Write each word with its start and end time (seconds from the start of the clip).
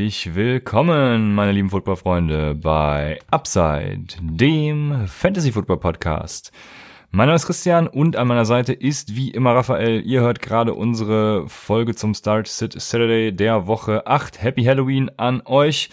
Herzlich 0.00 0.34
willkommen, 0.34 1.34
meine 1.34 1.52
lieben 1.52 1.68
Footballfreunde, 1.68 2.54
bei 2.54 3.18
Upside, 3.30 4.06
dem 4.22 5.06
Fantasy 5.06 5.52
Football 5.52 5.76
Podcast. 5.76 6.52
Mein 7.10 7.26
Name 7.26 7.36
ist 7.36 7.44
Christian 7.44 7.86
und 7.86 8.16
an 8.16 8.26
meiner 8.26 8.46
Seite 8.46 8.72
ist 8.72 9.14
wie 9.14 9.30
immer 9.30 9.54
Raphael. 9.54 10.00
Ihr 10.00 10.22
hört 10.22 10.40
gerade 10.40 10.72
unsere 10.72 11.46
Folge 11.48 11.94
zum 11.94 12.14
Start 12.14 12.48
Sit 12.48 12.80
Saturday 12.80 13.30
der 13.30 13.66
Woche 13.66 14.06
8. 14.06 14.42
Happy 14.42 14.64
Halloween 14.64 15.10
an 15.18 15.42
euch. 15.44 15.90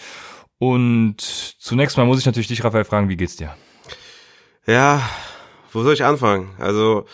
Und 0.57 1.19
zunächst 1.19 1.97
mal 1.97 2.05
muss 2.05 2.19
ich 2.19 2.25
natürlich 2.25 2.47
dich, 2.47 2.63
Raphael, 2.63 2.85
fragen, 2.85 3.09
wie 3.09 3.17
geht's 3.17 3.35
dir? 3.35 3.57
Ja, 4.65 5.01
wo 5.73 5.83
soll 5.83 5.95
ich 5.95 6.05
anfangen? 6.05 6.51
Also, 6.59 7.07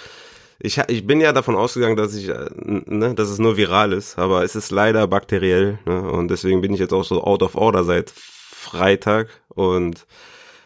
ich, 0.63 0.77
ich 0.88 1.05
bin 1.05 1.20
ja 1.20 1.34
davon 1.34 1.55
ausgegangen, 1.55 1.98
dass 1.98 2.16
ich, 2.16 2.30
äh, 2.30 2.49
ne, 2.55 3.13
dass 3.13 3.30
es 3.30 3.38
nur 3.38 3.58
viral 3.58 3.91
ist, 3.91 4.17
aber 4.17 4.44
es 4.44 4.55
ist 4.55 4.72
leider 4.72 5.08
bakteriell, 5.08 5.77
ne, 5.86 6.09
und 6.09 6.30
deswegen 6.30 6.62
bin 6.62 6.73
ich 6.73 6.80
jetzt 6.80 6.94
auch 6.94 7.03
so 7.03 7.22
out 7.22 7.44
of 7.44 7.55
order 7.55 7.84
seit 7.84 8.09
Freitag 8.09 9.27
und 9.49 10.08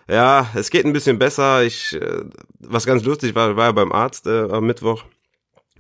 ja, 0.07 0.49
es 0.55 0.69
geht 0.69 0.85
ein 0.85 0.93
bisschen 0.93 1.19
besser. 1.19 1.63
Ich, 1.63 1.93
äh, 1.93 2.23
was 2.59 2.85
ganz 2.85 3.03
lustig 3.03 3.33
war, 3.35 3.57
war 3.57 3.65
ja 3.65 3.71
beim 3.71 3.91
Arzt 3.91 4.27
äh, 4.27 4.47
am 4.51 4.67
Mittwoch 4.67 5.03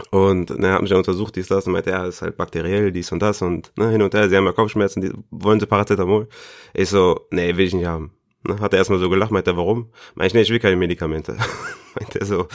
und 0.09 0.49
ne, 0.57 0.73
hat 0.73 0.81
mich 0.81 0.91
ja 0.91 0.97
untersucht, 0.97 1.35
dies, 1.35 1.47
das 1.47 1.67
und 1.67 1.73
meinte, 1.73 1.91
ja, 1.91 2.05
ist 2.07 2.23
halt 2.23 2.37
bakteriell, 2.37 2.91
dies 2.91 3.11
und 3.11 3.19
das 3.21 3.43
und 3.43 3.71
ne, 3.77 3.91
hin 3.91 4.01
und 4.01 4.15
her, 4.15 4.29
sie 4.29 4.35
haben 4.35 4.45
ja 4.45 4.51
Kopfschmerzen, 4.51 5.01
die, 5.01 5.11
wollen 5.29 5.59
sie 5.59 5.67
Paracetamol? 5.67 6.27
Ich 6.73 6.89
so, 6.89 7.27
nee, 7.29 7.55
will 7.55 7.67
ich 7.67 7.73
nicht 7.75 7.85
haben. 7.85 8.16
Ne, 8.47 8.59
hat 8.61 8.73
er 8.73 8.79
erstmal 8.79 8.99
so 8.99 9.09
gelacht, 9.09 9.31
meinte 9.31 9.51
er, 9.51 9.57
warum? 9.57 9.91
Meinte 10.15 10.27
ich, 10.27 10.33
nee, 10.33 10.41
ich 10.41 10.49
will 10.49 10.59
keine 10.59 10.77
Medikamente. 10.77 11.37
meinte 11.99 12.19
er 12.19 12.25
so, 12.25 12.47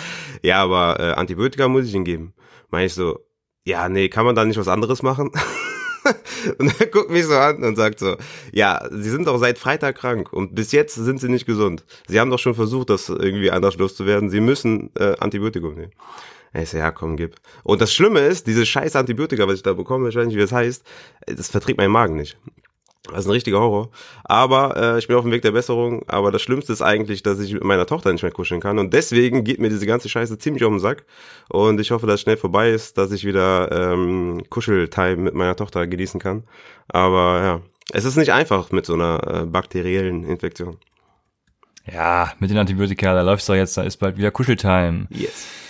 ja, 0.43 0.63
aber 0.63 0.99
äh, 0.99 1.13
Antibiotika 1.13 1.69
muss 1.69 1.87
ich 1.87 1.95
ihm 1.95 2.05
geben. 2.05 2.33
Meinte 2.71 2.87
ich 2.87 2.95
so, 2.95 3.21
ja, 3.65 3.89
nee, 3.89 4.09
kann 4.09 4.25
man 4.25 4.35
da 4.35 4.45
nicht 4.45 4.59
was 4.59 4.69
anderes 4.69 5.03
machen? 5.03 5.31
und 6.59 6.81
er 6.81 6.87
guckt 6.87 7.11
mich 7.11 7.27
so 7.27 7.35
an 7.35 7.63
und 7.63 7.77
sagt 7.77 7.99
so, 7.99 8.17
ja, 8.53 8.89
Sie 8.91 9.11
sind 9.11 9.27
doch 9.27 9.39
seit 9.39 9.59
Freitag 9.59 9.97
krank 9.97 10.33
und 10.33 10.55
bis 10.55 10.73
jetzt 10.73 10.95
sind 10.95 11.21
Sie 11.21 11.29
nicht 11.29 11.47
gesund. 11.47 11.85
Sie 12.09 12.19
haben 12.19 12.31
doch 12.31 12.39
schon 12.39 12.55
versucht, 12.55 12.89
das 12.89 13.11
irgendwie 13.11 13.51
anders 13.51 13.77
loszuwerden. 13.77 14.31
Sie 14.31 14.41
müssen 14.41 14.91
äh, 14.97 15.15
Antibiotikum 15.21 15.75
nehmen. 15.75 15.93
Ich 16.55 16.71
so, 16.71 16.79
ja, 16.79 16.91
komm, 16.91 17.17
gib. 17.17 17.37
Und 17.65 17.81
das 17.81 17.93
Schlimme 17.93 18.21
ist, 18.21 18.47
diese 18.47 18.67
scheiß 18.67 18.97
Antibiotika, 18.97 19.47
was 19.47 19.57
ich 19.57 19.63
da 19.63 19.75
bekomme, 19.75 20.09
ich 20.09 20.17
weiß 20.17 20.27
nicht, 20.27 20.37
wie 20.37 20.41
das 20.41 20.53
heißt, 20.53 20.85
das 21.27 21.49
verträgt 21.49 21.79
mein 21.79 21.91
Magen 21.91 22.17
nicht. 22.17 22.37
Das 23.05 23.21
ist 23.21 23.27
ein 23.27 23.33
richtiger 23.33 23.59
Horror. 23.59 23.91
Aber 24.25 24.77
äh, 24.77 24.99
ich 24.99 25.09
bin 25.09 25.17
auf 25.17 25.23
dem 25.23 25.33
Weg 25.33 25.43
der 25.43 25.51
Besserung. 25.51 26.09
Aber 26.09 26.31
das 26.31 26.41
Schlimmste 26.41 26.73
ist 26.73 26.83
eigentlich, 26.83 27.23
dass 27.23 27.41
ich 27.41 27.53
mit 27.53 27.65
meiner 27.65 27.87
Tochter 27.87 28.13
nicht 28.13 28.23
mehr 28.23 28.31
kuscheln 28.31 28.61
kann. 28.61 28.79
Und 28.79 28.93
deswegen 28.95 29.43
geht 29.43 29.61
mir 29.61 29.71
diese 29.71 29.87
ganze 29.87 30.09
Scheiße 30.09 30.39
ziemlich 30.39 30.63
um 30.63 30.75
den 30.75 30.81
Sack. 30.81 31.05
Und 31.49 31.81
ich 31.81 31.91
hoffe, 31.91 32.07
dass 32.07 32.17
es 32.17 32.21
schnell 32.21 32.37
vorbei 32.37 32.71
ist, 32.71 32.99
dass 32.99 33.11
ich 33.11 33.25
wieder 33.25 33.73
ähm, 33.73 34.45
Kuscheltime 34.51 35.17
mit 35.17 35.35
meiner 35.35 35.57
Tochter 35.57 35.87
genießen 35.87 36.21
kann. 36.21 36.45
Aber 36.89 37.43
ja, 37.43 37.61
es 37.93 38.05
ist 38.05 38.17
nicht 38.17 38.33
einfach 38.33 38.71
mit 38.71 38.87
so 38.87 38.95
einer 38.95 39.43
äh, 39.43 39.47
bakteriellen 39.47 40.25
Infektion. 40.25 40.77
Ja, 41.93 42.33
mit 42.39 42.51
den 42.51 42.59
Antibiotika, 42.59 43.13
da 43.13 43.23
läuft's 43.23 43.47
doch 43.47 43.57
jetzt, 43.57 43.77
da 43.77 43.83
ist 43.83 43.97
bald 43.97 44.17
wieder 44.17 44.31
Kuscheltime. 44.31 45.09
Yes. 45.11 45.62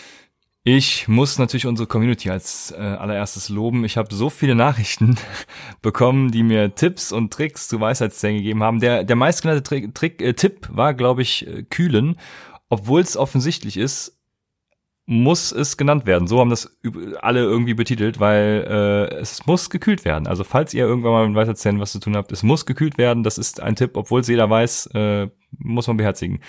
Ich 0.64 1.08
muss 1.08 1.38
natürlich 1.38 1.66
unsere 1.66 1.88
Community 1.88 2.30
als 2.30 2.70
äh, 2.70 2.76
allererstes 2.76 3.48
loben. 3.48 3.84
Ich 3.84 3.96
habe 3.96 4.14
so 4.14 4.30
viele 4.30 4.54
Nachrichten 4.54 5.16
bekommen, 5.82 6.30
die 6.30 6.44
mir 6.44 6.76
Tipps 6.76 7.10
und 7.10 7.32
Tricks 7.32 7.66
zu 7.66 7.80
Weisheitszähnen 7.80 8.38
gegeben 8.38 8.62
haben. 8.62 8.78
Der, 8.78 9.02
der 9.02 9.16
meistgenannte 9.16 9.64
Trick, 9.64 9.92
Trick, 9.92 10.22
äh, 10.22 10.34
Tipp 10.34 10.68
war, 10.70 10.94
glaube 10.94 11.22
ich, 11.22 11.48
äh, 11.48 11.64
kühlen. 11.64 12.16
Obwohl 12.68 13.00
es 13.00 13.16
offensichtlich 13.16 13.76
ist, 13.76 14.16
muss 15.06 15.50
es 15.50 15.76
genannt 15.76 16.06
werden. 16.06 16.28
So 16.28 16.38
haben 16.38 16.50
das 16.50 16.78
alle 17.20 17.40
irgendwie 17.40 17.74
betitelt, 17.74 18.20
weil 18.20 18.64
äh, 18.68 19.14
es 19.16 19.44
muss 19.46 19.68
gekühlt 19.68 20.04
werden. 20.04 20.28
Also 20.28 20.44
falls 20.44 20.74
ihr 20.74 20.86
irgendwann 20.86 21.12
mal 21.12 21.26
mit 21.26 21.36
Weisheitszähnen 21.36 21.80
was 21.80 21.90
zu 21.90 21.98
tun 21.98 22.16
habt, 22.16 22.30
es 22.30 22.44
muss 22.44 22.66
gekühlt 22.66 22.98
werden. 22.98 23.24
Das 23.24 23.36
ist 23.36 23.60
ein 23.60 23.74
Tipp, 23.74 23.96
obwohl 23.96 24.20
es 24.20 24.28
jeder 24.28 24.48
weiß, 24.48 24.86
äh, 24.94 25.28
muss 25.58 25.86
man 25.86 25.96
beherzigen. 25.96 26.40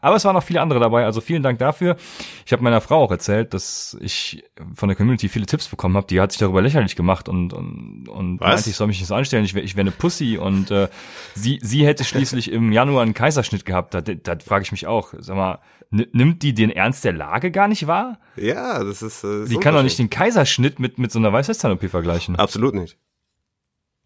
Aber 0.00 0.16
es 0.16 0.24
waren 0.24 0.34
noch 0.34 0.42
viele 0.42 0.60
andere 0.60 0.80
dabei, 0.80 1.04
also 1.04 1.20
vielen 1.20 1.42
Dank 1.42 1.58
dafür. 1.58 1.96
Ich 2.44 2.52
habe 2.52 2.62
meiner 2.62 2.80
Frau 2.80 3.02
auch 3.02 3.10
erzählt, 3.10 3.54
dass 3.54 3.96
ich 4.00 4.44
von 4.74 4.88
der 4.88 4.96
Community 4.96 5.28
viele 5.28 5.46
Tipps 5.46 5.68
bekommen 5.68 5.96
habe. 5.96 6.06
Die 6.06 6.20
hat 6.20 6.32
sich 6.32 6.38
darüber 6.38 6.60
lächerlich 6.62 6.96
gemacht 6.96 7.28
und 7.28 7.52
und, 7.52 8.08
und 8.08 8.40
Was? 8.40 8.54
meinte, 8.54 8.70
ich 8.70 8.76
soll 8.76 8.86
mich 8.88 8.98
nicht 8.98 9.08
so 9.08 9.14
anstellen, 9.14 9.44
ich 9.44 9.54
wäre 9.54 9.64
ich 9.64 9.76
wär 9.76 9.82
eine 9.82 9.90
Pussy 9.90 10.38
und 10.38 10.70
äh, 10.70 10.88
sie 11.34 11.58
sie 11.62 11.86
hätte 11.86 12.04
schließlich 12.04 12.50
im 12.50 12.72
Januar 12.72 13.02
einen 13.02 13.14
Kaiserschnitt 13.14 13.64
gehabt. 13.64 13.94
Da, 13.94 14.00
da 14.00 14.36
frage 14.44 14.62
ich 14.62 14.72
mich 14.72 14.86
auch, 14.86 15.14
sag 15.18 15.36
mal, 15.36 15.58
nimmt 15.90 16.42
die 16.42 16.52
den 16.54 16.70
Ernst 16.70 17.04
der 17.04 17.12
Lage 17.12 17.50
gar 17.50 17.68
nicht 17.68 17.86
wahr? 17.86 18.18
Ja, 18.36 18.82
das 18.84 19.02
ist. 19.02 19.24
Äh, 19.24 19.46
Die 19.46 19.56
kann 19.56 19.74
doch 19.74 19.82
nicht 19.82 19.98
den 19.98 20.10
Kaiserschnitt 20.10 20.78
mit 20.78 20.98
mit 20.98 21.12
so 21.12 21.18
einer 21.18 21.32
Weisheitszahn-OP 21.32 21.88
vergleichen. 21.88 22.36
Absolut 22.36 22.74
nicht. 22.74 22.98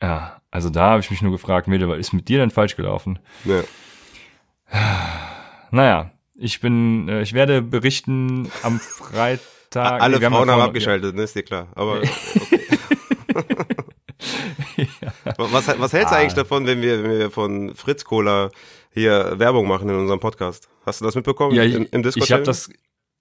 Ja, 0.02 0.40
also 0.50 0.68
da 0.68 0.90
habe 0.90 1.00
ich 1.00 1.10
mich 1.10 1.22
nur 1.22 1.30
gefragt, 1.32 1.68
Mädel, 1.68 1.88
was 1.88 1.98
ist 1.98 2.12
mit 2.12 2.28
dir 2.28 2.38
denn 2.38 2.50
falsch 2.50 2.76
gelaufen? 2.76 3.18
Ja. 3.44 3.62
Naja, 5.70 6.10
ich 6.34 6.60
bin, 6.60 7.08
äh, 7.08 7.22
ich 7.22 7.34
werde 7.34 7.62
berichten 7.62 8.50
am 8.62 8.80
Freitag. 8.80 9.40
Alle 10.02 10.20
wir 10.20 10.30
Frauen 10.30 10.50
haben 10.50 10.60
abgeschaltet, 10.60 11.14
ne, 11.14 11.22
ist 11.22 11.34
dir 11.34 11.42
klar. 11.42 11.68
Aber 11.74 11.98
okay. 11.98 12.08
was, 15.36 15.68
was 15.78 15.92
hältst 15.92 16.12
du 16.12 16.16
Ah. 16.16 16.18
eigentlich 16.18 16.34
davon, 16.34 16.66
wenn 16.66 16.82
wir, 16.82 17.02
wenn 17.02 17.18
wir 17.18 17.30
von 17.30 17.74
Fritz 17.74 18.04
Cola 18.04 18.50
hier 18.92 19.38
Werbung 19.38 19.66
machen 19.66 19.88
in 19.88 19.96
unserem 19.96 20.20
Podcast? 20.20 20.68
Hast 20.84 21.00
du 21.00 21.04
das 21.04 21.14
mitbekommen? 21.14 21.54
Ja, 21.54 21.64
ich, 21.64 21.74
Im, 21.74 21.86
im 21.90 22.02
Discord 22.02 22.24
ich 22.24 22.32
habe 22.32 22.42
das, 22.42 22.70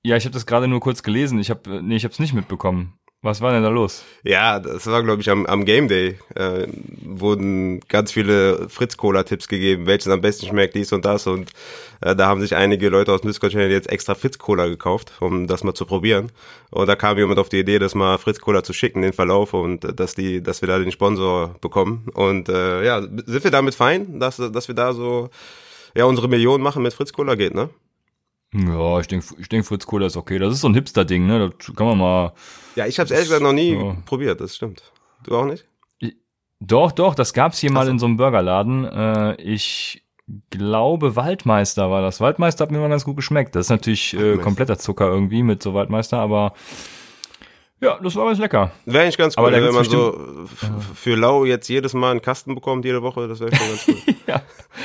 ja, 0.03 0.17
ich 0.17 0.25
habe 0.25 0.33
das 0.33 0.45
gerade 0.45 0.67
nur 0.67 0.79
kurz 0.79 1.03
gelesen. 1.03 1.39
Ich 1.39 1.49
habe, 1.49 1.83
nee, 1.83 1.95
ich 1.95 2.03
habe 2.03 2.13
es 2.13 2.19
nicht 2.19 2.33
mitbekommen. 2.33 2.93
Was 3.23 3.39
war 3.39 3.51
denn 3.51 3.61
da 3.61 3.69
los? 3.69 4.03
Ja, 4.23 4.59
das 4.59 4.87
war, 4.87 5.03
glaube 5.03 5.21
ich, 5.21 5.29
am, 5.29 5.45
am 5.45 5.63
Game 5.63 5.87
Day. 5.87 6.17
Äh, 6.33 6.65
wurden 7.03 7.79
ganz 7.81 8.11
viele 8.11 8.67
Fritz-Cola-Tipps 8.67 9.47
gegeben, 9.47 9.85
welches 9.85 10.07
am 10.07 10.21
besten 10.21 10.47
schmeckt, 10.47 10.73
dies 10.73 10.91
und 10.91 11.05
das. 11.05 11.27
Und 11.27 11.51
äh, 12.01 12.15
da 12.15 12.27
haben 12.27 12.41
sich 12.41 12.55
einige 12.55 12.89
Leute 12.89 13.13
aus 13.13 13.21
dem 13.21 13.27
Discord-Channel 13.27 13.69
jetzt 13.69 13.91
extra 13.91 14.15
Fritz-Cola 14.15 14.65
gekauft, 14.65 15.11
um 15.19 15.45
das 15.45 15.63
mal 15.63 15.75
zu 15.75 15.85
probieren. 15.85 16.31
Und 16.71 16.87
da 16.87 16.95
kam 16.95 17.15
jemand 17.19 17.37
auf 17.37 17.49
die 17.49 17.59
Idee, 17.59 17.77
das 17.77 17.93
mal 17.93 18.17
Fritz-Cola 18.17 18.63
zu 18.63 18.73
schicken, 18.73 19.03
den 19.03 19.13
Verlauf, 19.13 19.53
und 19.53 19.85
äh, 19.85 19.93
dass 19.93 20.15
die, 20.15 20.41
dass 20.41 20.61
wir 20.61 20.67
da 20.67 20.79
den 20.79 20.91
Sponsor 20.91 21.55
bekommen. 21.61 22.07
Und 22.15 22.49
äh, 22.49 22.83
ja, 22.83 23.01
sind 23.01 23.43
wir 23.43 23.51
damit 23.51 23.75
fein, 23.75 24.19
dass, 24.19 24.37
dass 24.37 24.67
wir 24.67 24.73
da 24.73 24.93
so 24.93 25.29
ja 25.93 26.05
unsere 26.05 26.27
Millionen 26.27 26.63
machen 26.63 26.81
mit 26.81 26.95
Fritz-Cola 26.95 27.35
geht, 27.35 27.53
ne? 27.53 27.69
Ja, 28.53 28.99
ich 28.99 29.07
denke, 29.07 29.25
ich 29.39 29.47
denk, 29.47 29.65
Fritz 29.65 29.85
Cola 29.85 30.07
ist 30.07 30.17
okay. 30.17 30.37
Das 30.37 30.53
ist 30.53 30.61
so 30.61 30.67
ein 30.67 30.73
Hipster-Ding, 30.73 31.25
ne? 31.25 31.51
Das 31.57 31.73
kann 31.75 31.87
man 31.87 31.97
mal. 31.97 32.33
Ja, 32.75 32.85
ich 32.85 32.99
habe 32.99 33.05
es 33.05 33.11
ehrlich 33.11 33.27
gesagt 33.27 33.43
noch 33.43 33.53
nie 33.53 33.73
Ja. 33.75 33.95
probiert, 34.05 34.41
das 34.41 34.55
stimmt. 34.55 34.83
Du 35.23 35.35
auch 35.37 35.45
nicht? 35.45 35.65
Doch, 36.59 36.91
doch, 36.91 37.15
das 37.15 37.33
gab's 37.33 37.59
hier 37.59 37.71
mal 37.71 37.81
Ach 37.81 37.85
so. 37.85 37.91
in 37.91 37.99
so 37.99 38.05
einem 38.05 38.17
Burgerladen. 38.17 38.85
Äh, 38.85 39.35
ich 39.41 40.03
glaube, 40.51 41.15
Waldmeister 41.15 41.89
war 41.89 42.01
das. 42.01 42.19
Waldmeister 42.21 42.63
hat 42.65 42.71
mir 42.71 42.77
mal 42.79 42.89
ganz 42.89 43.03
gut 43.03 43.15
geschmeckt. 43.15 43.55
Das 43.55 43.65
ist 43.67 43.69
natürlich 43.71 44.13
äh, 44.13 44.37
kompletter 44.37 44.77
Zucker 44.77 45.07
irgendwie 45.07 45.41
mit 45.43 45.63
so 45.63 45.73
Waldmeister, 45.73 46.17
aber 46.19 46.53
ja, 47.79 47.97
das 48.03 48.15
war 48.15 48.27
ganz 48.27 48.37
lecker. 48.37 48.71
Wäre 48.85 49.03
eigentlich 49.05 49.17
ganz 49.17 49.37
Aber 49.37 49.47
cool, 49.47 49.53
da 49.53 49.63
wenn 49.65 49.73
man 49.73 49.85
so 49.85 50.45
für 50.93 51.15
lau 51.15 51.45
jetzt 51.45 51.67
jedes 51.67 51.93
Mal 51.93 52.11
einen 52.11 52.21
Kasten 52.21 52.53
bekommt, 52.53 52.85
jede 52.85 53.01
Woche, 53.01 53.27
das 53.27 53.39
wäre 53.39 53.55
schon 53.55 53.67
ganz 53.67 53.87
cool. 53.87 54.15
Ja. 54.27 54.41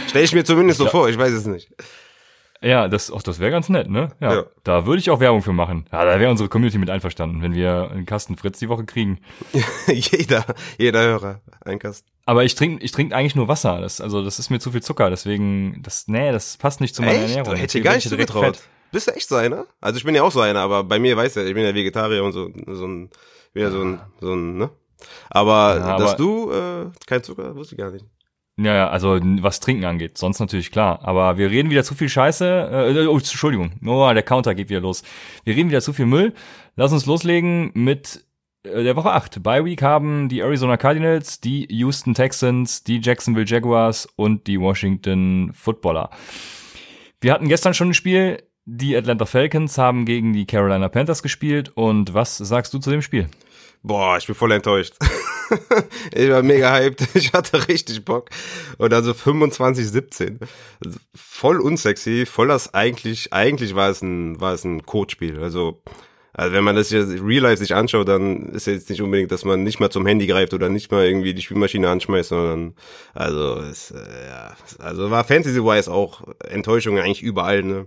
Stell 0.09 0.25
ich 0.25 0.33
mir 0.33 0.45
zumindest 0.45 0.79
so 0.79 0.85
Ja. 0.87 0.91
vor, 0.91 1.09
ich 1.11 1.19
weiß 1.19 1.33
es 1.33 1.45
nicht. 1.47 1.69
Ja, 2.63 2.89
das, 2.89 3.11
auch 3.11 3.23
das 3.23 3.39
wäre 3.39 3.51
ganz 3.51 3.69
nett, 3.69 3.89
ne? 3.91 4.09
Ja, 4.21 4.35
Ja. 4.35 4.45
Da 4.65 4.87
würde 4.87 4.99
ich 5.01 5.11
auch 5.11 5.21
Werbung 5.21 5.43
für 5.43 5.53
machen. 5.53 5.87
Ja, 5.93 6.05
da 6.05 6.19
wäre 6.19 6.31
unsere 6.31 6.49
Community 6.49 6.79
mit 6.79 6.89
einverstanden, 6.91 7.43
wenn 7.43 7.55
wir 7.55 7.91
einen 7.91 8.07
Kasten 8.07 8.37
Fritz 8.37 8.59
die 8.59 8.69
Woche 8.69 8.85
kriegen. 8.85 9.19
jeder, 9.87 10.45
jeder 10.79 11.03
Hörer, 11.03 11.41
ein 11.65 11.79
Kasten. 11.79 12.09
Aber 12.25 12.45
ich 12.45 12.55
trinke 12.55 12.83
ich 12.85 12.91
trink 12.93 13.13
eigentlich 13.13 13.37
nur 13.37 13.47
Wasser. 13.49 13.81
Das, 13.81 14.01
also 14.01 14.25
das 14.25 14.39
ist 14.39 14.51
mir 14.51 14.59
zu 14.59 14.73
viel 14.73 14.83
Zucker, 14.83 15.11
deswegen, 15.11 15.81
das, 15.83 16.09
nee, 16.09 16.33
das 16.33 16.57
passt 16.57 16.81
nicht 16.81 16.95
zu 16.95 17.03
meiner 17.03 17.15
Echt? 17.21 17.37
Ernährung. 17.37 17.55
Dir 17.55 17.63
Deswegen 17.63 17.85
gar 17.85 17.95
nicht 17.95 18.05
ich 18.07 18.11
direkt 18.11 18.31
zugetraut. 18.31 18.57
fett. 18.57 18.69
Bist 18.91 19.07
du 19.09 19.13
echt 19.13 19.29
so 19.29 19.37
einer? 19.37 19.67
Also 19.81 19.99
ich 19.99 20.05
bin 20.05 20.15
ja 20.15 20.23
auch 20.23 20.33
so 20.33 20.41
einer, 20.41 20.61
aber 20.61 20.83
bei 20.85 20.99
mir 20.99 21.17
weißt 21.17 21.37
du, 21.37 21.41
ja, 21.41 21.47
ich 21.47 21.55
bin 21.55 21.65
ja 21.65 21.75
Vegetarier 21.75 22.25
und 22.25 22.33
so, 22.33 22.49
so 22.67 22.87
ein, 22.87 23.11
wieder 23.53 23.71
so 23.71 23.83
ein, 23.83 24.01
so 24.21 24.33
ein, 24.35 24.57
ne? 24.59 24.71
Aber, 25.31 25.77
Ja, 25.79 25.99
dass 25.99 26.11
aber- 26.15 26.17
du 26.19 26.51
äh, 26.53 26.87
kein 27.07 27.23
Zucker, 27.23 27.55
wusste 27.55 27.75
ich 27.75 27.79
gar 27.79 27.91
nicht. 27.91 28.05
Ja, 28.59 28.89
also 28.89 29.21
was 29.43 29.61
Trinken 29.61 29.85
angeht, 29.85 30.17
sonst 30.17 30.41
natürlich 30.41 30.71
klar. 30.71 31.01
Aber 31.03 31.37
wir 31.37 31.51
reden 31.51 31.69
wieder 31.69 31.85
zu 31.85 31.95
viel 31.95 32.09
Scheiße. 32.09 32.95
Äh, 32.97 33.07
oh, 33.07 33.19
Entschuldigung, 33.19 33.73
oh, 33.85 34.11
der 34.13 34.23
Counter 34.23 34.55
geht 34.55 34.71
wieder 34.71 34.81
los. 34.81 35.03
Wir 35.45 35.55
reden 35.55 35.69
wieder 35.69 35.83
zu 35.83 35.93
viel 35.93 36.07
Müll. 36.07 36.33
Lass 36.75 36.93
uns 36.93 37.05
loslegen 37.05 37.71
mit 37.75 38.25
äh, 38.63 38.83
der 38.83 38.97
Woche 38.97 39.13
8. 39.13 39.43
Bye 39.43 39.65
Week 39.67 39.83
haben 39.83 40.31
die 40.31 40.41
Arizona 40.41 40.79
Cardinals, 40.79 41.41
die 41.41 41.67
Houston 41.71 42.15
Texans, 42.15 42.83
die 42.83 43.01
Jacksonville 43.01 43.47
Jaguars 43.47 44.07
und 44.17 44.47
die 44.47 44.59
Washington 44.59 45.53
Footballer. 45.53 46.09
Wir 47.21 47.35
hatten 47.35 47.49
gestern 47.49 47.75
schon 47.75 47.91
ein 47.91 47.95
Spiel. 47.95 48.43
Die 48.65 48.97
Atlanta 48.97 49.27
Falcons 49.27 49.77
haben 49.77 50.07
gegen 50.07 50.33
die 50.33 50.47
Carolina 50.47 50.89
Panthers 50.89 51.23
gespielt. 51.23 51.71
Und 51.75 52.15
was 52.15 52.39
sagst 52.39 52.73
du 52.73 52.79
zu 52.79 52.91
dem 52.91 53.03
Spiel? 53.03 53.29
Boah, 53.83 54.17
ich 54.17 54.27
bin 54.27 54.35
voll 54.35 54.53
enttäuscht. 54.53 54.95
ich 56.15 56.31
war 56.31 56.43
mega 56.43 56.73
hyped. 56.73 57.09
Ich 57.15 57.33
hatte 57.33 57.69
richtig 57.69 58.05
Bock. 58.05 58.31
Und 58.79 58.93
also 58.93 59.15
25, 59.15 59.89
17. 59.89 60.41
Voll 61.15 61.61
unsexy. 61.61 62.27
Voll 62.27 62.49
das 62.49 62.75
eigentlich, 62.75 63.33
eigentlich 63.33 63.75
war 63.75 63.91
es 63.91 64.03
ein, 64.03 64.41
war 64.41 64.55
es 64.55 64.65
ein 64.65 64.85
Codespiel. 64.85 65.43
Also, 65.43 65.83
also 66.33 66.55
wenn 66.55 66.65
man 66.65 66.77
das 66.77 66.91
jetzt 66.91 67.23
real 67.23 67.43
life 67.43 67.57
sich 67.59 67.75
anschaut, 67.75 68.09
dann 68.09 68.51
ist 68.51 68.67
jetzt 68.67 68.91
nicht 68.91 69.03
unbedingt, 69.03 69.33
dass 69.33 69.45
man 69.45 69.63
nicht 69.63 69.81
mal 69.81 69.91
zum 69.91 70.07
Handy 70.07 70.27
greift 70.27 70.53
oder 70.55 70.69
nicht 70.69 70.91
mal 70.91 71.07
irgendwie 71.07 71.35
die 71.35 71.43
Spielmaschine 71.43 71.89
anschmeißt, 71.89 72.29
sondern 72.29 72.75
also 73.15 73.61
es, 73.61 73.91
äh, 73.91 74.29
ja, 74.29 74.57
also 74.79 75.11
war 75.11 75.25
Fantasy 75.25 75.63
wise 75.63 75.91
auch 75.91 76.23
Enttäuschung 76.49 76.99
eigentlich 76.99 77.23
überall, 77.23 77.63
ne? 77.63 77.87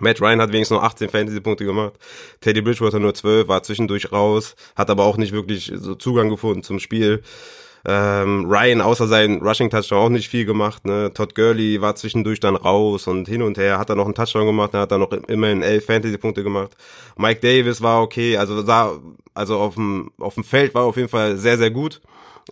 Matt 0.00 0.20
Ryan 0.20 0.40
hat 0.40 0.52
wenigstens 0.52 0.76
nur 0.76 0.84
18 0.84 1.08
Fantasy-Punkte 1.08 1.64
gemacht. 1.64 1.94
Teddy 2.40 2.60
Bridgewater 2.60 2.98
nur 2.98 3.14
12, 3.14 3.48
war 3.48 3.62
zwischendurch 3.62 4.12
raus, 4.12 4.56
hat 4.76 4.90
aber 4.90 5.04
auch 5.04 5.16
nicht 5.16 5.32
wirklich 5.32 5.72
so 5.74 5.94
Zugang 5.94 6.28
gefunden 6.28 6.62
zum 6.62 6.78
Spiel. 6.78 7.22
Ähm, 7.86 8.44
Ryan 8.46 8.82
außer 8.82 9.06
seinen 9.06 9.40
Rushing 9.40 9.70
Touchdown 9.70 9.98
auch 9.98 10.08
nicht 10.10 10.28
viel 10.28 10.44
gemacht. 10.44 10.84
Ne? 10.84 11.12
Todd 11.14 11.34
Gurley 11.34 11.80
war 11.80 11.96
zwischendurch 11.96 12.38
dann 12.40 12.56
raus 12.56 13.06
und 13.06 13.26
hin 13.26 13.42
und 13.42 13.56
her 13.56 13.78
hat 13.78 13.88
er 13.88 13.96
noch 13.96 14.04
einen 14.04 14.14
Touchdown 14.14 14.46
gemacht, 14.46 14.74
er 14.74 14.80
hat 14.80 14.92
dann 14.92 15.00
noch 15.00 15.12
immerhin 15.12 15.62
elf 15.62 15.86
Fantasy-Punkte 15.86 16.42
gemacht. 16.42 16.76
Mike 17.16 17.40
Davis 17.40 17.80
war 17.80 18.02
okay, 18.02 18.36
also 18.36 18.62
sah, 18.62 18.98
also 19.32 19.58
auf 19.58 19.74
dem 19.74 20.10
auf 20.18 20.34
dem 20.34 20.44
Feld 20.44 20.74
war 20.74 20.84
auf 20.84 20.96
jeden 20.96 21.08
Fall 21.08 21.36
sehr 21.36 21.56
sehr 21.56 21.70
gut 21.70 22.02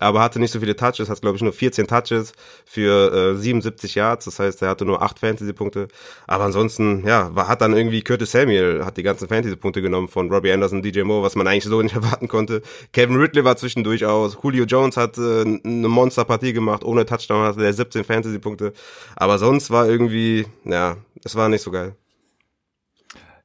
aber 0.00 0.20
hatte 0.20 0.38
nicht 0.38 0.52
so 0.52 0.60
viele 0.60 0.76
Touches, 0.76 1.08
hat 1.08 1.20
glaube 1.20 1.36
ich 1.36 1.42
nur 1.42 1.52
14 1.52 1.86
Touches 1.86 2.32
für 2.64 3.34
äh, 3.34 3.36
77 3.36 3.94
Yards, 3.94 4.24
das 4.24 4.38
heißt, 4.38 4.62
er 4.62 4.70
hatte 4.70 4.84
nur 4.84 5.02
8 5.02 5.18
Fantasy-Punkte, 5.18 5.88
aber 6.26 6.44
ansonsten, 6.44 7.06
ja, 7.06 7.34
war, 7.34 7.48
hat 7.48 7.60
dann 7.60 7.76
irgendwie 7.76 8.02
Curtis 8.02 8.32
Samuel, 8.32 8.84
hat 8.84 8.96
die 8.96 9.02
ganzen 9.02 9.28
Fantasy-Punkte 9.28 9.82
genommen 9.82 10.08
von 10.08 10.30
Robbie 10.32 10.52
Anderson, 10.52 10.82
DJ 10.82 11.02
Moore, 11.02 11.22
was 11.22 11.34
man 11.34 11.46
eigentlich 11.46 11.64
so 11.64 11.82
nicht 11.82 11.94
erwarten 11.94 12.28
konnte. 12.28 12.62
Kevin 12.92 13.16
Ridley 13.16 13.44
war 13.44 13.56
zwischendurch 13.56 14.04
aus, 14.04 14.38
Julio 14.42 14.64
Jones 14.64 14.96
hat 14.96 15.18
äh, 15.18 15.42
eine 15.42 15.88
Monster-Partie 15.88 16.52
gemacht, 16.52 16.84
ohne 16.84 17.06
Touchdown 17.06 17.46
hatte 17.46 17.64
er 17.64 17.72
17 17.72 18.04
Fantasy-Punkte, 18.04 18.72
aber 19.16 19.38
sonst 19.38 19.70
war 19.70 19.88
irgendwie, 19.88 20.46
ja, 20.64 20.96
es 21.24 21.34
war 21.34 21.48
nicht 21.48 21.62
so 21.62 21.70
geil. 21.70 21.94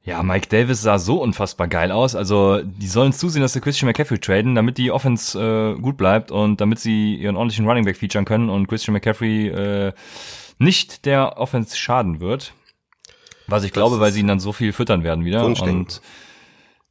Ja, 0.05 0.21
Mike 0.21 0.47
Davis 0.50 0.81
sah 0.81 1.00
so 1.00 1.21
unfassbar 1.21 1.69
geil 1.69 1.91
aus. 1.91 2.13
Also 2.13 2.61
die 2.61 2.88
sollen 2.88 3.13
zusehen, 3.13 3.41
dass 3.41 3.53
sie 3.53 3.61
Christian 3.61 3.88
McCaffrey 3.88 4.19
traden, 4.19 4.53
damit 4.53 4.77
die 4.77 4.91
Offense 4.91 5.39
äh, 5.39 5.79
gut 5.79 5.95
bleibt 5.95 6.29
und 6.29 6.59
damit 6.59 6.79
sie 6.79 7.15
ihren 7.15 7.38
ordentlichen 7.38 7.65
Running 7.65 7.85
Back 7.85 7.95
featuren 7.95 8.25
können 8.25 8.50
und 8.50 8.67
Christian 8.67 8.94
McCaffrey 8.94 9.47
äh, 9.47 9.94
nicht 10.59 11.05
der 11.05 11.38
Offense 11.38 11.77
schaden 11.77 12.19
wird. 12.19 12.53
Was 13.47 13.63
ich 13.63 13.71
das 13.71 13.75
glaube, 13.75 14.01
weil 14.01 14.11
sie 14.11 14.19
ihn 14.19 14.27
dann 14.27 14.41
so 14.41 14.51
viel 14.51 14.73
füttern 14.73 15.05
werden 15.05 15.23
wieder. 15.23 15.45
Und 15.45 16.01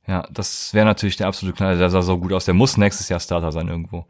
ja, 0.07 0.27
das 0.31 0.73
wäre 0.73 0.87
natürlich 0.87 1.17
der 1.17 1.27
absolute 1.27 1.57
Knall. 1.57 1.79
Der 1.79 1.91
sah 1.91 2.03
so 2.03 2.19
gut 2.19 2.33
aus. 2.33 2.47
Der 2.47 2.55
muss 2.55 2.79
nächstes 2.79 3.11
Jahr 3.11 3.21
Starter 3.21 3.53
sein 3.53 3.69
irgendwo. 3.69 4.07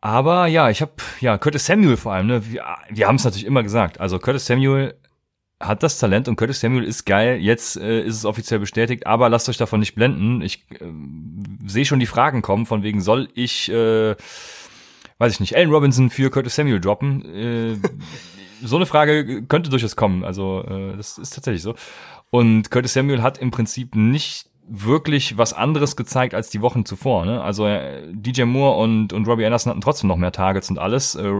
Aber 0.00 0.46
ja, 0.46 0.70
ich 0.70 0.82
habe 0.82 0.92
ja 1.20 1.38
Curtis 1.38 1.66
Samuel 1.66 1.96
vor 1.96 2.12
allem. 2.14 2.26
Ne? 2.26 2.50
Wir, 2.50 2.64
wir 2.88 3.06
haben 3.06 3.16
es 3.16 3.24
natürlich 3.24 3.46
immer 3.46 3.62
gesagt. 3.62 4.00
Also 4.00 4.18
Curtis 4.18 4.46
Samuel 4.46 4.98
hat 5.60 5.82
das 5.82 5.98
Talent 5.98 6.28
und 6.28 6.36
Curtis 6.36 6.60
Samuel 6.60 6.84
ist 6.84 7.04
geil. 7.04 7.38
Jetzt 7.40 7.76
äh, 7.76 8.02
ist 8.02 8.16
es 8.16 8.24
offiziell 8.24 8.60
bestätigt, 8.60 9.06
aber 9.06 9.28
lasst 9.28 9.48
euch 9.48 9.56
davon 9.56 9.80
nicht 9.80 9.94
blenden. 9.94 10.42
Ich 10.42 10.66
äh, 10.72 10.84
sehe 11.66 11.84
schon 11.84 12.00
die 12.00 12.06
Fragen 12.06 12.42
kommen, 12.42 12.66
von 12.66 12.82
wegen 12.82 13.00
soll 13.00 13.28
ich, 13.34 13.70
äh, 13.70 14.16
weiß 15.18 15.32
ich 15.32 15.40
nicht, 15.40 15.56
Allen 15.56 15.70
Robinson 15.70 16.10
für 16.10 16.30
Curtis 16.30 16.56
Samuel 16.56 16.80
droppen? 16.80 17.24
Äh, 17.34 17.76
so 18.62 18.76
eine 18.76 18.86
Frage 18.86 19.42
könnte 19.44 19.70
durchaus 19.70 19.96
kommen. 19.96 20.24
Also 20.24 20.64
äh, 20.68 20.96
das 20.96 21.18
ist 21.18 21.34
tatsächlich 21.34 21.62
so. 21.62 21.74
Und 22.30 22.70
Curtis 22.70 22.94
Samuel 22.94 23.22
hat 23.22 23.38
im 23.38 23.50
Prinzip 23.50 23.94
nicht 23.94 24.50
wirklich 24.66 25.36
was 25.36 25.52
anderes 25.52 25.94
gezeigt 25.94 26.34
als 26.34 26.48
die 26.48 26.62
Wochen 26.62 26.84
zuvor. 26.84 27.26
Ne? 27.26 27.42
Also 27.42 27.66
äh, 27.66 28.02
DJ 28.12 28.44
Moore 28.44 28.78
und, 28.78 29.12
und 29.12 29.28
Robbie 29.28 29.44
Anderson 29.44 29.70
hatten 29.70 29.80
trotzdem 29.82 30.08
noch 30.08 30.16
mehr 30.16 30.32
Targets 30.32 30.70
und 30.70 30.78
alles. 30.78 31.14
Äh, 31.14 31.30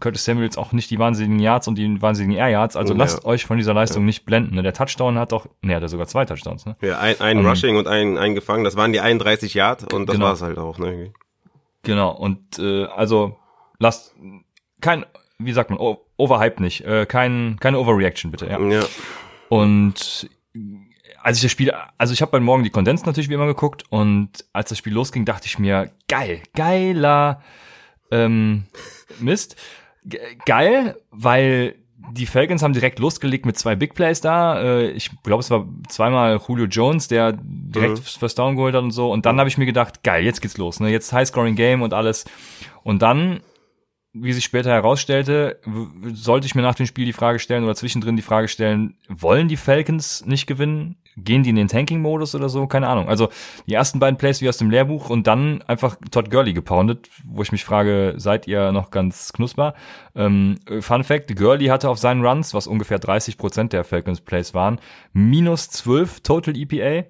Curtis 0.00 0.24
Samuels 0.24 0.58
auch 0.58 0.72
nicht 0.72 0.90
die 0.90 0.98
wahnsinnigen 0.98 1.38
Yards 1.38 1.68
und 1.68 1.78
die 1.78 2.02
wahnsinnigen 2.02 2.36
Air 2.36 2.48
Yards. 2.48 2.76
Also 2.76 2.94
ja. 2.94 2.98
lasst 2.98 3.24
euch 3.24 3.46
von 3.46 3.56
dieser 3.56 3.72
Leistung 3.72 4.02
ja. 4.02 4.06
nicht 4.06 4.24
blenden. 4.24 4.56
Ne? 4.56 4.62
Der 4.62 4.74
Touchdown 4.74 5.16
hat 5.16 5.32
doch, 5.32 5.46
ne, 5.62 5.76
hat 5.76 5.82
er 5.82 5.88
sogar 5.88 6.06
zwei 6.08 6.24
Touchdowns. 6.24 6.66
Ne? 6.66 6.76
Ja, 6.82 6.98
ein, 6.98 7.20
ein 7.20 7.38
um, 7.38 7.44
ähm, 7.44 7.50
Rushing 7.50 7.76
und 7.76 7.86
ein, 7.86 8.18
ein 8.18 8.34
gefangen. 8.34 8.64
Das 8.64 8.74
waren 8.74 8.92
die 8.92 9.00
31 9.00 9.54
Yards 9.54 9.84
und 9.92 10.08
das 10.08 10.14
genau. 10.14 10.26
war 10.26 10.32
es 10.32 10.42
halt 10.42 10.58
auch. 10.58 10.78
Ne? 10.78 11.12
Genau. 11.84 12.10
Und 12.10 12.58
äh, 12.58 12.86
also 12.86 13.36
lasst 13.78 14.16
kein, 14.80 15.06
wie 15.38 15.52
sagt 15.52 15.70
man, 15.70 15.78
overhype 16.16 16.60
nicht. 16.60 16.84
Äh, 16.84 17.06
kein, 17.06 17.58
keine 17.60 17.78
Overreaction 17.78 18.32
bitte. 18.32 18.46
Ja. 18.46 18.60
ja. 18.60 18.82
Und 19.48 20.28
als 21.22 21.38
ich 21.38 21.42
das 21.42 21.52
Spiel, 21.52 21.72
also 21.98 22.12
ich 22.12 22.22
habe 22.22 22.32
beim 22.32 22.44
Morgen 22.44 22.64
die 22.64 22.70
Kondens 22.70 23.04
natürlich 23.04 23.28
wie 23.28 23.34
immer 23.34 23.46
geguckt 23.46 23.84
und 23.90 24.44
als 24.52 24.68
das 24.68 24.78
Spiel 24.78 24.92
losging, 24.92 25.24
dachte 25.24 25.46
ich 25.46 25.58
mir, 25.58 25.90
geil, 26.08 26.42
geiler 26.54 27.42
ähm, 28.10 28.64
Mist. 29.20 29.56
Ge 30.04 30.20
geil, 30.44 30.96
weil 31.10 31.76
die 32.10 32.26
Falcons 32.26 32.62
haben 32.62 32.72
direkt 32.72 32.98
losgelegt 32.98 33.46
mit 33.46 33.56
zwei 33.56 33.76
Big 33.76 33.94
Plays 33.94 34.20
da. 34.20 34.60
Äh, 34.60 34.90
ich 34.90 35.10
glaube, 35.22 35.40
es 35.40 35.50
war 35.50 35.66
zweimal 35.88 36.40
Julio 36.46 36.66
Jones, 36.66 37.08
der 37.08 37.32
direkt 37.40 37.98
mhm. 37.98 38.02
First 38.02 38.38
Down 38.38 38.56
geholt 38.56 38.74
hat 38.74 38.82
und 38.82 38.90
so. 38.90 39.10
Und 39.12 39.24
dann 39.24 39.38
habe 39.38 39.48
ich 39.48 39.58
mir 39.58 39.66
gedacht, 39.66 40.02
geil, 40.02 40.24
jetzt 40.24 40.40
geht's 40.40 40.58
los. 40.58 40.80
Ne? 40.80 40.90
Jetzt 40.90 41.12
High-Scoring 41.12 41.54
Game 41.54 41.82
und 41.82 41.94
alles. 41.94 42.24
Und 42.82 43.02
dann 43.02 43.40
wie 44.14 44.32
sich 44.32 44.44
später 44.44 44.70
herausstellte, 44.70 45.58
sollte 46.12 46.46
ich 46.46 46.54
mir 46.54 46.62
nach 46.62 46.74
dem 46.74 46.86
Spiel 46.86 47.06
die 47.06 47.14
Frage 47.14 47.38
stellen 47.38 47.64
oder 47.64 47.74
zwischendrin 47.74 48.16
die 48.16 48.22
Frage 48.22 48.48
stellen, 48.48 48.94
wollen 49.08 49.48
die 49.48 49.56
Falcons 49.56 50.26
nicht 50.26 50.46
gewinnen? 50.46 50.96
Gehen 51.16 51.42
die 51.42 51.50
in 51.50 51.56
den 51.56 51.68
Tanking-Modus 51.68 52.34
oder 52.34 52.48
so? 52.48 52.66
Keine 52.66 52.88
Ahnung. 52.88 53.08
Also 53.08 53.28
die 53.66 53.74
ersten 53.74 53.98
beiden 53.98 54.16
Plays 54.16 54.40
wie 54.40 54.48
aus 54.48 54.56
dem 54.56 54.70
Lehrbuch 54.70 55.10
und 55.10 55.26
dann 55.26 55.62
einfach 55.62 55.96
Todd 56.10 56.30
Gurley 56.30 56.54
gepoundet, 56.54 57.10
wo 57.24 57.42
ich 57.42 57.52
mich 57.52 57.64
frage, 57.64 58.14
seid 58.16 58.46
ihr 58.46 58.72
noch 58.72 58.90
ganz 58.90 59.32
knusper? 59.32 59.74
Ähm, 60.14 60.58
Fun 60.80 61.04
Fact, 61.04 61.36
Gurley 61.36 61.66
hatte 61.66 61.90
auf 61.90 61.98
seinen 61.98 62.24
Runs, 62.24 62.54
was 62.54 62.66
ungefähr 62.66 62.98
30 62.98 63.36
Prozent 63.36 63.72
der 63.72 63.84
Falcons-Plays 63.84 64.54
waren, 64.54 64.80
minus 65.12 65.68
12 65.70 66.20
Total 66.20 66.56
EPA. 66.56 67.06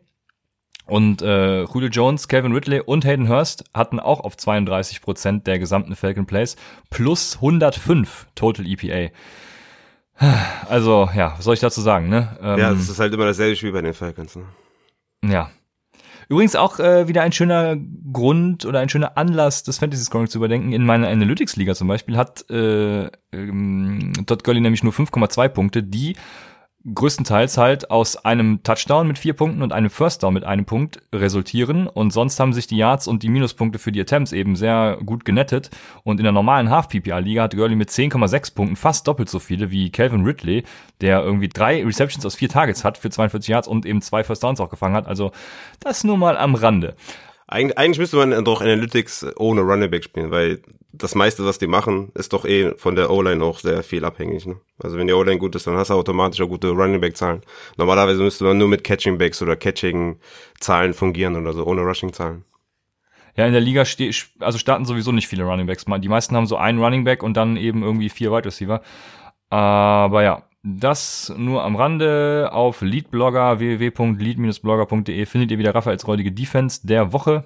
Und 0.87 1.23
äh, 1.23 1.63
Julio 1.63 1.89
Jones, 1.89 2.27
Calvin 2.27 2.53
Ridley 2.53 2.81
und 2.81 3.05
Hayden 3.05 3.29
Hurst 3.29 3.65
hatten 3.73 4.01
auch 4.01 4.21
auf 4.21 4.37
32 4.37 5.01
Prozent 5.01 5.47
der 5.47 5.59
gesamten 5.59 5.95
Falcon 5.95 6.27
Plays 6.27 6.57
plus 6.91 7.37
105 7.37 8.27
Total 8.35 8.67
EPA. 8.67 9.13
Also, 10.69 11.09
ja, 11.15 11.35
was 11.37 11.45
soll 11.45 11.55
ich 11.55 11.61
dazu 11.61 11.81
sagen, 11.81 12.09
ne? 12.09 12.37
Ähm, 12.41 12.59
ja, 12.59 12.71
das 12.73 12.89
ist 12.89 13.01
halt 13.01 13.13
immer 13.13 13.27
dasselbe 13.27 13.57
Spiel 13.57 13.73
bei 13.73 13.83
den 13.83 13.95
Falcons, 13.95 14.37
ne? 14.37 14.45
Ja. 15.25 15.51
Übrigens 16.29 16.57
auch 16.57 16.79
äh, 16.79 17.09
wieder 17.09 17.23
ein 17.23 17.33
schöner 17.33 17.77
Grund 18.13 18.65
oder 18.65 18.79
ein 18.79 18.89
schöner 18.89 19.19
Anlass, 19.19 19.65
das 19.65 19.79
Fantasy 19.79 20.05
Scoring 20.05 20.29
zu 20.29 20.39
überdenken. 20.39 20.73
In 20.73 20.87
meiner 20.87 21.09
Analytics-Liga 21.09 21.75
zum 21.75 21.89
Beispiel 21.89 22.17
hat 22.17 22.49
äh, 22.51 23.11
ähm, 23.33 24.13
Todd 24.27 24.45
Gurley 24.45 24.61
nämlich 24.61 24.83
nur 24.83 24.93
5,2 24.93 25.49
Punkte, 25.49 25.83
die 25.83 26.17
größtenteils 26.93 27.59
halt 27.59 27.91
aus 27.91 28.17
einem 28.25 28.63
Touchdown 28.63 29.07
mit 29.07 29.19
vier 29.19 29.35
Punkten 29.35 29.63
und 29.63 29.73
einem 29.73 29.91
First 29.91 30.23
Down 30.23 30.35
mit 30.35 30.45
einem 30.45 30.65
Punkt 30.65 31.01
resultieren. 31.13 31.87
Und 31.87 32.13
sonst 32.13 32.41
haben 32.41 32.53
sich 32.53 32.67
die 32.67 32.77
Yards 32.77 33.07
und 33.07 33.23
die 33.23 33.29
Minuspunkte 33.29 33.79
für 33.79 33.93
die 33.93 34.01
Attempts 34.01 34.33
eben 34.33 34.57
sehr 34.57 34.99
gut 35.05 35.25
genettet. 35.25 35.71
Und 36.03 36.19
in 36.19 36.25
der 36.25 36.33
normalen 36.33 36.71
Half-PPR-Liga 36.71 37.45
hat 37.45 37.55
Gurley 37.55 37.77
mit 37.77 37.91
10,6 37.91 38.55
Punkten 38.55 38.77
fast 38.77 39.07
doppelt 39.07 39.29
so 39.29 39.39
viele 39.39 39.71
wie 39.71 39.91
Calvin 39.91 40.25
Ridley, 40.25 40.65
der 41.01 41.23
irgendwie 41.23 41.49
drei 41.49 41.85
Receptions 41.85 42.27
aus 42.27 42.35
vier 42.35 42.49
Targets 42.49 42.85
hat 42.85 42.99
für 42.99 43.11
42 43.11 43.49
Yards 43.49 43.69
und 43.69 43.87
eben 43.87 44.03
zwei 44.03 44.25
First 44.25 44.43
Downs 44.43 44.61
auch 44.61 44.71
gefangen 44.71 44.95
hat. 44.95 45.07
Also 45.07 45.33
das 45.81 46.05
nur 46.05 46.17
mal 46.17 46.37
am 46.37 46.55
Rande. 46.55 46.95
Eig 47.47 47.77
eigentlich 47.77 47.99
müsste 47.99 48.17
man 48.17 48.45
doch 48.45 48.61
Analytics 48.61 49.27
ohne 49.37 49.61
Running 49.61 49.91
Back 49.91 50.05
spielen, 50.05 50.31
weil 50.31 50.63
das 50.93 51.15
meiste, 51.15 51.45
was 51.45 51.59
die 51.59 51.67
machen, 51.67 52.13
ist 52.15 52.33
doch 52.33 52.45
eh 52.45 52.75
von 52.77 52.95
der 52.95 53.11
O-Line 53.11 53.43
auch 53.43 53.59
sehr 53.59 53.83
viel 53.83 54.05
abhängig. 54.05 54.47
Ne? 54.47 54.57
Also 54.83 54.99
wenn 54.99 55.07
die 55.07 55.13
O-Line 55.13 55.39
gut 55.39 55.55
ist, 55.57 55.67
dann 55.67 55.77
hast 55.77 55.89
du 55.89 55.95
automatisch 55.95 56.41
auch 56.41 56.49
gute 56.49 56.69
Running 56.69 57.01
Back 57.01 57.17
Zahlen. 57.17 57.41
Normalerweise 57.77 58.23
müsste 58.23 58.45
man 58.45 58.59
nur 58.59 58.69
mit 58.69 58.85
Catching 58.85 59.19
Backs 59.19 59.41
oder 59.43 59.57
Catching 59.57 60.19
Zahlen 60.61 60.93
fungieren 60.93 61.37
oder 61.37 61.53
so, 61.53 61.65
ohne 61.65 61.83
Rushing 61.83 62.13
Zahlen. 62.13 62.45
Ja, 63.37 63.47
in 63.47 63.53
der 63.53 63.63
Liga 63.63 63.87
ste 63.87 64.11
also 64.41 64.59
starten 64.59 64.85
sowieso 64.85 65.11
nicht 65.11 65.27
viele 65.27 65.45
Running 65.45 65.67
Backs. 65.67 65.87
Die 65.87 66.09
meisten 66.09 66.37
haben 66.37 66.47
so 66.47 66.57
einen 66.57 66.83
Running 66.83 67.05
Back 67.05 67.23
und 67.23 67.35
dann 67.37 67.57
eben 67.57 67.83
irgendwie 67.83 68.11
vier 68.11 68.31
Wide 68.31 68.45
Receiver. 68.45 68.83
Aber 69.49 70.23
ja, 70.23 70.43
das 70.63 71.33
nur 71.37 71.65
am 71.65 71.77
Rande. 71.77 72.51
Auf 72.53 72.83
Leadblogger 72.83 73.59
www.lead-blogger.de 73.59 75.27
findet 75.27 75.51
ihr 75.51 75.59
wieder 75.59 75.75
Raphaels 75.75 76.07
räudige 76.07 76.33
Defense 76.33 76.87
der 76.87 77.13
Woche. 77.13 77.45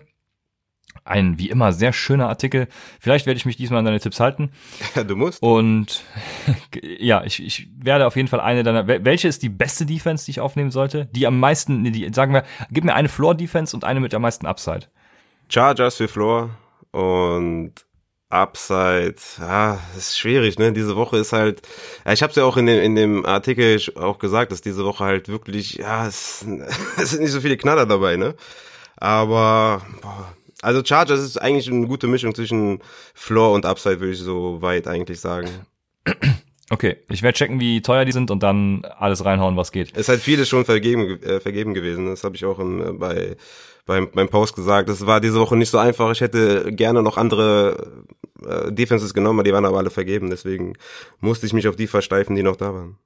Ein 1.06 1.38
wie 1.38 1.48
immer 1.48 1.72
sehr 1.72 1.92
schöner 1.92 2.28
Artikel. 2.28 2.66
Vielleicht 3.00 3.26
werde 3.26 3.38
ich 3.38 3.46
mich 3.46 3.56
diesmal 3.56 3.78
an 3.78 3.84
deine 3.84 4.00
Tipps 4.00 4.18
halten. 4.20 4.50
Ja, 4.94 5.04
du 5.04 5.16
musst. 5.16 5.42
Und 5.42 6.04
ja, 6.82 7.22
ich, 7.24 7.42
ich 7.42 7.68
werde 7.78 8.06
auf 8.06 8.16
jeden 8.16 8.28
Fall 8.28 8.40
eine 8.40 8.62
deiner. 8.62 8.86
Welche 8.86 9.28
ist 9.28 9.42
die 9.42 9.48
beste 9.48 9.86
Defense, 9.86 10.24
die 10.24 10.32
ich 10.32 10.40
aufnehmen 10.40 10.70
sollte? 10.70 11.06
Die 11.12 11.26
am 11.26 11.38
meisten, 11.38 11.84
die 11.84 12.12
sagen 12.12 12.34
wir, 12.34 12.44
gib 12.70 12.84
mir 12.84 12.94
eine 12.94 13.08
Floor 13.08 13.34
Defense 13.34 13.74
und 13.74 13.84
eine 13.84 14.00
mit 14.00 14.14
am 14.14 14.22
meisten 14.22 14.46
Upside. 14.46 14.86
Chargers 15.48 15.96
für 15.96 16.08
Floor 16.08 16.50
und 16.90 17.86
Upside, 18.28 19.16
ja, 19.38 19.78
das 19.94 20.08
ist 20.08 20.18
schwierig, 20.18 20.58
ne? 20.58 20.72
Diese 20.72 20.96
Woche 20.96 21.18
ist 21.18 21.32
halt, 21.32 21.62
ich 22.12 22.22
habe 22.22 22.30
es 22.30 22.36
ja 22.36 22.44
auch 22.44 22.56
in 22.56 22.66
dem, 22.66 22.82
in 22.82 22.96
dem 22.96 23.24
Artikel 23.24 23.80
auch 23.94 24.18
gesagt, 24.18 24.50
dass 24.50 24.60
diese 24.60 24.84
Woche 24.84 25.04
halt 25.04 25.28
wirklich, 25.28 25.74
ja, 25.74 26.08
es, 26.08 26.44
es 26.96 27.10
sind 27.10 27.22
nicht 27.22 27.30
so 27.30 27.40
viele 27.40 27.56
Knaller 27.56 27.86
dabei, 27.86 28.16
ne? 28.16 28.34
Aber, 28.96 29.82
boah, 30.02 30.34
also 30.66 30.82
Chargers 30.84 31.20
ist 31.20 31.40
eigentlich 31.40 31.70
eine 31.70 31.86
gute 31.86 32.08
Mischung 32.08 32.34
zwischen 32.34 32.80
Floor 33.14 33.52
und 33.52 33.64
Upside, 33.64 34.00
würde 34.00 34.14
ich 34.14 34.18
so 34.18 34.60
weit 34.60 34.88
eigentlich 34.88 35.20
sagen. 35.20 35.48
Okay, 36.68 36.96
ich 37.08 37.22
werde 37.22 37.38
checken, 37.38 37.60
wie 37.60 37.80
teuer 37.80 38.04
die 38.04 38.10
sind 38.10 38.28
und 38.32 38.42
dann 38.42 38.84
alles 38.98 39.24
reinhauen, 39.24 39.56
was 39.56 39.70
geht. 39.70 39.92
Es 39.92 40.00
ist 40.00 40.08
halt 40.08 40.20
vieles 40.20 40.48
schon 40.48 40.64
vergeben, 40.64 41.22
äh, 41.22 41.38
vergeben 41.38 41.74
gewesen. 41.74 42.06
Das 42.06 42.24
habe 42.24 42.34
ich 42.34 42.44
auch 42.44 42.58
im, 42.58 42.80
äh, 42.80 42.92
bei 42.92 43.36
beim, 43.84 44.10
beim 44.10 44.28
Post 44.28 44.56
gesagt. 44.56 44.88
Das 44.88 45.06
war 45.06 45.20
diese 45.20 45.38
Woche 45.38 45.56
nicht 45.56 45.70
so 45.70 45.78
einfach. 45.78 46.10
Ich 46.10 46.20
hätte 46.20 46.72
gerne 46.72 47.04
noch 47.04 47.16
andere 47.16 48.04
äh, 48.44 48.72
Defenses 48.72 49.14
genommen, 49.14 49.44
die 49.44 49.52
waren 49.52 49.64
aber 49.64 49.78
alle 49.78 49.90
vergeben. 49.90 50.28
Deswegen 50.28 50.74
musste 51.20 51.46
ich 51.46 51.52
mich 51.52 51.68
auf 51.68 51.76
die 51.76 51.86
versteifen, 51.86 52.34
die 52.34 52.42
noch 52.42 52.56
da 52.56 52.74
waren. 52.74 52.98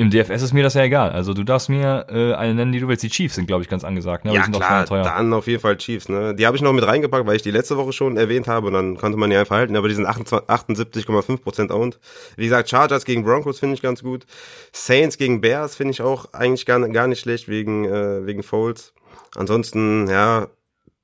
Im 0.00 0.08
DFS 0.08 0.40
ist 0.40 0.54
mir 0.54 0.62
das 0.62 0.72
ja 0.72 0.82
egal. 0.82 1.10
Also 1.10 1.34
du 1.34 1.44
darfst 1.44 1.68
mir 1.68 2.06
äh, 2.08 2.32
eine 2.32 2.54
nennen, 2.54 2.72
die 2.72 2.80
du 2.80 2.88
willst. 2.88 3.02
Die 3.02 3.10
Chiefs 3.10 3.34
sind, 3.34 3.44
glaube 3.44 3.62
ich, 3.62 3.68
ganz 3.68 3.84
angesagt. 3.84 4.24
Ne? 4.24 4.32
ja, 4.32 4.44
klar, 4.44 4.86
dann 4.86 5.34
auf 5.34 5.46
jeden 5.46 5.60
Fall 5.60 5.76
Chiefs. 5.76 6.08
Ne? 6.08 6.34
Die 6.34 6.46
habe 6.46 6.56
ich 6.56 6.62
noch 6.62 6.72
mit 6.72 6.86
reingepackt, 6.86 7.26
weil 7.26 7.36
ich 7.36 7.42
die 7.42 7.50
letzte 7.50 7.76
Woche 7.76 7.92
schon 7.92 8.16
erwähnt 8.16 8.48
habe 8.48 8.68
und 8.68 8.72
dann 8.72 8.96
konnte 8.96 9.18
man 9.18 9.28
die 9.28 9.36
einfach 9.36 9.56
halten. 9.56 9.76
Aber 9.76 9.88
die 9.88 9.94
sind 9.94 10.06
78,5% 10.08 11.70
owned. 11.70 12.00
Wie 12.36 12.44
gesagt, 12.44 12.70
Chargers 12.70 13.04
gegen 13.04 13.24
Broncos 13.24 13.58
finde 13.58 13.74
ich 13.74 13.82
ganz 13.82 14.02
gut. 14.02 14.24
Saints 14.72 15.18
gegen 15.18 15.42
Bears 15.42 15.76
finde 15.76 15.90
ich 15.90 16.00
auch 16.00 16.32
eigentlich 16.32 16.64
gar, 16.64 16.80
gar 16.88 17.06
nicht 17.06 17.20
schlecht 17.20 17.48
wegen, 17.48 17.84
äh, 17.84 18.24
wegen 18.24 18.42
Folds. 18.42 18.94
Ansonsten, 19.36 20.08
ja, 20.08 20.46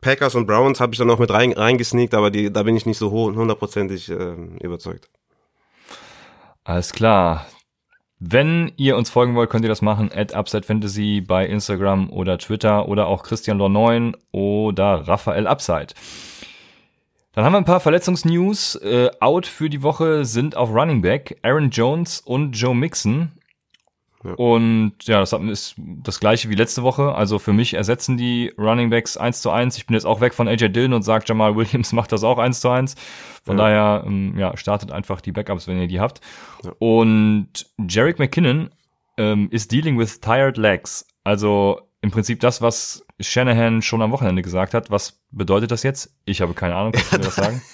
Packers 0.00 0.34
und 0.36 0.46
Browns 0.46 0.80
habe 0.80 0.94
ich 0.94 0.98
dann 0.98 1.08
noch 1.08 1.18
mit 1.18 1.30
rein, 1.30 1.52
reingesneakt, 1.52 2.14
aber 2.14 2.30
die, 2.30 2.50
da 2.50 2.62
bin 2.62 2.74
ich 2.74 2.86
nicht 2.86 2.96
so 2.96 3.10
hundertprozentig 3.10 4.10
äh, 4.10 4.36
überzeugt. 4.62 5.10
Alles 6.64 6.92
klar. 6.92 7.44
Wenn 8.18 8.72
ihr 8.76 8.96
uns 8.96 9.10
folgen 9.10 9.34
wollt, 9.34 9.50
könnt 9.50 9.64
ihr 9.64 9.68
das 9.68 9.82
machen 9.82 10.10
at 10.10 10.34
Upside 10.34 10.62
Fantasy 10.62 11.20
bei 11.20 11.46
Instagram 11.46 12.08
oder 12.10 12.38
Twitter 12.38 12.88
oder 12.88 13.08
auch 13.08 13.22
Christian 13.22 13.58
Lorneun 13.58 14.16
oder 14.32 15.06
Raphael 15.06 15.46
Upside. 15.46 15.88
Dann 17.32 17.44
haben 17.44 17.52
wir 17.52 17.58
ein 17.58 17.66
paar 17.66 17.80
Verletzungsnews. 17.80 18.76
Äh, 18.76 19.10
out 19.20 19.44
für 19.44 19.68
die 19.68 19.82
Woche 19.82 20.24
sind 20.24 20.56
auf 20.56 20.70
Running 20.70 21.02
Back 21.02 21.38
Aaron 21.42 21.68
Jones 21.68 22.20
und 22.20 22.52
Joe 22.52 22.74
Mixon. 22.74 23.32
Und 24.34 24.94
ja, 25.02 25.20
das 25.20 25.32
ist 25.32 25.74
das 25.78 26.20
gleiche 26.20 26.48
wie 26.50 26.54
letzte 26.54 26.82
Woche. 26.82 27.14
Also 27.14 27.38
für 27.38 27.52
mich 27.52 27.74
ersetzen 27.74 28.16
die 28.16 28.52
Running 28.58 28.90
Backs 28.90 29.16
eins 29.16 29.40
zu 29.40 29.50
eins. 29.50 29.76
Ich 29.76 29.86
bin 29.86 29.94
jetzt 29.94 30.06
auch 30.06 30.20
weg 30.20 30.34
von 30.34 30.48
AJ 30.48 30.70
Dillon 30.70 30.94
und 30.94 31.02
sage, 31.02 31.24
Jamal 31.28 31.56
Williams 31.56 31.92
macht 31.94 32.12
das 32.12 32.24
auch 32.24 32.38
eins 32.38 32.60
zu 32.60 32.68
eins. 32.68 32.94
Von 33.44 33.58
ja. 33.58 33.64
daher, 33.64 34.04
ähm, 34.06 34.36
ja, 34.38 34.56
startet 34.56 34.92
einfach 34.92 35.20
die 35.20 35.32
Backups, 35.32 35.68
wenn 35.68 35.80
ihr 35.80 35.88
die 35.88 36.00
habt. 36.00 36.20
Ja. 36.64 36.72
Und 36.78 37.66
Jarek 37.88 38.18
McKinnon 38.18 38.70
ähm, 39.16 39.48
ist 39.50 39.72
dealing 39.72 39.98
with 39.98 40.20
tired 40.20 40.56
legs. 40.56 41.06
Also 41.24 41.80
im 42.02 42.10
Prinzip 42.10 42.40
das, 42.40 42.62
was 42.62 43.04
Shanahan 43.20 43.82
schon 43.82 44.02
am 44.02 44.12
Wochenende 44.12 44.42
gesagt 44.42 44.74
hat. 44.74 44.90
Was 44.90 45.20
bedeutet 45.30 45.70
das 45.70 45.82
jetzt? 45.82 46.14
Ich 46.24 46.40
habe 46.40 46.54
keine 46.54 46.74
Ahnung. 46.74 46.92
Kannst 46.92 47.12
du 47.12 47.18
mir 47.18 47.24
das 47.24 47.36
sagen? 47.36 47.62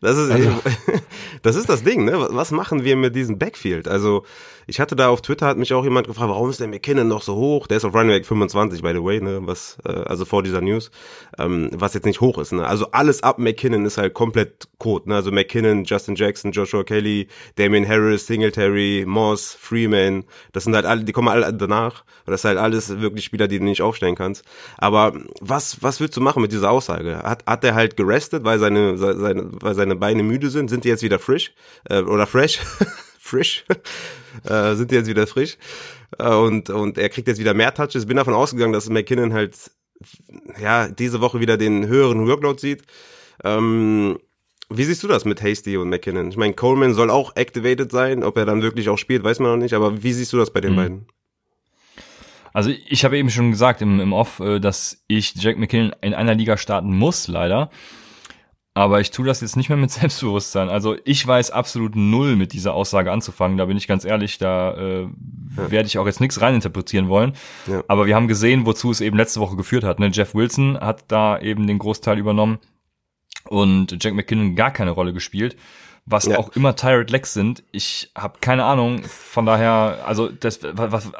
Das 0.00 0.16
ist, 0.16 0.30
also. 0.30 0.50
das 1.42 1.56
ist 1.56 1.68
das 1.68 1.82
Ding, 1.82 2.04
ne? 2.04 2.28
Was 2.30 2.50
machen 2.50 2.84
wir 2.84 2.96
mit 2.96 3.16
diesem 3.16 3.38
Backfield? 3.38 3.88
Also, 3.88 4.24
ich 4.66 4.80
hatte 4.80 4.96
da 4.96 5.08
auf 5.08 5.22
Twitter, 5.22 5.46
hat 5.46 5.58
mich 5.58 5.72
auch 5.72 5.84
jemand 5.84 6.08
gefragt, 6.08 6.28
warum 6.28 6.50
ist 6.50 6.60
der 6.60 6.66
McKinnon 6.66 7.06
noch 7.06 7.22
so 7.22 7.36
hoch? 7.36 7.66
Der 7.66 7.76
ist 7.76 7.84
auf 7.84 7.94
Running 7.94 8.10
Back 8.10 8.26
25, 8.26 8.82
by 8.82 8.92
the 8.92 9.02
way, 9.02 9.20
ne? 9.20 9.40
Was, 9.42 9.78
äh, 9.84 9.92
also 9.92 10.24
vor 10.24 10.42
dieser 10.42 10.60
News, 10.60 10.90
ähm, 11.38 11.70
was 11.72 11.94
jetzt 11.94 12.04
nicht 12.04 12.20
hoch 12.20 12.38
ist, 12.38 12.52
ne? 12.52 12.66
Also 12.66 12.90
alles 12.90 13.22
ab 13.22 13.38
McKinnon 13.38 13.84
ist 13.84 13.96
halt 13.96 14.14
komplett 14.14 14.68
Code, 14.78 15.08
ne? 15.08 15.14
Also 15.14 15.30
McKinnon, 15.30 15.84
Justin 15.84 16.16
Jackson, 16.16 16.50
Joshua 16.50 16.82
Kelly, 16.82 17.28
Damien 17.54 17.86
Harris, 17.86 18.26
Singletary, 18.26 19.04
Moss, 19.06 19.56
Freeman, 19.58 20.24
das 20.52 20.64
sind 20.64 20.74
halt 20.74 20.84
alle, 20.84 21.04
die 21.04 21.12
kommen 21.12 21.28
alle 21.28 21.52
danach. 21.52 22.04
Das 22.26 22.40
ist 22.40 22.44
halt 22.44 22.58
alles 22.58 23.00
wirklich 23.00 23.24
Spieler, 23.24 23.46
die 23.46 23.60
du 23.60 23.64
nicht 23.64 23.82
aufstellen 23.82 24.16
kannst. 24.16 24.44
Aber 24.78 25.12
was, 25.40 25.80
was 25.82 26.00
willst 26.00 26.16
du 26.16 26.20
machen 26.20 26.42
mit 26.42 26.50
dieser 26.50 26.72
Aussage? 26.72 27.18
Hat, 27.22 27.46
hat 27.46 27.62
der 27.62 27.76
halt 27.76 27.96
gerestet, 27.96 28.44
weil 28.44 28.58
seine, 28.58 28.98
seine, 28.98 29.45
weil 29.52 29.74
seine 29.74 29.96
Beine 29.96 30.22
müde 30.22 30.50
sind? 30.50 30.68
Sind 30.68 30.84
die 30.84 30.88
jetzt 30.88 31.02
wieder 31.02 31.18
frisch? 31.18 31.52
Äh, 31.88 32.02
oder 32.02 32.26
fresh? 32.26 32.58
frisch? 33.18 33.64
äh, 34.44 34.74
sind 34.74 34.90
die 34.90 34.94
jetzt 34.94 35.08
wieder 35.08 35.26
frisch. 35.26 35.58
Äh, 36.18 36.34
und, 36.34 36.70
und 36.70 36.98
er 36.98 37.08
kriegt 37.08 37.28
jetzt 37.28 37.38
wieder 37.38 37.54
mehr 37.54 37.74
Touches. 37.74 38.06
Bin 38.06 38.16
davon 38.16 38.34
ausgegangen, 38.34 38.72
dass 38.72 38.88
McKinnon 38.88 39.32
halt 39.32 39.70
ja 40.60 40.88
diese 40.88 41.20
Woche 41.20 41.40
wieder 41.40 41.56
den 41.56 41.86
höheren 41.86 42.26
Workload 42.26 42.60
sieht. 42.60 42.82
Ähm, 43.44 44.18
wie 44.68 44.84
siehst 44.84 45.02
du 45.02 45.08
das 45.08 45.24
mit 45.24 45.42
Hasty 45.42 45.76
und 45.76 45.88
McKinnon? 45.88 46.28
Ich 46.28 46.36
meine, 46.36 46.54
Coleman 46.54 46.94
soll 46.94 47.10
auch 47.10 47.36
activated 47.36 47.90
sein. 47.90 48.24
Ob 48.24 48.36
er 48.36 48.46
dann 48.46 48.62
wirklich 48.62 48.88
auch 48.88 48.98
spielt, 48.98 49.22
weiß 49.22 49.38
man 49.38 49.52
noch 49.52 49.62
nicht. 49.62 49.74
Aber 49.74 50.02
wie 50.02 50.12
siehst 50.12 50.32
du 50.32 50.38
das 50.38 50.52
bei 50.52 50.60
den 50.60 50.72
mhm. 50.72 50.76
beiden? 50.76 51.06
Also 52.52 52.70
ich 52.88 53.04
habe 53.04 53.18
eben 53.18 53.28
schon 53.28 53.50
gesagt 53.50 53.82
im, 53.82 54.00
im 54.00 54.12
Off, 54.12 54.40
äh, 54.40 54.58
dass 54.60 55.04
ich 55.08 55.34
Jack 55.34 55.58
McKinnon 55.58 55.94
in 56.00 56.14
einer 56.14 56.34
Liga 56.34 56.56
starten 56.56 56.96
muss, 56.96 57.28
leider. 57.28 57.70
Aber 58.76 59.00
ich 59.00 59.10
tue 59.10 59.24
das 59.24 59.40
jetzt 59.40 59.56
nicht 59.56 59.70
mehr 59.70 59.78
mit 59.78 59.90
Selbstbewusstsein. 59.92 60.68
Also 60.68 60.96
ich 61.04 61.26
weiß 61.26 61.50
absolut 61.50 61.96
null 61.96 62.36
mit 62.36 62.52
dieser 62.52 62.74
Aussage 62.74 63.10
anzufangen. 63.10 63.56
Da 63.56 63.64
bin 63.64 63.78
ich 63.78 63.88
ganz 63.88 64.04
ehrlich, 64.04 64.36
da 64.36 64.74
äh, 64.74 65.02
ja. 65.04 65.70
werde 65.70 65.86
ich 65.86 65.96
auch 65.96 66.04
jetzt 66.04 66.20
nichts 66.20 66.42
reininterpretieren 66.42 67.08
wollen. 67.08 67.32
Ja. 67.66 67.82
Aber 67.88 68.04
wir 68.04 68.14
haben 68.14 68.28
gesehen, 68.28 68.66
wozu 68.66 68.90
es 68.90 69.00
eben 69.00 69.16
letzte 69.16 69.40
Woche 69.40 69.56
geführt 69.56 69.82
hat. 69.82 69.98
Ne? 69.98 70.10
Jeff 70.12 70.34
Wilson 70.34 70.78
hat 70.78 71.04
da 71.08 71.38
eben 71.38 71.66
den 71.66 71.78
Großteil 71.78 72.18
übernommen 72.18 72.58
und 73.48 73.96
Jack 74.04 74.12
McKinnon 74.12 74.56
gar 74.56 74.72
keine 74.72 74.90
Rolle 74.90 75.14
gespielt. 75.14 75.56
Was 76.04 76.26
ja. 76.26 76.38
auch 76.38 76.50
immer 76.50 76.76
Tired 76.76 77.10
Legs 77.10 77.32
sind. 77.32 77.64
Ich 77.72 78.10
habe 78.14 78.40
keine 78.42 78.64
Ahnung. 78.64 79.04
Von 79.04 79.46
daher, 79.46 80.04
also 80.06 80.28
das, 80.28 80.60
was, 80.62 81.12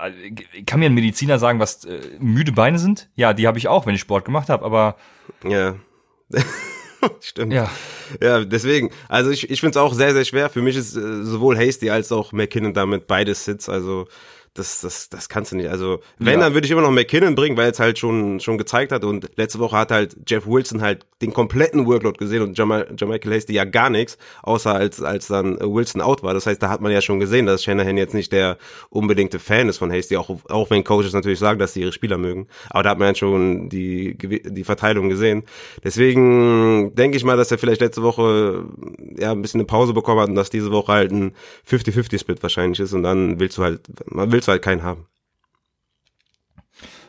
kann 0.67 0.81
mir 0.81 0.91
ein 0.91 0.95
Mediziner 0.95 1.39
sagen, 1.39 1.59
was 1.59 1.87
äh, 1.87 2.01
müde 2.21 2.53
Beine 2.53 2.79
sind? 2.79 3.09
Ja, 3.15 3.33
die 3.33 3.47
habe 3.47 3.57
ich 3.57 3.67
auch, 3.67 3.87
wenn 3.87 3.95
ich 3.95 4.03
Sport 4.03 4.27
gemacht 4.27 4.51
habe. 4.51 4.63
Aber 4.63 4.97
ja. 5.43 5.77
Stimmt. 7.21 7.53
Ja. 7.53 7.71
Ja, 8.23 8.45
deswegen. 8.45 8.91
Also 9.09 9.31
ich, 9.31 9.51
ich 9.51 9.61
finde 9.61 9.79
es 9.79 9.85
auch 9.85 9.95
sehr, 9.95 10.13
sehr 10.13 10.25
schwer. 10.25 10.51
Für 10.51 10.63
mich 10.63 10.77
ist 10.77 10.97
äh, 10.97 11.25
sowohl 11.25 11.57
Hasty 11.59 11.91
als 11.91 12.13
auch 12.13 12.33
McKinnon 12.33 12.75
damit 12.75 13.07
beides 13.07 13.45
Sits. 13.45 13.69
Also 13.69 14.07
das, 14.59 14.81
das, 14.81 15.09
das 15.09 15.29
kannst 15.29 15.53
du 15.53 15.57
nicht. 15.57 15.69
Also, 15.69 16.01
wenn, 16.19 16.35
ja. 16.35 16.47
dann 16.47 16.55
würde 16.55 16.67
ich 16.67 16.71
immer 16.71 16.83
noch 16.83 16.91
McKinnon 16.91 17.35
bringen, 17.35 17.57
weil 17.57 17.71
es 17.71 17.79
halt 17.79 17.99
schon, 17.99 18.41
schon 18.41 18.59
gezeigt 18.59 18.93
hat. 18.93 19.05
Und 19.05 19.31
letzte 19.37 19.59
Woche 19.59 19.77
hat 19.77 19.91
halt 19.91 20.17
Jeff 20.27 20.47
Wilson 20.47 20.81
halt 20.81 21.07
den 21.23 21.33
kompletten 21.33 21.87
Workload 21.87 22.19
gesehen 22.19 22.43
und 22.43 22.59
Jamal, 22.59 22.93
Jamichael 22.97 23.35
Hasty 23.35 23.55
ja 23.55 23.65
gar 23.65 23.89
nichts, 23.89 24.19
außer 24.43 24.75
als, 24.75 25.01
als 25.03 25.29
dann 25.29 25.59
Wilson 25.61 26.03
out 26.03 26.23
war. 26.23 26.35
Das 26.35 26.47
heißt, 26.47 26.63
da 26.63 26.69
hat 26.69 26.81
man 26.81 26.93
ja 26.93 27.01
schon 27.01 27.21
gesehen, 27.21 27.47
dass 27.47 27.65
Shanahan 27.65 27.97
jetzt 27.97 28.15
nicht 28.15 28.33
der 28.33 28.59
unbedingte 28.91 29.39
Fan 29.39 29.69
ist 29.69 29.79
von 29.79 29.91
Hasty, 29.91 30.17
auch, 30.17 30.31
auch 30.49 30.71
wenn 30.71 30.85
Coaches 30.85 31.13
natürlich 31.13 31.39
sagen, 31.39 31.59
dass 31.59 31.73
sie 31.73 31.81
ihre 31.81 31.93
Spieler 31.93 32.19
mögen. 32.19 32.49
Aber 32.71 32.83
da 32.83 32.91
hat 32.91 32.99
man 32.99 33.09
ja 33.09 33.15
schon 33.15 33.69
die, 33.69 34.17
die 34.19 34.65
Verteilung 34.65 35.09
gesehen. 35.09 35.45
Deswegen 35.83 36.95
denke 36.95 37.17
ich 37.17 37.25
mal, 37.25 37.37
dass 37.37 37.51
er 37.51 37.59
vielleicht 37.59 37.81
letzte 37.81 38.03
Woche 38.03 38.65
ja 39.19 39.33
ein 39.33 39.43
bisschen 39.43 39.61
eine 39.61 39.67
Pause 39.67 39.95
bekommen 39.95 40.21
hat 40.21 40.29
und 40.29 40.35
dass 40.35 40.51
diese 40.51 40.71
Woche 40.71 40.93
halt 40.93 41.13
ein 41.13 41.33
50-50-Split 41.69 42.43
wahrscheinlich 42.43 42.81
ist 42.81 42.93
und 42.93 43.03
dann 43.03 43.41
willst 43.41 43.57
du 43.59 43.63
halt, 43.63 43.81
man 44.07 44.33
willst 44.33 44.46
du 44.47 44.53
halt 44.53 44.63
keinen 44.63 44.83
haben. 44.83 45.07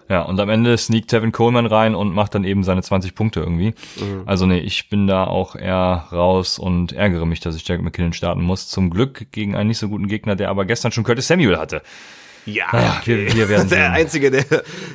Ja, 0.10 0.22
und 0.22 0.40
am 0.40 0.50
Ende 0.50 0.78
sneakt 0.78 1.10
Tevin 1.10 1.34
Coleman 1.34 1.66
rein 1.66 1.94
und 1.94 2.14
macht 2.14 2.34
dann 2.34 2.46
eben 2.46 2.64
seine 2.64 2.82
20 2.82 3.14
Punkte 3.14 3.42
irgendwie. 3.42 3.74
Mhm. 4.00 4.24
Also 4.26 4.46
nee, 4.46 4.60
ich 4.60 4.90
bin 4.90 5.06
da 5.06 5.26
auch 5.26 5.56
eher 5.56 6.08
raus 6.14 6.60
und 6.60 6.94
ärgere 6.94 7.26
mich, 7.26 7.42
dass 7.42 7.58
ich 7.58 7.68
Jack 7.68 7.82
McKinnon 7.82 8.14
starten 8.14 8.42
muss. 8.42 8.70
Zum 8.70 8.90
Glück 8.90 9.32
gegen 9.32 9.56
einen 9.56 9.68
nicht 9.68 9.80
so 9.80 9.90
guten 9.90 10.08
Gegner, 10.08 10.38
der 10.38 10.50
aber 10.50 10.64
gestern 10.64 10.94
schon 10.94 11.04
Curtis 11.04 11.28
Samuel 11.28 11.58
hatte. 11.58 11.82
Ja, 12.46 12.68
naja, 12.72 12.98
okay. 13.02 13.28
wir, 13.28 13.36
wir 13.36 13.50
werden 13.50 13.68
sehen. 13.68 13.78
Der 13.80 13.92
Einzige, 13.92 14.32
der, 14.32 14.46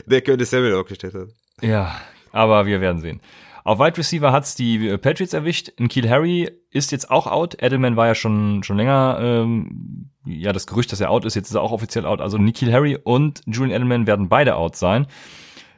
der 0.06 0.22
Curtis 0.22 0.48
Samuel 0.48 0.76
aufgestellt 0.76 1.14
hat. 1.14 1.28
Ja, 1.60 2.00
aber 2.32 2.64
wir 2.64 2.80
werden 2.80 3.02
sehen. 3.02 3.20
Auf 3.64 3.78
Wide 3.78 3.96
Receiver 3.96 4.32
hat's 4.32 4.54
die 4.54 4.88
äh, 4.88 4.98
Patriots 4.98 5.32
erwischt. 5.32 5.68
In 5.68 5.88
Kiel 5.88 6.08
Harry 6.08 6.50
ist 6.70 6.92
jetzt 6.92 7.10
auch 7.10 7.26
out. 7.26 7.62
Edelman 7.62 7.96
war 7.96 8.06
ja 8.06 8.14
schon 8.14 8.62
schon 8.62 8.76
länger 8.76 9.18
ähm, 9.20 10.10
ja 10.24 10.52
das 10.52 10.66
Gerücht, 10.66 10.92
dass 10.92 11.00
er 11.00 11.10
out 11.10 11.24
ist. 11.24 11.34
Jetzt 11.34 11.48
ist 11.48 11.54
er 11.54 11.62
auch 11.62 11.72
offiziell 11.72 12.06
out. 12.06 12.20
Also 12.20 12.38
Nikhil 12.38 12.72
Harry 12.72 12.98
und 13.02 13.42
Julian 13.46 13.76
Edelman 13.76 14.06
werden 14.06 14.28
beide 14.28 14.56
out 14.56 14.76
sein. 14.76 15.06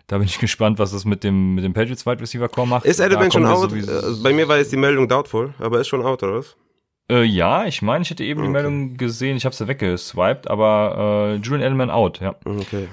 Da 0.07 0.19
bin 0.19 0.27
ich 0.27 0.39
gespannt, 0.41 0.79
was 0.79 0.93
das 0.93 1.05
mit 1.05 1.25
dem 1.25 1.55
mit 1.55 1.65
dem 1.65 1.75
Patriots 1.75 2.07
Wide 2.07 2.21
Receiver 2.21 2.49
Core 2.49 2.69
macht. 2.69 2.85
Ist 2.87 3.01
Edelman 3.01 3.31
schon 3.31 3.47
out? 3.47 3.71
Sowieso 3.71 4.23
Bei 4.23 4.33
mir 4.33 4.49
war 4.49 4.57
jetzt 4.59 4.73
die 4.73 4.77
Meldung 4.77 5.09
doubtful, 5.09 5.55
aber 5.59 5.81
ist 5.81 5.89
schon 5.89 6.05
out 6.05 6.23
oder 6.23 6.39
was? 6.39 6.57
Äh, 7.11 7.25
ja, 7.25 7.67
ich 7.67 7.83
meine, 7.83 8.03
ich 8.03 8.11
hätte 8.11 8.25
eben 8.25 8.41
okay. 8.41 8.49
die 8.49 8.53
Meldung 8.53 8.97
gesehen. 8.97 9.37
Ich 9.37 9.45
habe 9.45 9.55
sie 9.55 9.69
weggeswiped, 9.69 10.49
aber 10.49 11.35
äh, 11.35 11.37
Julian 11.37 11.61
Edelman 11.61 11.91
out, 11.91 12.21
ja. 12.21 12.35
Okay. 12.47 12.89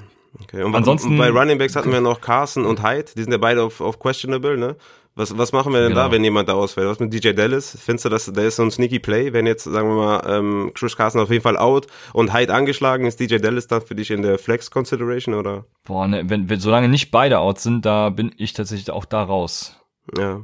Okay. 0.52 0.64
Und 0.64 0.74
Ansonsten, 0.74 1.16
bei 1.16 1.30
Running 1.30 1.58
Backs 1.58 1.76
hatten 1.76 1.92
wir 1.92 2.00
noch 2.00 2.20
Carson 2.20 2.66
und 2.66 2.82
Hyde, 2.82 3.12
die 3.16 3.22
sind 3.22 3.32
ja 3.32 3.38
beide 3.38 3.62
auf, 3.62 3.80
auf 3.80 3.98
questionable, 3.98 4.58
ne? 4.58 4.76
Was, 5.14 5.36
was 5.36 5.52
machen 5.52 5.74
wir 5.74 5.80
denn 5.80 5.90
genau. 5.90 6.04
da, 6.04 6.10
wenn 6.10 6.24
jemand 6.24 6.48
da 6.48 6.54
ausfällt? 6.54 6.88
Was 6.88 6.98
mit 6.98 7.12
DJ 7.12 7.32
Dallas? 7.32 7.76
Findest 7.78 8.06
du, 8.06 8.08
dass 8.08 8.32
der 8.32 8.44
ist 8.44 8.56
so 8.56 8.62
ein 8.62 8.70
sneaky 8.70 8.98
Play, 8.98 9.34
wenn 9.34 9.46
jetzt, 9.46 9.64
sagen 9.64 9.88
wir 9.88 9.94
mal, 9.94 10.22
ähm, 10.26 10.72
Chris 10.74 10.96
Carson 10.96 11.20
auf 11.20 11.30
jeden 11.30 11.42
Fall 11.42 11.58
out 11.58 11.86
und 12.14 12.32
Hyde 12.32 12.54
angeschlagen, 12.54 13.04
ist 13.04 13.20
DJ 13.20 13.36
Dallas 13.36 13.66
dann 13.66 13.82
für 13.82 13.94
dich 13.94 14.10
in 14.10 14.22
der 14.22 14.38
Flex 14.38 14.70
Consideration 14.70 15.34
oder? 15.34 15.66
Boah, 15.84 16.08
ne, 16.08 16.24
wenn, 16.28 16.48
wenn 16.48 16.60
solange 16.60 16.88
nicht 16.88 17.10
beide 17.10 17.40
out 17.40 17.60
sind, 17.60 17.84
da 17.84 18.08
bin 18.08 18.32
ich 18.38 18.54
tatsächlich 18.54 18.90
auch 18.90 19.04
da 19.04 19.22
raus. 19.22 19.76
Ja. 20.16 20.40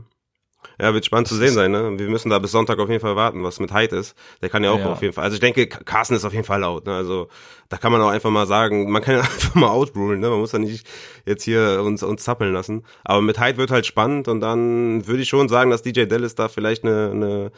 Ja, 0.80 0.94
wird 0.94 1.04
spannend 1.04 1.26
zu 1.26 1.35
sehen 1.35 1.54
sein, 1.54 1.73
ne? 1.73 1.99
Wir 1.99 2.08
müssen 2.08 2.30
da 2.30 2.38
bis 2.38 2.52
Sonntag 2.52 2.78
auf 2.78 2.88
jeden 2.88 3.00
Fall 3.00 3.16
warten, 3.16 3.42
was 3.42 3.58
mit 3.58 3.75
Hyde 3.75 3.97
ist. 3.97 4.14
Der 4.42 4.49
kann 4.49 4.62
ja 4.62 4.70
auch 4.70 4.78
ja. 4.78 4.92
auf 4.92 5.02
jeden 5.02 5.12
Fall. 5.12 5.25
Also 5.25 5.35
ich 5.35 5.40
denke, 5.40 5.66
Carsten 5.66 6.14
ist 6.14 6.25
auf 6.25 6.32
jeden 6.32 6.44
Fall 6.44 6.61
laut, 6.61 6.87
ne? 6.87 6.94
Also 6.94 7.28
da 7.68 7.78
kann 7.78 7.90
man 7.90 8.00
auch 8.00 8.11
einfach 8.11 8.30
mal 8.30 8.47
sagen, 8.47 8.90
man 8.90 9.02
kann 9.02 9.16
ja 9.16 9.20
einfach 9.23 9.56
mal 9.56 9.70
outrulen, 9.70 10.20
ne? 10.20 10.30
Man 10.30 10.38
muss 10.38 10.52
ja 10.52 10.61
nicht 10.61 10.87
jetzt 11.26 11.42
hier 11.42 11.82
uns, 11.85 12.04
uns 12.04 12.23
zappeln 12.23 12.52
lassen. 12.52 12.85
Aber 13.02 13.20
mit 13.23 13.40
Hyde 13.40 13.58
wird 13.58 13.73
halt 13.73 13.87
spannend 13.87 14.28
und 14.28 14.40
dann 14.40 15.06
würde 15.06 15.23
ich 15.23 15.28
schon 15.28 15.49
sagen, 15.49 15.70
dass 15.70 15.82
DJ 15.82 16.04
Dallas 16.04 16.37
da 16.37 16.49
vielleicht 16.49 16.85
eine, 16.85 17.11
eine 17.11 17.52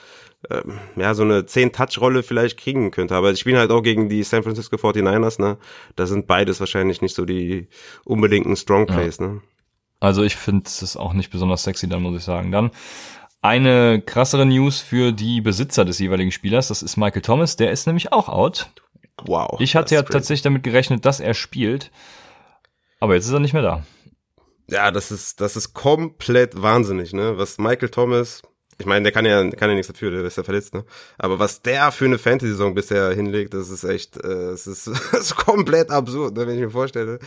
äh, 0.49 0.63
ja, 0.97 1.13
so 1.13 1.23
eine 1.23 1.43
10-Touch-Rolle 1.43 2.23
vielleicht 2.23 2.59
kriegen 2.59 2.91
könnte. 2.91 3.15
Aber 3.15 3.31
ich 3.31 3.41
spiele 3.41 3.59
halt 3.59 3.71
auch 3.71 3.83
gegen 3.83 4.09
die 4.09 4.23
San 4.23 4.43
Francisco 4.43 4.77
49ers, 4.77 5.41
ne? 5.41 5.59
Da 5.97 6.07
sind 6.07 6.27
beides 6.27 6.61
wahrscheinlich 6.61 7.03
nicht 7.03 7.15
so 7.15 7.27
die 7.27 7.69
unbedingten 8.05 8.57
Strong 8.57 8.87
Plays, 8.87 9.19
ja. 9.19 9.27
ne? 9.27 9.41
Also 10.01 10.23
ich 10.23 10.37
finde 10.37 10.65
es 10.67 10.97
auch 10.97 11.13
nicht 11.13 11.31
besonders 11.31 11.63
sexy, 11.63 11.89
dann 11.89 12.03
muss 12.03 12.17
ich 12.17 12.25
sagen. 12.25 12.51
Dann 12.51 12.71
eine 13.43 14.01
krassere 14.01 14.47
News 14.47 14.81
für 14.81 15.13
die 15.13 15.41
Besitzer 15.41 15.85
des 15.85 15.99
jeweiligen 15.99 16.33
Spielers, 16.33 16.69
das 16.69 16.83
ist 16.83 16.97
Michael 16.97 17.23
Thomas, 17.23 17.57
der 17.57 17.71
ist 17.71 17.87
nämlich 17.87 18.13
auch 18.13 18.29
out. 18.29 18.71
Wow. 19.25 19.61
Ich 19.61 19.77
hatte 19.77 19.95
ja 19.95 20.03
crazy. 20.03 20.13
tatsächlich 20.13 20.43
damit 20.43 20.63
gerechnet, 20.63 21.05
dass 21.05 21.21
er 21.21 21.35
spielt, 21.35 21.91
aber 22.99 23.15
jetzt 23.15 23.27
ist 23.27 23.33
er 23.33 23.41
nicht 23.41 23.53
mehr 23.53 23.63
da. 23.63 23.85
Ja, 24.69 24.91
das 24.91 25.11
ist, 25.11 25.41
das 25.41 25.57
ist 25.57 25.75
komplett 25.75 26.61
wahnsinnig, 26.61 27.13
ne? 27.13 27.37
Was 27.37 27.59
Michael 27.59 27.89
Thomas 27.89 28.43
ich 28.81 28.87
meine, 28.87 29.03
der 29.03 29.13
kann 29.13 29.27
ja, 29.27 29.49
kann 29.51 29.69
ja 29.69 29.75
nichts 29.75 29.89
dafür, 29.89 30.11
der 30.11 30.25
ist 30.25 30.37
ja 30.37 30.43
verletzt, 30.43 30.73
ne? 30.73 30.85
Aber 31.19 31.39
was 31.39 31.61
der 31.61 31.93
für 31.93 32.07
eine 32.07 32.19
Fantasy-Saison 32.19 32.75
bisher 32.75 33.11
hinlegt, 33.11 33.53
das 33.53 33.69
ist 33.69 33.85
echt, 33.85 34.17
äh, 34.17 34.51
es 34.51 34.67
ist, 34.67 34.87
das 35.13 35.21
ist 35.21 35.37
komplett 35.37 35.91
absurd, 35.91 36.37
ne? 36.37 36.47
wenn 36.47 36.55
ich 36.55 36.63
mir 36.63 36.71
vorstelle, 36.71 37.19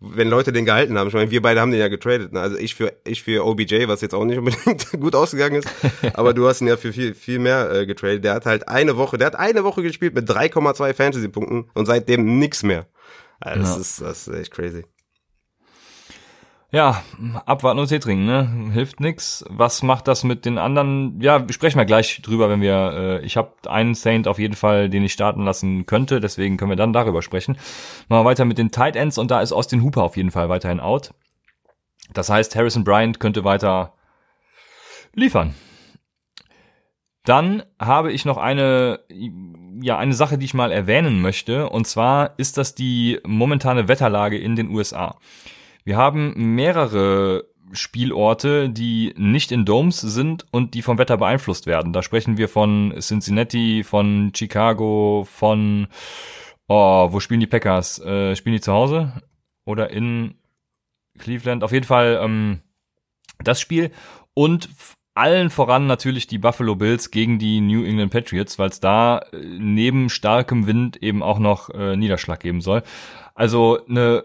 wenn 0.00 0.28
Leute 0.28 0.52
den 0.52 0.66
gehalten 0.66 0.98
haben. 0.98 1.08
Ich 1.08 1.14
meine, 1.14 1.30
wir 1.30 1.40
beide 1.40 1.60
haben 1.60 1.70
den 1.70 1.80
ja 1.80 1.88
getradet, 1.88 2.32
ne? 2.32 2.40
Also 2.40 2.58
ich 2.58 2.74
für, 2.74 2.92
ich 3.04 3.22
für 3.22 3.44
OBJ, 3.44 3.88
was 3.88 4.02
jetzt 4.02 4.14
auch 4.14 4.24
nicht 4.24 4.38
unbedingt 4.38 4.90
gut 5.00 5.14
ausgegangen 5.14 5.56
ist, 5.56 5.68
aber 6.12 6.34
du 6.34 6.46
hast 6.46 6.60
ihn 6.60 6.68
ja 6.68 6.76
für 6.76 6.92
viel, 6.92 7.14
viel 7.14 7.38
mehr 7.38 7.72
äh, 7.72 7.86
getradet. 7.86 8.22
Der 8.24 8.34
hat 8.34 8.46
halt 8.46 8.68
eine 8.68 8.96
Woche, 8.98 9.16
der 9.16 9.28
hat 9.28 9.36
eine 9.36 9.64
Woche 9.64 9.82
gespielt 9.82 10.14
mit 10.14 10.28
3,2 10.28 10.92
Fantasy-Punkten 10.92 11.70
und 11.72 11.86
seitdem 11.86 12.38
nix 12.38 12.62
mehr. 12.62 12.86
Also 13.40 13.60
das, 13.60 13.70
ja. 13.70 13.80
ist, 13.80 14.00
das 14.02 14.28
ist 14.28 14.34
echt 14.34 14.52
crazy. 14.52 14.84
Ja, 16.70 17.02
abwarten 17.46 17.78
und 17.78 17.88
Tee 17.88 17.98
trinken, 17.98 18.26
ne? 18.26 18.70
Hilft 18.74 19.00
nix. 19.00 19.42
Was 19.48 19.82
macht 19.82 20.06
das 20.06 20.22
mit 20.22 20.44
den 20.44 20.58
anderen? 20.58 21.18
Ja, 21.18 21.42
sprechen 21.48 21.78
wir 21.78 21.86
gleich 21.86 22.20
drüber, 22.20 22.50
wenn 22.50 22.60
wir. 22.60 23.20
Äh, 23.22 23.24
ich 23.24 23.38
habe 23.38 23.52
einen 23.66 23.94
Saint 23.94 24.28
auf 24.28 24.38
jeden 24.38 24.54
Fall, 24.54 24.90
den 24.90 25.02
ich 25.02 25.14
starten 25.14 25.46
lassen 25.46 25.86
könnte, 25.86 26.20
deswegen 26.20 26.58
können 26.58 26.70
wir 26.70 26.76
dann 26.76 26.92
darüber 26.92 27.22
sprechen. 27.22 27.56
Machen 28.08 28.24
wir 28.24 28.28
weiter 28.28 28.44
mit 28.44 28.58
den 28.58 28.70
Tight 28.70 28.96
Ends 28.96 29.16
und 29.16 29.30
da 29.30 29.40
ist 29.40 29.52
Austin 29.52 29.82
Hooper 29.82 30.02
auf 30.02 30.18
jeden 30.18 30.30
Fall 30.30 30.50
weiterhin 30.50 30.78
out. 30.78 31.14
Das 32.12 32.28
heißt, 32.28 32.54
Harrison 32.54 32.84
Bryant 32.84 33.18
könnte 33.18 33.44
weiter 33.44 33.94
liefern. 35.14 35.54
Dann 37.24 37.62
habe 37.78 38.12
ich 38.12 38.26
noch 38.26 38.36
eine, 38.36 39.00
ja, 39.80 39.96
eine 39.96 40.14
Sache, 40.14 40.36
die 40.36 40.44
ich 40.44 40.54
mal 40.54 40.72
erwähnen 40.72 41.22
möchte. 41.22 41.70
Und 41.70 41.86
zwar 41.86 42.38
ist 42.38 42.58
das 42.58 42.74
die 42.74 43.20
momentane 43.26 43.88
Wetterlage 43.88 44.38
in 44.38 44.54
den 44.54 44.70
USA. 44.70 45.16
Wir 45.88 45.96
haben 45.96 46.54
mehrere 46.54 47.46
Spielorte, 47.72 48.68
die 48.68 49.14
nicht 49.16 49.50
in 49.52 49.64
Domes 49.64 49.98
sind 49.98 50.44
und 50.50 50.74
die 50.74 50.82
vom 50.82 50.98
Wetter 50.98 51.16
beeinflusst 51.16 51.64
werden. 51.64 51.94
Da 51.94 52.02
sprechen 52.02 52.36
wir 52.36 52.50
von 52.50 52.92
Cincinnati, 53.00 53.84
von 53.84 54.30
Chicago, 54.36 55.26
von 55.26 55.86
oh, 56.66 57.10
wo 57.10 57.20
spielen 57.20 57.40
die 57.40 57.46
Packers? 57.46 58.00
Äh, 58.00 58.36
spielen 58.36 58.56
die 58.56 58.60
zu 58.60 58.74
Hause 58.74 59.14
oder 59.64 59.88
in 59.88 60.34
Cleveland? 61.18 61.64
Auf 61.64 61.72
jeden 61.72 61.86
Fall 61.86 62.20
ähm, 62.22 62.60
das 63.42 63.58
Spiel 63.58 63.90
und 64.34 64.68
allen 65.14 65.48
voran 65.48 65.86
natürlich 65.86 66.26
die 66.26 66.36
Buffalo 66.36 66.76
Bills 66.76 67.10
gegen 67.10 67.38
die 67.38 67.62
New 67.62 67.82
England 67.82 68.12
Patriots, 68.12 68.58
weil 68.58 68.68
es 68.68 68.80
da 68.80 69.20
äh, 69.32 69.38
neben 69.38 70.10
starkem 70.10 70.66
Wind 70.66 71.02
eben 71.02 71.22
auch 71.22 71.38
noch 71.38 71.70
äh, 71.70 71.96
Niederschlag 71.96 72.40
geben 72.40 72.60
soll. 72.60 72.82
Also 73.34 73.86
eine 73.88 74.24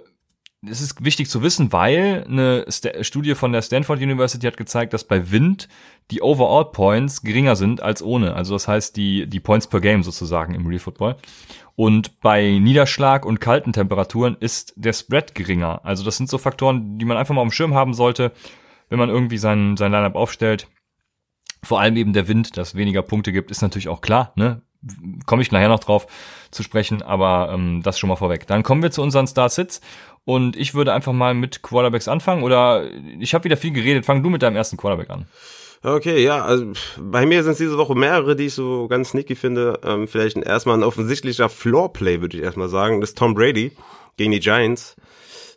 es 0.70 0.82
ist 0.82 1.04
wichtig 1.04 1.30
zu 1.30 1.42
wissen, 1.42 1.74
weil 1.74 2.26
eine 2.28 2.66
St 2.70 2.90
Studie 3.02 3.36
von 3.36 3.52
der 3.52 3.62
Stanford 3.62 4.00
University 4.00 4.46
hat 4.46 4.58
gezeigt, 4.58 4.94
dass 4.94 5.04
bei 5.04 5.32
Wind 5.32 5.68
die 6.12 6.22
Overall 6.22 6.66
Points 6.66 7.22
geringer 7.22 7.56
sind 7.56 7.82
als 7.82 8.02
ohne. 8.02 8.34
Also 8.36 8.54
das 8.54 8.68
heißt 8.68 8.96
die, 8.96 9.28
die 9.28 9.40
Points 9.40 9.68
per 9.68 9.82
Game 9.82 10.04
sozusagen 10.04 10.54
im 10.56 10.66
Real 10.66 10.80
Football. 10.80 11.18
Und 11.76 12.20
bei 12.22 12.60
Niederschlag 12.60 13.26
und 13.26 13.42
kalten 13.42 13.74
Temperaturen 13.74 14.38
ist 14.40 14.74
der 14.76 14.94
Spread 14.94 15.36
geringer. 15.36 15.82
Also 15.84 16.04
das 16.06 16.18
sind 16.18 16.30
so 16.30 16.38
Faktoren, 16.38 16.98
die 16.98 17.06
man 17.06 17.18
einfach 17.18 17.34
mal 17.34 17.42
auf 17.42 17.48
dem 17.48 17.52
Schirm 17.52 17.74
haben 17.74 17.94
sollte, 17.94 18.32
wenn 18.90 19.00
man 19.00 19.10
irgendwie 19.10 19.38
sein, 19.38 19.76
sein 19.76 19.92
Lineup 19.92 20.16
aufstellt. 20.16 20.68
Vor 21.64 21.80
allem 21.80 21.96
eben 21.98 22.14
der 22.14 22.28
Wind, 22.28 22.58
dass 22.58 22.76
weniger 22.76 23.02
Punkte 23.02 23.32
gibt, 23.32 23.50
ist 23.50 23.62
natürlich 23.62 23.90
auch 23.90 24.02
klar. 24.02 24.34
Ne? 24.36 24.62
Komme 25.26 25.42
ich 25.42 25.52
nachher 25.52 25.70
noch 25.70 25.80
drauf 25.80 26.08
zu 26.52 26.62
sprechen, 26.62 27.02
aber 27.02 27.52
ähm, 27.54 27.82
das 27.82 27.98
schon 27.98 28.10
mal 28.10 28.18
vorweg. 28.18 28.46
Dann 28.48 28.64
kommen 28.64 28.84
wir 28.84 28.92
zu 28.92 29.02
unseren 29.02 29.28
Star-Sits 29.28 29.82
und 30.26 30.56
ich 30.56 30.74
würde 30.74 30.94
einfach 30.94 31.14
mal 31.14 31.34
mit 31.34 31.62
Quarterbacks 31.62 32.08
anfangen 32.08 32.44
oder 32.44 32.90
ich 33.20 33.34
habe 33.34 33.44
wieder 33.46 33.58
viel 33.58 33.72
geredet. 33.72 34.06
Fang 34.06 34.24
du 34.24 34.30
mit 34.30 34.42
deinem 34.42 34.56
ersten 34.56 34.78
Quarterback 34.78 35.10
an. 35.10 35.26
Okay, 35.86 36.24
ja, 36.24 36.42
also 36.46 36.72
bei 36.98 37.26
mir 37.26 37.44
sind 37.44 37.54
es 37.54 37.58
diese 37.58 37.78
Woche 37.78 37.94
mehrere, 37.94 38.38
die 38.38 38.46
ich 38.46 38.54
so 38.54 38.88
ganz 38.88 39.10
sneaky 39.10 39.36
finde. 39.36 39.80
Ähm, 39.84 40.08
vielleicht 40.08 40.38
erstmal 40.38 40.78
ein 40.78 40.84
offensichtlicher 40.84 41.50
Floorplay, 41.50 42.22
würde 42.22 42.38
ich 42.38 42.44
erstmal 42.44 42.70
sagen. 42.70 43.02
Das 43.02 43.10
ist 43.10 43.18
Tom 43.18 43.34
Brady 43.34 43.74
gegen 44.16 44.32
die 44.32 44.40
Giants. 44.40 44.96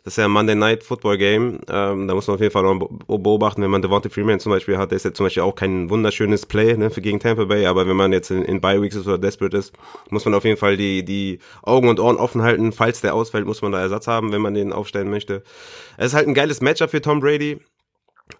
Das 0.07 0.13
ist 0.13 0.19
ja 0.19 0.23
ein 0.23 0.31
Monday 0.31 0.55
Night 0.55 0.85
Football 0.85 1.17
Game. 1.17 1.59
Ähm, 1.67 2.07
da 2.07 2.15
muss 2.15 2.27
man 2.27 2.35
auf 2.35 2.39
jeden 2.39 2.53
Fall 2.53 2.63
beobachten, 3.07 3.61
wenn 3.61 3.69
man 3.69 3.81
Devonta 3.81 4.07
Freeman 4.07 4.39
zum 4.39 4.53
Beispiel 4.53 4.77
hat. 4.77 4.91
Der 4.91 4.95
ist 4.95 5.03
jetzt 5.03 5.17
zum 5.17 5.25
Beispiel 5.25 5.43
auch 5.43 5.53
kein 5.53 5.89
wunderschönes 5.89 6.45
Play 6.45 6.77
ne, 6.77 6.89
für 6.89 7.01
gegen 7.01 7.19
Tampa 7.19 7.43
Bay, 7.43 7.65
aber 7.65 7.89
wenn 7.89 7.97
man 7.97 8.13
jetzt 8.13 8.31
in, 8.31 8.41
in 8.43 8.61
Bye 8.61 8.81
Weeks 8.81 8.95
ist 8.95 9.05
oder 9.05 9.17
desperate 9.17 9.57
ist, 9.57 9.73
muss 10.09 10.23
man 10.23 10.33
auf 10.33 10.45
jeden 10.45 10.55
Fall 10.55 10.77
die, 10.77 11.03
die 11.03 11.39
Augen 11.61 11.89
und 11.89 11.99
Ohren 11.99 12.15
offen 12.15 12.41
halten. 12.41 12.71
Falls 12.71 13.01
der 13.01 13.15
ausfällt, 13.15 13.45
muss 13.45 13.61
man 13.61 13.73
da 13.73 13.81
Ersatz 13.81 14.07
haben, 14.07 14.31
wenn 14.31 14.39
man 14.39 14.53
den 14.53 14.71
aufstellen 14.71 15.09
möchte. 15.09 15.43
Es 15.97 16.07
ist 16.07 16.13
halt 16.13 16.29
ein 16.29 16.33
geiles 16.33 16.61
Matchup 16.61 16.89
für 16.89 17.01
Tom 17.01 17.19
Brady 17.19 17.59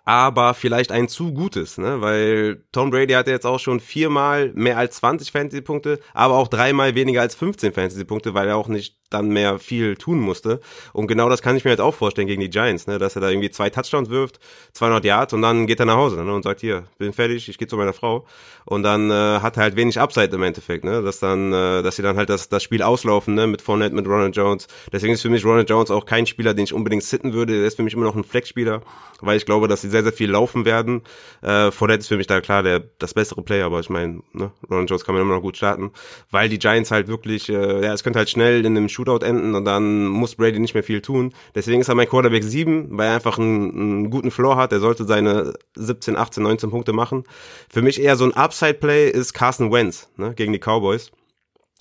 aber 0.06 0.53
vielleicht 0.53 0.91
ein 0.91 1.08
zu 1.08 1.34
gutes, 1.34 1.77
ne? 1.77 2.01
Weil 2.01 2.63
Tom 2.71 2.89
Brady 2.91 3.13
hatte 3.13 3.32
jetzt 3.32 3.45
auch 3.45 3.60
schon 3.60 3.80
viermal 3.80 4.51
mehr 4.53 4.77
als 4.77 4.97
20 4.97 5.32
Fantasy-Punkte, 5.32 5.99
aber 6.13 6.36
auch 6.36 6.47
dreimal 6.47 6.95
weniger 6.95 7.21
als 7.21 7.36
15 7.36 7.73
Fantasy-Punkte, 7.73 8.34
weil 8.34 8.47
er 8.47 8.58
auch 8.58 8.67
nicht 8.67 8.97
dann 9.10 9.30
mehr 9.30 9.60
viel 9.60 9.96
tun 9.96 10.20
musste. 10.20 10.60
Und 10.93 11.08
genau 11.08 11.30
das 11.30 11.41
kann 11.41 11.56
ich 11.56 11.63
mir 11.63 11.72
jetzt 11.72 11.82
auch 11.82 11.93
vorstellen 11.93 12.28
gegen 12.28 12.41
die 12.41 12.50
Giants, 12.50 12.88
ne? 12.88 12.98
dass 12.98 13.15
er 13.15 13.22
da 13.22 13.30
irgendwie 13.30 13.50
zwei 13.50 13.70
Touchdowns 13.70 14.10
wirft, 14.10 14.39
200 14.74 15.06
Yards 15.06 15.34
und 15.34 15.41
dann 15.41 15.67
geht 15.67 15.80
er 15.80 15.86
nach 15.86 15.96
Hause 15.96 16.24
ne? 16.24 16.34
und 16.34 16.43
sagt, 16.43 16.62
hier, 16.62 16.84
bin 16.98 17.13
fertig, 17.13 17.48
ich 17.50 17.58
gehe 17.58 17.67
zu 17.67 17.78
meiner 17.78 17.93
Frau. 17.93 18.26
Und 18.65 18.84
dann 18.84 19.10
äh, 19.10 19.39
hat 19.39 19.56
er 19.58 19.63
halt 19.63 19.76
wenig 19.78 20.00
Upside 20.00 20.36
im 20.36 20.43
Endeffekt, 20.43 20.84
ne? 20.84 21.02
dass 21.02 21.20
dann, 21.20 21.54
äh, 21.54 21.82
dass 21.84 21.96
sie 21.96 22.02
dann 22.02 22.17
halt 22.17 22.30
das, 22.30 22.50
das 22.50 22.63
Spiel 22.63 22.84
auslaufen 22.84 23.34
ne? 23.34 23.48
mit 23.48 23.62
Fournette, 23.62 23.96
mit 23.96 24.06
Ronald 24.08 24.36
Jones. 24.36 24.67
Deswegen 24.91 25.13
ist 25.13 25.22
für 25.22 25.30
mich 25.30 25.46
Ronald 25.46 25.70
Jones 25.70 25.89
auch 25.89 26.06
kein 26.06 26.26
Spieler, 26.26 26.54
den 26.54 26.65
ich 26.65 26.74
unbedingt 26.74 27.04
sitten 27.04 27.34
würde. 27.34 27.54
Der 27.54 27.65
ist 27.65 27.78
für 27.78 27.84
mich 27.84 27.93
immer 27.93 28.06
noch 28.06 28.15
ein 28.15 28.26
Flex-Spieler, 28.26 28.82
weil 29.22 29.38
ich 29.38 29.46
glaube, 29.46 29.67
dass 29.67 29.82
sie 29.82 29.89
sehr, 29.89 30.04
sehr 30.04 30.12
viel 30.12 30.30
laufen 30.30 30.65
werden. 30.65 31.04
Äh, 31.41 31.72
Fournette 31.72 32.02
ist 32.02 32.08
für 32.08 32.17
mich 32.17 32.28
da 32.28 32.41
klar 32.41 32.63
der 32.63 32.84
das 33.00 33.13
bessere 33.13 33.41
Player, 33.41 33.65
aber 33.65 33.80
ich 33.80 33.89
meine, 33.89 34.22
ne? 34.34 34.52
Ronald 34.70 34.89
Jones 34.89 35.06
kann 35.06 35.15
man 35.15 35.22
immer 35.22 35.36
noch 35.36 35.41
gut 35.41 35.58
starten, 35.58 35.91
weil 36.32 36.50
die 36.50 36.60
Giants 36.60 36.91
halt 36.91 37.08
wirklich, 37.08 37.50
äh, 37.50 37.84
ja, 37.84 37.93
es 37.93 38.04
könnte 38.04 38.20
halt 38.20 38.30
schnell 38.30 38.65
in 38.65 38.78
einem 38.78 38.89
Shootout 38.97 39.23
enden 39.23 39.53
und 39.53 39.65
dann 39.65 40.07
muss 40.07 40.36
Brady 40.36 40.60
nicht 40.60 40.73
mehr 40.73 40.83
viel 40.83 41.01
tun. 41.01 41.33
Deswegen 41.53 41.81
ist 41.81 41.88
er 41.88 41.95
mein 41.95 42.10
Quarterback 42.10 42.43
7, 42.43 42.88
weil 42.97 43.10
er 43.10 43.15
einfach 43.15 43.38
einen, 43.38 43.71
einen 43.71 44.10
guten 44.10 44.31
Floor 44.31 44.57
hat. 44.57 44.71
Er 44.71 44.79
sollte 44.79 45.05
seine 45.05 45.53
17, 45.75 46.15
18, 46.15 46.41
19 46.41 46.69
Punkte 46.71 46.93
machen. 46.93 47.23
Für 47.69 47.83
mich 47.83 48.01
eher 48.01 48.15
so 48.15 48.25
ein 48.25 48.36
Upside-Play 48.36 49.10
ist 49.10 49.33
Carson 49.33 49.71
Wentz 49.71 50.10
ne, 50.17 50.33
gegen 50.33 50.51
die 50.51 50.60
Cowboys. 50.60 51.12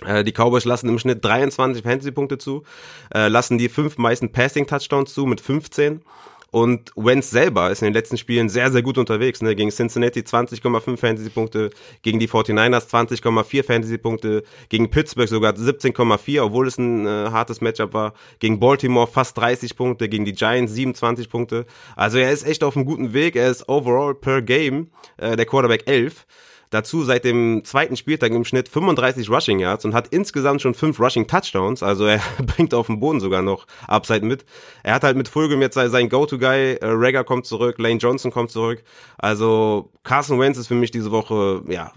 Äh, 0.04 0.24
die 0.24 0.32
Cowboys 0.32 0.66
lassen 0.66 0.90
im 0.90 0.98
Schnitt 0.98 1.24
23 1.24 1.82
Fantasy-Punkte 1.82 2.36
zu, 2.36 2.64
äh, 3.14 3.28
lassen 3.28 3.56
die 3.56 3.70
fünf 3.70 3.96
meisten 3.96 4.30
Passing-Touchdowns 4.30 5.14
zu 5.14 5.24
mit 5.24 5.40
15 5.40 6.02
und 6.56 6.90
Wentz 6.96 7.28
selber 7.28 7.70
ist 7.70 7.82
in 7.82 7.88
den 7.88 7.92
letzten 7.92 8.16
Spielen 8.16 8.48
sehr, 8.48 8.72
sehr 8.72 8.80
gut 8.80 8.96
unterwegs. 8.96 9.42
Ne? 9.42 9.54
Gegen 9.54 9.68
Cincinnati 9.68 10.20
20,5 10.20 10.96
Fantasy-Punkte, 10.96 11.68
gegen 12.00 12.18
die 12.18 12.30
49ers 12.30 12.88
20,4 12.88 13.62
Fantasy-Punkte, 13.62 14.42
gegen 14.70 14.88
Pittsburgh 14.88 15.28
sogar 15.28 15.52
17,4, 15.52 16.40
obwohl 16.40 16.66
es 16.66 16.78
ein 16.78 17.04
äh, 17.04 17.28
hartes 17.30 17.60
Matchup 17.60 17.92
war. 17.92 18.14
Gegen 18.38 18.58
Baltimore 18.58 19.06
fast 19.06 19.36
30 19.36 19.76
Punkte, 19.76 20.08
gegen 20.08 20.24
die 20.24 20.32
Giants 20.32 20.72
27 20.72 21.28
Punkte. 21.28 21.66
Also 21.94 22.16
er 22.16 22.32
ist 22.32 22.46
echt 22.46 22.64
auf 22.64 22.74
einem 22.74 22.86
guten 22.86 23.12
Weg. 23.12 23.36
Er 23.36 23.50
ist 23.50 23.68
overall 23.68 24.14
per 24.14 24.40
Game 24.40 24.88
äh, 25.18 25.36
der 25.36 25.44
Quarterback 25.44 25.82
11. 25.84 26.24
Dazu 26.70 27.04
seit 27.04 27.24
dem 27.24 27.64
zweiten 27.64 27.96
Spieltag 27.96 28.32
im 28.32 28.44
Schnitt 28.44 28.68
35 28.68 29.30
Rushing 29.30 29.58
Yards 29.58 29.84
und 29.84 29.94
hat 29.94 30.08
insgesamt 30.08 30.62
schon 30.62 30.74
fünf 30.74 31.00
Rushing 31.00 31.26
Touchdowns. 31.26 31.82
Also 31.82 32.06
er 32.06 32.20
bringt 32.46 32.74
auf 32.74 32.86
dem 32.86 33.00
Boden 33.00 33.20
sogar 33.20 33.42
noch 33.42 33.66
Upside 33.86 34.24
mit. 34.24 34.44
Er 34.82 34.94
hat 34.94 35.04
halt 35.04 35.16
mit 35.16 35.28
Fulgham 35.28 35.60
jetzt 35.62 35.74
sein 35.74 36.08
Go-To-Guy. 36.08 36.74
Äh, 36.74 36.78
Rager 36.82 37.24
kommt 37.24 37.46
zurück, 37.46 37.78
Lane 37.78 37.98
Johnson 37.98 38.30
kommt 38.30 38.50
zurück. 38.50 38.82
Also 39.18 39.90
Carson 40.02 40.40
Wentz 40.40 40.58
ist 40.58 40.68
für 40.68 40.74
mich 40.74 40.90
diese 40.90 41.10
Woche, 41.10 41.62
ja, 41.68 41.92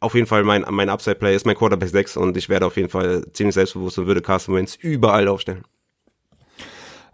auf 0.00 0.14
jeden 0.14 0.26
Fall 0.26 0.44
mein, 0.44 0.64
mein 0.70 0.88
Upside-Play 0.88 1.36
ist 1.36 1.46
mein 1.46 1.56
Quarterback 1.56 1.90
6 1.90 2.16
und 2.16 2.36
ich 2.36 2.48
werde 2.48 2.66
auf 2.66 2.76
jeden 2.76 2.88
Fall 2.88 3.24
ziemlich 3.32 3.54
selbstbewusst 3.54 3.98
und 3.98 4.06
würde 4.06 4.22
Carson 4.22 4.54
Wentz 4.54 4.76
überall 4.76 5.28
aufstellen. 5.28 5.64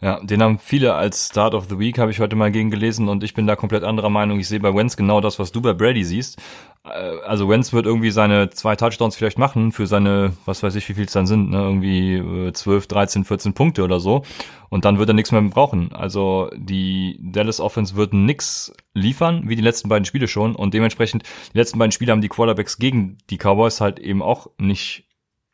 Ja, 0.03 0.21
den 0.21 0.43
haben 0.43 0.59
viele 0.59 0.95
als 0.95 1.29
Start 1.29 1.55
of 1.55 1.69
the 1.71 1.79
Week, 1.79 1.99
habe 1.99 2.11
ich 2.11 2.21
heute 2.21 2.37
mal 2.37 2.53
gegen 2.53 2.71
gelesen 2.71 3.09
und 3.09 3.25
ich 3.25 3.33
bin 3.33 3.47
da 3.47 3.57
komplett 3.57 3.83
anderer 3.83 4.11
Meinung. 4.11 4.39
Ich 4.39 4.49
sehe 4.49 4.61
bei 4.61 4.75
Wentz 4.75 4.97
genau 4.97 5.23
das, 5.23 5.39
was 5.39 5.53
du 5.53 5.63
bei 5.63 5.73
Brady 5.73 6.05
siehst. 6.05 6.39
Äh, 6.85 6.91
also 7.25 7.49
Wentz 7.49 7.73
wird 7.73 7.87
irgendwie 7.87 8.11
seine 8.11 8.51
zwei 8.51 8.77
Touchdowns 8.77 9.17
vielleicht 9.17 9.39
machen 9.39 9.73
für 9.73 9.87
seine, 9.87 10.35
was 10.45 10.63
weiß 10.63 10.75
ich, 10.75 10.87
wie 10.91 10.95
viel 10.95 11.07
es 11.07 11.13
dann 11.13 11.27
sind, 11.27 11.51
ne? 11.51 11.59
irgendwie 11.59 12.53
12, 12.53 12.87
13, 12.87 13.25
14 13.25 13.55
Punkte 13.55 13.85
oder 13.85 13.99
so. 13.99 14.23
Und 14.69 14.85
dann 14.85 14.99
wird 14.99 15.09
er 15.09 15.15
nichts 15.15 15.33
mehr 15.33 15.41
brauchen. 15.43 15.93
Also 15.95 16.51
die 16.55 17.19
Dallas 17.23 17.61
Offense 17.61 17.97
wird 17.97 18.13
nix 18.13 18.75
liefern, 18.93 19.49
wie 19.49 19.57
die 19.57 19.63
letzten 19.63 19.89
beiden 19.89 20.05
Spiele 20.05 20.29
schon. 20.29 20.55
Und 20.55 20.75
dementsprechend, 20.75 21.23
die 21.55 21.59
letzten 21.59 21.79
beiden 21.79 21.93
Spiele 21.93 22.13
haben 22.13 22.21
die 22.21 22.29
Quarterbacks 22.29 22.79
gegen 22.79 23.17
die 23.31 23.39
Cowboys 23.39 23.81
halt 23.81 23.99
eben 23.99 24.23
auch 24.23 24.49
nicht 24.59 25.05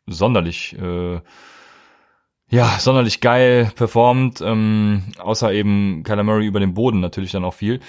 sonderlich 0.05 0.77
äh, 0.77 1.21
ja, 2.53 2.77
sonderlich 2.77 3.19
geil 3.19 3.71
performt, 3.75 4.39
ähm, 4.41 5.01
außer 5.17 5.51
eben 5.51 6.03
Kyler 6.03 6.23
Murray 6.23 6.45
über 6.45 6.59
den 6.59 6.75
Boden 6.75 6.99
natürlich 6.99 7.31
dann 7.31 7.45
auch 7.45 7.55
viel. 7.55 7.79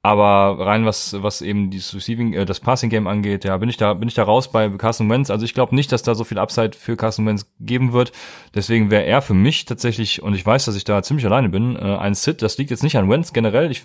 Aber 0.00 0.64
rein 0.64 0.86
was 0.86 1.14
was 1.22 1.42
eben 1.42 1.68
dieses 1.68 1.94
Receiving, 1.94 2.32
äh, 2.32 2.46
das 2.46 2.58
Passing 2.58 2.88
Game 2.88 3.06
angeht, 3.06 3.44
ja, 3.44 3.54
bin 3.58 3.68
ich 3.68 3.76
da 3.76 3.92
bin 3.92 4.08
ich 4.08 4.14
da 4.14 4.22
raus 4.22 4.50
bei 4.50 4.70
Carson 4.70 5.10
Wentz. 5.10 5.28
Also 5.28 5.44
ich 5.44 5.52
glaube 5.52 5.74
nicht, 5.74 5.92
dass 5.92 6.02
da 6.02 6.14
so 6.14 6.24
viel 6.24 6.38
Upside 6.38 6.72
für 6.72 6.96
Carson 6.96 7.26
Wentz 7.26 7.46
geben 7.60 7.92
wird. 7.92 8.12
Deswegen 8.54 8.90
wäre 8.90 9.04
er 9.04 9.20
für 9.20 9.34
mich 9.34 9.66
tatsächlich 9.66 10.22
und 10.22 10.34
ich 10.34 10.46
weiß, 10.46 10.64
dass 10.64 10.76
ich 10.76 10.84
da 10.84 11.02
ziemlich 11.02 11.26
alleine 11.26 11.50
bin, 11.50 11.76
äh, 11.76 11.80
ein 11.80 12.14
Sit. 12.14 12.40
Das 12.40 12.56
liegt 12.56 12.70
jetzt 12.70 12.82
nicht 12.82 12.96
an 12.96 13.10
Wentz 13.10 13.34
generell. 13.34 13.70
Ich 13.70 13.82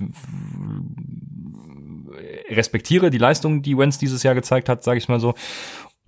respektiere 2.50 3.10
die 3.10 3.18
Leistung, 3.18 3.62
die 3.62 3.78
Wentz 3.78 3.98
dieses 3.98 4.24
Jahr 4.24 4.36
gezeigt 4.36 4.70
hat, 4.70 4.86
sage 4.86 5.00
ich 5.00 5.10
mal 5.10 5.20
so 5.20 5.34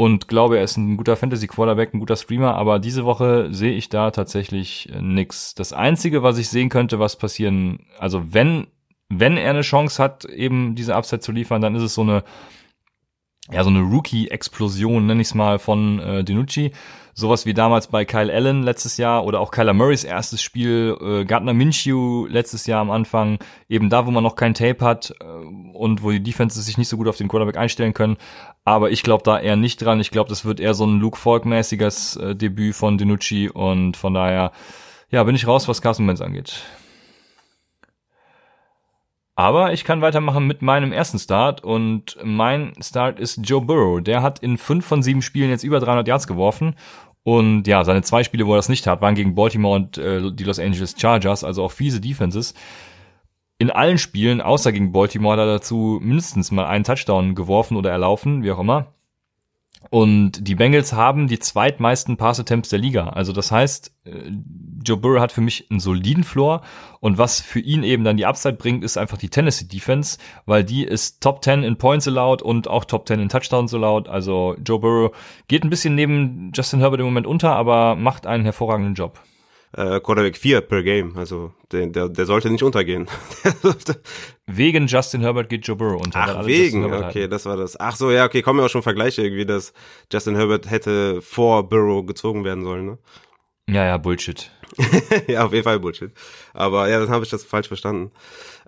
und 0.02 0.28
glaube, 0.28 0.58
er 0.58 0.64
ist 0.64 0.78
ein 0.78 0.98
guter 0.98 1.16
Fantasy-Quarterback, 1.16 1.94
ein 1.94 2.00
guter 2.00 2.16
Streamer, 2.16 2.56
aber 2.56 2.80
diese 2.80 3.06
Woche 3.06 3.54
sehe 3.54 3.74
ich 3.74 3.88
da 3.88 4.10
tatsächlich 4.10 4.90
äh, 4.92 5.00
nix. 5.00 5.54
Das 5.54 5.74
Einzige, 5.74 6.24
was 6.24 6.40
ich 6.40 6.50
sehen 6.50 6.70
könnte, 6.70 6.98
was 6.98 7.18
passieren, 7.18 7.86
also 8.00 8.34
wenn, 8.34 8.66
wenn 9.10 9.38
er 9.38 9.52
eine 9.52 9.62
Chance 9.62 10.02
hat, 10.02 10.26
eben 10.26 10.74
diese 10.74 10.96
Upside 10.96 11.20
zu 11.20 11.32
liefern, 11.32 11.62
dann 11.62 11.76
ist 11.76 11.84
es 11.84 11.94
so 11.94 12.02
eine, 12.02 12.24
ja, 13.49 13.63
so 13.63 13.69
eine 13.69 13.82
Rookie-Explosion, 13.82 15.06
nenne 15.06 15.21
ich 15.21 15.30
es 15.30 15.36
mal, 15.36 15.58
von 15.60 15.99
äh, 15.99 16.23
Denucci. 16.23 16.71
Sowas 17.13 17.45
wie 17.45 17.54
damals 17.54 17.88
bei 17.88 18.06
Kyle 18.06 18.32
Allen 18.34 18.63
letztes 18.63 18.95
Jahr 18.97 19.25
oder 19.25 19.41
auch 19.41 19.51
Kyler 19.51 19.73
Murrays 19.73 20.06
erstes 20.06 20.41
Spiel, 20.41 20.97
äh, 21.01 21.25
Gardner 21.25 21.54
Minshew 21.54 22.25
letztes 22.27 22.67
Jahr 22.67 22.80
am 22.80 22.89
Anfang, 22.89 23.39
eben 23.67 23.89
da, 23.89 24.06
wo 24.06 24.12
man 24.12 24.23
noch 24.23 24.36
kein 24.36 24.54
Tape 24.54 24.86
hat 24.86 25.13
äh, 25.19 25.25
und 25.25 26.04
wo 26.04 26.12
die 26.12 26.23
Defenses 26.23 26.65
sich 26.65 26.77
nicht 26.77 26.88
so 26.88 26.95
gut 26.95 27.10
auf 27.10 27.17
den 27.17 27.27
Quarterback 27.27 27.58
einstellen 27.58 27.93
können. 27.93 28.17
Aber 28.63 28.91
ich 28.91 29.04
glaube 29.04 29.23
da 29.23 29.39
eher 29.39 29.58
nicht 29.58 29.82
dran. 29.82 29.99
Ich 29.99 30.12
glaube, 30.12 30.30
das 30.30 30.45
wird 30.45 30.60
eher 30.60 30.73
so 30.73 30.86
ein 30.86 30.99
Luke 30.99 31.17
Falk-mäßiges 31.17 32.15
äh, 32.15 32.36
Debüt 32.36 32.75
von 32.75 32.97
Denucci 32.97 33.49
und 33.49 33.97
von 33.97 34.13
daher, 34.13 34.51
ja, 35.10 35.23
bin 35.23 35.36
ich 35.36 35.47
raus, 35.47 35.67
was 35.67 35.82
Carson 35.82 36.08
Wentz 36.08 36.21
angeht. 36.21 36.63
Aber 39.41 39.73
ich 39.73 39.86
kann 39.86 40.01
weitermachen 40.01 40.45
mit 40.45 40.62
meinem 40.62 40.91
ersten 40.91 41.17
Start 41.17 41.63
und 41.63 42.15
mein 42.23 42.73
Start 42.80 43.19
ist 43.19 43.39
Joe 43.41 43.60
Burrow. 43.60 43.99
Der 43.99 44.21
hat 44.21 44.38
in 44.38 44.60
fünf 44.60 44.86
von 44.86 45.01
sieben 45.01 45.23
Spielen 45.23 45.49
jetzt 45.49 45.63
über 45.63 45.80
300 45.80 46.08
Yards 46.08 46.27
geworfen 46.27 46.75
und 47.23 47.65
ja, 47.65 47.84
seine 47.84 48.04
zwei 48.04 48.23
Spiele, 48.23 48.45
wo 48.45 48.54
er 48.54 48.58
das 48.58 48.69
nicht 48.69 48.86
hat, 48.86 49.01
waren 49.01 49.15
gegen 49.15 49.34
Baltimore 49.34 49.75
und 49.75 49.97
äh, 49.97 50.32
die 50.32 50.43
Los 50.43 50.60
Angeles 50.60 50.93
Chargers, 50.95 51.43
also 51.43 51.63
auch 51.63 51.71
fiese 51.71 51.99
Defenses. 51.99 52.54
In 53.58 53.71
allen 53.71 53.97
Spielen, 53.97 54.41
außer 54.41 54.71
gegen 54.71 54.91
Baltimore, 54.91 55.34
hat 55.34 55.39
er 55.39 55.54
dazu 55.54 55.97
mindestens 55.99 56.51
mal 56.51 56.67
einen 56.67 56.84
Touchdown 56.84 57.34
geworfen 57.34 57.77
oder 57.77 57.89
erlaufen, 57.89 58.43
wie 58.43 58.51
auch 58.51 58.60
immer. 58.60 58.93
Und 59.89 60.48
die 60.48 60.56
Bengals 60.56 60.94
haben 60.94 61.28
die 61.28 61.39
zweitmeisten 61.39 62.15
Pass-Attempts 62.15 62.70
der 62.70 62.80
Liga. 62.80 63.10
Also 63.10 63.34
das 63.34 63.52
heißt, 63.52 63.91
äh, 64.06 64.32
Joe 64.84 64.98
Burrow 64.98 65.20
hat 65.20 65.32
für 65.32 65.41
mich 65.41 65.70
einen 65.70 65.80
soliden 65.80 66.24
Floor. 66.24 66.62
Und 67.00 67.17
was 67.17 67.41
für 67.41 67.60
ihn 67.60 67.84
eben 67.84 68.04
dann 68.04 68.17
die 68.17 68.26
Upside 68.26 68.56
bringt, 68.56 68.84
ist 68.84 68.98
einfach 68.98 69.17
die 69.17 69.30
Tennessee 69.30 69.65
Defense, 69.65 70.17
weil 70.46 70.63
die 70.63 70.84
ist 70.84 71.22
Top 71.22 71.44
10 71.44 71.63
in 71.63 71.78
Points 71.78 72.08
allowed 72.08 72.41
und 72.41 72.67
auch 72.67 72.86
Top 72.86 73.08
10 73.08 73.20
in 73.20 73.30
Touchdowns 73.30 73.74
allowed. 73.74 74.08
Also 74.08 74.56
Joe 74.65 74.80
Burrow 74.80 75.15
geht 75.48 75.63
ein 75.63 75.70
bisschen 75.70 75.96
neben 75.96 76.52
Justin 76.54 76.80
Herbert 76.80 77.00
im 77.00 77.08
Moment 77.08 77.28
unter, 77.28 77.56
aber 77.56 77.96
macht 77.96 78.28
einen 78.28 78.44
hervorragenden 78.44 78.94
Job 78.94 79.20
äh, 79.73 79.99
Quarterback 79.99 80.38
4 80.38 80.62
per 80.62 80.84
Game. 80.84 81.17
Also 81.17 81.53
der, 81.71 81.88
der, 81.88 82.10
der 82.10 82.25
sollte 82.25 82.49
nicht 82.49 82.63
untergehen. 82.63 83.07
wegen 84.45 84.88
Justin 84.88 85.21
Herbert 85.21 85.49
geht 85.49 85.65
Joe 85.65 85.75
Burrow 85.75 86.01
unter. 86.01 86.19
Ach, 86.19 86.45
wegen, 86.45 86.86
okay, 86.86 87.03
halten. 87.03 87.29
das 87.29 87.45
war 87.45 87.57
das. 87.57 87.79
Ach 87.79 87.95
so, 87.95 88.12
ja, 88.12 88.25
okay, 88.25 88.41
kommen 88.41 88.60
ja 88.60 88.65
auch 88.65 88.69
schon 88.69 88.84
Vergleiche 88.84 89.21
irgendwie, 89.23 89.45
dass 89.45 89.73
Justin 90.12 90.36
Herbert 90.36 90.69
hätte 90.69 91.21
vor 91.21 91.67
Burrow 91.67 92.05
gezogen 92.05 92.43
werden 92.43 92.63
sollen, 92.63 92.86
ne? 92.86 92.97
Ja, 93.69 93.86
ja, 93.86 93.97
Bullshit. 93.97 94.51
ja, 95.27 95.45
auf 95.45 95.53
jeden 95.53 95.63
Fall 95.63 95.79
Bullshit. 95.79 96.12
Aber 96.53 96.89
ja, 96.89 96.99
dann 96.99 97.10
habe 97.10 97.23
ich 97.23 97.29
das 97.29 97.43
falsch 97.43 97.67
verstanden. 97.67 98.12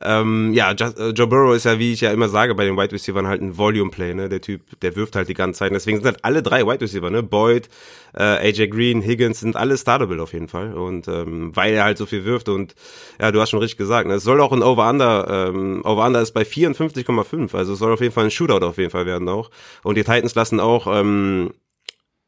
Ähm, 0.05 0.53
ja, 0.53 0.71
äh, 0.71 1.09
Joe 1.09 1.27
Burrow 1.27 1.55
ist 1.55 1.63
ja, 1.63 1.79
wie 1.79 1.93
ich 1.93 2.01
ja 2.01 2.11
immer 2.11 2.27
sage, 2.27 2.55
bei 2.55 2.65
den 2.65 2.77
Wide 2.77 2.91
Receivers 2.91 3.25
halt 3.25 3.41
ein 3.41 3.57
Volume 3.57 3.89
Play, 3.89 4.13
ne? 4.13 4.27
Der 4.27 4.41
Typ, 4.41 4.61
der 4.81 4.95
wirft 4.95 5.15
halt 5.15 5.29
die 5.29 5.33
ganze 5.33 5.59
Zeit. 5.59 5.71
deswegen 5.71 5.97
sind 5.97 6.05
halt 6.05 6.19
alle 6.23 6.43
drei 6.43 6.65
Wide 6.65 6.81
Receiver, 6.81 7.09
ne? 7.09 7.23
Boyd, 7.23 7.69
äh, 8.13 8.49
AJ 8.49 8.67
Green, 8.67 9.01
Higgins 9.01 9.39
sind 9.39 9.55
alle 9.55 9.77
startable 9.77 10.21
auf 10.21 10.33
jeden 10.33 10.47
Fall. 10.49 10.73
Und 10.73 11.07
ähm, 11.07 11.55
weil 11.55 11.73
er 11.73 11.85
halt 11.85 11.97
so 11.97 12.05
viel 12.05 12.25
wirft 12.25 12.49
und 12.49 12.75
ja, 13.19 13.31
du 13.31 13.39
hast 13.39 13.51
schon 13.51 13.59
richtig 13.59 13.77
gesagt, 13.77 14.07
ne? 14.07 14.15
Es 14.15 14.23
soll 14.23 14.41
auch 14.41 14.51
ein 14.51 14.63
Over-Under, 14.63 15.49
ähm, 15.49 15.81
Over-Under 15.85 16.21
ist 16.21 16.33
bei 16.33 16.43
54,5. 16.43 17.55
Also 17.55 17.73
es 17.73 17.79
soll 17.79 17.93
auf 17.93 18.01
jeden 18.01 18.13
Fall 18.13 18.25
ein 18.25 18.31
Shootout 18.31 18.65
auf 18.65 18.77
jeden 18.77 18.91
Fall 18.91 19.05
werden 19.05 19.29
auch. 19.29 19.49
Und 19.83 19.95
die 19.95 20.03
Titans 20.03 20.35
lassen 20.35 20.59
auch 20.59 20.87
ähm, 20.87 21.51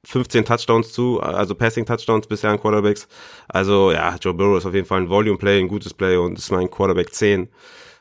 15 0.05 0.45
Touchdowns 0.45 0.93
zu, 0.93 1.19
also 1.19 1.55
Passing 1.55 1.85
Touchdowns 1.85 2.27
bisher 2.27 2.51
an 2.51 2.59
Quarterbacks. 2.59 3.07
Also 3.47 3.91
ja, 3.91 4.15
Joe 4.21 4.33
Burrow 4.33 4.57
ist 4.57 4.65
auf 4.65 4.73
jeden 4.73 4.85
Fall 4.85 5.01
ein 5.01 5.09
Volume 5.09 5.37
Play, 5.37 5.59
ein 5.59 5.67
gutes 5.67 5.93
Play 5.93 6.17
und 6.17 6.37
ist 6.37 6.51
mein 6.51 6.69
Quarterback 6.69 7.13
10. 7.13 7.49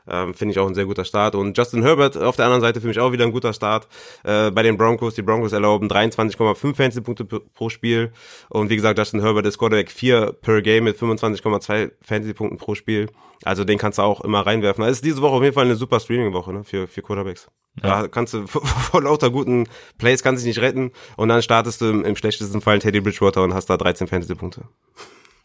Ähm, 0.08 0.34
Finde 0.34 0.52
ich 0.52 0.58
auch 0.58 0.66
ein 0.66 0.74
sehr 0.74 0.84
guter 0.84 1.04
Start. 1.04 1.34
Und 1.34 1.56
Justin 1.56 1.82
Herbert 1.82 2.16
auf 2.16 2.36
der 2.36 2.44
anderen 2.44 2.60
Seite 2.60 2.80
für 2.80 2.88
mich 2.88 3.00
auch 3.00 3.12
wieder 3.12 3.24
ein 3.24 3.32
guter 3.32 3.52
Start. 3.52 3.88
Äh, 4.22 4.50
bei 4.50 4.62
den 4.62 4.76
Broncos, 4.76 5.14
die 5.14 5.22
Broncos 5.22 5.52
erlauben 5.52 5.88
23,5 5.88 6.74
Fantasy-Punkte 6.74 7.24
pro 7.24 7.68
Spiel. 7.68 8.12
Und 8.50 8.70
wie 8.70 8.76
gesagt, 8.76 8.98
Justin 8.98 9.20
Herbert 9.22 9.46
ist 9.46 9.58
Quarterback 9.58 9.90
4 9.90 10.32
per 10.40 10.62
Game 10.62 10.84
mit 10.84 10.98
25,2 10.98 11.92
Fantasy-Punkten 12.02 12.58
pro 12.58 12.74
Spiel. 12.74 13.08
Also 13.44 13.64
den 13.64 13.78
kannst 13.78 13.98
du 13.98 14.02
auch 14.02 14.20
immer 14.20 14.46
reinwerfen. 14.46 14.82
Das 14.82 14.88
also 14.88 14.98
ist 14.98 15.04
diese 15.04 15.22
Woche 15.22 15.36
auf 15.36 15.42
jeden 15.42 15.54
Fall 15.54 15.64
eine 15.64 15.76
super 15.76 16.00
Streaming-Woche 16.00 16.52
ne, 16.52 16.64
für, 16.64 16.86
für 16.86 17.02
Quarterbacks. 17.02 17.48
Ja. 17.82 18.02
Da 18.02 18.08
kannst 18.08 18.34
du 18.34 18.46
vor 18.46 19.02
lauter 19.02 19.30
guten 19.30 19.68
Plays 19.98 20.22
kannst 20.22 20.42
du 20.42 20.46
dich 20.46 20.56
nicht 20.56 20.64
retten 20.64 20.92
und 21.16 21.28
dann 21.28 21.42
startest 21.42 21.80
du 21.80 21.86
im, 21.86 22.04
im 22.04 22.16
schlechtesten 22.16 22.60
Fall 22.60 22.78
Teddy 22.78 23.00
Bridgewater 23.00 23.42
und 23.42 23.54
hast 23.54 23.66
da 23.66 23.76
13 23.76 24.06
Fantasy-Punkte. 24.06 24.62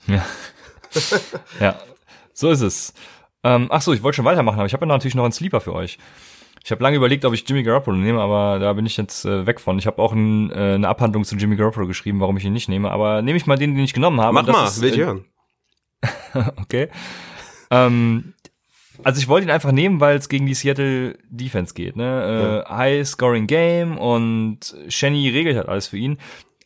Ja. 0.08 0.26
ja, 1.60 1.80
so 2.34 2.50
ist 2.50 2.62
es. 2.62 2.94
Ähm, 3.44 3.68
ach 3.70 3.82
so, 3.82 3.94
ich 3.94 4.04
wollte 4.04 4.18
schon 4.18 4.26
weitermachen, 4.26 4.60
aber 4.60 4.66
ich 4.66 4.74
habe 4.74 4.86
ja 4.86 4.88
natürlich 4.88 5.16
noch 5.16 5.24
einen 5.24 5.32
Sleeper 5.32 5.62
für 5.62 5.74
euch. 5.74 5.98
Ich 6.64 6.72
habe 6.72 6.84
lange 6.84 6.98
überlegt, 6.98 7.24
ob 7.26 7.34
ich 7.34 7.48
Jimmy 7.48 7.64
Garoppolo 7.64 7.98
nehme, 7.98 8.20
aber 8.20 8.60
da 8.60 8.74
bin 8.74 8.86
ich 8.86 8.98
jetzt 8.98 9.26
äh, 9.26 9.46
weg 9.46 9.60
von. 9.62 9.80
Ich 9.80 9.88
habe 9.88 10.02
auch 10.02 10.12
ein, 10.12 10.52
äh, 10.52 10.76
eine 10.76 10.88
Abhandlung 10.88 11.24
zu 11.24 11.36
Jimmy 11.36 11.56
Garoppolo 11.56 11.88
geschrieben, 11.88 12.20
warum 12.20 12.38
ich 12.38 12.46
ihn 12.46 12.54
nicht 12.54 12.68
nehme. 12.68 12.92
Aber 12.92 13.22
nehme 13.22 13.38
ich 13.38 13.46
mal 13.46 13.58
den, 13.58 13.76
den 13.76 13.84
ich 13.84 13.94
genommen 13.94 14.20
habe. 14.20 14.34
Mach 14.34 14.46
mal, 14.46 14.68
ist, 14.68 14.82
will 14.82 14.90
ich 14.90 15.00
äh, 15.00 15.06
hören. 15.06 15.26
okay. 16.58 16.90
ähm, 17.72 18.34
also 19.04 19.20
ich 19.20 19.28
wollte 19.30 19.48
ihn 19.48 19.52
einfach 19.52 19.72
nehmen, 19.72 20.02
weil 20.02 20.18
es 20.18 20.28
gegen 20.28 20.46
die 20.46 20.54
Seattle 20.54 21.18
Defense 21.30 21.74
geht. 21.74 21.96
Ne? 21.96 22.66
Äh, 22.68 22.74
High 22.74 23.08
Scoring 23.08 23.48
Game 23.48 23.98
und 23.98 24.76
Shenny 24.90 25.30
regelt 25.30 25.56
halt 25.56 25.70
alles 25.70 25.88
für 25.88 25.98
ihn. 25.98 26.18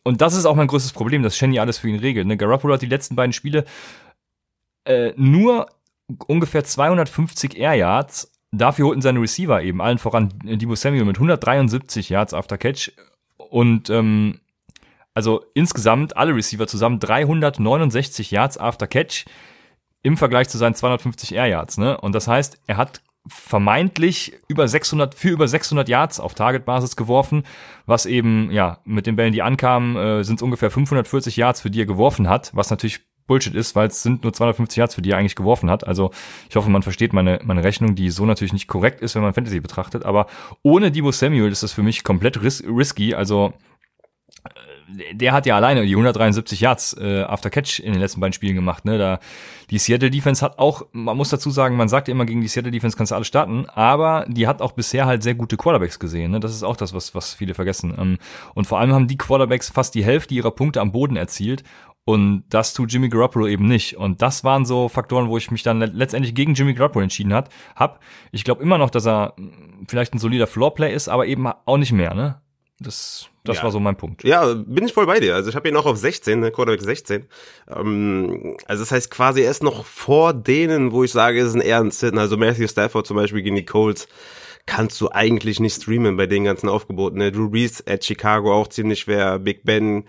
Und 0.02 0.20
das 0.20 0.34
ist 0.34 0.44
auch 0.44 0.56
mein 0.56 0.66
größtes 0.66 0.92
Problem, 0.92 1.22
dass 1.22 1.36
Shenny 1.36 1.60
alles 1.60 1.78
für 1.78 1.88
ihn 1.88 1.98
regelt. 1.98 2.26
Ne? 2.26 2.36
Garoppolo 2.36 2.74
hat 2.74 2.82
die 2.82 2.86
letzten 2.86 3.14
beiden 3.14 3.32
Spiele 3.32 3.64
äh, 4.84 5.12
nur 5.16 5.68
ungefähr 6.26 6.64
250 6.64 7.56
Air 7.56 7.74
Yards. 7.74 8.32
Dafür 8.52 8.86
holten 8.86 9.02
seine 9.02 9.20
Receiver 9.20 9.62
eben, 9.62 9.80
allen 9.80 9.98
voran 9.98 10.32
Debo 10.44 10.74
Samuel 10.74 11.04
mit 11.04 11.16
173 11.16 12.08
Yards 12.08 12.34
after 12.34 12.56
Catch. 12.58 12.92
Und 13.36 13.90
ähm, 13.90 14.40
also 15.14 15.44
insgesamt 15.54 16.16
alle 16.16 16.34
Receiver 16.34 16.66
zusammen 16.66 17.00
369 17.00 18.30
Yards 18.30 18.58
after 18.58 18.86
Catch 18.86 19.24
im 20.02 20.16
Vergleich 20.16 20.48
zu 20.48 20.58
seinen 20.58 20.74
250 20.74 21.34
Air 21.34 21.46
Yards. 21.46 21.78
Ne? 21.78 21.98
Und 22.00 22.14
das 22.14 22.28
heißt, 22.28 22.60
er 22.66 22.76
hat 22.76 23.00
vermeintlich 23.26 24.34
über 24.48 24.68
600 24.68 25.14
für 25.14 25.30
über 25.30 25.48
600 25.48 25.88
Yards 25.88 26.20
auf 26.20 26.34
Target-Basis 26.34 26.94
geworfen, 26.94 27.44
was 27.86 28.04
eben 28.04 28.50
ja 28.50 28.80
mit 28.84 29.06
den 29.06 29.16
Bällen, 29.16 29.32
die 29.32 29.40
ankamen, 29.40 29.96
äh, 29.96 30.24
sind 30.24 30.36
es 30.36 30.42
ungefähr 30.42 30.70
540 30.70 31.36
Yards, 31.36 31.62
für 31.62 31.70
die 31.70 31.80
er 31.80 31.86
geworfen 31.86 32.28
hat, 32.28 32.50
was 32.54 32.70
natürlich 32.70 33.00
Bullshit 33.26 33.54
ist, 33.54 33.74
weil 33.74 33.88
es 33.88 34.02
sind 34.02 34.22
nur 34.22 34.32
250 34.32 34.76
Yards, 34.76 34.94
für 34.94 35.02
die 35.02 35.10
er 35.10 35.18
eigentlich 35.18 35.36
geworfen 35.36 35.70
hat. 35.70 35.86
Also 35.86 36.10
ich 36.48 36.56
hoffe, 36.56 36.70
man 36.70 36.82
versteht 36.82 37.12
meine, 37.12 37.40
meine 37.44 37.64
Rechnung, 37.64 37.94
die 37.94 38.10
so 38.10 38.26
natürlich 38.26 38.52
nicht 38.52 38.68
korrekt 38.68 39.00
ist, 39.00 39.14
wenn 39.14 39.22
man 39.22 39.34
Fantasy 39.34 39.60
betrachtet. 39.60 40.04
Aber 40.04 40.26
ohne 40.62 40.90
Debo 40.90 41.10
Samuel 41.10 41.50
ist 41.50 41.62
das 41.62 41.72
für 41.72 41.82
mich 41.82 42.04
komplett 42.04 42.42
ris 42.42 42.62
risky. 42.66 43.14
Also 43.14 43.54
äh, 44.44 45.14
der 45.14 45.32
hat 45.32 45.46
ja 45.46 45.56
alleine 45.56 45.86
die 45.86 45.92
173 45.92 46.60
Yards 46.60 46.94
äh, 47.00 47.22
after 47.22 47.48
Catch 47.48 47.80
in 47.80 47.92
den 47.92 48.00
letzten 48.00 48.20
beiden 48.20 48.34
Spielen 48.34 48.54
gemacht. 48.54 48.84
Ne? 48.84 48.98
Da 48.98 49.20
die 49.70 49.78
Seattle 49.78 50.10
Defense 50.10 50.44
hat 50.44 50.58
auch, 50.58 50.84
man 50.92 51.16
muss 51.16 51.30
dazu 51.30 51.48
sagen, 51.48 51.76
man 51.76 51.88
sagt 51.88 52.08
ja 52.08 52.12
immer 52.12 52.26
gegen 52.26 52.42
die 52.42 52.48
Seattle 52.48 52.70
Defense 52.70 52.94
kannst 52.94 53.10
du 53.10 53.16
alles 53.16 53.26
starten, 53.26 53.66
aber 53.70 54.26
die 54.28 54.46
hat 54.46 54.60
auch 54.60 54.72
bisher 54.72 55.06
halt 55.06 55.22
sehr 55.22 55.34
gute 55.34 55.56
Quarterbacks 55.56 55.98
gesehen. 55.98 56.32
Ne? 56.32 56.40
Das 56.40 56.52
ist 56.52 56.62
auch 56.62 56.76
das, 56.76 56.92
was 56.92 57.14
was 57.14 57.32
viele 57.32 57.54
vergessen. 57.54 57.94
Ähm, 57.98 58.18
und 58.52 58.66
vor 58.66 58.80
allem 58.80 58.92
haben 58.92 59.08
die 59.08 59.16
Quarterbacks 59.16 59.70
fast 59.70 59.94
die 59.94 60.04
Hälfte 60.04 60.34
ihrer 60.34 60.50
Punkte 60.50 60.82
am 60.82 60.92
Boden 60.92 61.16
erzielt 61.16 61.64
Und 62.06 62.44
das 62.50 62.74
tut 62.74 62.92
Jimmy 62.92 63.08
Garoppolo 63.08 63.46
eben 63.46 63.66
nicht. 63.66 63.96
Und 63.96 64.20
das 64.20 64.44
waren 64.44 64.66
so 64.66 64.88
Faktoren, 64.88 65.28
wo 65.28 65.38
ich 65.38 65.50
mich 65.50 65.62
dann 65.62 65.80
letztendlich 65.80 66.34
gegen 66.34 66.52
Jimmy 66.54 66.74
Garoppolo 66.74 67.02
entschieden 67.02 67.32
hat, 67.32 67.48
hab. 67.76 68.00
Ich 68.30 68.44
glaube 68.44 68.62
immer 68.62 68.76
noch, 68.76 68.90
dass 68.90 69.06
er 69.06 69.32
hm, 69.36 69.86
vielleicht 69.88 70.14
ein 70.14 70.18
solider 70.18 70.46
Floorplay 70.46 70.94
ist, 70.94 71.08
aber 71.08 71.26
eben 71.26 71.46
auch 71.46 71.78
nicht 71.78 71.92
mehr, 71.92 72.12
ne? 72.14 72.40
Das, 72.80 73.28
das 73.44 73.58
Ja. 73.58 73.62
war 73.62 73.70
so 73.70 73.80
mein 73.80 73.96
Punkt. 73.96 74.24
Ja, 74.24 74.52
bin 74.52 74.84
ich 74.84 74.92
voll 74.92 75.06
bei 75.06 75.20
dir. 75.20 75.34
Also 75.34 75.48
ich 75.48 75.56
habe 75.56 75.68
ihn 75.68 75.76
auch 75.76 75.86
auf 75.86 75.96
16, 75.96 76.40
ne, 76.40 76.50
Quarterback 76.50 76.82
16. 76.82 77.24
Ähm, 77.74 78.56
also 78.66 78.82
das 78.82 78.90
heißt 78.90 79.10
quasi 79.10 79.40
erst 79.42 79.62
noch 79.62 79.86
vor 79.86 80.34
denen, 80.34 80.92
wo 80.92 81.04
ich 81.04 81.12
sage, 81.12 81.40
es 81.40 81.48
ist 81.50 81.54
ein 81.54 81.60
eher 81.60 81.78
ein 81.80 81.90
Sit. 81.90 82.18
Also 82.18 82.36
Matthew 82.36 82.66
Stafford 82.68 83.06
zum 83.06 83.16
Beispiel 83.16 83.42
gegen 83.42 83.56
die 83.56 83.64
Colts 83.64 84.08
kannst 84.66 85.00
du 85.00 85.10
eigentlich 85.10 85.60
nicht 85.60 85.76
streamen 85.80 86.16
bei 86.16 86.26
den 86.26 86.44
ganzen 86.44 86.68
Aufgeboten. 86.68 87.18
Ne? 87.18 87.30
Drew 87.30 87.48
Brees 87.50 87.86
at 87.86 88.04
Chicago 88.04 88.52
auch 88.52 88.68
ziemlich 88.68 89.00
schwer. 89.00 89.38
Big 89.38 89.62
Ben 89.64 90.04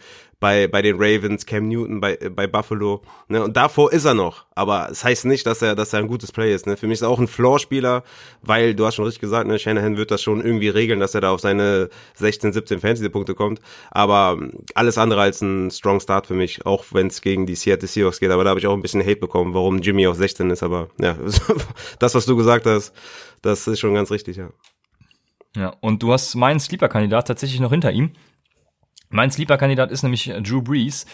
bei, 0.45 0.67
bei 0.67 0.84
den 0.84 0.97
Ravens, 0.99 1.47
Cam 1.47 1.67
Newton 1.69 1.99
bei, 1.99 2.17
bei 2.17 2.45
Buffalo. 2.45 3.01
Ne? 3.29 3.43
Und 3.43 3.58
davor 3.58 3.91
ist 3.91 4.05
er 4.05 4.13
noch. 4.13 4.45
Aber 4.53 4.84
es 4.91 4.99
das 4.99 5.03
heißt 5.03 5.25
nicht, 5.25 5.47
dass 5.47 5.63
er, 5.63 5.73
dass 5.73 5.91
er 5.91 6.01
ein 6.01 6.08
gutes 6.08 6.31
Play 6.31 6.53
ist. 6.53 6.67
Ne? 6.67 6.77
Für 6.77 6.86
mich 6.86 6.97
ist 6.97 7.01
er 7.01 7.10
auch 7.10 7.17
ein 7.17 7.27
Floor-Spieler, 7.27 8.03
weil 8.43 8.75
du 8.75 8.86
hast 8.86 8.93
schon 8.93 9.05
richtig 9.05 9.21
gesagt, 9.21 9.47
ne? 9.47 9.58
Shanahan 9.58 9.97
wird 9.97 10.12
das 10.12 10.21
schon 10.21 10.45
irgendwie 10.45 10.69
regeln, 10.69 10.99
dass 10.99 11.15
er 11.15 11.21
da 11.21 11.31
auf 11.31 11.39
seine 11.39 11.89
16, 12.13 12.53
17 12.53 12.79
Fantasy-Punkte 12.79 13.34
kommt. 13.34 13.60
Aber 13.89 14.38
ähm, 14.39 14.51
alles 14.75 14.99
andere 14.99 15.21
als 15.21 15.41
ein 15.41 15.71
Strong 15.71 15.99
Start 15.99 16.27
für 16.27 16.36
mich, 16.36 16.63
auch 16.63 16.86
wenn 16.91 17.08
es 17.08 17.23
gegen 17.23 17.47
die 17.47 17.55
Seattle 17.55 17.88
Seahawks 17.88 18.19
geht. 18.19 18.29
Aber 18.29 18.43
da 18.43 18.51
habe 18.51 18.60
ich 18.60 18.67
auch 18.67 18.75
ein 18.75 18.84
bisschen 18.84 19.01
Hate 19.01 19.15
bekommen, 19.15 19.55
warum 19.55 19.79
Jimmy 19.79 20.05
auf 20.05 20.15
16 20.15 20.51
ist. 20.51 20.62
Aber 20.62 20.89
ja, 21.01 21.17
das, 21.97 22.13
was 22.13 22.27
du 22.27 22.36
gesagt 22.36 22.67
hast, 22.67 22.93
das 23.41 23.67
ist 23.67 23.79
schon 23.79 23.95
ganz 23.95 24.12
richtig, 24.12 24.38
ja. 24.38 24.49
Ja, 25.55 25.73
und 25.81 26.03
du 26.03 26.13
hast 26.13 26.36
meinen 26.36 26.60
Sleeper-Kandidat 26.60 27.27
tatsächlich 27.27 27.60
noch 27.60 27.71
hinter 27.71 27.91
ihm. 27.91 28.12
Mein 29.15 29.32
Sleeper-Kandidat 29.32 29.91
ist 29.91 30.04
nämlich 30.04 30.32
Drew 30.43 30.62
Brees. 30.62 31.06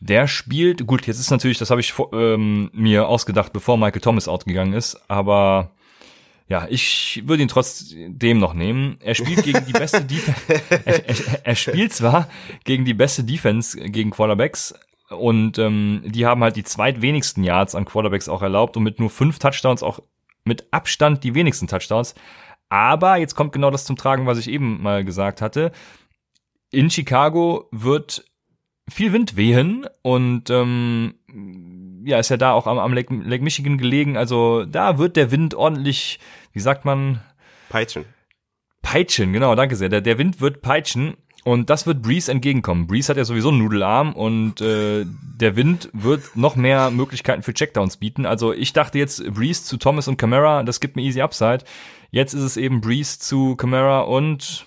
Der 0.00 0.26
spielt, 0.26 0.86
gut, 0.88 1.06
jetzt 1.06 1.20
ist 1.20 1.30
natürlich, 1.30 1.58
das 1.58 1.70
habe 1.70 1.80
ich 1.80 1.94
ähm, 2.12 2.68
mir 2.74 3.06
ausgedacht, 3.06 3.52
bevor 3.52 3.78
Michael 3.78 4.00
Thomas 4.00 4.26
outgegangen 4.26 4.74
ist, 4.74 5.00
aber 5.08 5.70
ja, 6.48 6.66
ich 6.68 7.22
würde 7.24 7.44
ihn 7.44 7.48
trotzdem 7.48 8.38
noch 8.38 8.54
nehmen. 8.54 8.96
Er 9.00 9.14
spielt 9.14 9.44
gegen 9.44 9.64
die 9.66 9.72
beste 9.72 10.04
Defense. 10.04 10.62
er, 10.84 11.08
er, 11.08 11.16
er 11.44 11.54
spielt 11.54 11.92
zwar 11.92 12.28
gegen 12.64 12.84
die 12.84 12.92
beste 12.92 13.22
Defense 13.22 13.78
gegen 13.78 14.10
Quarterbacks 14.10 14.74
und 15.10 15.56
ähm, 15.58 16.02
die 16.04 16.26
haben 16.26 16.42
halt 16.42 16.56
die 16.56 16.64
zweitwenigsten 16.64 17.44
Yards 17.44 17.76
an 17.76 17.84
Quarterbacks 17.84 18.28
auch 18.28 18.42
erlaubt 18.42 18.76
und 18.76 18.82
mit 18.82 18.98
nur 18.98 19.10
fünf 19.10 19.38
Touchdowns 19.38 19.84
auch 19.84 20.00
mit 20.44 20.66
Abstand 20.72 21.22
die 21.22 21.36
wenigsten 21.36 21.68
Touchdowns. 21.68 22.16
Aber 22.68 23.16
jetzt 23.16 23.36
kommt 23.36 23.52
genau 23.52 23.70
das 23.70 23.84
zum 23.84 23.94
Tragen, 23.94 24.26
was 24.26 24.38
ich 24.38 24.48
eben 24.48 24.82
mal 24.82 25.04
gesagt 25.04 25.40
hatte. 25.40 25.70
In 26.74 26.90
Chicago 26.90 27.68
wird 27.70 28.24
viel 28.88 29.12
Wind 29.12 29.36
wehen 29.36 29.86
und 30.02 30.50
ähm, 30.50 31.14
ja, 32.04 32.18
ist 32.18 32.28
ja 32.28 32.36
da 32.36 32.52
auch 32.52 32.66
am, 32.66 32.78
am 32.78 32.92
Lake, 32.92 33.14
Lake 33.14 33.42
Michigan 33.42 33.78
gelegen. 33.78 34.16
Also 34.16 34.64
da 34.64 34.98
wird 34.98 35.16
der 35.16 35.30
Wind 35.30 35.54
ordentlich, 35.54 36.18
wie 36.52 36.60
sagt 36.60 36.84
man, 36.84 37.20
Peitschen. 37.68 38.04
peitschen. 38.82 39.32
Genau, 39.32 39.54
danke 39.54 39.76
sehr. 39.76 39.88
Der, 39.88 40.00
der 40.00 40.18
Wind 40.18 40.40
wird 40.40 40.60
peitschen 40.60 41.16
und 41.44 41.70
das 41.70 41.86
wird 41.86 42.02
Breeze 42.02 42.30
entgegenkommen. 42.30 42.86
Breeze 42.86 43.08
hat 43.08 43.16
ja 43.16 43.24
sowieso 43.24 43.48
einen 43.48 43.58
Nudelarm 43.58 44.12
und 44.12 44.60
äh, 44.60 45.04
der 45.06 45.56
Wind 45.56 45.90
wird 45.92 46.36
noch 46.36 46.56
mehr 46.56 46.90
Möglichkeiten 46.90 47.42
für 47.42 47.54
Checkdowns 47.54 47.96
bieten. 47.96 48.26
Also 48.26 48.52
ich 48.52 48.72
dachte 48.72 48.98
jetzt 48.98 49.24
Breeze 49.32 49.64
zu 49.64 49.76
Thomas 49.76 50.08
und 50.08 50.16
Camara, 50.16 50.62
das 50.62 50.80
gibt 50.80 50.96
mir 50.96 51.02
easy 51.02 51.22
Upside. 51.22 51.64
Jetzt 52.10 52.34
ist 52.34 52.42
es 52.42 52.56
eben 52.56 52.80
Breeze 52.80 53.18
zu 53.18 53.56
Camara 53.56 54.00
und 54.00 54.66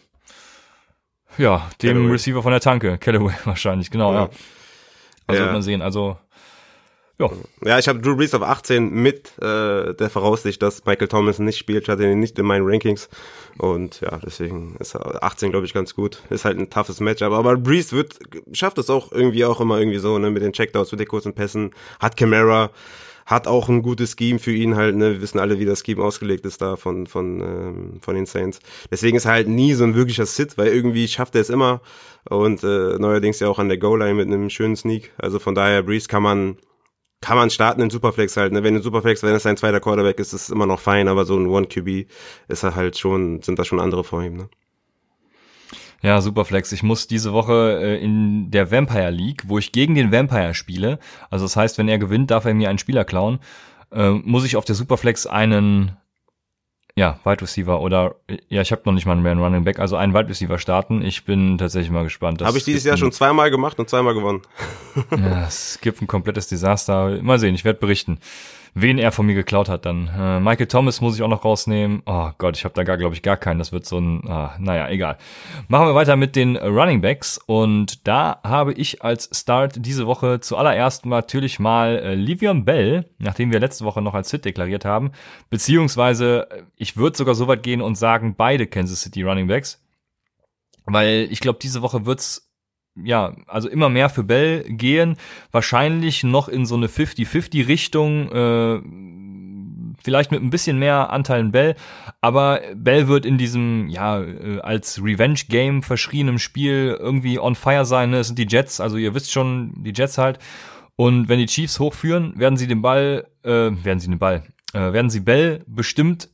ja, 1.38 1.70
dem 1.82 1.94
Callaway. 1.98 2.12
Receiver 2.12 2.44
von 2.44 2.52
der 2.52 2.62
Tanke, 2.62 2.98
Callaway 2.98 3.34
wahrscheinlich, 3.46 3.92
genau, 3.92 4.14
ja. 4.14 4.20
Ja. 4.24 4.30
Also 5.28 5.40
Ja. 5.42 5.46
wird 5.46 5.54
man 5.54 5.62
sehen. 5.62 5.82
Also 5.82 6.18
ja, 7.20 7.30
Ja, 7.66 7.80
ich 7.80 7.88
habe 7.88 8.00
Drew 8.00 8.16
Brees 8.16 8.36
auf 8.36 8.44
18 8.44 8.92
mit 8.92 9.32
äh, 9.40 9.94
der 9.96 10.10
Voraussicht, 10.12 10.62
dass 10.62 10.86
Michael 10.86 11.08
Thomas 11.08 11.40
nicht 11.40 11.58
spielt. 11.58 11.84
Ich 11.84 11.90
hatte 11.90 12.04
ihn 12.10 12.20
nicht 12.20 12.38
in 12.38 12.46
meinen 12.46 12.64
Rankings. 12.68 13.10
Und 13.58 14.02
ja, 14.02 14.20
deswegen 14.24 14.76
ist 14.80 14.94
er 14.94 15.24
18, 15.24 15.50
glaube 15.50 15.66
ich, 15.66 15.74
ganz 15.74 15.96
gut. 15.96 16.22
Ist 16.30 16.46
halt 16.46 16.60
ein 16.60 16.70
toughes 16.70 17.00
Matchup. 17.00 17.34
Aber 17.34 17.58
Brees 17.58 17.92
wird, 17.92 18.20
schafft 18.54 18.78
es 18.78 18.92
auch 18.92 19.12
irgendwie 19.12 19.46
auch 19.46 19.60
immer 19.60 19.80
irgendwie 19.80 19.98
so, 19.98 20.20
ne, 20.20 20.30
mit 20.30 20.44
den 20.44 20.54
Checkdowns, 20.54 20.92
mit 20.92 21.00
den 21.00 21.08
kurzen 21.08 21.34
Pässen. 21.34 21.72
Hat 22.00 22.18
Camara, 22.18 22.70
hat 23.28 23.46
auch 23.46 23.68
ein 23.68 23.82
gutes 23.84 24.16
Scheme 24.18 24.40
für 24.40 24.54
ihn 24.54 24.76
halt, 24.78 24.96
ne. 24.96 25.12
Wir 25.12 25.22
wissen 25.22 25.38
alle, 25.38 25.60
wie 25.60 25.66
das 25.66 25.84
Scheme 25.86 26.02
ausgelegt 26.04 26.46
ist 26.46 26.62
da 26.62 26.78
von, 26.78 27.08
von, 27.08 27.42
ähm, 27.42 28.00
von 28.02 28.16
den 28.16 28.26
Saints. 28.26 28.60
Deswegen 28.90 29.18
ist 29.18 29.26
er 29.26 29.34
halt 29.34 29.50
nie 29.50 29.74
so 29.74 29.84
ein 29.84 29.96
wirklicher 29.96 30.26
Sit, 30.26 30.58
weil 30.58 30.70
irgendwie 30.70 31.08
schafft 31.10 31.36
er 31.36 31.42
es 31.42 31.50
immer. 31.50 31.82
Und 32.30 32.64
äh, 32.64 32.98
neuerdings 32.98 33.42
ja 33.42 33.50
auch 33.50 33.60
an 33.60 33.68
der 33.68 33.78
Goal-Line 33.78 34.14
mit 34.14 34.28
einem 34.28 34.50
schönen 34.50 34.78
Sneak. 34.78 35.12
Also 35.18 35.40
von 35.40 35.56
daher, 35.56 35.84
Brees 35.84 36.08
kann 36.08 36.24
man 36.24 36.58
kann 37.20 37.38
man 37.38 37.50
starten 37.50 37.82
in 37.82 37.90
Superflex 37.90 38.38
halt, 38.38 38.54
ne? 38.54 38.64
Wenn 38.64 38.76
in 38.76 38.82
Superflex, 38.82 39.24
wenn 39.24 39.34
es 39.36 39.46
ein 39.46 39.58
zweiter 39.58 39.80
Quarterback 39.80 40.20
ist, 40.20 40.34
ist 40.34 40.44
es 40.44 40.50
immer 40.50 40.68
noch 40.68 40.80
fein, 40.80 41.08
aber 41.08 41.26
so 41.26 41.36
ein 41.36 41.48
One 41.48 41.68
QB 41.68 42.10
ist 42.48 42.64
er 42.64 42.76
halt 42.76 42.98
schon, 42.98 43.42
sind 43.42 43.60
da 43.60 43.66
schon 43.66 43.80
andere 43.80 44.04
vor 44.04 44.24
ihm, 44.24 44.38
ne? 44.38 44.50
Ja, 46.02 46.22
Superflex. 46.22 46.72
Ich 46.72 46.84
muss 46.84 47.08
diese 47.08 47.34
Woche 47.34 47.80
äh, 47.82 48.04
in 48.04 48.52
der 48.52 48.72
Vampire 48.72 49.10
League, 49.10 49.44
wo 49.48 49.58
ich 49.58 49.72
gegen 49.72 49.96
den 49.96 50.12
Vampire 50.12 50.54
spiele, 50.54 51.00
also 51.30 51.46
das 51.46 51.56
heißt, 51.56 51.78
wenn 51.78 51.88
er 51.88 51.98
gewinnt, 51.98 52.32
darf 52.32 52.46
er 52.46 52.54
mir 52.54 52.70
einen 52.70 52.80
Spieler 52.80 53.06
klauen, 53.06 53.40
äh, 53.92 54.12
muss 54.12 54.46
ich 54.46 54.56
auf 54.56 54.66
der 54.66 54.76
Superflex 54.76 55.26
einen 55.28 55.98
ja, 56.98 57.20
Wide 57.24 57.42
Receiver 57.42 57.80
oder 57.80 58.16
ja, 58.50 58.62
ich 58.64 58.72
habe 58.72 58.82
noch 58.86 58.94
nicht 58.94 59.06
mal 59.06 59.16
einen 59.16 59.40
Running 59.40 59.64
Back, 59.64 59.78
also 59.78 59.96
einen 59.98 60.16
Wide 60.16 60.30
Receiver 60.30 60.58
starten. 60.58 61.04
Ich 61.04 61.26
bin 61.26 61.60
tatsächlich 61.60 61.92
mal 61.92 62.04
gespannt. 62.04 62.42
Habe 62.42 62.58
ich 62.58 62.64
dieses 62.64 62.86
Jahr 62.86 62.98
schon 62.98 63.12
zweimal 63.12 63.52
gemacht 63.52 63.78
und 63.80 63.88
zweimal 63.88 64.16
gewonnen. 64.16 64.42
Ja, 65.12 65.46
es 65.46 65.78
gibt 65.80 66.02
ein 66.02 66.08
komplettes 66.08 66.48
Desaster. 66.48 67.22
Mal 67.22 67.38
sehen, 67.38 67.54
ich 67.54 67.64
werde 67.64 67.80
berichten, 67.80 68.18
wen 68.82 69.00
er 69.00 69.12
von 69.12 69.26
mir 69.26 69.34
geklaut 69.34 69.70
hat 69.70 69.86
dann. 69.86 70.08
Äh, 70.08 70.40
Michael 70.40 70.68
Thomas 70.68 71.02
muss 71.02 71.16
ich 71.16 71.24
auch 71.24 71.28
noch 71.28 71.44
rausnehmen. 71.44 72.04
Oh 72.06 72.30
Gott, 72.38 72.58
ich 72.58 72.64
habe 72.64 72.76
da 72.76 72.84
gar, 72.84 72.98
glaube 72.98 73.16
ich, 73.16 73.24
gar 73.24 73.38
keinen. 73.38 73.58
Das 73.58 73.72
wird 73.72 73.86
so 73.86 73.98
ein, 73.98 74.28
ah, 74.30 74.56
naja, 74.60 74.88
egal. 74.90 75.18
Machen 75.68 75.88
wir 75.88 75.96
weiter 75.96 76.16
mit 76.16 76.36
den 76.36 76.58
Running 76.58 77.02
Backs 77.02 77.40
und 77.46 78.08
da 78.08 78.40
habe 78.44 78.74
ich 78.74 79.04
als 79.04 79.30
Start 79.34 79.74
diese 79.78 80.06
Woche 80.06 80.40
zuallererst 80.42 81.06
natürlich 81.08 81.60
mal 81.60 81.98
äh, 81.98 82.16
Livion 82.16 82.66
Bell, 82.66 83.10
nachdem 83.18 83.52
wir 83.52 83.60
letzte 83.60 83.84
Woche 83.84 84.02
noch 84.02 84.14
als 84.14 84.30
Sit 84.30 84.46
deklariert 84.46 84.86
haben, 84.86 85.12
beziehungsweise 85.50 86.48
äh, 86.52 86.64
ich 86.76 86.98
würde 86.98 87.18
sogar 87.18 87.34
so 87.34 87.48
weit 87.48 87.64
gehen 87.64 87.82
und 87.82 87.96
sagen, 87.96 88.36
beide 88.38 88.68
Kansas 88.68 89.02
City 89.02 89.24
Running 89.24 89.48
Backs, 89.48 89.84
weil 90.86 91.28
ich 91.32 91.40
glaube, 91.40 91.60
diese 91.62 91.82
Woche 91.82 92.06
wird's 92.06 92.47
ja, 93.04 93.36
also 93.48 93.70
immer 93.70 93.90
mehr 93.90 94.10
für 94.10 94.24
Bell 94.24 94.64
gehen, 94.68 95.18
wahrscheinlich 95.52 96.24
noch 96.24 96.48
in 96.48 96.66
so 96.66 96.76
eine 96.76 96.88
50-50 96.88 97.68
Richtung, 97.68 98.32
äh, 98.32 98.82
vielleicht 100.04 100.32
mit 100.32 100.42
ein 100.42 100.50
bisschen 100.50 100.80
mehr 100.80 101.12
Anteilen 101.12 101.52
Bell, 101.52 101.76
aber 102.22 102.62
Bell 102.76 103.08
wird 103.08 103.26
in 103.26 103.38
diesem, 103.38 103.90
ja, 103.90 104.22
äh, 104.22 104.60
als 104.60 105.04
Revenge-Game 105.04 105.84
verschriebenem 105.84 106.40
Spiel 106.40 106.98
irgendwie 107.00 107.40
on 107.40 107.56
fire 107.56 107.86
sein, 107.86 108.12
ne? 108.12 108.20
Es 108.20 108.28
sind 108.28 108.40
die 108.40 108.48
Jets, 108.48 108.80
also 108.80 108.98
ihr 108.98 109.14
wisst 109.14 109.32
schon, 109.32 109.84
die 109.84 109.94
Jets 109.96 110.18
halt. 110.18 110.40
Und 110.96 111.30
wenn 111.30 111.38
die 111.38 111.46
Chiefs 111.46 111.80
hochführen, 111.80 112.34
werden 112.40 112.58
sie 112.58 112.68
den 112.68 112.82
Ball, 112.82 113.28
äh, 113.44 113.50
werden 113.50 114.00
sie 114.00 114.10
den 114.10 114.18
Ball, 114.18 114.44
äh, 114.74 114.94
werden 114.94 115.12
sie 115.12 115.20
Bell 115.20 115.64
bestimmt 115.68 116.30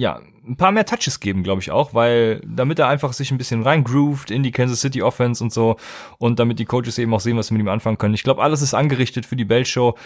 ja, 0.00 0.20
ein 0.46 0.56
paar 0.56 0.72
mehr 0.72 0.86
Touches 0.86 1.20
geben, 1.20 1.42
glaube 1.42 1.60
ich 1.60 1.70
auch, 1.70 1.94
weil 1.94 2.40
damit 2.44 2.78
er 2.78 2.88
einfach 2.88 3.12
sich 3.12 3.30
ein 3.30 3.38
bisschen 3.38 3.62
reingroovt 3.62 4.30
in 4.30 4.42
die 4.42 4.52
Kansas 4.52 4.80
City 4.80 5.02
Offense 5.02 5.42
und 5.42 5.52
so 5.52 5.76
und 6.18 6.38
damit 6.38 6.58
die 6.58 6.64
Coaches 6.64 6.98
eben 6.98 7.12
auch 7.14 7.20
sehen, 7.20 7.36
was 7.36 7.48
sie 7.48 7.54
mit 7.54 7.62
ihm 7.62 7.68
anfangen 7.68 7.98
können. 7.98 8.14
Ich 8.14 8.22
glaube, 8.22 8.42
alles 8.42 8.62
ist 8.62 8.74
angerichtet 8.74 9.26
für 9.26 9.36
die 9.36 9.44
Bell 9.44 9.64
Show. 9.64 9.96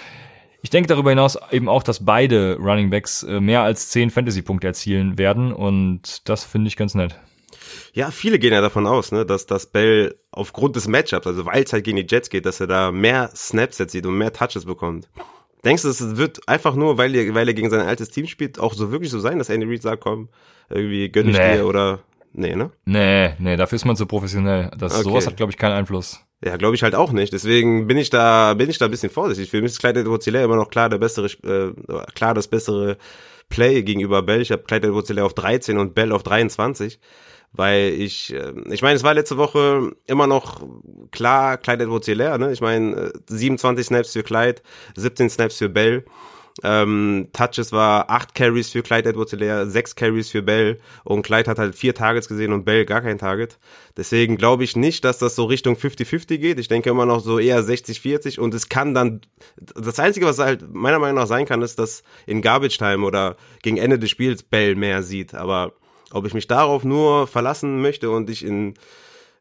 Ich 0.63 0.71
denke 0.71 0.89
darüber 0.89 1.11
hinaus 1.11 1.39
eben 1.51 1.69
auch, 1.69 1.83
dass 1.83 2.05
beide 2.05 2.57
Running 2.57 2.91
Backs 2.91 3.23
äh, 3.23 3.41
mehr 3.41 3.63
als 3.63 3.91
10 3.91 4.11
Fantasy-Punkte 4.11 4.67
erzielen 4.67 5.19
werden 5.19 5.53
und 5.53 6.29
das 6.29 6.45
finde 6.45 6.69
ich 6.69 6.77
ganz 6.77 6.95
nett. 6.95 7.19
Ja, 7.93 8.11
viele 8.11 8.39
gehen 8.39 8.53
ja 8.53 8.61
davon 8.61 8.87
aus, 8.87 9.13
ne, 9.13 9.25
dass 9.25 9.47
das 9.47 9.67
Bell 9.67 10.17
aufgrund 10.31 10.77
des 10.77 10.89
Matchups, 10.89 11.27
also 11.27 11.47
weil 11.47 11.63
es 11.63 11.73
halt 11.73 11.85
gegen 11.85 11.97
die 11.97 12.07
Jets 12.09 12.29
geht, 12.29 12.47
dass 12.47 12.61
er 12.61 12.67
da 12.67 12.91
mehr 12.91 13.31
Snaps 13.35 13.79
erzielt 13.79 14.07
und 14.07 14.19
mehr 14.19 14.33
Touches 14.33 14.65
bekommt. 14.65 15.09
Denkst 15.65 15.83
du, 15.83 15.89
es 15.89 16.17
wird 16.17 16.49
einfach 16.49 16.75
nur, 16.75 16.99
weil 16.99 17.15
er, 17.15 17.35
weil 17.35 17.49
er 17.49 17.55
gegen 17.55 17.71
sein 17.71 17.81
altes 17.81 18.11
Team 18.11 18.27
spielt, 18.27 18.59
auch 18.59 18.75
so 18.75 18.91
wirklich 18.91 19.11
so 19.11 19.19
sein, 19.21 19.39
dass 19.39 19.49
Andy 19.49 19.67
Reid 19.67 19.83
sagt, 19.83 20.03
komm, 20.03 20.29
irgendwie 20.69 21.09
gönn 21.11 21.29
ich 21.29 21.37
Nee. 21.39 21.57
dir 21.57 21.67
oder, 21.67 22.01
nee, 22.33 22.55
ne? 22.55 22.71
Nee, 22.85 23.35
nee, 23.39 23.57
dafür 23.57 23.77
ist 23.77 23.85
man 23.85 23.97
zu 23.97 24.07
professionell. 24.07 24.71
Das, 24.77 24.95
Okay. 24.95 25.05
Sowas 25.05 25.27
hat, 25.27 25.37
glaube 25.37 25.51
ich, 25.53 25.59
keinen 25.59 25.73
Einfluss. 25.73 26.21
Ja, 26.45 26.57
glaube 26.59 26.75
ich 26.75 26.83
halt 26.83 26.95
auch 26.95 27.13
nicht. 27.13 27.33
Deswegen 27.33 27.87
bin 27.87 27.97
ich 27.97 28.11
da, 28.11 28.53
bin 28.55 28.69
ich 28.69 28.77
da 28.77 28.85
ein 28.85 28.91
bisschen 28.91 29.09
vorsichtig. 29.11 29.49
Für 29.51 29.63
mich 29.63 29.73
ist 29.73 29.79
Clyde 29.81 30.01
edwards 30.01 30.27
immer 30.27 30.57
noch 30.57 30.69
klar 30.69 30.91
der 30.91 30.99
bessere, 30.99 31.27
äh, 31.27 31.73
klar 32.15 32.35
das 32.35 32.49
bessere 32.49 32.99
Play 33.49 33.83
gegenüber 33.83 34.21
Bell. 34.23 34.43
Ich 34.43 34.53
habe 34.53 34.63
Clyde 34.65 34.89
edwards 34.89 35.11
auf 35.19 35.33
13 35.35 35.79
und 35.79 35.95
Bell 35.95 36.13
auf 36.13 36.23
23. 36.23 36.99
Weil 37.55 37.93
ich, 37.93 38.33
äh, 38.35 38.53
ich 38.71 38.83
meine, 38.83 38.97
es 38.97 39.05
war 39.05 39.15
letzte 39.15 39.37
Woche 39.37 39.93
immer 40.07 40.27
noch 40.27 40.67
klar 41.13 41.57
Clyde 41.57 41.85
edwards 41.85 42.09
ne? 42.09 42.51
Ich 42.53 42.61
meine, 42.61 42.97
äh, 42.97 43.13
27 43.29 43.87
Snaps 43.87 44.13
für 44.13 44.23
Clyde, 44.23 44.61
17 44.97 45.31
Snaps 45.31 45.59
für 45.59 45.69
Bell. 45.69 46.05
Ähm, 46.63 47.29
Touches 47.33 47.73
war 47.73 48.11
acht 48.11 48.35
Carries 48.37 48.71
für 48.71 48.83
Clyde 48.83 49.09
edwards 49.09 49.33
hilaire 49.33 49.69
sechs 49.69 49.97
Carries 49.97 50.31
für 50.31 50.41
Bell 50.41 50.79
und 51.03 51.23
Clyde 51.23 51.51
hat 51.51 51.59
halt 51.59 51.75
vier 51.75 51.95
Targets 51.95 52.29
gesehen 52.29 52.53
und 52.53 52.65
Bell 52.65 52.85
gar 52.85 53.01
kein 53.01 53.19
Target. 53.19 53.59
Deswegen 53.97 54.37
glaube 54.37 54.63
ich 54.63 54.77
nicht, 54.77 55.05
dass 55.05 55.19
das 55.19 55.35
so 55.35 55.47
Richtung 55.47 55.75
50-50 55.75 56.39
geht. 56.39 56.61
Ich 56.61 56.69
denke 56.69 56.91
immer 56.91 57.07
noch 57.07 57.19
so 57.21 57.41
eher 57.41 57.61
60-40 57.61 58.39
und 58.39 58.55
es 58.55 58.69
kann 58.69 58.95
dann, 58.95 59.21
das 59.57 59.99
Einzige, 59.99 60.27
was 60.27 60.39
halt 60.39 60.73
meiner 60.73 61.01
Meinung 61.01 61.17
nach 61.17 61.27
sein 61.27 61.45
kann, 61.45 61.61
ist, 61.61 61.79
dass 61.81 62.05
in 62.25 62.41
Garbage 62.41 62.79
Time 62.79 63.05
oder 63.05 63.37
gegen 63.63 63.77
Ende 63.77 63.99
des 63.99 64.11
Spiels 64.11 64.45
Bell 64.45 64.77
mehr 64.77 65.03
sieht. 65.03 65.35
Aber 65.35 65.73
ob 66.15 66.27
ich 66.27 66.35
mich 66.35 66.47
darauf 66.47 66.85
nur 66.85 67.27
verlassen 67.27 67.83
möchte 67.83 68.11
und 68.11 68.31
ich 68.31 68.45
in, 68.45 68.75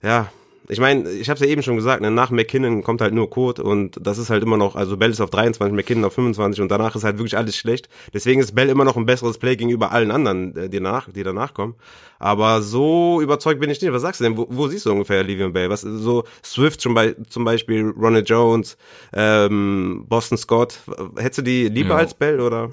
ja, 0.02 0.30
ich 0.70 0.80
meine, 0.80 1.10
ich 1.10 1.30
habe 1.30 1.36
es 1.36 1.46
ja 1.46 1.52
eben 1.52 1.62
schon 1.62 1.76
gesagt, 1.76 2.02
ne, 2.02 2.10
nach 2.10 2.32
McKinnon 2.32 2.84
kommt 2.84 3.02
halt 3.02 3.14
nur 3.14 3.30
Code 3.30 3.64
und 3.64 3.98
das 4.02 4.18
ist 4.18 4.30
halt 4.30 4.44
immer 4.44 4.56
noch, 4.56 4.76
also 4.76 4.96
Bell 4.96 5.12
ist 5.12 5.20
auf 5.20 5.30
23, 5.30 5.76
McKinnon 5.76 6.06
auf 6.06 6.14
25 6.14 6.62
und 6.62 6.72
danach 6.72 6.96
ist 6.96 7.04
halt 7.04 7.18
wirklich 7.18 7.38
alles 7.38 7.58
schlecht. 7.58 7.90
Deswegen 8.14 8.40
ist 8.40 8.56
Bell 8.56 8.70
immer 8.70 8.86
noch 8.86 8.96
ein 8.96 9.06
besseres 9.06 9.38
Play 9.38 9.58
gegenüber 9.58 9.92
allen 9.92 10.12
anderen, 10.12 10.56
äh, 10.56 10.70
die, 10.70 10.78
danach, 10.78 11.10
die 11.12 11.24
danach 11.24 11.54
kommen. 11.54 11.76
Aber 12.18 12.62
so 12.62 13.20
überzeugt 13.22 13.60
bin 13.60 13.70
ich 13.70 13.82
nicht. 13.82 13.92
Was 13.92 14.04
sagst 14.04 14.22
du 14.22 14.24
denn? 14.24 14.38
Wo, 14.38 14.48
wo 14.50 14.68
siehst 14.70 14.86
du 14.86 14.92
ungefähr 14.92 15.24
Livian 15.24 15.52
Bell? 15.52 15.70
Was 15.70 15.82
so 15.82 16.24
Swift 16.44 16.82
schon 16.82 16.94
bei 16.94 17.16
zum 17.28 17.44
Beispiel 17.44 17.94
Ronald 17.98 18.30
Jones, 18.30 18.78
ähm, 19.14 20.06
Boston 20.08 20.38
Scott. 20.38 20.80
Hättest 21.18 21.40
du 21.40 21.42
die 21.42 21.68
lieber 21.68 21.96
ja. 21.96 21.98
als 21.98 22.14
Bell 22.14 22.40
oder? 22.40 22.70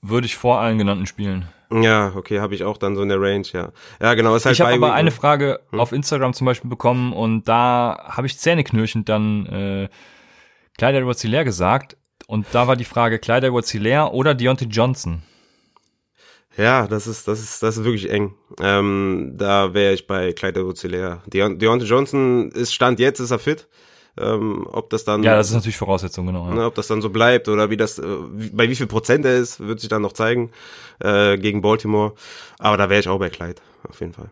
Würde 0.00 0.26
ich 0.26 0.36
vor 0.36 0.60
allen 0.60 0.78
genannten 0.78 1.06
spielen. 1.06 1.48
Ja, 1.80 2.12
okay, 2.16 2.40
habe 2.40 2.54
ich 2.54 2.64
auch 2.64 2.76
dann 2.76 2.96
so 2.96 3.02
in 3.02 3.08
der 3.08 3.20
Range, 3.20 3.46
ja. 3.52 3.72
Ja, 4.00 4.14
genau. 4.14 4.34
Ist 4.34 4.44
halt 4.44 4.54
ich 4.54 4.60
habe 4.60 4.74
aber 4.74 4.92
eine 4.92 5.10
Frage 5.10 5.60
hm? 5.70 5.80
auf 5.80 5.92
Instagram 5.92 6.34
zum 6.34 6.44
Beispiel 6.44 6.68
bekommen 6.68 7.12
und 7.12 7.48
da 7.48 8.04
habe 8.08 8.26
ich 8.26 8.38
zähneknirschend 8.38 9.08
dann 9.08 9.46
äh, 9.46 9.88
Kleider 10.76 10.98
edwards 10.98 11.22
leer 11.24 11.44
gesagt 11.44 11.96
und 12.26 12.46
da 12.52 12.66
war 12.66 12.76
die 12.76 12.84
Frage 12.84 13.18
Kleider 13.18 13.48
edwards 13.48 13.72
leer 13.72 14.12
oder 14.12 14.34
Deontay 14.34 14.66
Johnson. 14.66 15.22
Ja, 16.56 16.86
das 16.86 17.06
ist, 17.06 17.28
das 17.28 17.40
ist, 17.40 17.62
das 17.62 17.78
ist 17.78 17.84
wirklich 17.84 18.10
eng. 18.10 18.34
Ähm, 18.60 19.32
da 19.36 19.72
wäre 19.72 19.94
ich 19.94 20.06
bei 20.06 20.32
Clyde 20.32 20.60
edwards 20.60 20.82
leer 20.82 21.22
Deontay 21.26 21.86
Johnson 21.86 22.50
ist 22.50 22.74
Stand 22.74 23.00
jetzt, 23.00 23.20
ist 23.20 23.30
er 23.30 23.38
fit. 23.38 23.68
Ähm, 24.20 24.66
ob 24.70 24.90
das 24.90 25.04
dann 25.04 25.22
ja, 25.22 25.36
das 25.36 25.48
ist 25.48 25.54
natürlich 25.54 25.78
Voraussetzung 25.78 26.26
genau. 26.26 26.48
Ja. 26.48 26.54
Ne, 26.54 26.66
ob 26.66 26.74
das 26.74 26.86
dann 26.86 27.00
so 27.00 27.08
bleibt 27.08 27.48
oder 27.48 27.70
wie 27.70 27.78
das, 27.78 27.98
äh, 27.98 28.04
bei 28.52 28.68
wie 28.68 28.74
viel 28.74 28.86
Prozent 28.86 29.24
er 29.24 29.36
ist, 29.36 29.60
wird 29.60 29.80
sich 29.80 29.88
dann 29.88 30.02
noch 30.02 30.12
zeigen 30.12 30.50
äh, 31.00 31.38
gegen 31.38 31.62
Baltimore. 31.62 32.12
Aber 32.58 32.76
da 32.76 32.90
wäre 32.90 33.00
ich 33.00 33.08
auch 33.08 33.18
bei 33.18 33.30
Clyde 33.30 33.62
auf 33.88 34.00
jeden 34.00 34.12
Fall. 34.12 34.30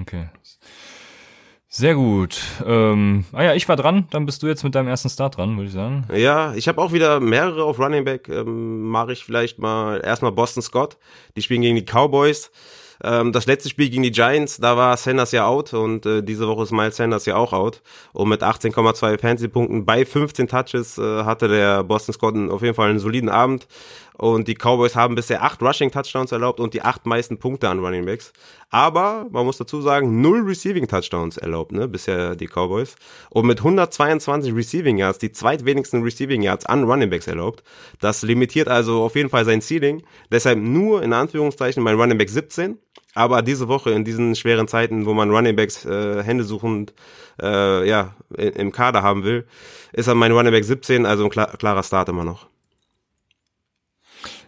Okay. 0.00 0.28
Sehr 1.68 1.94
gut. 1.94 2.40
Ähm, 2.64 3.26
ah 3.32 3.42
ja, 3.42 3.54
ich 3.54 3.68
war 3.68 3.76
dran. 3.76 4.08
Dann 4.10 4.24
bist 4.24 4.42
du 4.42 4.46
jetzt 4.46 4.64
mit 4.64 4.74
deinem 4.74 4.88
ersten 4.88 5.10
Start 5.10 5.36
dran, 5.36 5.56
würde 5.56 5.66
ich 5.66 5.74
sagen. 5.74 6.06
Ja, 6.14 6.54
ich 6.54 6.68
habe 6.68 6.80
auch 6.80 6.92
wieder 6.92 7.20
mehrere 7.20 7.64
auf 7.64 7.78
Running 7.78 8.04
Back. 8.04 8.30
Ähm, 8.30 8.88
Mache 8.88 9.12
ich 9.12 9.24
vielleicht 9.24 9.58
mal 9.58 10.00
erstmal 10.02 10.32
Boston 10.32 10.62
Scott. 10.62 10.96
Die 11.36 11.42
spielen 11.42 11.60
gegen 11.60 11.76
die 11.76 11.84
Cowboys. 11.84 12.50
Ähm, 13.02 13.32
das 13.32 13.46
letzte 13.46 13.68
Spiel 13.68 13.90
gegen 13.90 14.02
die 14.02 14.10
Giants, 14.10 14.58
da 14.58 14.76
war 14.76 14.96
Sanders 14.96 15.32
ja 15.32 15.46
out 15.46 15.74
und 15.74 16.06
äh, 16.06 16.22
diese 16.22 16.48
Woche 16.48 16.62
ist 16.62 16.72
Miles 16.72 16.96
Sanders 16.96 17.26
ja 17.26 17.36
auch 17.36 17.52
out. 17.52 17.82
Und 18.12 18.28
mit 18.28 18.42
18,2 18.42 19.18
Fantasy-Punkten 19.18 19.84
bei 19.84 20.04
15 20.04 20.48
Touches 20.48 20.98
äh, 20.98 21.24
hatte 21.24 21.48
der 21.48 21.84
Boston 21.84 22.14
Scott 22.14 22.34
auf 22.50 22.62
jeden 22.62 22.74
Fall 22.74 22.90
einen 22.90 22.98
soliden 22.98 23.28
Abend. 23.28 23.66
Und 24.18 24.48
die 24.48 24.54
Cowboys 24.54 24.96
haben 24.96 25.14
bisher 25.14 25.42
acht 25.42 25.60
Rushing 25.62 25.90
Touchdowns 25.90 26.32
erlaubt 26.32 26.58
und 26.58 26.72
die 26.72 26.80
acht 26.80 27.04
meisten 27.04 27.38
Punkte 27.38 27.68
an 27.68 27.80
Running 27.80 28.06
Backs. 28.06 28.32
Aber 28.70 29.26
man 29.30 29.44
muss 29.44 29.58
dazu 29.58 29.82
sagen, 29.82 30.22
null 30.22 30.40
Receiving 30.40 30.88
Touchdowns 30.88 31.36
erlaubt, 31.36 31.72
ne, 31.72 31.86
bisher 31.86 32.34
die 32.34 32.46
Cowboys. 32.46 32.96
Und 33.28 33.46
mit 33.46 33.58
122 33.58 34.54
Receiving 34.54 34.96
Yards, 34.96 35.18
die 35.18 35.32
zweitwenigsten 35.32 36.02
Receiving 36.02 36.40
Yards 36.40 36.64
an 36.64 36.84
Running 36.84 37.10
Backs 37.10 37.26
erlaubt. 37.26 37.62
Das 38.00 38.22
limitiert 38.22 38.68
also 38.68 39.02
auf 39.02 39.16
jeden 39.16 39.28
Fall 39.28 39.44
sein 39.44 39.60
Ceiling. 39.60 40.02
Deshalb 40.32 40.58
nur 40.60 41.02
in 41.02 41.12
Anführungszeichen 41.12 41.82
mein 41.82 42.00
Running 42.00 42.16
Back 42.16 42.30
17. 42.30 42.78
Aber 43.16 43.40
diese 43.40 43.66
Woche 43.66 43.92
in 43.92 44.04
diesen 44.04 44.36
schweren 44.36 44.68
Zeiten, 44.68 45.06
wo 45.06 45.14
man 45.14 45.30
Running 45.30 45.56
Backs 45.56 45.86
äh, 45.86 46.22
Hände 46.22 46.44
suchend 46.44 46.92
äh, 47.40 47.88
ja, 47.88 48.14
im 48.36 48.72
Kader 48.72 49.02
haben 49.02 49.24
will, 49.24 49.46
ist 49.94 50.06
er 50.06 50.14
mein 50.14 50.32
Running 50.32 50.52
Back 50.52 50.64
17, 50.64 51.06
also 51.06 51.24
ein 51.24 51.30
klar, 51.30 51.56
klarer 51.56 51.82
Start 51.82 52.10
immer 52.10 52.24
noch. 52.24 52.46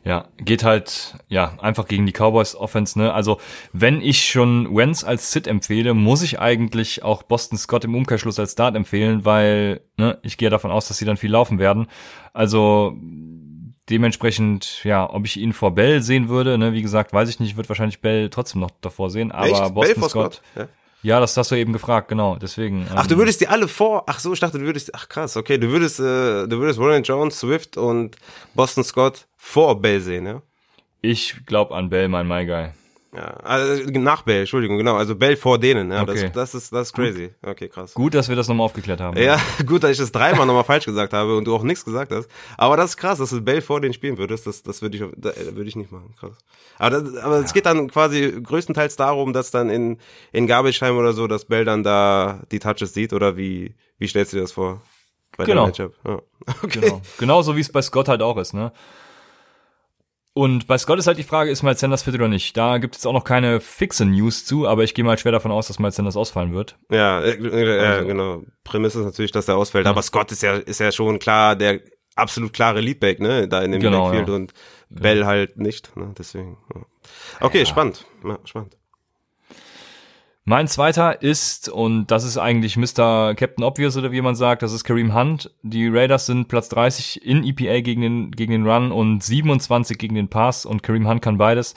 Ja, 0.04 0.28
geht 0.36 0.64
halt, 0.64 1.16
ja, 1.28 1.54
einfach 1.60 1.88
gegen 1.88 2.04
die 2.04 2.12
Cowboys 2.12 2.54
Offense, 2.54 2.98
ne? 2.98 3.12
Also, 3.12 3.38
wenn 3.72 4.00
ich 4.02 4.28
schon 4.28 4.74
Wentz 4.76 5.02
als 5.02 5.32
Sit 5.32 5.46
empfehle, 5.46 5.94
muss 5.94 6.22
ich 6.22 6.38
eigentlich 6.38 7.02
auch 7.02 7.22
Boston 7.22 7.58
Scott 7.58 7.84
im 7.84 7.94
Umkehrschluss 7.94 8.38
als 8.38 8.52
Start 8.52 8.76
empfehlen, 8.76 9.24
weil, 9.24 9.80
ne, 9.96 10.18
ich 10.22 10.36
gehe 10.36 10.50
davon 10.50 10.70
aus, 10.70 10.88
dass 10.88 10.98
sie 10.98 11.04
dann 11.04 11.16
viel 11.16 11.30
laufen 11.30 11.58
werden. 11.58 11.88
Also, 12.32 12.96
Dementsprechend, 13.90 14.84
ja, 14.84 15.08
ob 15.08 15.24
ich 15.24 15.38
ihn 15.38 15.52
vor 15.52 15.74
Bell 15.74 16.02
sehen 16.02 16.28
würde, 16.28 16.58
ne, 16.58 16.72
wie 16.72 16.82
gesagt, 16.82 17.12
weiß 17.12 17.28
ich 17.28 17.40
nicht, 17.40 17.56
wird 17.56 17.68
wahrscheinlich 17.68 18.00
Bell 18.00 18.28
trotzdem 18.28 18.60
noch 18.60 18.70
davor 18.80 19.10
sehen, 19.10 19.32
aber 19.32 19.46
Echt? 19.46 19.74
Boston 19.74 20.00
Bell 20.00 20.10
Scott. 20.10 20.10
Scott? 20.34 20.42
Ja. 20.56 20.68
ja. 21.02 21.20
das 21.20 21.36
hast 21.36 21.50
du 21.50 21.54
eben 21.54 21.72
gefragt, 21.72 22.08
genau, 22.08 22.36
deswegen. 22.36 22.86
Ach, 22.94 23.06
du 23.06 23.14
ähm, 23.14 23.20
würdest 23.20 23.40
die 23.40 23.48
alle 23.48 23.66
vor, 23.66 24.04
ach 24.06 24.18
so, 24.18 24.32
ich 24.32 24.40
dachte, 24.40 24.58
du 24.58 24.64
würdest, 24.64 24.94
ach 24.94 25.08
krass, 25.08 25.36
okay, 25.36 25.56
du 25.56 25.70
würdest, 25.70 26.00
äh, 26.00 26.46
du 26.46 26.58
würdest 26.58 26.78
Roland 26.78 27.08
Jones, 27.08 27.40
Swift 27.40 27.76
und 27.76 28.16
Boston 28.54 28.84
Scott 28.84 29.26
vor 29.36 29.80
Bell 29.80 30.00
sehen, 30.00 30.26
ja? 30.26 30.42
Ich 31.00 31.46
glaube 31.46 31.74
an 31.74 31.88
Bell, 31.88 32.08
mein 32.08 32.26
My 32.26 32.44
Guy. 32.44 32.70
Ja, 33.14 33.22
also 33.42 33.90
nach 33.90 34.20
Bell, 34.22 34.40
Entschuldigung, 34.40 34.76
genau, 34.76 34.96
also 34.96 35.16
Bell 35.16 35.36
vor 35.36 35.58
denen, 35.58 35.90
ja, 35.90 36.02
okay. 36.02 36.24
das, 36.24 36.52
das 36.52 36.54
ist 36.54 36.72
das 36.74 36.88
ist 36.88 36.92
crazy. 36.92 37.30
Okay, 37.40 37.68
krass. 37.68 37.94
Gut, 37.94 38.12
dass 38.12 38.28
wir 38.28 38.36
das 38.36 38.48
nochmal 38.48 38.66
aufgeklärt 38.66 39.00
haben. 39.00 39.16
Ja, 39.16 39.40
gut, 39.66 39.82
dass 39.82 39.92
ich 39.92 39.96
das 39.96 40.12
dreimal 40.12 40.46
nochmal 40.46 40.64
falsch 40.64 40.84
gesagt 40.84 41.14
habe 41.14 41.34
und 41.36 41.46
du 41.46 41.54
auch 41.54 41.62
nichts 41.62 41.86
gesagt 41.86 42.12
hast. 42.12 42.28
Aber 42.58 42.76
das 42.76 42.90
ist 42.90 42.96
krass, 42.98 43.18
dass 43.18 43.30
du 43.30 43.40
Bell 43.40 43.62
vor 43.62 43.80
denen 43.80 43.94
spielen 43.94 44.18
würdest, 44.18 44.46
das, 44.46 44.62
das 44.62 44.82
würde 44.82 44.98
ich, 44.98 45.02
würde 45.02 45.64
ich 45.64 45.76
nicht 45.76 45.90
machen, 45.90 46.14
krass. 46.20 46.36
Aber, 46.78 47.00
das, 47.00 47.16
aber 47.16 47.36
ja. 47.36 47.42
es 47.44 47.54
geht 47.54 47.64
dann 47.64 47.88
quasi 47.88 48.40
größtenteils 48.42 48.96
darum, 48.96 49.32
dass 49.32 49.50
dann 49.50 49.70
in, 49.70 49.96
in 50.32 50.46
Gabelsheim 50.46 50.94
oder 50.94 51.14
so, 51.14 51.26
dass 51.26 51.46
Bell 51.46 51.64
dann 51.64 51.82
da 51.82 52.42
die 52.52 52.58
Touches 52.58 52.92
sieht 52.92 53.14
oder 53.14 53.38
wie, 53.38 53.74
wie 53.98 54.06
stellst 54.06 54.34
du 54.34 54.36
dir 54.36 54.42
das 54.42 54.52
vor? 54.52 54.82
Bei 55.38 55.44
genau. 55.44 55.66
Matchup? 55.66 55.94
Ja. 56.06 56.20
Okay. 56.62 56.80
Genau. 56.80 57.02
Genauso 57.18 57.56
wie 57.56 57.60
es 57.60 57.70
bei 57.70 57.82
Scott 57.82 58.08
halt 58.08 58.22
auch 58.22 58.36
ist, 58.38 58.54
ne? 58.54 58.72
Und 60.38 60.68
bei 60.68 60.78
Scott 60.78 61.00
ist 61.00 61.08
halt 61.08 61.18
die 61.18 61.24
Frage, 61.24 61.50
ist 61.50 61.64
Miles 61.64 61.80
Sanders 61.80 62.04
fit 62.04 62.14
oder 62.14 62.28
nicht? 62.28 62.56
Da 62.56 62.78
gibt 62.78 62.94
es 62.94 63.04
auch 63.06 63.12
noch 63.12 63.24
keine 63.24 63.58
fixe 63.58 64.04
News 64.04 64.44
zu, 64.44 64.68
aber 64.68 64.84
ich 64.84 64.94
gehe 64.94 65.04
mal 65.04 65.18
schwer 65.18 65.32
davon 65.32 65.50
aus, 65.50 65.66
dass 65.66 65.80
Miles 65.80 65.96
Sanders 65.96 66.16
ausfallen 66.16 66.54
wird. 66.54 66.78
Ja, 66.92 67.20
äh, 67.20 67.32
äh, 67.32 67.80
also. 67.80 68.06
genau. 68.06 68.42
Prämisse 68.62 69.00
ist 69.00 69.06
natürlich, 69.06 69.32
dass 69.32 69.48
er 69.48 69.56
ausfällt, 69.56 69.86
ja. 69.86 69.90
aber 69.90 70.00
Scott 70.00 70.30
ist 70.30 70.44
ja, 70.44 70.54
ist 70.54 70.78
ja 70.78 70.92
schon 70.92 71.18
klar 71.18 71.56
der 71.56 71.80
absolut 72.14 72.52
klare 72.52 72.80
Leadback, 72.80 73.18
ne, 73.18 73.48
da 73.48 73.62
in 73.62 73.72
dem 73.72 73.80
genau, 73.80 74.04
Backfield 74.04 74.28
ja. 74.28 74.34
und 74.36 74.52
Bell 74.90 75.26
halt 75.26 75.56
nicht, 75.56 75.96
ne, 75.96 76.14
deswegen. 76.16 76.56
Ja. 76.72 76.82
Okay, 77.40 77.66
spannend. 77.66 78.06
Ja, 78.24 78.38
spannend. 78.44 78.76
Mein 80.48 80.66
zweiter 80.66 81.20
ist, 81.20 81.68
und 81.68 82.06
das 82.06 82.24
ist 82.24 82.38
eigentlich 82.38 82.78
Mr. 82.78 83.34
Captain 83.34 83.62
Obvious 83.62 83.98
oder 83.98 84.12
wie 84.12 84.22
man 84.22 84.34
sagt, 84.34 84.62
das 84.62 84.72
ist 84.72 84.82
Kareem 84.82 85.14
Hunt. 85.14 85.50
Die 85.62 85.88
Raiders 85.88 86.24
sind 86.24 86.48
Platz 86.48 86.70
30 86.70 87.22
in 87.22 87.44
EPA 87.44 87.82
gegen 87.82 88.00
den, 88.00 88.30
gegen 88.30 88.52
den 88.52 88.66
Run 88.66 88.90
und 88.90 89.22
27 89.22 89.98
gegen 89.98 90.14
den 90.14 90.28
Pass 90.28 90.64
und 90.64 90.82
Kareem 90.82 91.06
Hunt 91.06 91.20
kann 91.20 91.36
beides. 91.36 91.74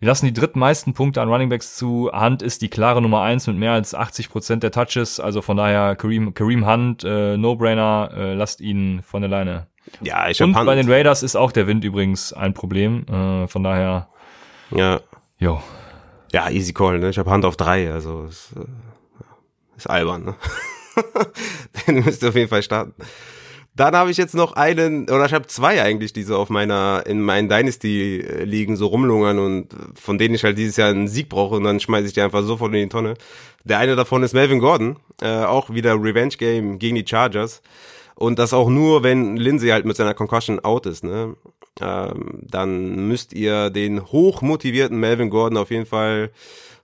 Wir 0.00 0.08
lassen 0.08 0.26
die 0.26 0.32
drittmeisten 0.32 0.94
Punkte 0.94 1.22
an 1.22 1.28
Runningbacks 1.28 1.76
zu. 1.76 2.10
Hunt 2.12 2.42
ist 2.42 2.62
die 2.62 2.70
klare 2.70 3.00
Nummer 3.00 3.22
eins 3.22 3.46
mit 3.46 3.56
mehr 3.56 3.70
als 3.70 3.94
80 3.94 4.30
Prozent 4.30 4.64
der 4.64 4.72
Touches. 4.72 5.20
Also 5.20 5.40
von 5.40 5.56
daher 5.56 5.94
Kareem, 5.94 6.34
Kareem 6.34 6.66
Hunt, 6.66 7.04
äh, 7.04 7.36
No-Brainer, 7.36 8.10
äh, 8.16 8.34
lasst 8.34 8.60
ihn 8.60 9.02
von 9.04 9.22
der 9.22 9.30
Leine. 9.30 9.68
Ja, 10.00 10.28
ich 10.28 10.42
Und 10.42 10.56
Hunt. 10.56 10.66
bei 10.66 10.74
den 10.74 10.90
Raiders 10.90 11.22
ist 11.22 11.36
auch 11.36 11.52
der 11.52 11.68
Wind 11.68 11.84
übrigens 11.84 12.32
ein 12.32 12.52
Problem. 12.52 13.06
Äh, 13.06 13.46
von 13.46 13.62
daher. 13.62 14.08
Ja. 14.72 14.98
Jo. 15.38 15.62
Ja, 16.32 16.50
easy 16.50 16.72
call, 16.72 16.98
ne? 16.98 17.10
Ich 17.10 17.18
habe 17.18 17.30
Hand 17.30 17.44
auf 17.44 17.56
drei, 17.56 17.92
also 17.92 18.24
ist, 18.28 18.52
äh, 18.56 18.64
ist 19.76 19.88
albern, 19.88 20.24
ne? 20.24 20.34
Den 21.86 22.04
müsst 22.04 22.22
ihr 22.22 22.30
auf 22.30 22.34
jeden 22.34 22.48
Fall 22.48 22.62
starten. 22.62 22.94
Dann 23.74 23.96
habe 23.96 24.10
ich 24.10 24.18
jetzt 24.18 24.34
noch 24.34 24.52
einen, 24.52 25.08
oder 25.08 25.24
ich 25.24 25.32
habe 25.32 25.46
zwei 25.46 25.82
eigentlich, 25.82 26.12
die 26.12 26.24
so 26.24 26.36
auf 26.36 26.50
meiner, 26.50 27.04
in 27.06 27.22
meinen 27.22 27.48
Dynasty 27.48 28.20
äh, 28.20 28.44
liegen, 28.44 28.76
so 28.76 28.86
rumlungern 28.86 29.38
und 29.38 29.68
von 29.94 30.18
denen 30.18 30.34
ich 30.34 30.44
halt 30.44 30.58
dieses 30.58 30.76
Jahr 30.76 30.90
einen 30.90 31.08
Sieg 31.08 31.28
brauche 31.28 31.56
und 31.56 31.64
dann 31.64 31.80
schmeiße 31.80 32.06
ich 32.06 32.12
die 32.12 32.20
einfach 32.20 32.42
sofort 32.42 32.72
in 32.74 32.80
die 32.80 32.88
Tonne. 32.88 33.14
Der 33.64 33.78
eine 33.78 33.96
davon 33.96 34.22
ist 34.22 34.34
Melvin 34.34 34.58
Gordon, 34.58 34.96
äh, 35.22 35.44
auch 35.44 35.70
wieder 35.70 35.94
Revenge 35.94 36.36
Game 36.36 36.78
gegen 36.78 36.96
die 36.96 37.06
Chargers. 37.06 37.62
Und 38.14 38.38
das 38.38 38.52
auch 38.52 38.68
nur, 38.68 39.02
wenn 39.02 39.36
Lindsay 39.36 39.70
halt 39.70 39.86
mit 39.86 39.96
seiner 39.96 40.14
Concussion 40.14 40.60
out 40.60 40.86
ist, 40.86 41.02
ne? 41.02 41.34
Ähm, 41.80 42.40
dann 42.42 43.08
müsst 43.08 43.32
ihr 43.32 43.70
den 43.70 44.04
hochmotivierten 44.04 44.98
Melvin 44.98 45.30
Gordon 45.30 45.58
auf 45.58 45.70
jeden 45.70 45.86
Fall 45.86 46.30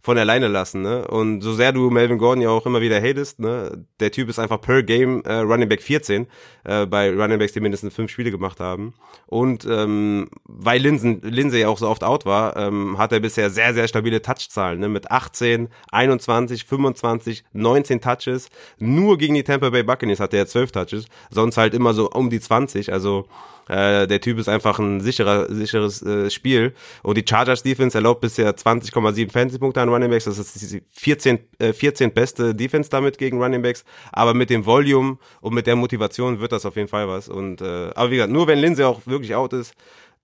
von 0.00 0.16
alleine 0.16 0.48
lassen, 0.48 0.80
ne? 0.82 1.06
Und 1.06 1.42
so 1.42 1.52
sehr 1.52 1.72
du 1.72 1.90
Melvin 1.90 2.18
Gordon 2.18 2.42
ja 2.42 2.50
auch 2.50 2.64
immer 2.66 2.80
wieder 2.80 3.00
hatest, 3.00 3.40
ne? 3.40 3.84
Der 4.00 4.10
Typ 4.10 4.28
ist 4.28 4.38
einfach 4.38 4.60
per 4.60 4.82
Game 4.82 5.22
äh, 5.24 5.34
Running 5.34 5.68
Back 5.68 5.82
14 5.82 6.26
äh, 6.68 6.86
bei 6.86 7.10
Running 7.10 7.38
Backs, 7.38 7.52
die 7.52 7.60
mindestens 7.60 7.94
fünf 7.94 8.10
Spiele 8.10 8.30
gemacht 8.30 8.60
haben. 8.60 8.94
Und 9.26 9.66
ähm, 9.68 10.28
weil 10.44 10.80
Linsen, 10.80 11.20
Lindsay 11.22 11.64
auch 11.64 11.78
so 11.78 11.88
oft 11.88 12.04
out 12.04 12.26
war, 12.26 12.56
ähm, 12.56 12.98
hat 12.98 13.12
er 13.12 13.20
bisher 13.20 13.50
sehr, 13.50 13.72
sehr 13.74 13.88
stabile 13.88 14.22
Touchzahlen, 14.22 14.78
ne? 14.78 14.88
Mit 14.88 15.10
18, 15.10 15.68
21, 15.90 16.64
25, 16.64 17.44
19 17.52 18.00
Touches. 18.00 18.48
Nur 18.78 19.18
gegen 19.18 19.34
die 19.34 19.44
Tampa 19.44 19.70
Bay 19.70 19.82
Buccaneers 19.82 20.20
hat 20.20 20.34
er 20.34 20.46
12 20.46 20.72
Touches, 20.72 21.06
sonst 21.30 21.56
halt 21.56 21.74
immer 21.74 21.94
so 21.94 22.10
um 22.10 22.30
die 22.30 22.40
20. 22.40 22.92
Also 22.92 23.26
äh, 23.68 24.06
der 24.06 24.20
Typ 24.20 24.38
ist 24.38 24.48
einfach 24.48 24.78
ein 24.78 25.00
sicherer, 25.00 25.52
sicheres 25.52 26.02
äh, 26.02 26.30
Spiel. 26.30 26.74
Und 27.02 27.18
die 27.18 27.24
Chargers 27.28 27.62
Defense 27.62 27.96
erlaubt 27.96 28.20
bisher 28.20 28.56
20,7 28.56 29.30
Fantasy-Punkte 29.30 29.80
an 29.80 29.88
Running 29.90 30.10
Backs. 30.10 30.24
Das 30.24 30.38
ist 30.38 30.72
die 30.72 30.82
14, 30.92 31.38
äh, 31.58 31.72
14 31.72 32.12
beste 32.12 32.54
Defense 32.54 32.90
damit 32.90 33.18
gegen 33.18 33.40
Running 33.42 33.62
Backs. 33.62 33.84
Aber 34.12 34.34
mit 34.34 34.50
dem 34.50 34.64
Volume 34.66 35.18
und 35.40 35.54
mit 35.54 35.66
der 35.66 35.76
Motivation 35.76 36.40
wird 36.40 36.52
das 36.52 36.57
auf 36.66 36.76
jeden 36.76 36.88
Fall 36.88 37.08
was. 37.08 37.28
Und 37.28 37.60
äh, 37.60 37.90
aber 37.94 38.10
wie 38.10 38.16
gesagt, 38.16 38.32
nur 38.32 38.46
wenn 38.46 38.58
Lindsay 38.58 38.84
auch 38.84 39.02
wirklich 39.06 39.34
out 39.34 39.52
ist, 39.52 39.74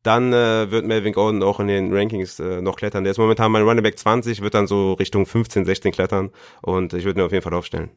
dann 0.03 0.33
äh, 0.33 0.71
wird 0.71 0.85
Melvin 0.85 1.15
Gordon 1.15 1.43
auch 1.43 1.61
in 1.61 1.67
den 1.67 1.93
Rankings 1.93 2.39
äh, 2.39 2.61
noch 2.61 2.77
klettern. 2.77 3.05
Der 3.05 3.13
ist 3.13 3.19
momentan 3.19 3.51
mein 3.51 3.63
Running 3.63 3.83
Back 3.83 3.99
20, 3.99 4.43
wird 4.43 4.55
dann 4.55 4.67
so 4.67 4.93
Richtung 4.93 5.25
15, 5.27 5.65
16 5.65 5.93
klettern 5.93 6.31
und 6.61 6.93
ich 6.93 7.05
würde 7.05 7.21
ihn 7.21 7.25
auf 7.25 7.33
jeden 7.33 7.43
Fall 7.43 7.55
aufstellen. 7.55 7.91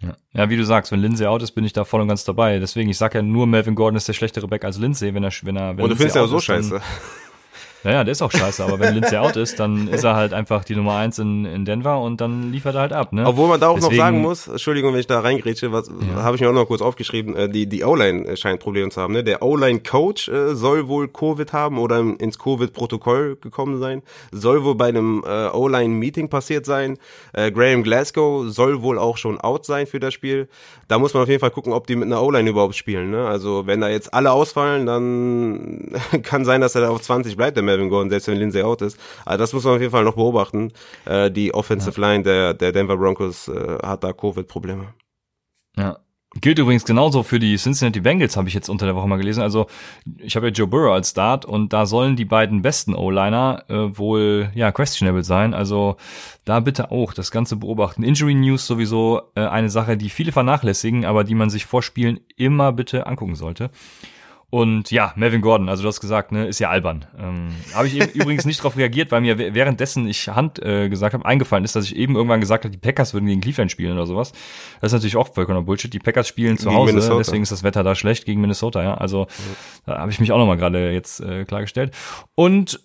Ja. 0.00 0.16
ja, 0.32 0.50
wie 0.50 0.56
du 0.56 0.64
sagst, 0.64 0.92
wenn 0.92 1.00
Lindsay 1.00 1.26
out 1.26 1.42
ist, 1.42 1.52
bin 1.52 1.64
ich 1.64 1.72
da 1.72 1.84
voll 1.84 2.00
und 2.00 2.08
ganz 2.08 2.24
dabei. 2.24 2.58
Deswegen, 2.58 2.88
ich 2.88 2.98
sag 2.98 3.14
ja 3.14 3.22
nur, 3.22 3.46
Melvin 3.46 3.74
Gordon 3.74 3.96
ist 3.96 4.06
der 4.06 4.12
schlechtere 4.12 4.46
Back 4.46 4.64
als 4.64 4.78
Lindsay, 4.78 5.12
wenn 5.14 5.24
er, 5.24 5.32
wenn 5.42 5.56
er, 5.56 5.76
wenn 5.76 5.84
Und 5.84 5.90
du 5.90 5.96
findest 5.96 6.16
ja 6.16 6.26
so 6.26 6.40
scheiße. 6.40 6.80
Naja, 7.84 8.02
der 8.02 8.12
ist 8.12 8.22
auch 8.22 8.32
scheiße, 8.32 8.64
aber 8.64 8.80
wenn 8.80 8.94
Lindsay 8.94 9.16
out 9.16 9.36
ist, 9.36 9.60
dann 9.60 9.88
ist 9.88 10.04
er 10.04 10.16
halt 10.16 10.32
einfach 10.32 10.64
die 10.64 10.74
Nummer 10.74 10.96
eins 10.96 11.18
in, 11.18 11.44
in 11.44 11.64
Denver 11.64 12.00
und 12.00 12.20
dann 12.20 12.50
liefert 12.50 12.74
er 12.74 12.80
halt 12.80 12.92
ab. 12.92 13.12
Ne? 13.12 13.24
Obwohl 13.24 13.48
man 13.48 13.60
da 13.60 13.68
auch 13.68 13.76
Deswegen, 13.76 13.96
noch 13.96 14.04
sagen 14.04 14.20
muss, 14.20 14.48
Entschuldigung, 14.48 14.92
wenn 14.92 15.00
ich 15.00 15.06
da 15.06 15.20
reingrätsche, 15.20 15.72
was 15.72 15.88
ja. 15.88 16.22
habe 16.22 16.34
ich 16.34 16.42
mir 16.42 16.48
auch 16.48 16.54
noch 16.54 16.66
kurz 16.66 16.82
aufgeschrieben, 16.82 17.36
äh, 17.36 17.48
die, 17.48 17.68
die 17.68 17.84
O-Line 17.84 18.36
scheint 18.36 18.60
Probleme 18.60 18.90
zu 18.90 19.00
haben. 19.00 19.12
Ne? 19.12 19.22
Der 19.22 19.42
O-Line-Coach 19.42 20.28
äh, 20.28 20.54
soll 20.54 20.88
wohl 20.88 21.08
Covid 21.08 21.52
haben 21.52 21.78
oder 21.78 22.00
ins 22.00 22.38
Covid-Protokoll 22.38 23.36
gekommen 23.36 23.78
sein, 23.78 24.02
soll 24.32 24.64
wohl 24.64 24.74
bei 24.74 24.88
einem 24.88 25.22
äh, 25.26 25.48
O-Line-Meeting 25.48 26.28
passiert 26.28 26.66
sein. 26.66 26.98
Äh, 27.32 27.52
Graham 27.52 27.84
Glasgow 27.84 28.48
soll 28.48 28.82
wohl 28.82 28.98
auch 28.98 29.16
schon 29.16 29.40
out 29.40 29.64
sein 29.64 29.86
für 29.86 30.00
das 30.00 30.14
Spiel. 30.14 30.48
Da 30.88 30.98
muss 30.98 31.14
man 31.14 31.22
auf 31.22 31.28
jeden 31.28 31.40
Fall 31.40 31.50
gucken, 31.50 31.72
ob 31.72 31.86
die 31.86 31.94
mit 31.94 32.06
einer 32.06 32.22
O-Line 32.22 32.50
überhaupt 32.50 32.74
spielen. 32.74 33.10
Ne? 33.10 33.26
Also 33.26 33.66
wenn 33.66 33.80
da 33.80 33.88
jetzt 33.88 34.12
alle 34.12 34.32
ausfallen, 34.32 34.86
dann 34.86 35.92
kann 36.22 36.44
sein, 36.44 36.60
dass 36.60 36.74
er 36.74 36.80
da 36.80 36.88
auf 36.90 37.02
20 37.02 37.36
bleibt, 37.36 37.56
der 37.56 37.67
Melvin 37.68 37.88
Gordon, 37.88 38.10
selbst 38.10 38.28
wenn 38.28 38.38
Lindsay 38.38 38.62
out 38.62 38.82
ist. 38.82 38.98
Also 39.24 39.38
das 39.38 39.52
muss 39.52 39.64
man 39.64 39.74
auf 39.74 39.80
jeden 39.80 39.92
Fall 39.92 40.04
noch 40.04 40.16
beobachten. 40.16 40.72
Äh, 41.04 41.30
die 41.30 41.54
Offensive 41.54 42.00
Line 42.00 42.24
der, 42.24 42.54
der 42.54 42.72
Denver 42.72 42.96
Broncos 42.96 43.48
äh, 43.48 43.78
hat 43.82 44.02
da 44.04 44.12
Covid-Probleme. 44.12 44.94
Ja. 45.76 45.98
Gilt 46.34 46.58
übrigens 46.58 46.84
genauso 46.84 47.22
für 47.22 47.38
die 47.38 47.56
Cincinnati 47.56 48.00
Bengals, 48.00 48.36
habe 48.36 48.48
ich 48.48 48.54
jetzt 48.54 48.68
unter 48.68 48.84
der 48.84 48.94
Woche 48.94 49.08
mal 49.08 49.16
gelesen. 49.16 49.42
Also 49.42 49.66
ich 50.18 50.36
habe 50.36 50.48
ja 50.48 50.52
Joe 50.52 50.66
Burrow 50.66 50.92
als 50.92 51.10
Start 51.10 51.46
und 51.46 51.72
da 51.72 51.86
sollen 51.86 52.16
die 52.16 52.26
beiden 52.26 52.60
besten 52.60 52.94
O-Liner 52.94 53.64
äh, 53.68 53.96
wohl 53.96 54.50
ja 54.54 54.70
questionable 54.70 55.24
sein. 55.24 55.54
Also 55.54 55.96
da 56.44 56.60
bitte 56.60 56.90
auch 56.90 57.14
das 57.14 57.30
Ganze 57.30 57.56
beobachten. 57.56 58.02
Injury 58.02 58.34
News 58.34 58.66
sowieso 58.66 59.22
äh, 59.36 59.46
eine 59.46 59.70
Sache, 59.70 59.96
die 59.96 60.10
viele 60.10 60.32
vernachlässigen, 60.32 61.06
aber 61.06 61.24
die 61.24 61.34
man 61.34 61.48
sich 61.48 61.64
vor 61.64 61.82
Spielen 61.82 62.20
immer 62.36 62.72
bitte 62.72 63.06
angucken 63.06 63.34
sollte. 63.34 63.70
Und 64.50 64.90
ja, 64.90 65.12
Melvin 65.14 65.42
Gordon, 65.42 65.68
also 65.68 65.82
du 65.82 65.88
hast 65.88 66.00
gesagt, 66.00 66.32
ne, 66.32 66.46
ist 66.46 66.58
ja 66.58 66.70
albern. 66.70 67.04
Ähm, 67.18 67.48
habe 67.74 67.86
ich 67.86 67.98
übrigens 68.14 68.46
nicht 68.46 68.60
darauf 68.60 68.78
reagiert, 68.78 69.12
weil 69.12 69.20
mir 69.20 69.38
währenddessen 69.38 70.08
ich 70.08 70.26
Hand 70.30 70.58
äh, 70.62 70.88
gesagt 70.88 71.12
habe, 71.12 71.26
eingefallen 71.26 71.64
ist, 71.64 71.76
dass 71.76 71.84
ich 71.84 71.94
eben 71.94 72.16
irgendwann 72.16 72.40
gesagt 72.40 72.64
habe, 72.64 72.72
die 72.72 72.78
Packers 72.78 73.12
würden 73.12 73.26
gegen 73.26 73.42
Cleveland 73.42 73.70
spielen 73.70 73.92
oder 73.92 74.06
sowas. 74.06 74.32
Das 74.80 74.90
ist 74.90 74.94
natürlich 74.94 75.16
auch 75.16 75.34
vollkommener 75.34 75.64
Bullshit. 75.66 75.92
Die 75.92 75.98
Packers 75.98 76.28
spielen 76.28 76.56
zu 76.56 76.68
gegen 76.68 76.76
Hause, 76.76 76.92
Minnesota. 76.94 77.18
deswegen 77.18 77.42
ist 77.42 77.52
das 77.52 77.62
Wetter 77.62 77.82
da 77.82 77.94
schlecht 77.94 78.24
gegen 78.24 78.40
Minnesota, 78.40 78.82
ja. 78.82 78.94
Also 78.94 79.26
da 79.84 79.98
habe 79.98 80.10
ich 80.10 80.18
mich 80.18 80.32
auch 80.32 80.38
nochmal 80.38 80.56
gerade 80.56 80.92
jetzt 80.92 81.20
äh, 81.20 81.44
klargestellt. 81.44 81.94
Und 82.34 82.80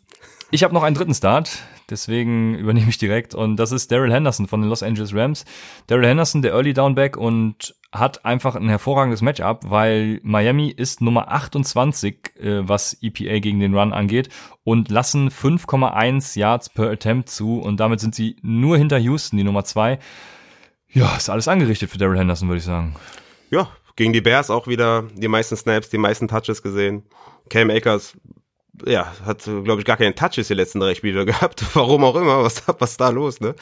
ich 0.52 0.64
habe 0.64 0.74
noch 0.74 0.84
einen 0.84 0.96
dritten 0.96 1.14
Start, 1.14 1.60
deswegen 1.90 2.56
übernehme 2.60 2.90
ich 2.90 2.98
direkt. 2.98 3.36
Und 3.36 3.56
das 3.56 3.72
ist 3.72 3.90
Daryl 3.90 4.12
Henderson 4.12 4.48
von 4.48 4.60
den 4.60 4.70
Los 4.70 4.84
Angeles 4.84 5.16
Rams. 5.16 5.46
Daryl 5.88 6.08
Henderson, 6.08 6.42
der 6.42 6.52
Early 6.52 6.74
Downback 6.74 7.16
und 7.16 7.74
hat 7.94 8.26
einfach 8.26 8.56
ein 8.56 8.70
hervorragendes 8.70 9.22
Matchup, 9.22 9.70
weil 9.70 10.20
Miami 10.24 10.70
ist 10.70 11.02
Nummer 11.02 11.32
28, 11.32 12.36
äh, 12.40 12.68
was 12.68 12.98
EPA 13.02 13.40
gegen 13.40 13.60
den 13.60 13.76
Run 13.76 13.94
angeht 13.94 14.30
und 14.64 14.90
lassen 14.90 15.30
5,1 15.30 16.38
Yards 16.38 16.70
per 16.70 16.90
Attempt 16.90 17.30
zu 17.30 17.60
und 17.60 17.80
damit 17.80 18.00
sind 18.00 18.16
sie 18.16 18.38
nur 18.42 18.78
hinter 18.78 18.98
Houston, 18.98 19.38
die 19.38 19.44
Nummer 19.44 19.64
2. 19.64 20.00
Ja, 20.90 21.16
ist 21.16 21.30
alles 21.30 21.48
angerichtet 21.48 21.90
für 21.90 21.98
Daryl 21.98 22.18
Henderson, 22.18 22.48
würde 22.48 22.60
ich 22.60 22.66
sagen. 22.66 22.96
Ja, 23.50 23.70
gegen 23.96 24.14
die 24.14 24.22
Bears 24.22 24.50
auch 24.50 24.68
wieder 24.68 25.04
die 25.14 25.28
meisten 25.28 25.56
Snaps, 25.56 25.90
die 25.90 25.98
meisten 25.98 26.28
Touches 26.28 26.64
gesehen. 26.64 27.04
Cam 27.50 27.70
Akers 27.70 28.18
ja, 28.86 29.14
hat, 29.26 29.44
glaube 29.44 29.80
ich, 29.80 29.86
gar 29.86 29.98
keinen 29.98 30.16
Touches 30.16 30.48
die 30.48 30.54
letzten 30.54 30.80
drei 30.80 30.96
Spiele 30.96 31.26
gehabt. 31.26 31.64
Warum 31.76 32.04
auch 32.04 32.16
immer, 32.16 32.44
was, 32.44 32.64
was 32.80 32.98
da 32.98 33.10
los, 33.10 33.40
ne? 33.40 33.56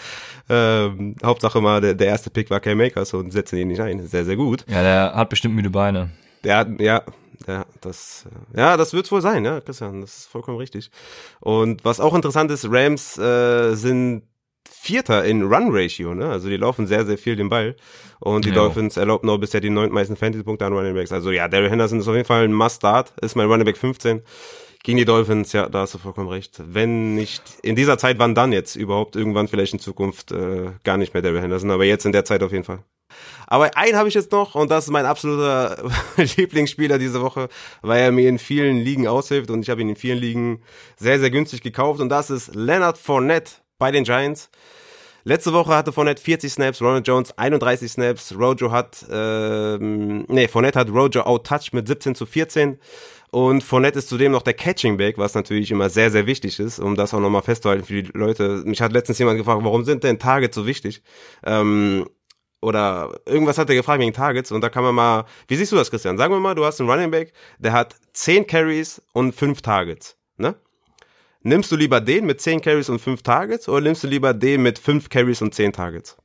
Ähm, 0.49 1.16
Hauptsache 1.24 1.62
mal, 1.62 1.82
der, 1.82 1.93
der 1.93 2.07
erste 2.07 2.30
Pick 2.30 2.49
war 2.49 2.59
Cam 2.59 2.78
Makers 2.78 3.14
und 3.14 3.32
setzen 3.32 3.57
ihn 3.57 3.68
nicht 3.68 3.82
ein. 3.82 4.05
Sehr, 4.07 4.26
sehr 4.26 4.36
gut. 4.36 4.66
Ja, 4.68 4.82
der 4.82 5.14
hat 5.16 5.30
bestimmt 5.30 5.55
müde 5.55 5.70
Beine. 5.70 6.12
Der 6.43 6.57
hat, 6.57 6.80
ja, 6.80 7.03
ja, 7.47 7.66
das, 7.82 8.26
ja, 8.55 8.78
das 8.78 8.93
wird's 8.93 9.12
wohl 9.12 9.22
sein, 9.22 9.45
ja, 9.45 9.62
Christian, 9.62 10.01
das 10.01 10.20
ist 10.20 10.26
vollkommen 10.28 10.57
richtig. 10.57 10.91
Und 11.39 11.84
was 11.84 11.99
auch 11.99 12.14
interessant 12.14 12.51
ist, 12.51 12.68
Rams 12.70 13.18
äh, 13.18 13.74
sind 13.76 14.24
Vierter 14.70 15.26
in 15.26 15.43
Run 15.43 15.70
Ratio, 15.70 16.16
ne? 16.16 16.30
Also 16.30 16.49
die 16.49 16.57
laufen 16.57 16.88
sehr, 16.88 17.05
sehr 17.05 17.18
viel 17.18 17.36
den 17.36 17.49
Ball. 17.49 17.76
Und 18.20 18.45
die 18.45 18.49
ja. 18.49 18.55
Dolphins 18.55 18.97
erlauben 18.97 19.28
noch 19.28 19.38
bisher 19.38 19.62
die 19.62 19.70
neuntmeisten 19.70 20.16
Fantasy-Punkte 20.16 20.66
an 20.66 20.74
Running 20.74 20.95
Backs. 20.95 21.12
Also 21.12 21.32
ja, 21.32 21.47
Daryl 21.47 21.70
Henderson 21.70 21.99
ist 21.99 22.07
auf 22.07 22.16
jeden 22.16 22.26
Fall 22.26 22.45
ein 22.45 22.53
Must-Start, 22.53 23.14
ist 23.22 23.36
mein 23.36 23.47
Running 23.47 23.66
Back 23.66 23.78
15. 23.78 24.22
Gegen 24.84 24.98
die 24.98 25.06
Dolphins, 25.06 25.54
ja, 25.54 25.70
da 25.70 25.82
hast 25.82 25.94
du 25.94 26.00
vollkommen 26.00 26.30
recht. 26.30 26.60
Wenn 26.66 27.14
nicht 27.14 27.44
in 27.62 27.76
dieser 27.76 28.00
Zeit, 28.00 28.18
wann 28.18 28.34
dann 28.34 28.52
jetzt 28.52 28.76
überhaupt? 28.76 29.16
Irgendwann 29.16 29.48
vielleicht 29.48 29.74
in 29.74 29.80
Zukunft 29.80 30.32
äh, 30.32 30.72
gar 30.84 30.98
nicht 30.98 31.14
mehr 31.14 31.22
Daryl 31.22 31.42
Henderson, 31.42 31.70
aber 31.70 31.86
jetzt 31.86 32.06
in 32.06 32.12
der 32.12 32.26
Zeit 32.26 32.42
auf 32.42 32.52
jeden 32.52 32.64
Fall. 32.64 32.84
Aber 33.46 33.76
einen 33.78 33.98
habe 33.98 34.08
ich 34.08 34.16
jetzt 34.16 34.32
noch 34.32 34.56
und 34.56 34.72
das 34.72 34.86
ist 34.86 34.90
mein 34.90 35.06
absoluter 35.06 35.78
Lieblingsspieler 36.38 36.98
diese 36.98 37.22
Woche, 37.22 37.50
weil 37.82 38.02
er 38.02 38.12
mir 38.12 38.28
in 38.28 38.40
vielen 38.40 38.78
Ligen 38.78 39.08
aushilft 39.08 39.52
und 39.52 39.62
ich 39.62 39.70
habe 39.70 39.82
ihn 39.82 39.90
in 39.90 39.96
vielen 39.96 40.18
Ligen 40.18 40.62
sehr, 40.98 41.20
sehr 41.20 41.30
günstig 41.30 41.62
gekauft 41.62 42.00
und 42.00 42.10
das 42.10 42.30
ist 42.30 42.56
Leonard 42.56 42.98
Fournette 42.98 43.52
bei 43.78 43.92
den 43.92 44.04
Giants. 44.04 44.50
Letzte 45.24 45.54
Woche 45.54 45.76
hatte 45.76 45.92
Fournette 45.92 46.22
40 46.22 46.52
Snaps, 46.52 46.82
Ronald 46.82 47.08
Jones 47.08 47.38
31 47.38 47.92
Snaps, 47.92 48.34
Rojo 48.36 48.72
hat, 48.72 49.06
ähm, 49.12 50.26
nee, 50.28 50.48
Fournette 50.48 50.80
hat 50.80 50.90
Rojo 50.90 51.22
outtouched 51.22 51.74
mit 51.74 51.88
17 51.88 52.16
zu 52.16 52.26
14. 52.26 52.80
Und 53.32 53.64
Fournette 53.64 54.00
ist 54.00 54.10
zudem 54.10 54.34
noch 54.34 54.42
der 54.42 54.54
Catching 54.54 54.98
Back, 54.98 55.18
was 55.18 55.36
natürlich 55.36 55.72
immer 55.72 55.90
sehr, 55.90 56.12
sehr 56.12 56.26
wichtig 56.28 56.60
ist, 56.60 56.80
um 56.80 56.96
das 56.96 57.14
auch 57.14 57.22
nochmal 57.22 57.42
festzuhalten 57.42 57.86
für 57.86 58.04
die 58.04 58.12
Leute. 58.14 58.62
Mich 58.66 58.82
hat 58.82 58.92
letztens 58.92 59.20
jemand 59.20 59.38
gefragt, 59.38 59.64
warum 59.64 59.86
sind 59.86 60.04
denn 60.04 60.20
Targets 60.20 60.54
so 60.54 60.68
wichtig? 60.68 61.02
Ähm, 61.46 62.06
oder 62.62 63.20
irgendwas 63.26 63.58
hat 63.58 63.70
er 63.70 63.76
gefragt 63.76 64.02
wegen 64.02 64.14
Targets 64.14 64.52
und 64.52 64.62
da 64.62 64.70
kann 64.70 64.84
man 64.84 64.94
mal, 64.94 65.26
wie 65.48 65.56
siehst 65.56 65.72
du 65.72 65.78
das, 65.78 65.90
Christian? 65.90 66.18
Sagen 66.18 66.34
wir 66.34 66.40
mal, 66.42 66.56
du 66.56 66.66
hast 66.66 66.80
einen 66.80 66.90
Running 66.90 67.10
Back, 67.10 67.34
der 67.58 67.72
hat 67.72 67.96
10 68.14 68.46
Carries 68.46 69.02
und 69.14 69.34
5 69.34 69.62
Targets, 69.62 70.18
ne? 70.38 70.56
Nimmst 71.44 71.72
du 71.72 71.76
lieber 71.76 72.02
den 72.02 72.26
mit 72.26 72.40
10 72.40 72.62
Carries 72.62 72.90
und 72.90 73.00
5 73.00 73.24
Targets 73.24 73.68
oder 73.68 73.82
nimmst 73.82 74.04
du 74.04 74.08
lieber 74.08 74.34
den 74.34 74.62
mit 74.62 74.78
5 74.78 75.10
Carries 75.10 75.42
und 75.42 75.56
10 75.56 75.74
Targets? 75.74 76.18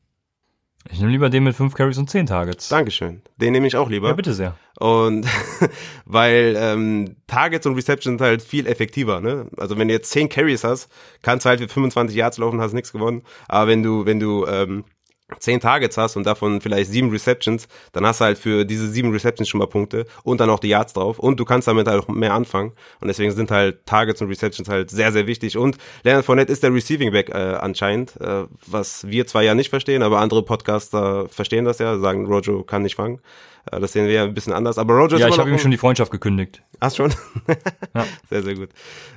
Ich 0.91 1.01
nehme 1.01 1.12
lieber 1.12 1.30
den 1.30 1.45
mit 1.45 1.55
5 1.57 1.74
Carries 1.74 1.99
und 1.99 2.09
10 2.09 2.26
Targets. 2.26 2.68
Dankeschön. 2.68 3.22
Den 3.37 3.53
nehme 3.53 3.66
ich 3.66 3.76
auch 3.76 3.89
lieber. 3.89 4.09
Ja, 4.09 4.14
bitte 4.14 4.34
sehr. 4.34 4.55
Und 4.78 5.26
weil 6.05 6.55
ähm, 6.59 7.16
Targets 7.26 7.66
und 7.66 7.74
Receptions 7.74 8.18
sind 8.18 8.20
halt 8.20 8.43
viel 8.43 8.66
effektiver, 8.66 9.20
ne? 9.20 9.49
Also 9.57 9.78
wenn 9.78 9.89
du 9.89 9.95
jetzt 9.95 10.11
10 10.11 10.28
Carries 10.28 10.64
hast, 10.64 10.91
kannst 11.22 11.45
du 11.45 11.51
halt 11.51 11.61
für 11.61 11.68
25 11.68 12.16
Yards 12.16 12.39
laufen, 12.39 12.61
hast 12.61 12.72
nichts 12.72 12.93
gewonnen. 12.93 13.22
Aber 13.49 13.68
wenn 13.68 13.82
du, 13.82 14.07
wenn 14.07 14.20
du 14.20 14.47
ähm, 14.47 14.84
zehn 15.41 15.61
Targets 15.61 15.97
hast 15.97 16.16
und 16.16 16.24
davon 16.24 16.61
vielleicht 16.61 16.91
sieben 16.91 17.11
Receptions, 17.11 17.66
dann 17.93 18.07
hast 18.07 18.20
du 18.20 18.27
halt 18.27 18.39
für 18.39 18.64
diese 18.64 18.89
sieben 18.89 19.11
Receptions 19.11 19.49
schon 19.49 19.59
mal 19.59 19.66
Punkte 19.66 20.07
und 20.22 20.41
dann 20.41 20.51
auch 20.51 20.61
die 20.61 20.68
Yards 20.68 20.93
drauf 20.93 21.18
und 21.18 21.41
du 21.41 21.45
kannst 21.45 21.66
damit 21.66 21.89
halt 21.89 22.03
auch 22.03 22.09
mehr 22.09 22.33
anfangen 22.33 22.72
und 23.01 23.09
deswegen 23.09 23.33
sind 23.33 23.51
halt 23.51 23.85
Targets 23.87 24.22
und 24.22 24.29
Receptions 24.29 24.68
halt 24.68 24.91
sehr, 24.91 25.12
sehr 25.12 25.27
wichtig 25.27 25.59
und 25.59 25.79
Leonard 26.05 26.24
Fournette 26.24 26.53
ist 26.53 26.62
der 26.62 26.72
Receiving 26.72 27.11
Back 27.11 27.31
äh, 27.31 27.33
anscheinend, 27.33 28.20
äh, 28.20 28.45
was 28.66 29.07
wir 29.09 29.27
zwar 29.27 29.43
ja 29.43 29.55
nicht 29.55 29.70
verstehen, 29.70 30.03
aber 30.03 30.20
andere 30.20 30.45
Podcaster 30.45 31.29
verstehen 31.29 31.64
das 31.64 31.79
ja, 31.79 31.99
sagen 31.99 32.27
Rojo 32.27 32.62
kann 32.62 32.83
nicht 32.83 32.95
fangen. 32.95 33.20
Äh, 33.71 33.81
das 33.81 33.93
sehen 33.93 34.07
wir 34.07 34.12
ja 34.12 34.25
ein 34.25 34.35
bisschen 34.35 34.53
anders. 34.53 34.79
Aber 34.79 34.95
Roger 34.95 35.17
ist 35.17 35.23
Ja, 35.23 35.29
ich 35.29 35.39
habe 35.39 35.51
ihm 35.51 35.59
schon 35.59 35.71
die 35.71 35.77
Freundschaft 35.77 36.11
gekündigt. 36.11 36.62
Ach 36.81 36.95
schon? 36.95 37.14
ja. 37.95 38.07
Sehr, 38.31 38.43
sehr 38.43 38.55
gut. 38.55 38.71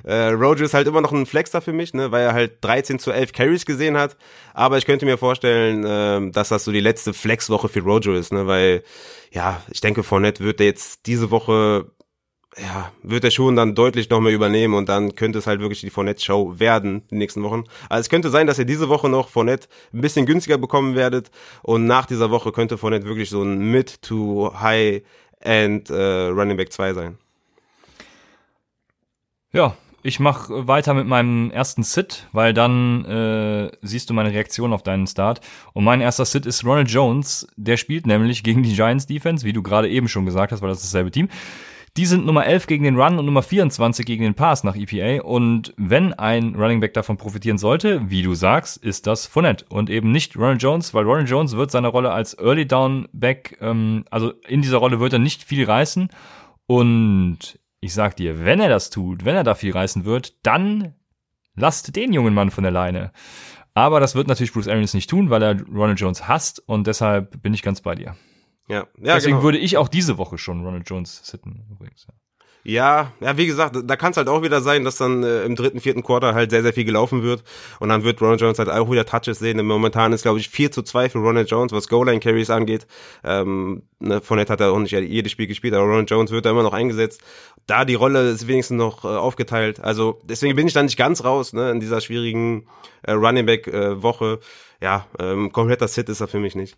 Äh, 0.04 0.30
Roger 0.30 0.64
ist 0.64 0.74
halt 0.74 0.86
immer 0.86 1.00
noch 1.00 1.12
ein 1.12 1.26
Flexer 1.26 1.60
für 1.60 1.72
mich, 1.72 1.94
ne, 1.94 2.10
weil 2.10 2.22
er 2.22 2.32
halt 2.32 2.64
13 2.64 2.98
zu 2.98 3.10
11 3.10 3.32
Carries 3.32 3.66
gesehen 3.66 3.96
hat. 3.96 4.16
Aber 4.54 4.78
ich 4.78 4.86
könnte 4.86 5.04
mir 5.04 5.18
vorstellen, 5.18 5.84
äh, 5.84 6.32
dass 6.32 6.48
das 6.48 6.64
so 6.64 6.72
die 6.72 6.80
letzte 6.80 7.12
Flexwoche 7.12 7.68
für 7.68 7.80
Roger 7.80 8.14
ist, 8.14 8.32
ne, 8.32 8.46
weil, 8.46 8.82
ja, 9.30 9.62
ich 9.70 9.80
denke, 9.80 10.02
Fournette 10.02 10.42
wird 10.44 10.60
jetzt 10.60 11.06
diese 11.06 11.30
Woche 11.30 11.86
ja, 12.58 12.90
wird 13.02 13.24
er 13.24 13.30
schon 13.30 13.54
dann 13.56 13.74
deutlich 13.74 14.10
noch 14.10 14.20
mehr 14.20 14.32
übernehmen 14.32 14.74
und 14.74 14.88
dann 14.88 15.14
könnte 15.14 15.38
es 15.38 15.46
halt 15.46 15.60
wirklich 15.60 15.80
die 15.80 15.90
Fournette-Show 15.90 16.58
werden 16.58 17.02
die 17.10 17.14
nächsten 17.16 17.42
Wochen. 17.42 17.64
Also 17.88 18.00
es 18.00 18.08
könnte 18.08 18.28
sein, 18.30 18.46
dass 18.46 18.58
ihr 18.58 18.64
diese 18.64 18.88
Woche 18.88 19.08
noch 19.08 19.28
Fournette 19.28 19.68
ein 19.94 20.00
bisschen 20.00 20.26
günstiger 20.26 20.58
bekommen 20.58 20.94
werdet 20.96 21.30
und 21.62 21.86
nach 21.86 22.06
dieser 22.06 22.30
Woche 22.30 22.50
könnte 22.52 22.76
Fournette 22.76 23.06
wirklich 23.06 23.30
so 23.30 23.42
ein 23.42 23.70
Mid- 23.70 24.02
to 24.02 24.52
High-End 24.60 25.90
äh, 25.90 26.26
Running 26.26 26.56
Back 26.56 26.72
2 26.72 26.92
sein. 26.94 27.18
Ja, 29.52 29.76
ich 30.02 30.18
mache 30.18 30.66
weiter 30.66 30.94
mit 30.94 31.06
meinem 31.06 31.50
ersten 31.50 31.82
Sit, 31.82 32.26
weil 32.32 32.54
dann 32.54 33.04
äh, 33.04 33.70
siehst 33.82 34.08
du 34.08 34.14
meine 34.14 34.32
Reaktion 34.32 34.72
auf 34.72 34.82
deinen 34.82 35.06
Start. 35.06 35.40
Und 35.72 35.84
mein 35.84 36.00
erster 36.00 36.24
Sit 36.24 36.46
ist 36.46 36.64
Ronald 36.64 36.90
Jones. 36.90 37.46
Der 37.56 37.76
spielt 37.76 38.06
nämlich 38.06 38.42
gegen 38.42 38.62
die 38.62 38.74
Giants 38.74 39.06
Defense, 39.06 39.44
wie 39.44 39.52
du 39.52 39.62
gerade 39.62 39.88
eben 39.88 40.08
schon 40.08 40.24
gesagt 40.24 40.52
hast, 40.52 40.62
weil 40.62 40.70
das 40.70 40.78
ist 40.78 40.86
dasselbe 40.86 41.10
Team. 41.10 41.28
Die 41.96 42.06
sind 42.06 42.24
Nummer 42.24 42.46
11 42.46 42.68
gegen 42.68 42.84
den 42.84 43.00
Run 43.00 43.18
und 43.18 43.26
Nummer 43.26 43.42
24 43.42 44.06
gegen 44.06 44.22
den 44.22 44.34
Pass 44.34 44.62
nach 44.62 44.76
EPA. 44.76 45.24
Und 45.24 45.74
wenn 45.76 46.12
ein 46.12 46.54
Running 46.54 46.78
Back 46.78 46.94
davon 46.94 47.16
profitieren 47.16 47.58
sollte, 47.58 48.08
wie 48.08 48.22
du 48.22 48.34
sagst, 48.34 48.76
ist 48.76 49.08
das 49.08 49.26
Fournette 49.26 49.64
und 49.70 49.90
eben 49.90 50.12
nicht 50.12 50.36
Ronald 50.36 50.62
Jones, 50.62 50.94
weil 50.94 51.04
Ronald 51.04 51.28
Jones 51.28 51.56
wird 51.56 51.72
seine 51.72 51.88
Rolle 51.88 52.12
als 52.12 52.38
Early 52.38 52.66
Down 52.66 53.08
Back, 53.12 53.58
ähm, 53.60 54.04
also 54.10 54.32
in 54.46 54.62
dieser 54.62 54.78
Rolle 54.78 55.00
wird 55.00 55.12
er 55.12 55.18
nicht 55.18 55.42
viel 55.42 55.64
reißen. 55.64 56.10
Und 56.66 57.58
ich 57.80 57.92
sag 57.92 58.14
dir, 58.16 58.44
wenn 58.44 58.60
er 58.60 58.68
das 58.68 58.90
tut, 58.90 59.24
wenn 59.24 59.34
er 59.34 59.44
da 59.44 59.56
viel 59.56 59.72
reißen 59.72 60.04
wird, 60.04 60.46
dann 60.46 60.94
lasst 61.56 61.96
den 61.96 62.12
jungen 62.12 62.34
Mann 62.34 62.52
von 62.52 62.62
der 62.62 62.72
Leine. 62.72 63.10
Aber 63.74 63.98
das 63.98 64.14
wird 64.14 64.28
natürlich 64.28 64.52
Bruce 64.52 64.68
Arians 64.68 64.94
nicht 64.94 65.10
tun, 65.10 65.30
weil 65.30 65.42
er 65.42 65.60
Ronald 65.68 65.98
Jones 65.98 66.28
hasst 66.28 66.62
und 66.66 66.86
deshalb 66.86 67.42
bin 67.42 67.54
ich 67.54 67.62
ganz 67.62 67.80
bei 67.80 67.96
dir. 67.96 68.14
Ja, 68.70 68.86
ja 68.98 69.14
Deswegen 69.14 69.36
genau. 69.36 69.42
würde 69.42 69.58
ich 69.58 69.76
auch 69.76 69.88
diese 69.88 70.16
Woche 70.18 70.38
schon 70.38 70.64
Ronald 70.64 70.88
Jones 70.88 71.20
sitten 71.24 71.66
übrigens. 71.70 72.06
Ja. 72.08 72.14
Ja, 72.62 73.12
ja, 73.20 73.38
wie 73.38 73.46
gesagt, 73.46 73.74
da 73.84 73.96
kann 73.96 74.10
es 74.10 74.18
halt 74.18 74.28
auch 74.28 74.42
wieder 74.42 74.60
sein, 74.60 74.84
dass 74.84 74.98
dann 74.98 75.22
äh, 75.22 75.44
im 75.44 75.56
dritten, 75.56 75.80
vierten 75.80 76.02
Quarter 76.02 76.34
halt 76.34 76.50
sehr, 76.50 76.62
sehr 76.62 76.74
viel 76.74 76.84
gelaufen 76.84 77.22
wird. 77.22 77.42
Und 77.78 77.88
dann 77.88 78.04
wird 78.04 78.20
Ronald 78.20 78.42
Jones 78.42 78.58
halt 78.58 78.68
auch 78.68 78.90
wieder 78.90 79.06
Touches 79.06 79.38
sehen. 79.38 79.64
Momentan 79.64 80.12
ist, 80.12 80.22
glaube 80.22 80.40
ich, 80.40 80.50
4 80.50 80.70
zu 80.70 80.82
2 80.82 81.08
für 81.08 81.18
Ronald 81.20 81.50
Jones, 81.50 81.72
was 81.72 81.88
Goal-Line-Carries 81.88 82.50
angeht. 82.50 82.86
Ähm, 83.24 83.84
ne, 83.98 84.20
Fournette 84.20 84.52
hat 84.52 84.60
er 84.60 84.72
auch 84.72 84.78
nicht 84.78 84.92
jedes 84.92 85.32
Spiel 85.32 85.46
gespielt, 85.46 85.72
aber 85.72 85.84
Ronald 85.84 86.10
Jones 86.10 86.32
wird 86.32 86.44
da 86.44 86.50
immer 86.50 86.62
noch 86.62 86.74
eingesetzt. 86.74 87.22
Da 87.66 87.86
die 87.86 87.94
Rolle 87.94 88.28
ist 88.28 88.46
wenigstens 88.46 88.76
noch 88.76 89.06
äh, 89.06 89.08
aufgeteilt. 89.08 89.80
Also 89.80 90.20
deswegen 90.24 90.54
bin 90.54 90.66
ich 90.66 90.74
da 90.74 90.82
nicht 90.82 90.98
ganz 90.98 91.24
raus, 91.24 91.54
ne, 91.54 91.70
in 91.70 91.80
dieser 91.80 92.02
schwierigen 92.02 92.66
äh, 93.02 93.12
Running 93.12 93.46
Back-Woche. 93.46 94.38
ja, 94.82 95.06
ähm, 95.18 95.50
kompletter 95.50 95.88
Sit 95.88 96.10
ist 96.10 96.20
er 96.20 96.28
für 96.28 96.40
mich 96.40 96.54
nicht. 96.54 96.76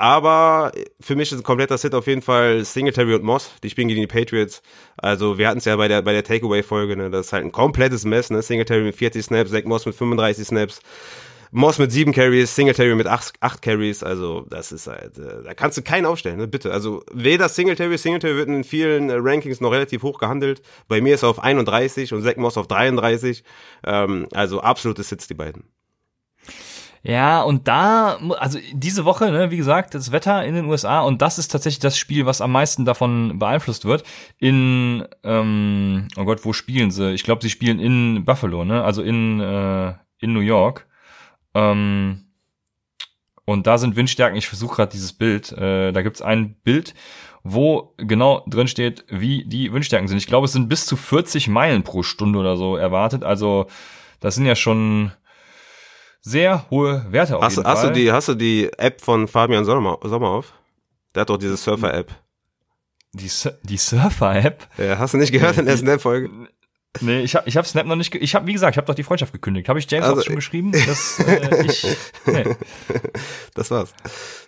Aber 0.00 0.72
für 0.98 1.14
mich 1.14 1.30
ist 1.30 1.40
ein 1.40 1.42
kompletter 1.42 1.76
Sit 1.76 1.94
auf 1.94 2.06
jeden 2.06 2.22
Fall 2.22 2.64
Singletary 2.64 3.16
und 3.16 3.22
Moss. 3.22 3.50
Die 3.62 3.68
spielen 3.68 3.88
gegen 3.88 4.00
die 4.00 4.06
Patriots. 4.06 4.62
Also 4.96 5.36
wir 5.36 5.46
hatten 5.46 5.58
es 5.58 5.66
ja 5.66 5.76
bei 5.76 5.88
der 5.88 6.00
bei 6.00 6.14
der 6.14 6.24
Takeaway-Folge, 6.24 6.96
ne? 6.96 7.10
Das 7.10 7.26
ist 7.26 7.32
halt 7.34 7.44
ein 7.44 7.52
komplettes 7.52 8.06
Mess, 8.06 8.30
ne? 8.30 8.40
Singletary 8.40 8.82
mit 8.82 8.96
40 8.96 9.22
Snaps, 9.22 9.50
Zach 9.50 9.64
Moss 9.64 9.84
mit 9.84 9.94
35 9.94 10.46
Snaps, 10.46 10.80
Moss 11.50 11.78
mit 11.78 11.92
7 11.92 12.14
Carries, 12.14 12.56
Singletary 12.56 12.94
mit 12.94 13.08
8, 13.08 13.34
8 13.40 13.60
Carries. 13.60 14.02
Also 14.02 14.46
das 14.48 14.72
ist 14.72 14.86
halt, 14.86 15.18
äh, 15.18 15.42
da 15.44 15.52
kannst 15.52 15.76
du 15.76 15.82
keinen 15.82 16.06
aufstellen, 16.06 16.38
ne? 16.38 16.48
Bitte. 16.48 16.72
Also 16.72 17.02
weder 17.12 17.50
Singletary, 17.50 17.98
Singletary 17.98 18.36
wird 18.36 18.48
in 18.48 18.64
vielen 18.64 19.10
äh, 19.10 19.16
Rankings 19.18 19.60
noch 19.60 19.70
relativ 19.70 20.02
hoch 20.02 20.18
gehandelt. 20.18 20.62
Bei 20.88 21.02
mir 21.02 21.14
ist 21.14 21.24
er 21.24 21.28
auf 21.28 21.40
31 21.40 22.14
und 22.14 22.22
Zach 22.22 22.36
Moss 22.36 22.56
auf 22.56 22.68
33. 22.68 23.44
Ähm, 23.84 24.28
also 24.32 24.62
absolute 24.62 25.02
Sits, 25.02 25.28
die 25.28 25.34
beiden. 25.34 25.64
Ja, 27.02 27.40
und 27.42 27.66
da, 27.66 28.18
also 28.38 28.58
diese 28.74 29.06
Woche, 29.06 29.30
ne, 29.30 29.50
wie 29.50 29.56
gesagt, 29.56 29.94
das 29.94 30.12
Wetter 30.12 30.44
in 30.44 30.54
den 30.54 30.66
USA 30.66 31.00
und 31.00 31.22
das 31.22 31.38
ist 31.38 31.48
tatsächlich 31.48 31.80
das 31.80 31.96
Spiel, 31.96 32.26
was 32.26 32.42
am 32.42 32.52
meisten 32.52 32.84
davon 32.84 33.38
beeinflusst 33.38 33.86
wird. 33.86 34.04
In, 34.38 35.06
ähm, 35.24 36.08
oh 36.18 36.24
Gott, 36.24 36.44
wo 36.44 36.52
spielen 36.52 36.90
sie? 36.90 37.12
Ich 37.12 37.22
glaube, 37.22 37.42
sie 37.42 37.48
spielen 37.48 37.78
in 37.80 38.24
Buffalo, 38.26 38.64
ne? 38.66 38.84
Also 38.84 39.02
in, 39.02 39.40
äh, 39.40 39.94
in 40.18 40.34
New 40.34 40.40
York. 40.40 40.86
Ähm, 41.54 42.26
und 43.46 43.66
da 43.66 43.78
sind 43.78 43.96
Windstärken, 43.96 44.36
ich 44.36 44.46
versuche 44.46 44.76
gerade 44.76 44.92
dieses 44.92 45.14
Bild, 45.14 45.52
äh, 45.52 45.92
da 45.92 46.02
gibt's 46.02 46.22
ein 46.22 46.54
Bild, 46.62 46.94
wo 47.42 47.94
genau 47.96 48.44
drin 48.46 48.68
steht, 48.68 49.06
wie 49.08 49.44
die 49.46 49.72
Windstärken 49.72 50.06
sind. 50.06 50.18
Ich 50.18 50.26
glaube, 50.26 50.44
es 50.44 50.52
sind 50.52 50.68
bis 50.68 50.84
zu 50.84 50.96
40 50.96 51.48
Meilen 51.48 51.82
pro 51.82 52.02
Stunde 52.02 52.38
oder 52.38 52.58
so 52.58 52.76
erwartet. 52.76 53.24
Also 53.24 53.66
das 54.20 54.34
sind 54.34 54.44
ja 54.44 54.54
schon 54.54 55.12
sehr 56.20 56.68
hohe 56.70 57.04
Werte 57.10 57.36
auf 57.36 57.42
Hast, 57.42 57.56
jeden 57.56 57.68
hast 57.68 57.80
Fall. 57.80 57.92
du 57.92 57.98
die, 58.00 58.12
hast 58.12 58.28
du 58.28 58.34
die 58.34 58.70
App 58.78 59.00
von 59.00 59.26
Fabian 59.28 59.64
Sommer, 59.64 59.98
Sommer 60.02 60.28
auf? 60.28 60.52
Der 61.14 61.22
hat 61.22 61.30
doch 61.30 61.38
diese 61.38 61.56
Surfer-App. 61.56 62.12
Die, 63.12 63.28
Sur- 63.28 63.58
die 63.64 63.76
Surfer-App? 63.76 64.68
Ja, 64.78 64.98
hast 64.98 65.14
du 65.14 65.18
nicht 65.18 65.32
gehört 65.32 65.58
in 65.58 65.66
der 65.66 65.76
Snap-Folge? 65.76 66.30
Nee, 67.00 67.20
ich 67.20 67.36
habe 67.36 67.48
ich 67.48 67.56
hab 67.56 67.66
Snap 67.66 67.86
noch 67.86 67.94
nicht, 67.94 68.12
ich 68.16 68.34
habe, 68.34 68.48
wie 68.48 68.52
gesagt, 68.52 68.74
ich 68.74 68.76
habe 68.76 68.86
doch 68.86 68.96
die 68.96 69.04
Freundschaft 69.04 69.32
gekündigt. 69.32 69.68
Habe 69.68 69.78
ich 69.78 69.88
James 69.88 70.06
Also, 70.08 70.20
auch 70.20 70.24
schon 70.24 70.34
geschrieben, 70.34 70.72
dass 70.86 71.20
äh, 71.20 71.64
ich, 71.64 71.86
nee. 72.26 72.44
Das 73.54 73.70
war's. 73.70 73.94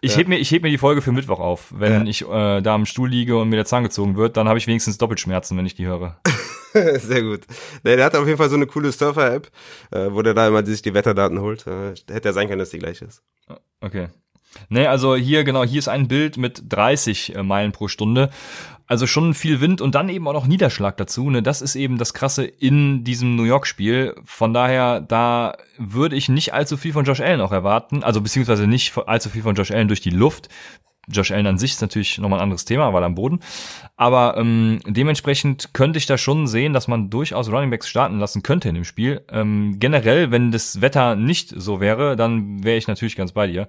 ich 0.01 0.11
Ja. 0.12 0.18
heb 0.18 0.28
mir, 0.28 0.38
ich 0.38 0.51
heb 0.51 0.62
mir 0.62 0.70
die 0.70 0.78
Folge 0.78 1.03
für 1.03 1.12
Mittwoch 1.12 1.38
auf. 1.38 1.66
Wenn 1.70 2.05
Ja. 2.05 2.11
ich 2.11 2.22
äh, 2.22 2.61
da 2.61 2.74
am 2.74 2.84
Stuhl 2.84 3.09
liege 3.09 3.36
und 3.38 3.49
mir 3.49 3.57
der 3.57 3.64
Zahn 3.64 3.84
gezogen 3.84 4.16
wird, 4.16 4.36
dann 4.36 4.49
habe 4.49 4.59
ich 4.59 4.66
wenigstens 4.66 4.99
Doppelschmerzen, 4.99 5.57
wenn 5.57 5.66
ich 5.66 5.76
die 5.76 5.86
höre. 5.86 6.20
Sehr 6.72 7.22
gut. 7.22 7.43
Nee, 7.84 7.95
der 7.97 8.05
hat 8.07 8.16
auf 8.16 8.26
jeden 8.26 8.38
Fall 8.38 8.49
so 8.51 8.57
eine 8.57 8.66
coole 8.66 8.90
Surfer-App, 8.90 9.49
äh, 9.93 10.09
wo 10.11 10.22
der 10.22 10.34
da 10.34 10.49
immer 10.49 10.66
sich 10.66 10.82
die 10.82 10.95
Wetterdaten 10.95 11.40
holt. 11.40 11.66
Äh, 11.68 11.95
hätte 12.11 12.28
ja 12.30 12.32
sein 12.32 12.49
können, 12.49 12.59
dass 12.59 12.70
die 12.70 12.78
gleich 12.78 13.03
ist. 13.03 13.22
Okay. 13.80 14.09
Nee, 14.68 14.86
also 14.86 15.16
hier, 15.16 15.44
genau, 15.44 15.64
hier 15.64 15.78
ist 15.78 15.88
ein 15.88 16.09
Bild 16.09 16.36
mit 16.36 16.64
30 16.68 17.36
äh, 17.36 17.42
Meilen 17.42 17.72
pro 17.72 17.88
Stunde. 17.88 18.30
Also 18.86 19.07
schon 19.07 19.32
viel 19.32 19.61
Wind 19.61 19.80
und 19.80 19.94
dann 19.94 20.11
eben 20.11 20.28
auch 20.28 20.34
noch 20.34 20.46
Niederschlag 20.46 20.96
dazu. 20.98 21.30
Ne? 21.30 21.42
Das 21.42 21.62
ist 21.62 21.76
eben 21.76 21.96
das 21.96 22.12
Krasse 22.12 22.44
in 22.44 23.05
diesem 23.05 23.36
New 23.36 23.44
York-Spiel. 23.44 24.16
Von 24.24 24.53
daher, 24.53 25.00
da 25.00 25.57
würde 25.78 26.16
ich 26.16 26.28
nicht 26.28 26.53
allzu 26.53 26.76
viel 26.76 26.92
von 26.92 27.05
Josh 27.05 27.20
Allen 27.20 27.40
auch 27.40 27.53
erwarten. 27.53 28.03
Also 28.03 28.20
beziehungsweise 28.20 28.66
nicht 28.66 28.92
allzu 29.07 29.30
viel 29.30 29.42
von 29.42 29.55
Josh 29.55 29.70
Allen 29.70 29.88
durch 29.88 30.03
die 30.03 30.11
Luft. 30.11 30.48
Josh 31.09 31.32
Allen 31.32 31.46
an 31.46 31.59
sich 31.59 31.72
ist 31.72 31.80
natürlich 31.80 32.18
nochmal 32.18 32.40
ein 32.40 32.44
anderes 32.44 32.64
Thema, 32.64 32.92
weil 32.92 33.03
am 33.03 33.14
Boden. 33.14 33.40
Aber 33.96 34.36
ähm, 34.36 34.80
dementsprechend 34.86 35.74
könnte 35.74 35.98
ich 35.98 36.07
da 36.07 36.16
schon 36.18 36.46
sehen, 36.46 36.72
dass 36.72 36.86
man 36.86 37.11
durchaus 37.11 37.50
Runningbacks 37.50 37.88
starten 37.88 38.18
lassen 38.18 38.42
könnte 38.42 38.68
in 38.68 38.74
dem 38.74 38.84
Spiel. 38.84 39.22
Ähm, 39.30 39.76
generell, 39.78 40.30
wenn 40.30 40.53
das 40.53 40.80
Wetter 40.80 41.16
nicht 41.16 41.53
so 41.57 41.80
wäre, 41.80 42.14
dann 42.14 42.62
wäre 42.62 42.76
ich 42.76 42.88
natürlich 42.88 43.16
ganz 43.16 43.32
bei 43.32 43.46
dir. 43.46 43.68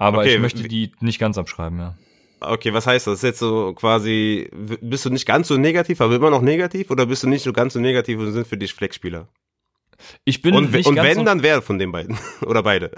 Aber 0.00 0.20
Okay, 0.20 0.36
ich 0.36 0.40
möchte 0.40 0.66
die 0.66 0.92
nicht 1.00 1.18
ganz 1.18 1.36
abschreiben, 1.36 1.78
ja. 1.78 1.94
Okay, 2.40 2.72
was 2.72 2.86
heißt 2.86 3.06
das? 3.06 3.18
Ist 3.18 3.22
jetzt 3.22 3.38
so 3.38 3.74
quasi, 3.74 4.48
bist 4.80 5.04
du 5.04 5.10
nicht 5.10 5.26
ganz 5.26 5.46
so 5.48 5.58
negativ, 5.58 6.00
aber 6.00 6.16
immer 6.16 6.30
noch 6.30 6.40
negativ? 6.40 6.90
Oder 6.90 7.04
bist 7.04 7.22
du 7.22 7.28
nicht 7.28 7.42
so 7.42 7.52
ganz 7.52 7.74
so 7.74 7.80
negativ 7.80 8.18
und 8.18 8.32
sind 8.32 8.46
für 8.46 8.56
dich 8.56 8.72
Flexspieler? 8.72 9.28
Ich 10.24 10.40
bin 10.40 10.54
Und, 10.54 10.72
nicht 10.72 10.86
und 10.86 10.94
ganz 10.94 11.06
wenn, 11.06 11.16
so, 11.18 11.24
dann 11.24 11.42
wer 11.42 11.60
von 11.60 11.78
den 11.78 11.92
beiden? 11.92 12.18
Oder 12.46 12.62
beide? 12.62 12.92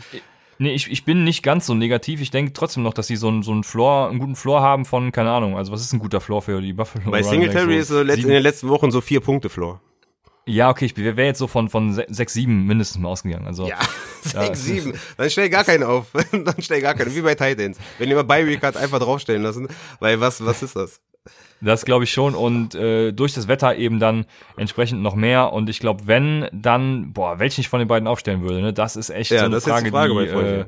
nee, 0.58 0.72
ich, 0.72 0.88
ich 0.92 1.04
bin 1.04 1.24
nicht 1.24 1.42
ganz 1.42 1.66
so 1.66 1.74
negativ. 1.74 2.20
Ich 2.20 2.30
denke 2.30 2.52
trotzdem 2.52 2.84
noch, 2.84 2.94
dass 2.94 3.08
sie 3.08 3.16
so 3.16 3.26
einen 3.26 3.42
so 3.42 3.50
einen 3.50 3.64
Floor, 3.64 4.08
einen 4.08 4.20
guten 4.20 4.36
Floor 4.36 4.62
haben 4.62 4.84
von 4.84 5.10
keine 5.10 5.32
Ahnung. 5.32 5.56
Also 5.56 5.72
was 5.72 5.80
ist 5.80 5.92
ein 5.92 5.98
guter 5.98 6.20
Floor 6.20 6.40
für 6.40 6.60
die 6.62 6.72
Buffalo? 6.72 7.10
Bei 7.10 7.24
Singletary 7.24 7.66
Backs? 7.74 7.82
ist 7.82 7.88
so 7.88 8.00
in 8.00 8.28
den 8.28 8.42
letzten 8.44 8.68
Wochen 8.68 8.92
so 8.92 9.00
vier 9.00 9.18
Punkte 9.20 9.48
Floor. 9.48 9.80
Ja, 10.44 10.70
okay, 10.70 10.86
ich 10.86 10.96
wäre 10.96 11.22
jetzt 11.22 11.38
so 11.38 11.46
von 11.46 11.68
von 11.68 11.92
se- 11.92 12.06
sechs 12.08 12.32
sieben 12.32 12.66
mindestens 12.66 13.00
mal 13.00 13.08
ausgegangen. 13.08 13.46
Also 13.46 13.68
Ja, 13.68 13.78
sechs, 14.22 14.64
sieben. 14.64 14.94
Dann 15.16 15.30
stell 15.30 15.48
gar 15.50 15.64
keinen 15.64 15.84
auf. 15.84 16.06
Dann 16.32 16.54
stell 16.60 16.80
gar 16.80 16.94
keinen. 16.94 17.14
Wie 17.14 17.20
bei 17.20 17.34
Titans. 17.34 17.78
Wenn 17.98 18.08
ihr 18.08 18.16
mal 18.16 18.24
bei 18.24 18.46
Week 18.46 18.62
hat, 18.62 18.76
einfach 18.76 18.98
draufstellen 18.98 19.42
lassen. 19.42 19.68
Weil 20.00 20.20
was, 20.20 20.44
was 20.44 20.62
ist 20.62 20.74
das? 20.76 21.00
Das 21.60 21.84
glaube 21.84 22.02
ich 22.02 22.12
schon 22.12 22.34
und 22.34 22.74
äh, 22.74 23.12
durch 23.12 23.34
das 23.34 23.46
Wetter 23.46 23.76
eben 23.76 24.00
dann 24.00 24.26
entsprechend 24.56 25.00
noch 25.00 25.14
mehr 25.14 25.52
und 25.52 25.70
ich 25.70 25.78
glaube, 25.78 26.08
wenn 26.08 26.48
dann, 26.52 27.12
boah, 27.12 27.38
welchen 27.38 27.60
ich 27.60 27.68
von 27.68 27.78
den 27.78 27.86
beiden 27.86 28.08
aufstellen 28.08 28.42
würde, 28.42 28.60
ne, 28.60 28.72
das 28.72 28.96
ist 28.96 29.10
echt 29.10 29.30
Ja, 29.30 29.38
so 29.40 29.44
eine 29.44 29.54
das 29.54 29.64
ist 29.64 29.70
Frage, 29.70 29.84
die 29.84 29.90
Frage, 29.92 30.12
die, 30.14 30.28
äh. 30.28 30.64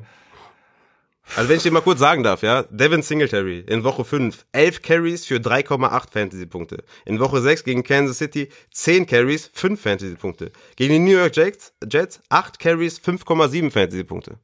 Also 1.37 1.49
wenn 1.49 1.57
ich 1.57 1.63
dir 1.63 1.71
mal 1.73 1.81
kurz 1.81 1.99
sagen 2.01 2.23
darf, 2.23 2.43
ja, 2.43 2.65
Devin 2.65 3.03
Singletary 3.03 3.61
in 3.61 3.83
Woche 3.83 4.05
5, 4.05 4.45
11 4.53 4.83
Carries 4.83 5.25
für 5.25 5.37
3,8 5.37 6.13
Fantasy-Punkte. 6.13 6.85
In 7.07 7.19
Woche 7.19 7.41
6 7.41 7.65
gegen 7.65 7.83
Kansas 7.83 8.19
City 8.19 8.49
10 8.73 9.07
Carries, 9.07 9.51
5 9.55 9.81
Fantasy-Punkte. 9.81 10.53
Gegen 10.77 10.93
die 10.95 10.99
New 11.01 11.19
York 11.19 11.35
Jets, 11.35 11.73
Jets 11.91 12.21
8 12.29 12.59
Carries, 12.59 13.01
5,7 13.01 13.71
Fantasy-Punkte. 13.71 14.39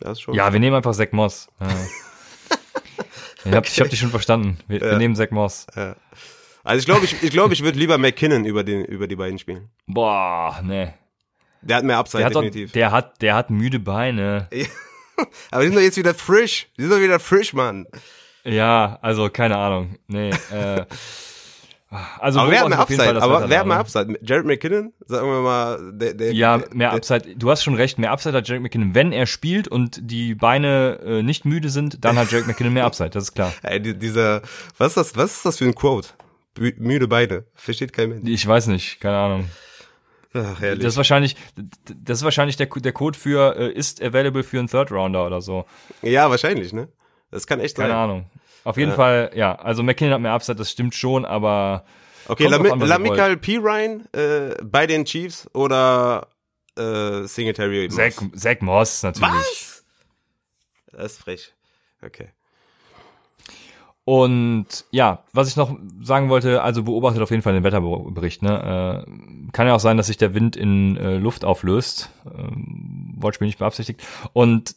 Das 0.00 0.12
ist 0.12 0.22
schon. 0.22 0.34
ja, 0.34 0.52
wir 0.52 0.60
nehmen 0.60 0.76
einfach 0.76 0.94
Zach 0.94 1.12
Moss. 1.12 1.48
Ja. 3.44 3.50
Ich 3.50 3.54
hab, 3.54 3.66
ich 3.66 3.80
hab 3.80 3.90
dich 3.90 3.98
schon 4.00 4.08
verstanden. 4.08 4.56
Wir, 4.68 4.80
wir 4.80 4.92
Ja. 4.92 4.98
nehmen 4.98 5.14
Zach 5.14 5.30
Moss. 5.30 5.66
Also 6.62 6.78
ich 6.78 6.86
glaube, 6.86 7.04
ich, 7.04 7.22
ich, 7.22 7.30
glaube, 7.30 7.52
ich 7.52 7.62
würde 7.62 7.78
lieber 7.78 7.98
McKinnon 7.98 8.46
über, 8.46 8.64
den, 8.64 8.86
über 8.86 9.06
die 9.06 9.16
beiden 9.16 9.38
spielen. 9.38 9.68
Boah, 9.86 10.62
ne. 10.64 10.94
Der 11.60 11.76
hat 11.76 11.84
mehr 11.84 11.98
Upside, 11.98 12.20
Der 12.22 12.26
hat, 12.26 12.34
definitiv. 12.36 12.72
der 12.72 12.90
hat, 12.90 13.20
der 13.20 13.34
hat 13.34 13.50
müde 13.50 13.78
Beine. 13.80 14.48
Aber 15.50 15.62
die 15.62 15.68
sind 15.68 15.76
doch 15.76 15.82
jetzt 15.82 15.96
wieder 15.96 16.14
frisch. 16.14 16.68
Die 16.76 16.82
sind 16.82 16.90
doch 16.92 17.00
wieder 17.00 17.20
frisch, 17.20 17.52
Mann. 17.52 17.86
Ja, 18.44 18.98
also 19.02 19.28
keine 19.30 19.56
Ahnung. 19.56 19.96
Nee, 20.06 20.30
äh, 20.52 20.84
Also 22.18 22.40
aber 22.40 22.50
wer 22.50 22.60
hat 22.62 22.68
beobachte 22.68 22.96
mehr 22.96 23.06
Upside? 23.08 23.22
Aber 23.22 23.34
da, 23.34 23.40
hat 23.42 23.48
mehr 23.48 23.64
ne? 23.64 23.76
Upside? 23.80 24.18
Jared 24.22 24.44
McKinnon? 24.46 24.92
Sagen 25.06 25.26
wir 25.28 25.40
mal, 25.42 25.92
der, 25.92 26.14
der, 26.14 26.32
Ja, 26.32 26.56
mehr 26.72 26.90
der, 26.90 26.92
Upside. 26.94 27.36
Du 27.36 27.50
hast 27.50 27.62
schon 27.62 27.74
recht, 27.74 27.98
mehr 27.98 28.10
Upside 28.10 28.36
hat 28.36 28.48
Jarek 28.48 28.62
McKinnon. 28.62 28.94
Wenn 28.94 29.12
er 29.12 29.26
spielt 29.26 29.68
und 29.68 29.98
die 30.02 30.34
Beine 30.34 30.98
äh, 31.04 31.22
nicht 31.22 31.44
müde 31.44 31.68
sind, 31.68 32.04
dann 32.04 32.18
hat 32.18 32.32
Jarek 32.32 32.48
McKinnon 32.48 32.72
mehr 32.72 32.84
Upside, 32.84 33.10
das 33.10 33.24
ist 33.24 33.34
klar. 33.34 33.52
Ey, 33.62 33.80
die- 33.80 33.96
dieser, 33.98 34.42
was 34.78 34.88
ist 34.88 34.96
das, 34.96 35.16
was 35.16 35.36
ist 35.36 35.44
das 35.46 35.58
für 35.58 35.64
ein 35.66 35.74
Quote? 35.74 36.08
Mü- 36.58 36.74
Müde 36.78 37.06
Beine. 37.08 37.44
Versteht 37.54 37.92
kein 37.92 38.08
Mensch. 38.10 38.28
Ich 38.28 38.46
weiß 38.46 38.66
nicht, 38.66 39.00
keine 39.00 39.16
Ahnung. 39.16 39.48
Ach, 40.34 40.60
herrlich. 40.60 40.82
Das 40.82 40.94
ist 40.94 40.96
wahrscheinlich, 40.96 41.36
das 41.94 42.18
ist 42.18 42.24
wahrscheinlich 42.24 42.56
der, 42.56 42.66
der 42.66 42.92
Code 42.92 43.18
für 43.18 43.56
äh, 43.56 43.72
ist 43.72 44.02
available 44.02 44.42
für 44.42 44.58
einen 44.58 44.68
Third 44.68 44.90
Rounder 44.92 45.26
oder 45.26 45.40
so. 45.40 45.64
ja, 46.02 46.28
wahrscheinlich, 46.28 46.72
ne? 46.72 46.88
Das 47.30 47.46
kann 47.46 47.60
echt 47.60 47.76
Keine 47.76 47.90
sein. 47.90 47.96
Ahnung. 47.98 48.26
Auf 48.64 48.76
jeden 48.76 48.90
Ja. 48.90 48.96
Fall, 48.96 49.30
ja. 49.34 49.54
Also 49.54 49.82
McKinnon 49.82 50.14
hat 50.14 50.20
mehr 50.20 50.32
Upside, 50.32 50.56
das 50.56 50.70
stimmt 50.70 50.94
schon, 50.94 51.24
aber 51.24 51.84
Okay, 52.26 52.46
Lami 52.46 52.70
an, 52.70 52.80
Lamichael 52.80 53.36
P. 53.36 53.58
Ryan 53.58 54.08
äh, 54.12 54.54
bei 54.62 54.86
den 54.86 55.04
Chiefs 55.04 55.48
oder 55.52 56.28
äh, 56.76 57.24
Singletary? 57.26 57.88
Moss? 57.88 57.96
Zach, 57.96 58.22
Zach 58.34 58.60
Moss 58.60 59.02
natürlich. 59.02 59.28
Was? 59.30 59.84
Das 60.92 61.12
ist 61.12 61.18
frech. 61.22 61.52
Okay. 62.02 62.28
Und 64.04 64.84
ja, 64.90 65.24
was 65.32 65.48
ich 65.48 65.56
noch 65.56 65.76
sagen 66.02 66.28
wollte, 66.28 66.62
also 66.62 66.82
beobachtet 66.82 67.22
auf 67.22 67.30
jeden 67.30 67.42
Fall 67.42 67.54
den 67.54 67.64
Wetterbericht. 67.64 68.42
Ne? 68.42 69.06
Äh, 69.06 69.50
kann 69.52 69.66
ja 69.66 69.74
auch 69.74 69.80
sein, 69.80 69.96
dass 69.96 70.08
sich 70.08 70.18
der 70.18 70.34
Wind 70.34 70.56
in 70.56 70.96
äh, 70.98 71.16
Luft 71.16 71.44
auflöst. 71.44 72.10
Ähm, 72.26 73.14
Wortspiel 73.16 73.46
nicht 73.46 73.58
beabsichtigt. 73.58 74.02
Und 74.34 74.76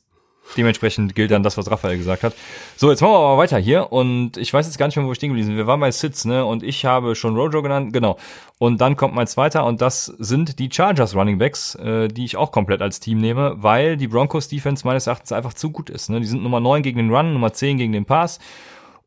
dementsprechend 0.55 1.13
gilt 1.13 1.31
dann 1.31 1.43
das, 1.43 1.57
was 1.57 1.69
Raphael 1.69 1.97
gesagt 1.97 2.23
hat. 2.23 2.33
So, 2.77 2.89
jetzt 2.89 3.01
machen 3.01 3.11
wir 3.11 3.17
aber 3.17 3.37
weiter 3.37 3.57
hier. 3.57 3.91
Und 3.91 4.37
ich 4.37 4.53
weiß 4.53 4.65
jetzt 4.65 4.77
gar 4.77 4.85
nicht 4.85 4.95
mehr, 4.95 5.05
wo 5.05 5.09
wir 5.09 5.15
stehen 5.15 5.29
geblieben 5.29 5.47
sind. 5.47 5.57
Wir 5.57 5.67
waren 5.67 5.79
bei 5.81 5.91
Sitz, 5.91 6.23
ne? 6.23 6.45
Und 6.45 6.63
ich 6.63 6.85
habe 6.85 7.15
schon 7.15 7.35
Rojo 7.35 7.61
genannt, 7.61 7.91
genau. 7.91 8.17
Und 8.59 8.79
dann 8.79 8.95
kommt 8.95 9.13
mein 9.13 9.27
zweiter 9.27 9.65
und 9.65 9.81
das 9.81 10.05
sind 10.05 10.59
die 10.59 10.69
Chargers 10.71 11.15
Running 11.15 11.37
Backs, 11.37 11.75
äh, 11.75 12.07
die 12.07 12.23
ich 12.23 12.37
auch 12.37 12.51
komplett 12.51 12.81
als 12.81 13.01
Team 13.01 13.17
nehme, 13.17 13.55
weil 13.57 13.97
die 13.97 14.07
Broncos 14.07 14.47
Defense 14.47 14.87
meines 14.87 15.07
Erachtens 15.07 15.33
einfach 15.33 15.53
zu 15.53 15.71
gut 15.71 15.89
ist. 15.89 16.09
Ne? 16.09 16.21
Die 16.21 16.27
sind 16.27 16.43
Nummer 16.43 16.61
9 16.61 16.81
gegen 16.81 16.97
den 16.97 17.13
Run, 17.13 17.33
Nummer 17.33 17.51
10 17.51 17.77
gegen 17.77 17.91
den 17.91 18.05
Pass. 18.05 18.39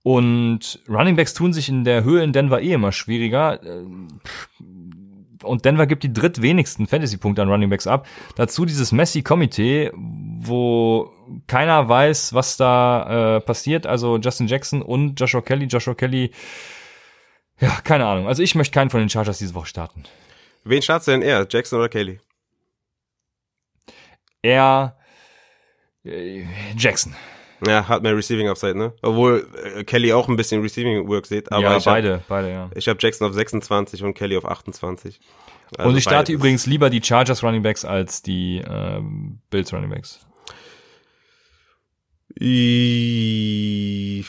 Und 0.02 0.80
Running 0.88 1.16
Backs 1.16 1.34
tun 1.34 1.52
sich 1.52 1.68
in 1.68 1.84
der 1.84 2.04
Höhe 2.04 2.22
in 2.22 2.32
Denver 2.32 2.60
eh 2.60 2.72
immer 2.72 2.92
schwieriger. 2.92 3.60
Und 5.42 5.64
Denver 5.64 5.86
gibt 5.86 6.02
die 6.02 6.12
drittwenigsten 6.12 6.86
Fantasy-Punkte 6.86 7.42
an 7.42 7.50
Running 7.50 7.70
Backs 7.70 7.86
ab. 7.86 8.06
Dazu 8.36 8.64
dieses 8.64 8.92
Messi-Komitee, 8.92 9.90
wo 9.94 11.12
keiner 11.46 11.88
weiß, 11.88 12.32
was 12.34 12.56
da 12.56 13.36
äh, 13.36 13.40
passiert. 13.40 13.86
Also 13.86 14.18
Justin 14.18 14.46
Jackson 14.46 14.82
und 14.82 15.20
Joshua 15.20 15.42
Kelly. 15.42 15.66
Joshua 15.66 15.94
Kelly, 15.94 16.30
ja, 17.60 17.70
keine 17.84 18.06
Ahnung. 18.06 18.26
Also 18.26 18.42
ich 18.42 18.54
möchte 18.54 18.72
keinen 18.72 18.90
von 18.90 19.00
den 19.00 19.10
Chargers 19.10 19.38
diese 19.38 19.54
Woche 19.54 19.66
starten. 19.66 20.04
Wen 20.64 20.82
startest 20.82 21.08
du 21.08 21.12
denn 21.12 21.22
eher? 21.22 21.46
Jackson 21.48 21.78
oder 21.78 21.88
Kelly? 21.88 22.20
Er 24.42 24.96
äh, 26.04 26.44
Jackson. 26.76 27.14
Ja, 27.66 27.88
hat 27.88 28.02
mehr 28.02 28.16
Receiving 28.16 28.48
Upside, 28.48 28.76
ne? 28.76 28.92
Obwohl 29.02 29.46
äh, 29.76 29.84
Kelly 29.84 30.12
auch 30.12 30.28
ein 30.28 30.36
bisschen 30.36 30.62
Receiving 30.62 31.06
Work 31.08 31.26
sieht, 31.26 31.52
aber 31.52 31.62
ja, 31.62 31.76
ich 31.76 31.86
habe 31.86 31.96
beide, 31.96 32.22
beide, 32.28 32.50
ja. 32.50 32.70
ich 32.74 32.88
hab 32.88 33.02
Jackson 33.02 33.28
auf 33.28 33.34
26 33.34 34.02
und 34.02 34.14
Kelly 34.14 34.36
auf 34.36 34.46
28. 34.46 35.20
Also 35.76 35.90
und 35.90 35.96
ich 35.96 36.02
starte 36.02 36.32
beides. 36.32 36.34
übrigens 36.34 36.66
lieber 36.66 36.90
die 36.90 37.02
Chargers 37.02 37.42
Running 37.44 37.62
Backs 37.62 37.84
als 37.84 38.22
die 38.22 38.62
ähm, 38.66 39.38
Bills 39.50 39.72
Running 39.72 39.90
Backs. 39.90 40.20
I 42.40 44.24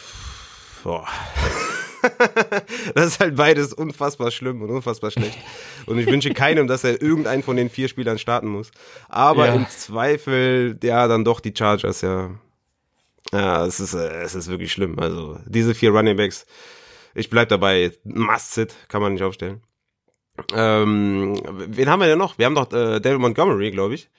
Boah. 0.83 1.07
das 2.95 3.05
ist 3.07 3.19
halt 3.19 3.35
beides 3.35 3.73
unfassbar 3.73 4.31
schlimm 4.31 4.61
und 4.61 4.69
unfassbar 4.71 5.11
schlecht. 5.11 5.37
Und 5.85 5.99
ich 5.99 6.07
wünsche 6.07 6.33
keinem, 6.33 6.67
dass 6.67 6.83
er 6.83 6.99
irgendeinen 7.01 7.43
von 7.43 7.55
den 7.55 7.69
vier 7.69 7.87
Spielern 7.87 8.17
starten 8.17 8.47
muss. 8.47 8.71
Aber 9.07 9.45
Ja. 9.47 9.53
im 9.53 9.67
Zweifel, 9.69 10.77
ja, 10.81 11.07
dann 11.07 11.23
doch 11.23 11.39
die 11.39 11.53
Chargers, 11.55 12.01
ja. 12.01 12.31
Ja, 13.31 13.65
es 13.65 13.79
ist, 13.79 13.93
äh, 13.93 14.21
es 14.21 14.35
ist 14.35 14.49
wirklich 14.49 14.71
schlimm. 14.71 14.99
Also, 14.99 15.39
diese 15.45 15.73
vier 15.73 15.91
Running 15.91 16.17
Backs, 16.17 16.45
ich 17.13 17.29
bleib 17.29 17.49
dabei, 17.49 17.91
Must-Sit, 18.03 18.75
kann 18.87 19.01
man 19.01 19.13
nicht 19.13 19.23
aufstellen. 19.23 19.61
Ähm, 20.53 21.39
wen 21.67 21.89
haben 21.89 21.99
wir 21.99 22.07
denn 22.07 22.17
noch? 22.17 22.37
Wir 22.37 22.45
haben 22.45 22.55
doch 22.55 22.71
äh, 22.71 22.99
David 22.99 23.19
Montgomery, 23.19 23.71
glaube 23.71 23.95
ich. 23.95 24.09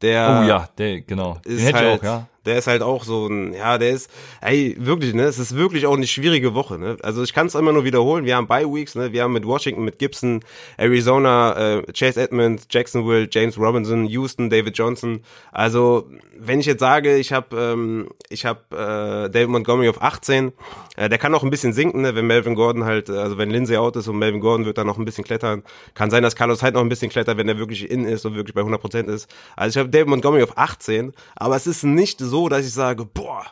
Der 0.00 0.42
oh 0.42 0.48
ja, 0.48 0.68
der, 0.78 1.00
genau. 1.00 1.38
Den 1.44 1.56
ist 1.56 1.64
hätte 1.64 1.78
halt, 1.78 1.94
ich 1.94 2.00
auch, 2.00 2.04
ja. 2.04 2.28
Der 2.48 2.58
ist 2.58 2.66
halt 2.66 2.82
auch 2.82 3.04
so 3.04 3.26
ein, 3.26 3.54
ja, 3.54 3.78
der 3.78 3.90
ist, 3.90 4.10
ey, 4.40 4.74
wirklich, 4.78 5.14
ne, 5.14 5.24
es 5.24 5.38
ist 5.38 5.54
wirklich 5.54 5.86
auch 5.86 5.96
eine 5.96 6.06
schwierige 6.06 6.54
Woche, 6.54 6.78
ne. 6.78 6.96
Also 7.02 7.22
ich 7.22 7.32
kann 7.32 7.46
es 7.46 7.54
immer 7.54 7.72
nur 7.72 7.84
wiederholen. 7.84 8.24
Wir 8.24 8.36
haben 8.36 8.48
Bye 8.48 8.66
Weeks, 8.66 8.94
ne, 8.94 9.12
wir 9.12 9.22
haben 9.22 9.32
mit 9.32 9.46
Washington, 9.46 9.84
mit 9.84 9.98
Gibson, 9.98 10.40
Arizona, 10.76 11.78
äh, 11.78 11.92
Chase 11.92 12.20
Edmonds, 12.20 12.66
Jacksonville, 12.70 13.28
James 13.30 13.58
Robinson, 13.58 14.06
Houston, 14.06 14.50
David 14.50 14.76
Johnson. 14.76 15.20
Also 15.52 16.08
wenn 16.38 16.60
ich 16.60 16.66
jetzt 16.66 16.80
sage, 16.80 17.16
ich 17.16 17.32
habe, 17.32 17.56
ähm, 17.56 18.08
ich 18.28 18.46
habe 18.46 18.60
äh, 18.70 19.30
David 19.30 19.48
Montgomery 19.48 19.88
auf 19.88 20.00
18, 20.00 20.52
äh, 20.96 21.08
der 21.08 21.18
kann 21.18 21.34
auch 21.34 21.42
ein 21.42 21.50
bisschen 21.50 21.72
sinken, 21.72 22.02
ne, 22.02 22.14
wenn 22.14 22.26
Melvin 22.26 22.54
Gordon 22.54 22.84
halt, 22.84 23.10
also 23.10 23.38
wenn 23.38 23.50
Lindsay 23.50 23.76
out 23.76 23.96
ist 23.96 24.08
und 24.08 24.18
Melvin 24.18 24.40
Gordon 24.40 24.64
wird 24.64 24.78
dann 24.78 24.86
noch 24.86 24.98
ein 24.98 25.04
bisschen 25.04 25.24
klettern. 25.24 25.62
Kann 25.94 26.10
sein, 26.10 26.22
dass 26.22 26.36
Carlos 26.36 26.62
halt 26.62 26.74
noch 26.74 26.80
ein 26.80 26.88
bisschen 26.88 27.10
klettert, 27.10 27.36
wenn 27.36 27.48
er 27.48 27.58
wirklich 27.58 27.90
in 27.90 28.04
ist 28.04 28.24
und 28.24 28.34
wirklich 28.34 28.54
bei 28.54 28.62
100% 28.62 29.06
ist. 29.06 29.28
Also 29.56 29.78
ich 29.78 29.80
habe 29.80 29.90
David 29.90 30.08
Montgomery 30.08 30.42
auf 30.42 30.56
18, 30.56 31.12
aber 31.36 31.56
es 31.56 31.66
ist 31.66 31.82
nicht 31.82 32.20
so, 32.20 32.37
dass 32.46 32.66
ich 32.66 32.72
sage, 32.72 33.04
boah, 33.04 33.44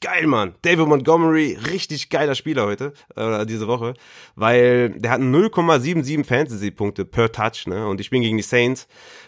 geil, 0.00 0.26
Mann. 0.26 0.54
David 0.62 0.86
Montgomery, 0.86 1.58
richtig 1.70 2.10
geiler 2.10 2.34
Spieler 2.34 2.66
heute, 2.66 2.92
äh, 3.16 3.44
diese 3.46 3.66
Woche, 3.66 3.94
weil 4.36 4.90
der 4.90 5.10
hat 5.12 5.20
0,77 5.20 6.24
Fantasy-Punkte 6.24 7.04
per 7.04 7.32
Touch, 7.32 7.66
ne, 7.66 7.86
und 7.88 8.00
ich 8.00 8.10
bin 8.10 8.22
gegen 8.22 8.36
die 8.36 8.42
Saints 8.42 8.86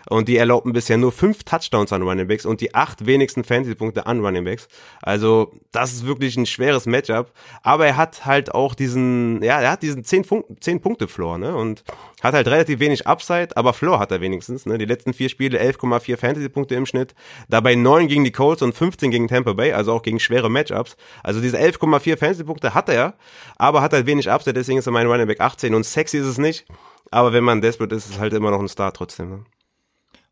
und 0.08 0.28
die 0.28 0.36
erlaubten 0.36 0.72
bisher 0.72 0.96
nur 0.96 1.12
fünf 1.12 1.44
Touchdowns 1.44 1.92
an 1.92 2.02
Running 2.02 2.28
Backs 2.28 2.46
und 2.46 2.60
die 2.60 2.74
acht 2.74 3.06
wenigsten 3.06 3.44
Fantasy-Punkte 3.44 4.06
an 4.06 4.24
Running 4.24 4.44
Backs. 4.44 4.68
Also, 5.02 5.52
das 5.72 5.92
ist 5.92 6.06
wirklich 6.06 6.36
ein 6.36 6.46
schweres 6.46 6.86
Matchup, 6.86 7.32
aber 7.62 7.86
er 7.86 7.96
hat 7.96 8.24
halt 8.26 8.54
auch 8.54 8.74
diesen, 8.74 9.42
ja, 9.42 9.60
er 9.60 9.72
hat 9.72 9.82
diesen 9.82 10.04
10 10.04 10.24
Punkte, 10.24 10.56
10 10.60 10.80
Punkte 10.80 11.08
Floor, 11.08 11.38
ne, 11.38 11.54
und 11.54 11.84
hat 12.22 12.34
halt 12.34 12.48
relativ 12.48 12.80
wenig 12.80 13.06
Upside, 13.06 13.56
aber 13.56 13.72
Floor 13.72 13.98
hat 13.98 14.10
er 14.10 14.20
wenigstens, 14.20 14.66
ne, 14.66 14.78
die 14.78 14.84
letzten 14.84 15.12
vier 15.12 15.28
Spiele 15.28 15.60
11,4 15.60 16.16
Fantasy-Punkte 16.16 16.74
im 16.74 16.86
Schnitt, 16.86 17.14
dabei 17.48 17.74
9 17.74 18.08
gegen 18.08 18.24
die 18.24 18.32
Colts 18.32 18.62
und 18.62 18.74
15 18.74 19.10
gegen 19.10 19.28
Tampa 19.28 19.52
Bay, 19.52 19.72
also 19.72 19.92
auch 19.92 20.02
gegen 20.02 20.20
schwere 20.20 20.50
Matchups. 20.50 20.96
Also 21.22 21.40
diese 21.40 21.58
11,4 21.58 22.16
Fantasy-Punkte 22.16 22.74
hat 22.74 22.88
er, 22.88 23.14
aber 23.56 23.82
hat 23.82 23.92
halt 23.92 24.06
wenig 24.06 24.30
Upside, 24.30 24.54
deswegen 24.54 24.78
ist 24.78 24.86
er 24.86 24.92
mein 24.92 25.06
Running 25.06 25.26
Back 25.26 25.40
18 25.40 25.74
und 25.74 25.84
sexy 25.84 26.18
ist 26.18 26.26
es 26.26 26.38
nicht, 26.38 26.66
aber 27.10 27.32
wenn 27.32 27.44
man 27.44 27.60
desperate 27.60 27.94
ist, 27.94 28.06
ist 28.06 28.14
es 28.14 28.18
halt 28.18 28.32
immer 28.32 28.50
noch 28.50 28.60
ein 28.60 28.68
Star 28.68 28.92
trotzdem, 28.92 29.30
ne. 29.30 29.44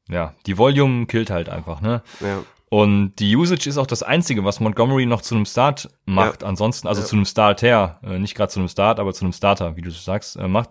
Ja, 0.08 0.34
die 0.46 0.56
Volume 0.56 1.06
killt 1.06 1.30
halt 1.30 1.48
einfach, 1.48 1.80
ne? 1.80 2.02
Ja. 2.20 2.42
Und 2.70 3.14
die 3.18 3.34
Usage 3.34 3.68
ist 3.68 3.78
auch 3.78 3.86
das 3.86 4.02
Einzige, 4.02 4.44
was 4.44 4.60
Montgomery 4.60 5.06
noch 5.06 5.22
zu 5.22 5.34
einem 5.34 5.46
Start 5.46 5.88
macht. 6.04 6.44
Ansonsten, 6.44 6.86
also 6.86 7.02
zu 7.02 7.16
einem 7.16 7.24
Starter, 7.24 7.98
äh, 8.02 8.18
nicht 8.18 8.34
gerade 8.34 8.52
zu 8.52 8.60
einem 8.60 8.68
Start, 8.68 9.00
aber 9.00 9.14
zu 9.14 9.24
einem 9.24 9.32
Starter, 9.32 9.76
wie 9.76 9.82
du 9.82 9.90
sagst, 9.90 10.36
äh, 10.36 10.48
macht. 10.48 10.70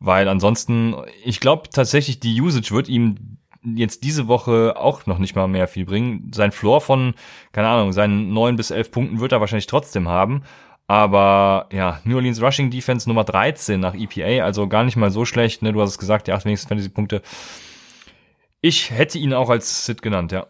Weil 0.00 0.28
ansonsten, 0.28 0.96
ich 1.24 1.38
glaube 1.40 1.70
tatsächlich, 1.70 2.18
die 2.18 2.40
Usage 2.40 2.72
wird 2.72 2.88
ihm 2.88 3.38
jetzt 3.64 4.02
diese 4.04 4.28
Woche 4.28 4.74
auch 4.76 5.06
noch 5.06 5.18
nicht 5.18 5.36
mal 5.36 5.46
mehr 5.48 5.68
viel 5.68 5.86
bringen. 5.86 6.30
Sein 6.34 6.52
Floor 6.52 6.80
von, 6.80 7.14
keine 7.52 7.68
Ahnung, 7.68 7.92
seinen 7.92 8.32
neun 8.32 8.56
bis 8.56 8.70
elf 8.70 8.90
Punkten 8.90 9.20
wird 9.20 9.32
er 9.32 9.40
wahrscheinlich 9.40 9.66
trotzdem 9.66 10.08
haben. 10.08 10.42
Aber 10.86 11.68
ja, 11.72 12.00
New 12.04 12.16
Orleans 12.16 12.42
Rushing 12.42 12.70
Defense 12.70 13.08
Nummer 13.08 13.24
13 13.24 13.80
nach 13.80 13.94
EPA, 13.94 14.44
also 14.44 14.68
gar 14.68 14.84
nicht 14.84 14.96
mal 14.96 15.10
so 15.10 15.24
schlecht. 15.24 15.62
Ne? 15.62 15.72
Du 15.72 15.80
hast 15.80 15.90
es 15.90 15.98
gesagt, 15.98 16.26
die 16.26 16.32
acht 16.32 16.44
wenigsten 16.44 16.68
Fantasy-Punkte. 16.68 17.22
Ich 18.66 18.90
hätte 18.92 19.18
ihn 19.18 19.34
auch 19.34 19.50
als 19.50 19.84
Sit 19.84 20.00
genannt, 20.00 20.32
ja. 20.32 20.46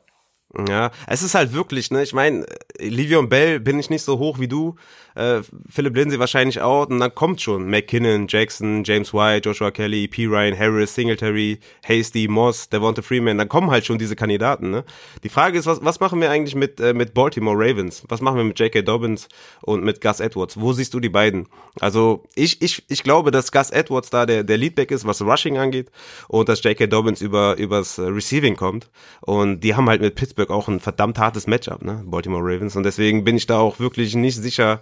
Ja, 0.69 0.91
es 1.07 1.23
ist 1.23 1.35
halt 1.35 1.53
wirklich, 1.53 1.91
ne, 1.91 2.03
ich 2.03 2.13
meine, 2.13 2.47
Livion 2.79 3.29
Bell 3.29 3.59
bin 3.61 3.79
ich 3.79 3.91
nicht 3.91 4.03
so 4.03 4.19
hoch 4.19 4.39
wie 4.39 4.49
du, 4.49 4.77
äh, 5.17 5.43
Philipp 5.69 5.97
Lindsay 5.97 6.19
wahrscheinlich 6.19 6.61
auch, 6.61 6.89
und 6.89 7.01
dann 7.01 7.15
kommt 7.15 7.41
schon 7.41 7.69
McKinnon, 7.69 8.27
Jackson, 8.29 8.85
James 8.85 9.13
White, 9.13 9.49
Joshua 9.49 9.71
Kelly, 9.71 10.09
P. 10.09 10.27
Ryan, 10.27 10.59
Harris, 10.59 10.95
Singletary, 10.95 11.59
Hasty, 11.85 12.29
Moss, 12.29 12.69
Devonta 12.69 13.03
Freeman, 13.03 13.39
dann 13.39 13.49
kommen 13.49 13.71
halt 13.71 13.85
schon 13.85 13.99
diese 13.99 14.17
Kandidaten, 14.17 14.71
ne. 14.71 14.85
Die 15.23 15.29
Frage 15.29 15.59
ist, 15.59 15.67
was, 15.67 15.85
was 15.85 16.01
machen 16.01 16.21
wir 16.21 16.31
eigentlich 16.31 16.55
mit, 16.55 16.81
äh, 16.81 16.95
mit 16.95 17.15
Baltimore 17.15 17.57
Ravens? 17.57 18.05
Was 18.09 18.21
machen 18.21 18.37
wir 18.37 18.45
mit 18.45 18.59
J.K. 18.59 18.83
Dobbins 18.83 19.29
und 19.63 19.83
mit 19.83 20.01
Gus 20.01 20.21
Edwards? 20.21 20.61
Wo 20.61 20.73
siehst 20.73 20.95
du 20.95 21.01
die 21.01 21.09
beiden? 21.09 21.49
Also, 21.81 22.23
ich, 22.35 22.63
ich, 22.63 22.85
ich 22.89 23.03
glaube, 23.03 23.31
dass 23.31 23.53
Gus 23.53 23.71
Edwards 23.71 24.11
da 24.11 24.27
der, 24.27 24.45
der 24.45 24.57
Leadback 24.57 24.91
ist, 24.91 25.05
was 25.05 25.23
Rushing 25.23 25.59
angeht, 25.59 25.91
und 26.29 26.49
dass 26.49 26.63
J.K. 26.63 26.87
Dobbins 26.87 27.21
über, 27.21 27.57
übers 27.57 27.99
Receiving 27.99 28.57
kommt, 28.57 28.91
und 29.21 29.61
die 29.61 29.75
haben 29.75 29.89
halt 29.89 30.01
mit 30.01 30.15
Pittsburgh 30.15 30.44
auch 30.51 30.69
ein 30.69 30.81
verdammt 30.81 31.19
hartes 31.19 31.47
Matchup, 31.47 31.83
ne, 31.83 32.03
Baltimore 32.05 32.43
Ravens, 32.43 32.77
und 32.77 32.83
deswegen 32.83 33.25
bin 33.25 33.37
ich 33.37 33.47
da 33.47 33.59
auch 33.59 33.79
wirklich 33.81 34.15
nicht 34.15 34.37
sicher, 34.37 34.81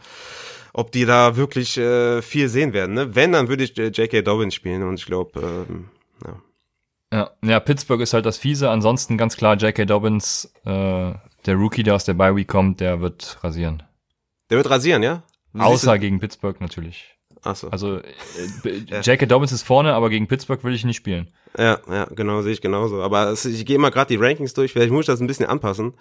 ob 0.72 0.92
die 0.92 1.04
da 1.04 1.36
wirklich 1.36 1.76
äh, 1.78 2.22
viel 2.22 2.48
sehen 2.48 2.72
werden. 2.72 2.94
Ne? 2.94 3.14
Wenn, 3.14 3.32
dann 3.32 3.48
würde 3.48 3.64
ich 3.64 3.76
äh, 3.78 3.88
J.K. 3.88 4.22
Dobbins 4.22 4.54
spielen 4.54 4.82
und 4.82 4.94
ich 4.94 5.06
glaube, 5.06 5.66
ähm, 5.68 5.88
ja. 6.24 6.42
Ja, 7.12 7.30
ja, 7.44 7.60
Pittsburgh 7.60 8.00
ist 8.00 8.14
halt 8.14 8.24
das 8.24 8.38
Fiese. 8.38 8.70
Ansonsten 8.70 9.18
ganz 9.18 9.36
klar, 9.36 9.56
J.K. 9.56 9.84
Dobbins, 9.84 10.50
äh, 10.64 11.12
der 11.44 11.54
Rookie, 11.56 11.82
der 11.82 11.94
aus 11.94 12.04
der 12.04 12.14
Bye 12.14 12.34
Week 12.34 12.48
kommt, 12.48 12.80
der 12.80 13.02
wird 13.02 13.38
rasieren. 13.44 13.82
Der 14.48 14.56
wird 14.56 14.70
rasieren, 14.70 15.02
ja? 15.02 15.22
Außer 15.58 15.98
gegen 15.98 16.20
Pittsburgh 16.20 16.58
natürlich. 16.60 17.18
Ach 17.44 17.56
so. 17.56 17.68
Also 17.68 17.98
äh, 17.98 19.00
J.K. 19.02 19.26
Dobbins 19.26 19.52
ist 19.52 19.62
vorne, 19.62 19.94
aber 19.94 20.10
gegen 20.10 20.28
Pittsburgh 20.28 20.62
will 20.62 20.74
ich 20.74 20.84
nicht 20.84 20.96
spielen. 20.96 21.28
Ja, 21.58 21.80
ja, 21.90 22.04
genau, 22.04 22.40
sehe 22.42 22.52
ich 22.52 22.60
genauso. 22.60 23.02
Aber 23.02 23.28
es, 23.30 23.44
ich 23.44 23.66
gehe 23.66 23.78
mal 23.78 23.90
gerade 23.90 24.16
die 24.16 24.22
Rankings 24.22 24.54
durch. 24.54 24.72
Vielleicht 24.72 24.92
muss 24.92 25.02
ich 25.02 25.06
das 25.06 25.20
ein 25.20 25.26
bisschen 25.26 25.46
anpassen, 25.46 25.94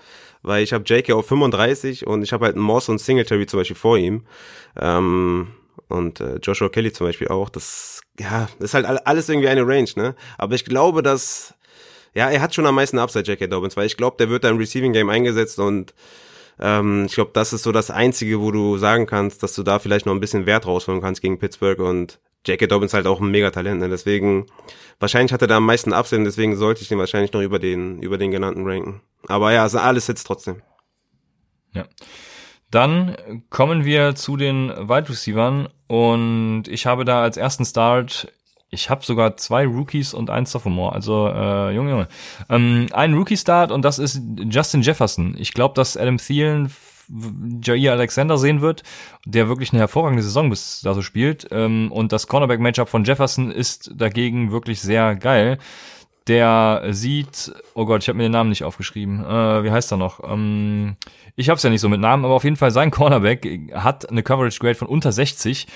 weil 0.43 0.63
ich 0.63 0.71
habe 0.71 0.83
J.K. 0.83 1.13
auf 1.13 1.27
35 1.27 2.05
und 2.05 2.21
ich 2.21 2.31
habe 2.31 2.45
halt 2.45 2.55
Moss 2.55 2.89
und 2.89 2.99
Singletary 2.99 3.47
zum 3.47 3.59
Beispiel 3.59 3.75
vor 3.75 3.97
ihm. 3.97 4.25
Ähm, 4.79 5.47
und 5.87 6.19
äh, 6.19 6.37
Joshua 6.37 6.69
Kelly 6.69 6.93
zum 6.93 7.07
Beispiel 7.07 7.27
auch. 7.27 7.49
Das, 7.49 8.01
ja, 8.19 8.47
das 8.59 8.69
ist 8.69 8.73
halt 8.73 8.85
alles 8.85 9.27
irgendwie 9.27 9.49
eine 9.49 9.65
Range, 9.65 9.89
ne? 9.95 10.15
Aber 10.37 10.53
ich 10.55 10.63
glaube, 10.63 11.01
dass, 11.01 11.55
ja, 12.13 12.29
er 12.29 12.41
hat 12.41 12.53
schon 12.53 12.65
am 12.65 12.75
meisten 12.75 12.99
Upside, 12.99 13.29
J.K. 13.29 13.47
Dobbins, 13.47 13.75
weil 13.75 13.87
ich 13.87 13.97
glaube, 13.97 14.17
der 14.17 14.29
wird 14.29 14.43
da 14.43 14.49
im 14.49 14.57
Receiving 14.57 14.93
Game 14.93 15.09
eingesetzt 15.09 15.59
und 15.59 15.93
ähm, 16.59 17.05
ich 17.05 17.13
glaube, 17.13 17.31
das 17.33 17.53
ist 17.53 17.63
so 17.63 17.71
das 17.71 17.91
Einzige, 17.91 18.39
wo 18.41 18.51
du 18.51 18.77
sagen 18.77 19.05
kannst, 19.05 19.43
dass 19.43 19.53
du 19.53 19.63
da 19.63 19.79
vielleicht 19.79 20.05
noch 20.05 20.13
ein 20.13 20.19
bisschen 20.19 20.45
Wert 20.45 20.65
rausholen 20.65 21.01
kannst 21.01 21.21
gegen 21.21 21.39
Pittsburgh 21.39 21.79
und 21.79 22.19
J.K. 22.45 22.67
Dobbins 22.67 22.93
halt 22.93 23.05
auch 23.05 23.21
ein 23.21 23.29
Megatalent, 23.29 23.79
ne? 23.81 23.89
deswegen 23.89 24.47
wahrscheinlich 24.99 25.31
hat 25.31 25.41
er 25.41 25.47
da 25.47 25.57
am 25.57 25.65
meisten 25.65 25.93
Upside, 25.93 26.23
deswegen 26.23 26.55
sollte 26.55 26.81
ich 26.81 26.87
den 26.87 26.97
wahrscheinlich 26.97 27.33
noch 27.33 27.41
über 27.41 27.59
den 27.59 28.01
über 28.01 28.17
den 28.17 28.31
genannten 28.31 28.67
ranken. 28.67 29.01
Aber 29.27 29.51
ja, 29.51 29.61
also 29.61 29.77
alles 29.77 30.07
jetzt 30.07 30.23
trotzdem. 30.25 30.61
Ja. 31.73 31.85
Dann 32.71 33.43
kommen 33.49 33.85
wir 33.85 34.15
zu 34.15 34.37
den 34.37 34.69
Wide 34.69 35.09
Receivern 35.09 35.67
und 35.87 36.63
ich 36.67 36.85
habe 36.85 37.05
da 37.05 37.21
als 37.21 37.37
ersten 37.37 37.65
Start 37.65 38.31
ich 38.71 38.89
habe 38.89 39.05
sogar 39.05 39.35
zwei 39.35 39.67
Rookies 39.67 40.13
und 40.13 40.29
ein 40.29 40.45
Sophomore. 40.45 40.93
Also, 40.93 41.27
äh, 41.27 41.75
Junge, 41.75 41.91
Junge. 41.91 42.07
Ähm, 42.49 42.87
ein 42.93 43.13
Rookie-Start 43.13 43.71
und 43.71 43.83
das 43.83 43.99
ist 43.99 44.21
Justin 44.49 44.81
Jefferson. 44.81 45.35
Ich 45.37 45.53
glaube, 45.53 45.75
dass 45.75 45.97
Adam 45.97 46.17
Thielen 46.17 46.71
Jair 47.61 47.91
Alexander 47.91 48.37
sehen 48.37 48.61
wird, 48.61 48.83
der 49.25 49.49
wirklich 49.49 49.73
eine 49.73 49.79
hervorragende 49.79 50.23
Saison 50.23 50.49
bis 50.49 50.81
da 50.81 50.93
so 50.93 51.01
spielt. 51.01 51.47
Ähm, 51.51 51.91
und 51.91 52.13
das 52.13 52.27
Cornerback-Matchup 52.27 52.87
von 52.87 53.03
Jefferson 53.03 53.51
ist 53.51 53.91
dagegen 53.93 54.51
wirklich 54.51 54.79
sehr 54.81 55.15
geil. 55.15 55.57
Der 56.27 56.83
sieht, 56.91 57.51
oh 57.73 57.85
Gott, 57.85 58.03
ich 58.03 58.07
habe 58.07 58.17
mir 58.17 58.23
den 58.23 58.31
Namen 58.31 58.51
nicht 58.51 58.63
aufgeschrieben. 58.63 59.19
Äh, 59.25 59.63
wie 59.63 59.71
heißt 59.71 59.91
er 59.91 59.97
noch? 59.97 60.21
Ähm, 60.23 60.95
ich 61.35 61.49
habe 61.49 61.57
es 61.57 61.63
ja 61.63 61.69
nicht 61.69 61.81
so 61.81 61.89
mit 61.89 61.99
Namen, 61.99 62.23
aber 62.23 62.35
auf 62.35 62.43
jeden 62.45 62.55
Fall 62.55 62.71
sein 62.71 62.91
Cornerback 62.91 63.73
hat 63.73 64.09
eine 64.09 64.23
Coverage 64.23 64.59
Grade 64.59 64.75
von 64.75 64.87
unter 64.87 65.11
60 65.11 65.67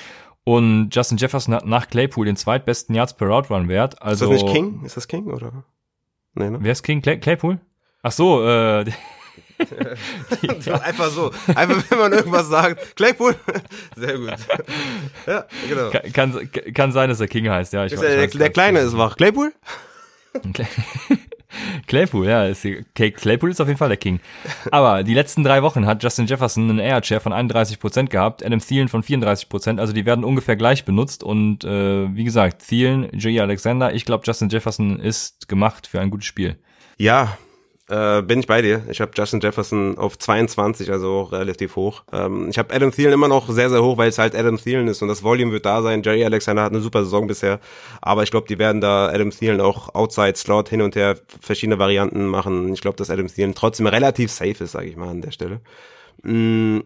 und 0.45 0.95
Justin 0.95 1.17
Jefferson 1.17 1.53
hat 1.53 1.65
nach 1.65 1.89
Claypool 1.89 2.25
den 2.25 2.37
zweitbesten 2.37 2.95
Yards 2.95 3.17
per 3.17 3.27
Route 3.27 3.49
Run 3.49 3.67
Wert. 3.67 4.01
Also, 4.01 4.31
ist 4.31 4.31
das 4.31 4.43
nicht 4.43 4.55
King? 4.55 4.81
Ist 4.85 4.95
das 4.95 5.07
King 5.07 5.25
oder? 5.25 5.65
Nee, 6.35 6.49
ne? 6.49 6.59
Wer 6.61 6.71
ist 6.71 6.83
King? 6.83 7.01
Clay 7.01 7.19
Claypool? 7.19 7.59
Ach 8.03 8.11
so, 8.11 8.45
äh, 8.47 8.85
Einfach 10.83 11.09
so. 11.09 11.31
Einfach, 11.55 11.83
wenn 11.89 11.97
man 11.97 12.13
irgendwas 12.13 12.47
sagt. 12.47 12.95
Claypool. 12.95 13.35
Sehr 13.95 14.17
gut. 14.17 14.33
Ja, 15.25 15.45
genau. 15.67 15.89
Kann, 16.13 16.51
kann, 16.73 16.91
sein, 16.91 17.09
dass 17.09 17.19
er 17.19 17.27
King 17.27 17.49
heißt, 17.49 17.73
ja. 17.73 17.85
Ich 17.85 17.93
ist 17.93 18.01
weiß, 18.01 18.07
der, 18.07 18.27
der 18.27 18.49
Kleine 18.49 18.79
ist 18.79 18.97
wach. 18.97 19.15
Claypool? 19.15 19.53
Claypool, 21.87 22.27
ja, 22.27 22.45
ist, 22.45 22.65
Claypool 22.93 23.51
ist 23.51 23.61
auf 23.61 23.67
jeden 23.67 23.77
Fall 23.77 23.89
der 23.89 23.97
King. 23.97 24.19
Aber 24.71 25.03
die 25.03 25.13
letzten 25.13 25.43
drei 25.43 25.61
Wochen 25.63 25.85
hat 25.85 26.03
Justin 26.03 26.25
Jefferson 26.25 26.69
einen 26.69 26.79
Air 26.79 27.03
Share 27.03 27.21
von 27.21 27.33
31% 27.33 28.07
gehabt, 28.07 28.45
Adam 28.45 28.59
Thielen 28.59 28.87
von 28.87 29.03
34%, 29.03 29.79
also 29.79 29.93
die 29.93 30.05
werden 30.05 30.23
ungefähr 30.23 30.55
gleich 30.55 30.85
benutzt 30.85 31.23
und 31.23 31.63
äh, 31.63 32.15
wie 32.15 32.23
gesagt, 32.23 32.67
Thielen, 32.67 33.09
J. 33.17 33.41
Alexander, 33.41 33.93
ich 33.93 34.05
glaube 34.05 34.23
Justin 34.25 34.49
Jefferson 34.49 34.99
ist 34.99 35.47
gemacht 35.47 35.87
für 35.87 35.99
ein 35.99 36.09
gutes 36.09 36.25
Spiel. 36.25 36.57
Ja, 36.97 37.37
äh, 37.89 38.21
bin 38.21 38.39
ich 38.39 38.47
bei 38.47 38.61
dir. 38.61 38.83
Ich 38.89 38.99
habe 39.01 39.11
Justin 39.15 39.39
Jefferson 39.41 39.97
auf 39.97 40.17
22, 40.17 40.91
also 40.91 41.11
auch 41.11 41.31
relativ 41.31 41.75
hoch. 41.75 42.03
Ähm, 42.11 42.49
ich 42.49 42.57
habe 42.57 42.73
Adam 42.73 42.91
Thielen 42.91 43.13
immer 43.13 43.27
noch 43.27 43.49
sehr, 43.49 43.69
sehr 43.69 43.83
hoch, 43.83 43.97
weil 43.97 44.09
es 44.09 44.17
halt 44.17 44.35
Adam 44.35 44.57
Thielen 44.57 44.87
ist 44.87 45.01
und 45.01 45.07
das 45.07 45.23
Volume 45.23 45.51
wird 45.51 45.65
da 45.65 45.81
sein. 45.81 46.01
Jerry 46.03 46.25
Alexander 46.25 46.63
hat 46.63 46.71
eine 46.71 46.81
super 46.81 47.03
Saison 47.03 47.27
bisher, 47.27 47.59
aber 48.01 48.23
ich 48.23 48.31
glaube, 48.31 48.47
die 48.47 48.57
werden 48.57 48.81
da 48.81 49.07
Adam 49.09 49.29
Thielen 49.29 49.61
auch 49.61 49.93
Outside 49.93 50.35
Slot 50.35 50.69
hin 50.69 50.81
und 50.81 50.95
her 50.95 51.17
verschiedene 51.39 51.77
Varianten 51.77 52.25
machen. 52.25 52.73
Ich 52.73 52.81
glaube, 52.81 52.97
dass 52.97 53.09
Adam 53.09 53.27
Thielen 53.27 53.53
trotzdem 53.53 53.87
relativ 53.87 54.31
safe 54.31 54.63
ist, 54.63 54.71
sage 54.71 54.87
ich 54.87 54.95
mal 54.95 55.09
an 55.09 55.21
der 55.21 55.31
Stelle. 55.31 55.61
Mm, 56.23 56.79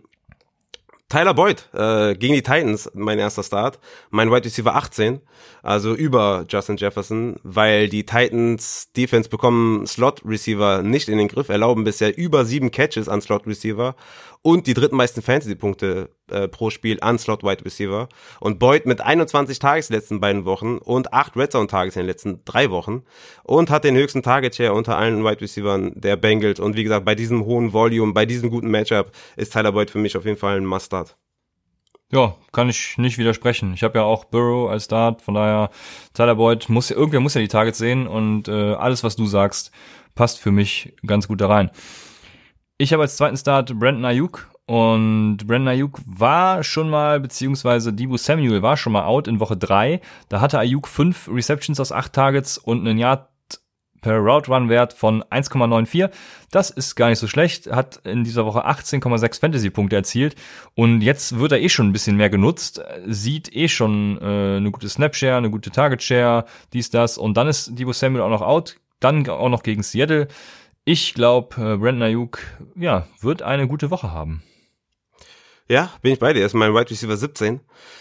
Tyler 1.10 1.34
Boyd 1.34 1.68
äh, 1.74 2.14
gegen 2.14 2.36
die 2.36 2.44
Titans, 2.44 2.92
mein 2.94 3.18
erster 3.18 3.42
Start. 3.42 3.80
Mein 4.12 4.30
Wide 4.30 4.46
Receiver 4.46 4.76
18, 4.76 5.20
also 5.64 5.96
über 5.96 6.46
Justin 6.48 6.78
Jefferson, 6.78 7.38
weil 7.42 7.90
die 7.90 8.06
Titans 8.06 8.92
Defense 8.96 9.28
bekommen 9.28 9.88
Slot 9.88 10.22
Receiver 10.24 10.84
nicht 10.84 11.10
in 11.10 11.18
den 11.18 11.28
Griff, 11.28 11.50
erlauben 11.50 11.84
bisher 11.84 12.16
über 12.16 12.46
sieben 12.46 12.70
Catches 12.70 13.10
an 13.10 13.22
Slot 13.22 13.48
Receiver 13.48 13.96
und 14.42 14.68
die 14.68 14.74
drittmeisten 14.74 15.22
Fantasy-Punkte 15.22 16.10
äh, 16.32 16.48
pro 16.48 16.70
Spiel 16.70 17.00
an 17.02 17.20
Slot 17.20 17.44
Wide 17.44 17.66
Receiver. 17.66 18.08
Und 18.40 18.60
Boyd 18.60 18.86
mit 18.86 19.02
21 19.02 19.60
Tages 19.60 19.90
in 19.90 19.94
den 19.94 20.00
letzten 20.00 20.20
beiden 20.20 20.46
Wochen 20.46 20.78
und 20.78 21.14
8 21.14 21.36
Red 21.36 21.52
Zone 21.52 21.68
Tages 21.68 21.96
in 21.96 22.02
den 22.02 22.08
letzten 22.08 22.46
drei 22.46 22.70
Wochen 22.70 23.04
und 23.44 23.70
hat 23.70 23.84
den 23.84 23.96
höchsten 23.96 24.24
Target 24.24 24.56
Share 24.56 24.74
unter 24.74 24.98
allen 24.98 25.26
Wide 25.26 25.42
Receivers 25.42 25.92
der 25.96 26.16
Bengals. 26.16 26.60
Und 26.60 26.78
wie 26.78 26.84
gesagt, 26.84 27.06
bei 27.06 27.16
diesem 27.16 27.46
hohen 27.46 27.74
Volume, 27.74 28.14
bei 28.14 28.26
diesem 28.26 28.50
guten 28.50 28.70
Matchup 28.70 29.12
ist 29.36 29.54
Tyler 29.54 29.74
Boyd 29.74 29.92
für 29.92 30.00
mich 30.00 30.16
auf 30.16 30.26
jeden 30.26 30.38
Fall 30.38 30.58
ein 30.58 30.66
Must-Start. 30.66 31.18
Ja, 32.12 32.36
kann 32.52 32.70
ich 32.70 32.98
nicht 32.98 33.20
widersprechen. 33.20 33.74
Ich 33.76 33.84
habe 33.84 34.00
ja 34.00 34.04
auch 34.04 34.26
Burrow 34.26 34.72
als 34.72 34.86
Start, 34.86 35.22
von 35.22 35.36
daher 35.36 35.70
Tyler 36.16 36.36
Boyd 36.36 36.68
muss 36.68 36.90
irgendwer 36.90 37.20
muss 37.20 37.36
ja 37.36 37.42
die 37.42 37.48
Targets 37.48 37.78
sehen 37.78 38.08
und 38.08 38.48
äh, 38.48 38.74
alles 38.74 39.04
was 39.04 39.16
du 39.16 39.28
sagst 39.28 39.72
passt 40.16 40.40
für 40.40 40.52
mich 40.52 40.94
ganz 41.06 41.30
gut 41.30 41.40
da 41.40 41.48
rein. 41.48 41.72
Ich 42.82 42.94
habe 42.94 43.04
als 43.04 43.18
zweiten 43.18 43.36
Start 43.36 43.78
Brandon 43.78 44.06
Ayuk 44.06 44.50
und 44.66 45.40
Brandon 45.46 45.68
Ayuk 45.68 46.00
war 46.06 46.64
schon 46.64 46.90
mal, 46.90 47.20
beziehungsweise 47.20 47.92
Debo 47.92 48.16
Samuel 48.16 48.62
war 48.62 48.78
schon 48.78 48.94
mal 48.94 49.04
out 49.04 49.28
in 49.28 49.42
Woche 49.42 49.58
drei. 49.58 50.00
Da 50.30 50.40
hatte 50.40 50.60
Ayuk 50.60 50.88
fünf 50.88 51.28
Receptions 51.28 51.82
aus 51.82 51.92
acht 51.92 52.14
Targets 52.14 52.58
und 52.58 52.88
einen 52.88 52.98
Yard 52.98 53.28
per 54.00 54.20
Route 54.20 54.50
Run 54.50 54.70
Wert 54.70 54.94
von 54.94 55.24
1,94. 55.24 56.10
Das 56.52 56.70
ist 56.70 56.96
gar 56.96 57.10
nicht 57.10 57.20
so 57.20 57.28
schlecht. 57.28 57.70
Hat 57.70 57.98
in 58.06 58.24
dieser 58.24 58.46
Woche 58.46 58.66
18,6 58.66 59.42
Fantasy 59.42 59.70
Punkte 59.72 59.98
erzielt 59.98 60.38
und 60.74 61.02
jetzt 61.02 61.38
wird 61.38 61.52
er 61.52 61.60
eh 61.60 61.68
schon 61.68 61.90
ein 61.90 61.94
bisschen 61.94 62.16
mehr 62.16 62.30
genutzt. 62.30 62.82
Sieht 63.06 63.54
eh 63.54 63.68
schon 63.68 64.18
äh, 64.22 64.56
eine 64.56 64.72
gute 64.72 64.88
Snapshare, 64.88 65.36
eine 65.36 65.50
gute 65.50 65.70
Target 65.70 66.02
Share, 66.02 66.46
dies 66.72 66.90
das 66.90 67.18
und 67.18 67.36
dann 67.36 67.50
ist 67.50 67.78
Debo 67.78 67.92
Samuel 67.92 68.22
auch 68.22 68.30
noch 68.30 68.42
out. 68.42 68.78
Dann 69.02 69.28
auch 69.30 69.50
noch 69.50 69.64
gegen 69.64 69.84
Seattle. 69.84 70.30
Ich 70.86 71.14
glaube, 71.14 71.56
äh, 71.56 71.78
Brandon 71.78 72.04
Ayuk, 72.04 72.40
ja, 72.76 73.08
wird 73.22 73.42
eine 73.42 73.68
gute 73.68 73.92
Woche 73.92 74.12
haben. 74.12 74.44
Ja, 75.68 75.92
bin 76.02 76.14
ich 76.14 76.20
bei 76.20 76.34
dir. 76.34 76.40
Er 76.40 76.48
ist 76.48 76.56
mein 76.56 76.74
Wide 76.74 76.90
Receiver 76.90 77.16
17. 77.16 77.60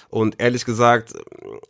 Und 0.08 0.40
ehrlich 0.40 0.64
gesagt, 0.64 1.12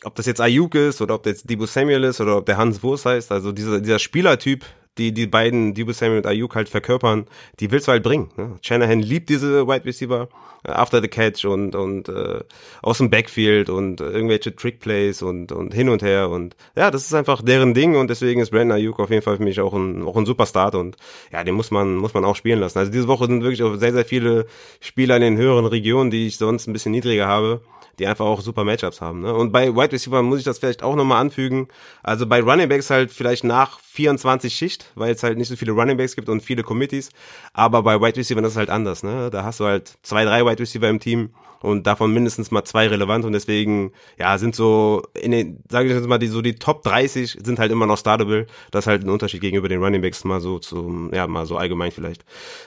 ob 0.04 0.14
das 0.14 0.26
jetzt 0.26 0.40
Ayuk 0.40 0.76
ist 0.76 1.00
oder 1.00 1.16
ob 1.16 1.24
das 1.24 1.32
jetzt 1.32 1.50
Debo 1.50 1.66
Samuel 1.66 2.04
ist 2.04 2.20
oder 2.20 2.36
ob 2.36 2.46
der 2.46 2.56
Hans 2.56 2.84
Wurst 2.84 3.04
heißt, 3.04 3.32
also 3.32 3.50
dieser, 3.50 3.80
dieser 3.80 3.98
Spielertyp, 3.98 4.64
die 4.99 5.12
die 5.12 5.26
beiden 5.26 5.74
Debo 5.74 5.92
Samuel 5.92 6.18
und 6.18 6.26
Ayuk 6.26 6.55
halt 6.55 6.68
verkörpern, 6.68 7.26
die 7.61 7.70
willst 7.70 7.88
du 7.88 7.92
halt 7.92 8.03
bringen. 8.03 8.30
Ne? 8.36 8.57
Shanahan 8.62 9.01
liebt 9.01 9.28
diese 9.28 9.66
Wide 9.66 9.84
Receiver 9.84 10.28
äh, 10.64 10.72
after 10.72 11.01
the 11.01 11.09
catch 11.09 11.44
und 11.44 11.74
und 11.74 12.09
äh, 12.09 12.40
aus 12.82 12.99
dem 12.99 13.11
Backfield 13.11 13.70
und 13.70 14.01
äh, 14.01 14.05
irgendwelche 14.11 14.55
Trickplays 14.55 15.22
und 15.22 15.53
und 15.53 15.72
hin 15.72 15.88
und 15.88 16.03
her 16.03 16.30
und 16.30 16.57
ja, 16.76 16.90
das 16.90 17.07
ist 17.07 17.14
einfach 17.14 17.42
deren 17.42 17.74
Ding 17.74 17.96
und 17.96 18.11
deswegen 18.11 18.40
ist 18.40 18.51
Brandon 18.51 18.72
Ayuk 18.72 18.99
auf 19.01 19.11
jeden 19.11 19.22
Fall 19.22 19.36
für 19.36 19.44
mich 19.44 19.61
auch 19.61 19.72
ein 19.72 20.03
auch 20.03 20.16
ein 20.16 20.26
super 20.26 20.46
Start 20.46 20.74
und 20.74 20.96
ja, 21.32 21.44
den 21.44 21.55
muss 21.55 21.70
man 21.70 21.96
muss 21.96 22.14
man 22.14 22.24
auch 22.24 22.36
spielen 22.36 22.61
lassen. 22.61 22.78
Also 22.78 22.90
diese 22.90 23.09
Woche 23.09 23.26
sind 23.26 23.42
wirklich 23.42 23.62
auch 23.62 23.76
sehr 23.76 23.92
sehr 23.92 24.05
viele 24.05 24.46
Spieler 24.80 25.16
in 25.16 25.22
den 25.22 25.36
höheren 25.36 25.66
Regionen, 25.66 26.11
die 26.11 26.26
ich 26.26 26.38
sonst 26.38 26.66
ein 26.66 26.72
bisschen 26.72 26.92
niedriger 26.92 27.26
habe 27.26 27.61
die 27.99 28.07
einfach 28.07 28.26
auch 28.26 28.40
super 28.40 28.64
Matchups 28.64 29.01
haben. 29.01 29.22
Ne? 29.22 29.34
Und 29.34 29.53
bei 29.53 29.74
Wide 29.74 29.92
Receiver 29.92 30.22
muss 30.22 30.38
ich 30.38 30.44
das 30.44 30.59
vielleicht 30.59 30.82
auch 30.82 30.94
nochmal 30.94 31.20
anfügen. 31.20 31.68
Also 32.03 32.26
bei 32.26 32.40
Running 32.40 32.68
Backs 32.68 32.90
halt 32.90 33.11
vielleicht 33.11 33.44
nach 33.44 33.80
24 33.99 34.55
Schicht, 34.55 34.92
weil 34.94 35.12
es 35.12 35.24
halt 35.24 35.38
nicht 35.38 35.49
so 35.49 35.57
viele 35.57 35.72
Running 35.72 35.96
Backs 35.96 36.14
gibt 36.14 36.28
und 36.28 36.40
viele 36.40 36.62
Committees. 36.62 37.11
Aber 37.53 37.82
bei 37.82 38.01
Wide 38.01 38.16
Receiver 38.16 38.40
ist 38.44 38.57
halt 38.57 38.70
anders. 38.70 39.03
Ne? 39.03 39.28
Da 39.28 39.42
hast 39.42 39.59
du 39.59 39.64
halt 39.64 39.99
zwei, 40.03 40.24
drei 40.24 40.46
Wide 40.46 40.61
Receiver 40.61 40.88
im 40.88 41.01
Team 41.01 41.30
und 41.62 41.84
davon 41.88 42.14
mindestens 42.14 42.53
mal 42.53 42.62
zwei 42.62 42.86
relevant 42.86 43.24
und 43.24 43.32
deswegen 43.32 43.90
ja 44.16 44.38
sind 44.38 44.55
so 44.55 45.03
in 45.14 45.32
den 45.32 45.64
sage 45.68 45.88
ich 45.88 45.94
jetzt 45.96 46.07
mal 46.07 46.18
die 46.18 46.28
so 46.28 46.40
die 46.40 46.55
Top 46.55 46.84
30 46.84 47.38
sind 47.42 47.59
halt 47.59 47.72
immer 47.72 47.84
noch 47.84 47.99
startable 47.99 48.46
das 48.70 48.84
ist 48.84 48.86
halt 48.86 49.03
ein 49.03 49.11
Unterschied 49.11 49.40
gegenüber 49.40 49.68
den 49.68 49.82
Running 49.82 50.01
Backs 50.01 50.22
mal 50.22 50.38
so 50.38 50.61
zum 50.61 51.12
ja 51.12 51.26
mal 51.26 51.46
so 51.46 51.57
allgemein 51.57 51.90
vielleicht 51.90 52.24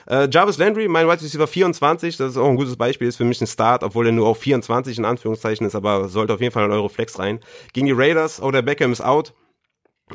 äh, 0.08 0.28
Jarvis 0.30 0.58
Landry 0.58 0.88
mein 0.88 1.06
Wide 1.06 1.22
Receiver 1.22 1.46
24 1.46 2.18
das 2.18 2.32
ist 2.32 2.36
auch 2.36 2.50
ein 2.50 2.56
gutes 2.56 2.76
Beispiel 2.76 3.08
ist 3.08 3.16
für 3.16 3.24
mich 3.24 3.40
ein 3.40 3.46
Start 3.46 3.82
obwohl 3.82 4.04
er 4.04 4.12
nur 4.12 4.26
auf 4.26 4.38
24 4.40 4.98
in 4.98 5.06
Anführungszeichen 5.06 5.66
ist 5.66 5.74
aber 5.74 6.10
sollte 6.10 6.34
auf 6.34 6.42
jeden 6.42 6.52
Fall 6.52 6.66
in 6.66 6.70
eure 6.70 6.90
Flex 6.90 7.18
rein 7.18 7.40
gegen 7.72 7.86
die 7.86 7.92
Raiders 7.92 8.42
oder 8.42 8.60
Beckham 8.60 8.92
ist 8.92 9.00
out 9.00 9.32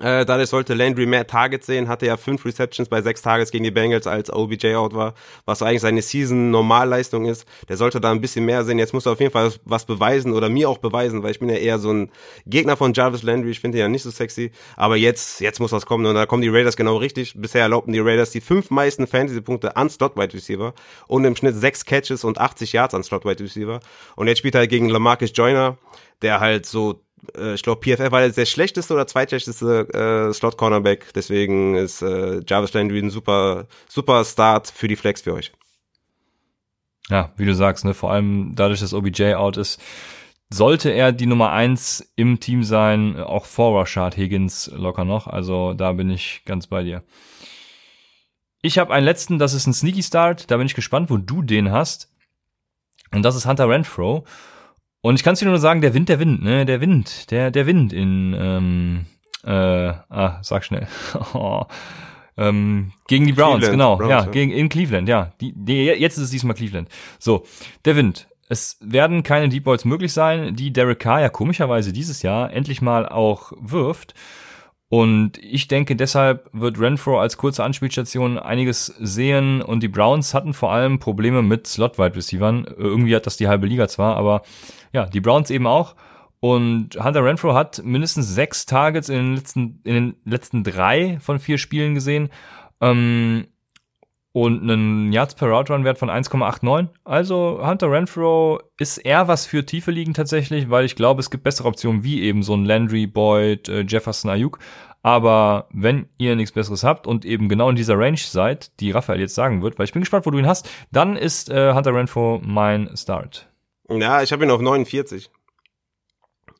Äh, 0.02 0.26
dadurch 0.26 0.50
sollte 0.50 0.74
Landry 0.74 1.06
mehr 1.06 1.28
Targets 1.28 1.66
sehen, 1.66 1.88
hatte 1.88 2.06
ja 2.06 2.18
fünf 2.18 2.45
Receptions 2.45 2.89
bei 2.89 3.02
sechs 3.02 3.22
Targets 3.22 3.52
gegen 3.52 3.64
die 3.64 3.72
Bengals, 3.72 4.08
als 4.08 4.32
OBJ 4.32 4.76
out 4.76 4.93
war, 4.93 5.14
was 5.45 5.62
eigentlich 5.62 5.82
seine 5.82 6.02
Season-Normalleistung 6.02 7.26
ist. 7.26 7.45
Der 7.70 7.78
sollte 7.78 8.00
da 8.00 8.12
ein 8.12 8.22
bisschen 8.22 8.45
mehr 8.45 8.64
sehen. 8.64 8.80
Jetzt 8.80 8.93
muss 8.93 9.06
er 9.06 9.14
auf 9.14 9.20
jeden 9.20 9.32
Fall 9.32 9.52
was 9.66 9.86
beweisen 9.86 10.34
oder 10.34 10.50
mir 10.50 10.70
auch 10.70 10.78
beweisen, 10.78 11.24
weil 11.24 11.32
ich 11.32 11.39
bin 11.39 11.50
ja 11.50 11.56
eher 11.56 11.80
so 11.80 11.91
ein 11.91 12.12
Gegner 12.45 12.78
von 12.78 12.93
Jarvis 12.93 13.24
Landry. 13.24 13.52
Ich 13.52 13.60
finde 13.60 13.78
ihn 13.78 13.82
ja 13.82 13.88
nicht 13.89 14.04
so 14.04 14.12
sexy. 14.12 14.52
Aber 14.76 14.95
jetzt, 14.95 15.41
jetzt 15.41 15.60
muss 15.60 15.72
was 15.72 15.86
kommen 15.86 16.06
und 16.06 16.16
da 16.16 16.26
kommen 16.26 16.41
die 16.41 16.50
Raiders 16.50 16.78
genau 16.78 16.98
richtig. 16.98 17.34
Bisher 17.36 17.62
erlaubten 17.62 17.93
die 17.93 18.00
Raiders 18.00 18.32
die 18.32 18.41
fünf 18.41 18.70
meisten 18.70 19.08
Fantasy-Punkte 19.08 19.76
an 19.76 19.89
Slot-Wide 19.89 20.34
Receiver 20.34 20.74
und 21.08 21.26
im 21.26 21.36
Schnitt 21.36 21.56
sechs 21.56 21.86
Catches 21.86 22.24
und 22.24 22.39
80 22.39 22.74
Yards 22.74 22.93
an 22.93 23.04
Slot-Wide 23.04 23.43
Receiver. 23.43 23.80
Und 24.16 24.28
jetzt 24.28 24.39
spielt 24.39 24.56
er 24.56 24.60
halt 24.60 24.70
gegen 24.70 24.89
Lamarcus 24.89 25.32
Joyner, 25.34 25.78
der 26.22 26.39
halt 26.39 26.66
so 26.66 27.02
äh, 27.36 27.53
ich 27.53 27.63
glaube, 27.63 27.82
PFF 27.82 28.11
war 28.11 28.28
der 28.28 28.45
schlechteste 28.45 28.93
oder 28.93 29.07
zweitschlechteste 29.07 30.30
äh, 30.30 30.34
Slot-Cornerback. 30.34 31.13
Deswegen 31.13 31.75
ist 31.75 32.01
äh, 32.01 32.41
Jarvis 32.47 32.73
Landry 32.73 32.99
ein 32.99 33.09
super, 33.09 33.67
super 33.89 34.23
Start 34.23 34.67
für 34.69 34.88
die 34.88 34.95
Flex 34.95 35.21
für 35.21 35.34
euch. 35.34 35.51
Ja, 37.09 37.32
wie 37.38 37.45
du 37.45 37.55
sagst, 37.55 37.86
ne, 37.86 37.93
vor 37.93 38.11
allem 38.11 38.53
dadurch, 38.55 38.82
dass 38.82 38.93
OBJ 38.93 39.36
out 39.36 39.57
ist, 39.57 39.82
sollte 40.49 40.89
er 40.89 41.11
die 41.11 41.25
Nummer 41.25 41.51
eins 41.51 42.11
im 42.15 42.39
Team 42.39 42.63
sein, 42.63 43.17
auch 43.19 43.45
vor 43.45 43.80
Rashad 43.80 44.15
Higgins 44.17 44.71
locker 44.73 45.05
noch. 45.05 45.28
Also 45.28 45.73
da 45.73 45.93
bin 45.93 46.09
ich 46.09 46.41
ganz 46.45 46.67
bei 46.67 46.84
dir. 46.84 47.03
Ich 48.61 48.78
habe 48.78 48.93
einen 48.93 49.05
letzten, 49.05 49.39
das 49.39 49.53
ist 49.53 49.67
ein 49.67 49.73
Sneaky 49.73 50.03
Start. 50.03 50.49
Da 50.51 50.57
bin 50.57 50.65
ich 50.65 50.75
gespannt, 50.75 51.09
wo 51.09 51.17
du 51.17 51.41
den 51.41 51.71
hast. 51.71 52.11
Und 53.13 53.23
das 53.23 53.36
ist 53.36 53.45
Hunter 53.45 53.69
Renfro. 53.69 54.25
Und 55.08 55.16
ich 55.16 55.24
kann 55.24 55.36
es 55.36 55.39
dir 55.39 55.45
nur 55.45 55.58
sagen, 55.58 55.80
der 55.80 55.93
Wind, 55.93 56.10
der 56.10 56.20
Wind, 56.20 56.43
ne, 56.43 56.66
der 56.66 56.82
Wind, 56.82 57.32
der, 57.32 57.49
der 57.49 57.66
Wind 57.66 57.93
in, 57.93 58.36
ähm, 58.38 59.05
äh, 59.45 59.49
ah, 59.49 60.39
sag 60.41 60.66
schnell. 60.66 60.86
oh, 61.34 61.64
ähm, 62.38 62.91
gegen 63.08 63.26
die 63.26 63.32
Browns, 63.32 63.60
Cleveland, 63.60 63.72
genau, 63.72 63.95
Browns, 63.95 64.10
ja, 64.10 64.26
ja, 64.26 64.32
gegen 64.32 64.51
in 64.51 64.68
Cleveland, 64.68 65.08
ja. 65.08 65.32
Die, 65.39 65.53
die, 65.55 65.86
jetzt 65.86 66.18
ist 66.18 66.26
es 66.26 66.32
diesmal 66.32 66.58
Cleveland. 66.58 66.89
So, 67.20 67.45
der 67.86 67.95
Wind. 67.95 68.28
Es 68.49 68.80
werden 68.82 69.24
keine 69.24 69.47
Deep 69.47 69.64
Balls 69.64 69.86
möglich 69.86 70.12
sein, 70.12 70.58
die 70.58 70.74
Derek 70.74 70.99
Carr 70.99 71.22
ja 71.22 71.30
komischerweise 71.30 71.93
dieses 71.93 72.22
Jahr 72.22 72.51
endlich 72.51 72.82
mal 72.82 73.08
auch 73.08 73.53
wirft. 73.62 74.14
Und 74.89 75.38
ich 75.39 75.68
denke, 75.68 75.97
deshalb 75.97 76.49
wird 76.53 76.80
Renfro 76.80 77.20
als 77.20 77.38
kurze 77.38 77.64
Anspielstation 77.64 78.39
einiges 78.39 78.86
sehen. 78.99 79.62
Und 79.62 79.84
die 79.84 79.89
Browns 79.89 80.34
hatten 80.34 80.53
vor 80.53 80.72
allem 80.72 80.99
Probleme 80.99 81.41
mit 81.41 81.68
Slot-Wide 81.68 82.16
Receivern. 82.16 82.66
Irgendwie 82.78 83.14
hat 83.14 83.26
das 83.26 83.36
die 83.36 83.49
halbe 83.49 83.68
Liga 83.68 83.89
zwar, 83.89 84.16
aber 84.16 84.43
ja, 84.93 85.05
die 85.05 85.21
Browns 85.21 85.49
eben 85.49 85.67
auch. 85.67 85.95
Und 86.39 87.03
Hunter 87.03 87.23
Renfro 87.23 87.53
hat 87.53 87.81
mindestens 87.83 88.27
sechs 88.33 88.65
Targets 88.65 89.09
in 89.09 89.15
den 89.15 89.35
letzten, 89.35 89.81
in 89.83 89.93
den 89.93 90.15
letzten 90.23 90.63
drei 90.63 91.17
von 91.19 91.39
vier 91.39 91.57
Spielen 91.57 91.95
gesehen. 91.95 92.29
Ähm, 92.79 93.47
und 94.33 94.61
einen 94.61 95.11
Yards 95.11 95.33
per 95.33 95.49
Route 95.49 95.73
Run 95.73 95.83
Wert 95.83 95.97
von 95.97 96.11
1,89. 96.11 96.89
Also 97.05 97.59
Hunter 97.65 97.91
Renfro 97.91 98.61
ist 98.77 98.99
eher 98.99 99.27
was 99.27 99.47
für 99.47 99.65
tiefe 99.65 99.89
Ligen 99.89 100.13
tatsächlich, 100.13 100.69
weil 100.69 100.85
ich 100.85 100.95
glaube, 100.95 101.21
es 101.21 101.31
gibt 101.31 101.43
bessere 101.43 101.67
Optionen 101.67 102.03
wie 102.03 102.21
eben 102.21 102.43
so 102.43 102.53
ein 102.53 102.63
Landry, 102.63 103.07
Boyd, 103.07 103.67
äh, 103.67 103.81
Jefferson, 103.81 104.29
Ayuk. 104.29 104.59
Aber 105.01 105.67
wenn 105.71 106.07
ihr 106.17 106.35
nichts 106.35 106.51
Besseres 106.51 106.83
habt 106.83 107.07
und 107.07 107.25
eben 107.25 107.49
genau 107.49 107.69
in 107.69 107.75
dieser 107.75 107.97
Range 107.97 108.17
seid, 108.17 108.79
die 108.79 108.91
Raphael 108.91 109.19
jetzt 109.19 109.33
sagen 109.33 109.63
wird, 109.63 109.79
weil 109.79 109.85
ich 109.85 109.93
bin 109.93 110.01
gespannt, 110.01 110.27
wo 110.27 110.31
du 110.31 110.38
ihn 110.38 110.47
hast, 110.47 110.69
dann 110.91 111.15
ist 111.15 111.49
äh, 111.49 111.73
Hunter 111.73 111.95
Renfro 111.95 112.39
mein 112.43 112.95
Start. 112.95 113.47
Ja, 113.89 114.21
ich 114.21 114.31
habe 114.31 114.43
ihn 114.43 114.51
auf 114.51 114.61
49. 114.61 115.29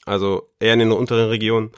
Also 0.06 0.50
eher 0.60 0.74
in 0.74 0.80
den 0.80 0.92
unteren 0.92 1.30
Regionen. 1.30 1.72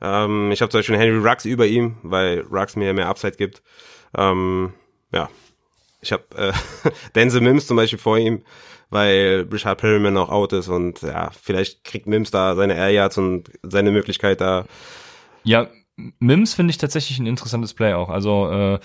Ähm, 0.00 0.50
ich 0.52 0.60
habe 0.60 0.70
zum 0.70 0.78
Beispiel 0.78 0.98
Henry 0.98 1.18
Rux 1.18 1.44
über 1.44 1.66
ihm, 1.66 1.96
weil 2.02 2.40
Rux 2.40 2.76
mir 2.76 2.92
mehr 2.92 3.08
Upside 3.08 3.36
gibt. 3.36 3.62
Ähm, 4.16 4.72
ja, 5.12 5.28
ich 6.00 6.12
habe 6.12 6.24
äh, 6.36 6.52
Denzel 7.14 7.40
Mims 7.40 7.66
zum 7.66 7.76
Beispiel 7.76 7.98
vor 7.98 8.18
ihm, 8.18 8.42
weil 8.90 9.46
Richard 9.52 9.80
Perryman 9.80 10.16
auch 10.16 10.30
out 10.30 10.52
ist 10.52 10.68
und 10.68 11.02
ja, 11.02 11.30
vielleicht 11.30 11.84
kriegt 11.84 12.06
Mims 12.06 12.30
da 12.30 12.54
seine 12.54 12.74
Air 12.74 12.90
Yards 12.90 13.18
und 13.18 13.50
seine 13.62 13.90
Möglichkeit 13.90 14.40
da. 14.40 14.66
Ja, 15.44 15.68
Mims 16.18 16.54
finde 16.54 16.70
ich 16.70 16.78
tatsächlich 16.78 17.18
ein 17.18 17.26
interessantes 17.26 17.74
Play 17.74 17.94
auch. 17.94 18.08
Also 18.08 18.50
äh, 18.50 18.78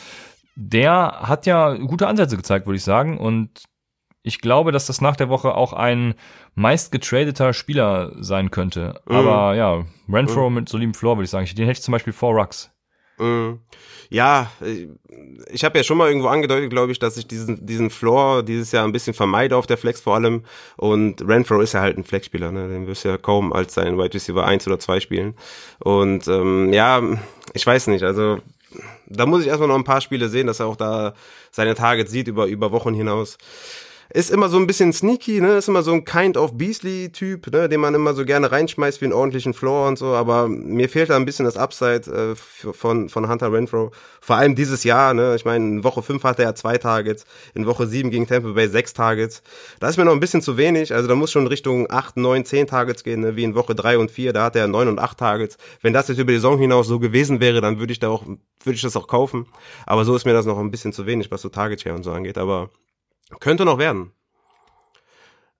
der 0.56 1.22
hat 1.22 1.46
ja 1.46 1.74
gute 1.76 2.08
Ansätze 2.08 2.38
gezeigt, 2.38 2.66
würde 2.66 2.78
ich 2.78 2.84
sagen. 2.84 3.18
Und 3.18 3.64
ich 4.24 4.40
glaube, 4.40 4.72
dass 4.72 4.88
das 4.88 5.02
nach 5.02 5.18
der 5.18 5.30
Woche 5.30 5.54
auch 5.54 5.74
ein 5.74 6.16
meist 6.56 6.92
getradeter 6.92 7.54
Spieler 7.54 8.14
sein 8.20 8.52
könnte. 8.52 9.02
Mhm. 9.06 9.16
Aber 9.16 9.56
ja, 9.56 9.86
Renfro 10.10 10.50
mhm. 10.50 10.56
mit 10.56 10.70
solidem 10.70 10.94
Floor, 10.94 11.18
würde 11.18 11.26
ich 11.26 11.30
sagen. 11.30 11.46
Den 11.46 11.66
hätte 11.66 11.80
ich 11.80 11.84
zum 11.84 11.92
Beispiel 11.92 12.14
vor 12.14 12.34
Rux. 12.34 12.72
Mhm. 13.20 13.60
Ja, 14.10 14.52
ich 15.52 15.64
habe 15.64 15.78
ja 15.78 15.84
schon 15.84 15.98
mal 15.98 16.08
irgendwo 16.08 16.28
angedeutet, 16.28 16.70
glaube 16.70 16.92
ich, 16.92 17.00
dass 17.00 17.18
ich 17.18 17.28
diesen 17.28 17.66
diesen 17.66 17.90
Floor 17.90 18.44
dieses 18.44 18.72
Jahr 18.72 18.86
ein 18.86 18.92
bisschen 18.92 19.14
vermeide 19.14 19.58
auf 19.58 19.68
der 19.68 19.78
Flex 19.78 20.02
vor 20.02 20.16
allem. 20.16 20.44
Und 20.78 21.28
Renfro 21.28 21.60
ist 21.62 21.74
ja 21.74 21.82
halt 21.82 21.98
ein 21.98 22.04
Flexspieler, 22.04 22.52
ne? 22.52 22.70
Den 22.70 22.88
wirst 22.88 23.04
du 23.06 23.10
ja 23.10 23.18
kaum 23.18 23.52
als 23.52 23.74
sein 23.74 23.98
Wide 23.98 24.14
Receiver 24.14 24.46
1 24.46 24.68
oder 24.68 24.80
2 24.80 25.00
spielen. 25.00 25.36
Und 25.80 26.28
ähm, 26.28 26.72
ja, 26.72 27.02
ich 27.54 27.66
weiß 27.66 27.88
nicht, 27.88 28.04
also 28.04 28.40
da 29.08 29.26
muss 29.26 29.42
ich 29.42 29.48
erstmal 29.48 29.68
noch 29.68 29.76
ein 29.76 29.84
paar 29.84 30.02
Spiele 30.02 30.30
sehen, 30.30 30.48
dass 30.48 30.60
er 30.60 30.68
auch 30.68 30.76
da 30.76 31.14
seine 31.52 31.76
Targets 31.76 32.12
sieht 32.12 32.28
über, 32.28 32.46
über 32.46 32.72
Wochen 32.72 32.94
hinaus 32.94 33.38
ist 34.14 34.30
immer 34.30 34.48
so 34.48 34.58
ein 34.58 34.68
bisschen 34.68 34.94
sneaky, 34.94 35.42
ne? 35.42 35.58
Ist 35.58 35.68
immer 35.68 35.82
so 35.82 35.92
ein 35.92 36.06
Kind 36.06 36.38
of 36.38 36.56
Beasley-Typ, 36.56 37.52
ne? 37.52 37.68
Den 37.68 37.80
man 37.80 37.96
immer 37.96 38.14
so 38.14 38.26
gerne 38.26 38.52
reinschmeißt 38.52 39.02
wie 39.02 39.06
einen 39.06 39.14
ordentlichen 39.14 39.56
Floor 39.56 39.88
und 39.88 39.98
so. 39.98 40.14
Aber 40.14 40.48
mir 40.48 40.88
fehlt 40.88 41.10
da 41.10 41.16
ein 41.16 41.26
bisschen 41.26 41.46
das 41.46 41.58
Upside 41.58 42.12
äh, 42.12 42.36
von, 42.36 43.10
von 43.10 43.28
Hunter 43.28 43.52
Renfro. 43.52 43.92
Vor 44.22 44.36
allem 44.36 44.54
dieses 44.54 44.84
Jahr, 44.84 45.16
ne? 45.16 45.34
Ich 45.36 45.46
meine, 45.46 45.66
in 45.66 45.84
Woche 45.84 46.04
5 46.04 46.24
hatte 46.24 46.44
er 46.44 46.54
zwei 46.54 46.78
Targets, 46.78 47.26
in 47.56 47.66
Woche 47.66 47.88
7 47.88 48.12
gegen 48.12 48.28
Tampa 48.28 48.50
Bay 48.50 48.68
sechs 48.68 48.94
Targets. 48.94 49.42
Da 49.80 49.90
ist 49.90 49.98
mir 49.98 50.06
noch 50.06 50.14
ein 50.14 50.20
bisschen 50.20 50.44
zu 50.44 50.58
wenig. 50.58 50.94
Also 50.94 51.08
da 51.08 51.16
muss 51.16 51.32
schon 51.32 51.48
Richtung 51.48 51.90
8, 51.90 52.16
9, 52.18 52.46
10 52.46 52.68
Targets 52.68 53.04
gehen, 53.04 53.22
ne? 53.22 53.36
wie 53.36 53.44
in 53.44 53.56
Woche 53.56 53.74
3 53.74 53.98
und 53.98 54.12
4. 54.12 54.32
Da 54.32 54.44
hat 54.44 54.56
er 54.56 54.68
9 54.68 54.90
und 54.90 55.00
8 55.00 55.18
Targets. 55.18 55.58
Wenn 55.82 55.94
das 55.94 56.08
jetzt 56.08 56.20
über 56.20 56.32
die 56.32 56.38
Saison 56.38 56.60
hinaus 56.60 56.86
so 56.86 57.00
gewesen 57.00 57.40
wäre, 57.40 57.62
dann 57.62 57.80
würde 57.80 57.92
ich 57.92 58.00
da 58.00 58.10
auch, 58.10 58.24
würde 58.28 58.76
ich 58.76 58.82
das 58.82 58.96
auch 58.96 59.08
kaufen. 59.08 59.48
Aber 59.88 60.06
so 60.06 60.16
ist 60.16 60.26
mir 60.26 60.34
das 60.34 60.46
noch 60.46 60.60
ein 60.60 60.70
bisschen 60.70 60.94
zu 60.94 61.08
wenig, 61.08 61.32
was 61.32 61.42
so 61.42 61.50
Target 61.50 61.82
Share 61.82 61.96
und 61.96 62.04
so 62.04 62.12
angeht. 62.12 62.38
Aber 62.38 62.70
könnte 63.40 63.66
noch 63.66 63.78
werden. 63.78 64.12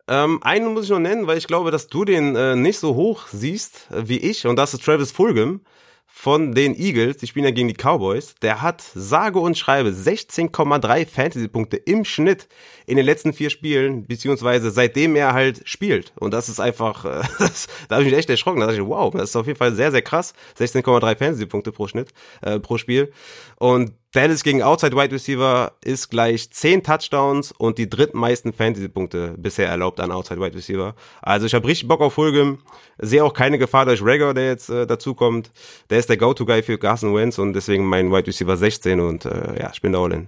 Ähm, 0.08 0.44
einen 0.44 0.74
muss 0.74 0.86
ich 0.86 0.90
noch 0.90 1.00
nennen, 1.00 1.28
weil 1.28 1.38
ich 1.38 1.48
glaube, 1.48 1.72
dass 1.72 1.88
du 1.88 2.04
den 2.04 2.36
äh, 2.36 2.56
nicht 2.56 2.80
so 2.80 2.96
hoch 2.96 3.28
siehst 3.32 3.88
äh, 3.92 4.08
wie 4.08 4.18
ich. 4.18 4.46
Und 4.46 4.58
das 4.58 4.74
ist 4.74 4.84
Travis 4.84 5.12
Fulgham 5.12 5.62
von 6.06 6.54
den 6.54 6.76
Eagles. 6.76 7.18
Die 7.18 7.28
spielen 7.28 7.46
ja 7.46 7.52
gegen 7.52 7.70
die 7.70 7.74
Cowboys. 7.74 8.36
Der 8.42 8.62
hat 8.62 8.84
sage 8.94 9.40
und 9.40 9.58
schreibe 9.58 9.90
16,3 9.90 11.08
Fantasy-Punkte 11.08 11.78
im 11.78 12.04
Schnitt 12.04 12.50
in 12.86 12.98
den 12.98 13.06
letzten 13.06 13.32
vier 13.32 13.50
Spielen, 13.50 14.06
beziehungsweise 14.06 14.72
seitdem 14.72 15.16
er 15.16 15.34
halt 15.34 15.62
spielt. 15.68 16.12
Und 16.20 16.34
das 16.34 16.50
ist 16.50 16.60
einfach, 16.60 17.06
äh, 17.06 17.24
das, 17.40 17.68
da 17.88 17.96
habe 17.96 18.04
ich 18.04 18.12
mich 18.12 18.20
echt 18.20 18.30
erschrocken. 18.30 18.60
Da 18.60 18.68
dachte 18.68 18.82
ich, 18.82 18.88
wow, 18.88 19.12
das 19.14 19.30
ist 19.30 19.36
auf 19.38 19.48
jeden 19.48 19.58
Fall 19.58 19.74
sehr, 19.74 19.92
sehr 19.92 20.02
krass. 20.02 20.34
16,3 20.60 21.18
Fantasy-Punkte 21.18 21.72
pro 21.72 21.88
Schnitt, 21.88 22.10
äh, 22.42 22.60
pro 22.60 22.78
Spiel. 22.78 23.14
Und 23.56 23.94
Dallas 24.14 24.44
gegen 24.44 24.62
Outside 24.62 24.96
Wide 24.96 25.12
Receiver 25.12 25.72
ist 25.84 26.12
gleich 26.12 26.52
10 26.52 26.84
Touchdowns 26.84 27.52
und 27.52 27.80
die 27.80 27.90
drittmeisten 27.90 28.54
Fantasy-Punkte 28.54 29.34
bisher 29.40 29.68
erlaubt 29.68 30.00
an 30.00 30.12
Outside 30.12 30.40
Wide 30.40 30.56
Receiver. 30.56 30.94
Also 31.24 31.48
ich 31.48 31.56
habe 31.56 31.68
richtig 31.68 31.88
Bock 31.88 32.00
auf 32.00 32.14
Fulgham. 32.14 32.60
Sehe 33.00 33.24
auch 33.24 33.34
keine 33.34 33.58
Gefahr 33.58 33.88
durch 33.88 34.04
Rager, 34.04 34.36
der 34.36 34.46
jetzt 34.46 34.70
äh, 34.70 34.86
dazukommt. 34.86 35.52
Der 35.90 35.98
ist 35.98 36.10
der 36.10 36.18
Go-To-Guy 36.18 36.62
für 36.62 36.78
Carson 36.78 37.16
Wentz 37.16 37.40
und 37.40 37.54
deswegen 37.54 37.86
mein 37.86 38.12
Wide 38.12 38.28
Receiver 38.28 38.56
16 38.56 39.00
und 39.00 39.26
äh, 39.26 39.60
ja, 39.60 39.72
ich 39.74 39.82
bin 39.82 39.94
da 39.94 40.04
all 40.04 40.14
in. 40.14 40.28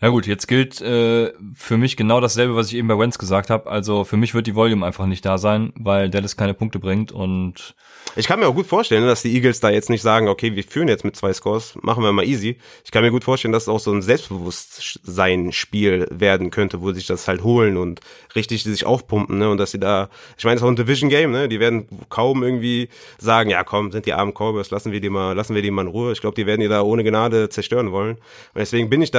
Ja 0.00 0.08
gut, 0.08 0.26
jetzt 0.26 0.46
gilt 0.46 0.80
äh, 0.82 1.32
für 1.54 1.78
mich 1.78 1.96
genau 1.96 2.20
dasselbe, 2.20 2.54
was 2.54 2.68
ich 2.68 2.74
eben 2.74 2.88
bei 2.88 2.98
Wentz 2.98 3.16
gesagt 3.16 3.48
habe. 3.48 3.70
Also 3.70 4.04
für 4.04 4.18
mich 4.18 4.34
wird 4.34 4.46
die 4.46 4.54
Volume 4.54 4.84
einfach 4.84 5.06
nicht 5.06 5.24
da 5.24 5.38
sein, 5.38 5.72
weil 5.74 6.10
Dallas 6.10 6.36
keine 6.36 6.52
Punkte 6.52 6.78
bringt 6.78 7.12
und 7.12 7.74
ich 8.14 8.28
kann 8.28 8.40
mir 8.40 8.48
auch 8.48 8.54
gut 8.54 8.66
vorstellen, 8.66 9.06
dass 9.06 9.22
die 9.22 9.34
Eagles 9.34 9.60
da 9.60 9.68
jetzt 9.68 9.90
nicht 9.90 10.00
sagen, 10.00 10.28
okay, 10.28 10.54
wir 10.54 10.64
führen 10.64 10.88
jetzt 10.88 11.04
mit 11.04 11.16
zwei 11.16 11.32
Scores, 11.32 11.76
machen 11.82 12.02
wir 12.02 12.12
mal 12.12 12.24
easy. 12.24 12.56
Ich 12.84 12.90
kann 12.90 13.02
mir 13.02 13.10
gut 13.10 13.24
vorstellen, 13.24 13.52
dass 13.52 13.64
es 13.64 13.68
auch 13.68 13.80
so 13.80 13.92
ein 13.92 14.00
Selbstbewusstsein-Spiel 14.00 16.06
werden 16.10 16.50
könnte, 16.50 16.80
wo 16.80 16.92
sich 16.92 17.06
das 17.06 17.28
halt 17.28 17.42
holen 17.42 17.76
und 17.76 18.00
richtig 18.34 18.64
sich 18.64 18.86
aufpumpen, 18.86 19.38
ne? 19.38 19.50
Und 19.50 19.58
dass 19.58 19.72
sie 19.72 19.80
da, 19.80 20.08
ich 20.38 20.44
meine, 20.44 20.56
es 20.56 20.62
ist 20.62 20.64
auch 20.64 20.70
ein 20.70 20.76
Division-Game, 20.76 21.30
ne? 21.30 21.48
Die 21.48 21.60
werden 21.60 21.88
kaum 22.08 22.42
irgendwie 22.42 22.88
sagen, 23.18 23.50
ja 23.50 23.64
komm, 23.64 23.92
sind 23.92 24.06
die 24.06 24.14
armen 24.14 24.32
Cowboys, 24.32 24.70
lassen 24.70 24.92
wir 24.92 25.00
die 25.00 25.10
mal, 25.10 25.34
lassen 25.34 25.54
wir 25.54 25.60
die 25.60 25.70
mal 25.70 25.82
in 25.82 25.88
Ruhe. 25.88 26.12
Ich 26.12 26.22
glaube, 26.22 26.36
die 26.36 26.46
werden 26.46 26.62
die 26.62 26.68
da 26.68 26.80
ohne 26.82 27.04
Gnade 27.04 27.50
zerstören 27.50 27.92
wollen. 27.92 28.16
Und 28.16 28.56
deswegen 28.56 28.88
bin 28.88 29.02
ich 29.02 29.10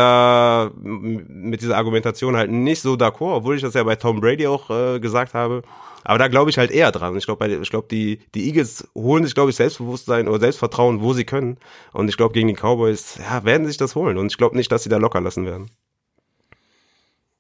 da 0.70 0.80
mit 0.80 1.62
dieser 1.62 1.78
Argumentation 1.78 2.36
halt 2.36 2.52
nicht 2.52 2.82
so 2.82 2.94
d'accord, 2.94 3.38
obwohl 3.38 3.56
ich 3.56 3.62
das 3.62 3.74
ja 3.74 3.84
bei 3.84 3.96
Tom 3.96 4.20
Brady 4.20 4.48
auch 4.48 4.70
äh, 4.70 5.00
gesagt 5.00 5.34
habe. 5.34 5.64
Aber 6.04 6.18
da 6.18 6.28
glaube 6.30 6.50
ich 6.50 6.58
halt 6.58 6.72
eher 6.72 6.92
dran. 6.92 7.18
Ich 7.18 7.26
glaube, 7.26 7.48
ich 7.48 7.70
glaube, 7.70 7.88
die, 7.90 8.20
die 8.34 8.48
Eagles 8.48 8.88
holen 8.96 9.26
sich, 9.26 9.36
glaube 9.36 9.50
ich, 9.50 9.58
Selbstbewusstsein 9.58 10.28
oder 10.28 10.40
Selbstvertrauen, 10.40 11.02
wo 11.02 11.14
sie 11.14 11.26
können. 11.26 11.58
Und 11.92 12.08
ich 12.08 12.16
glaube, 12.16 12.34
gegen 12.34 12.48
die 12.48 12.54
Cowboys, 12.54 13.20
ja, 13.20 13.44
werden 13.44 13.68
sich 13.68 13.78
das 13.78 13.96
holen. 13.96 14.18
Und 14.18 14.28
ich 14.28 14.38
glaube 14.38 14.56
nicht, 14.56 14.72
dass 14.72 14.84
sie 14.84 14.90
da 14.90 14.98
locker 14.98 15.20
lassen 15.20 15.46
werden. 15.46 15.70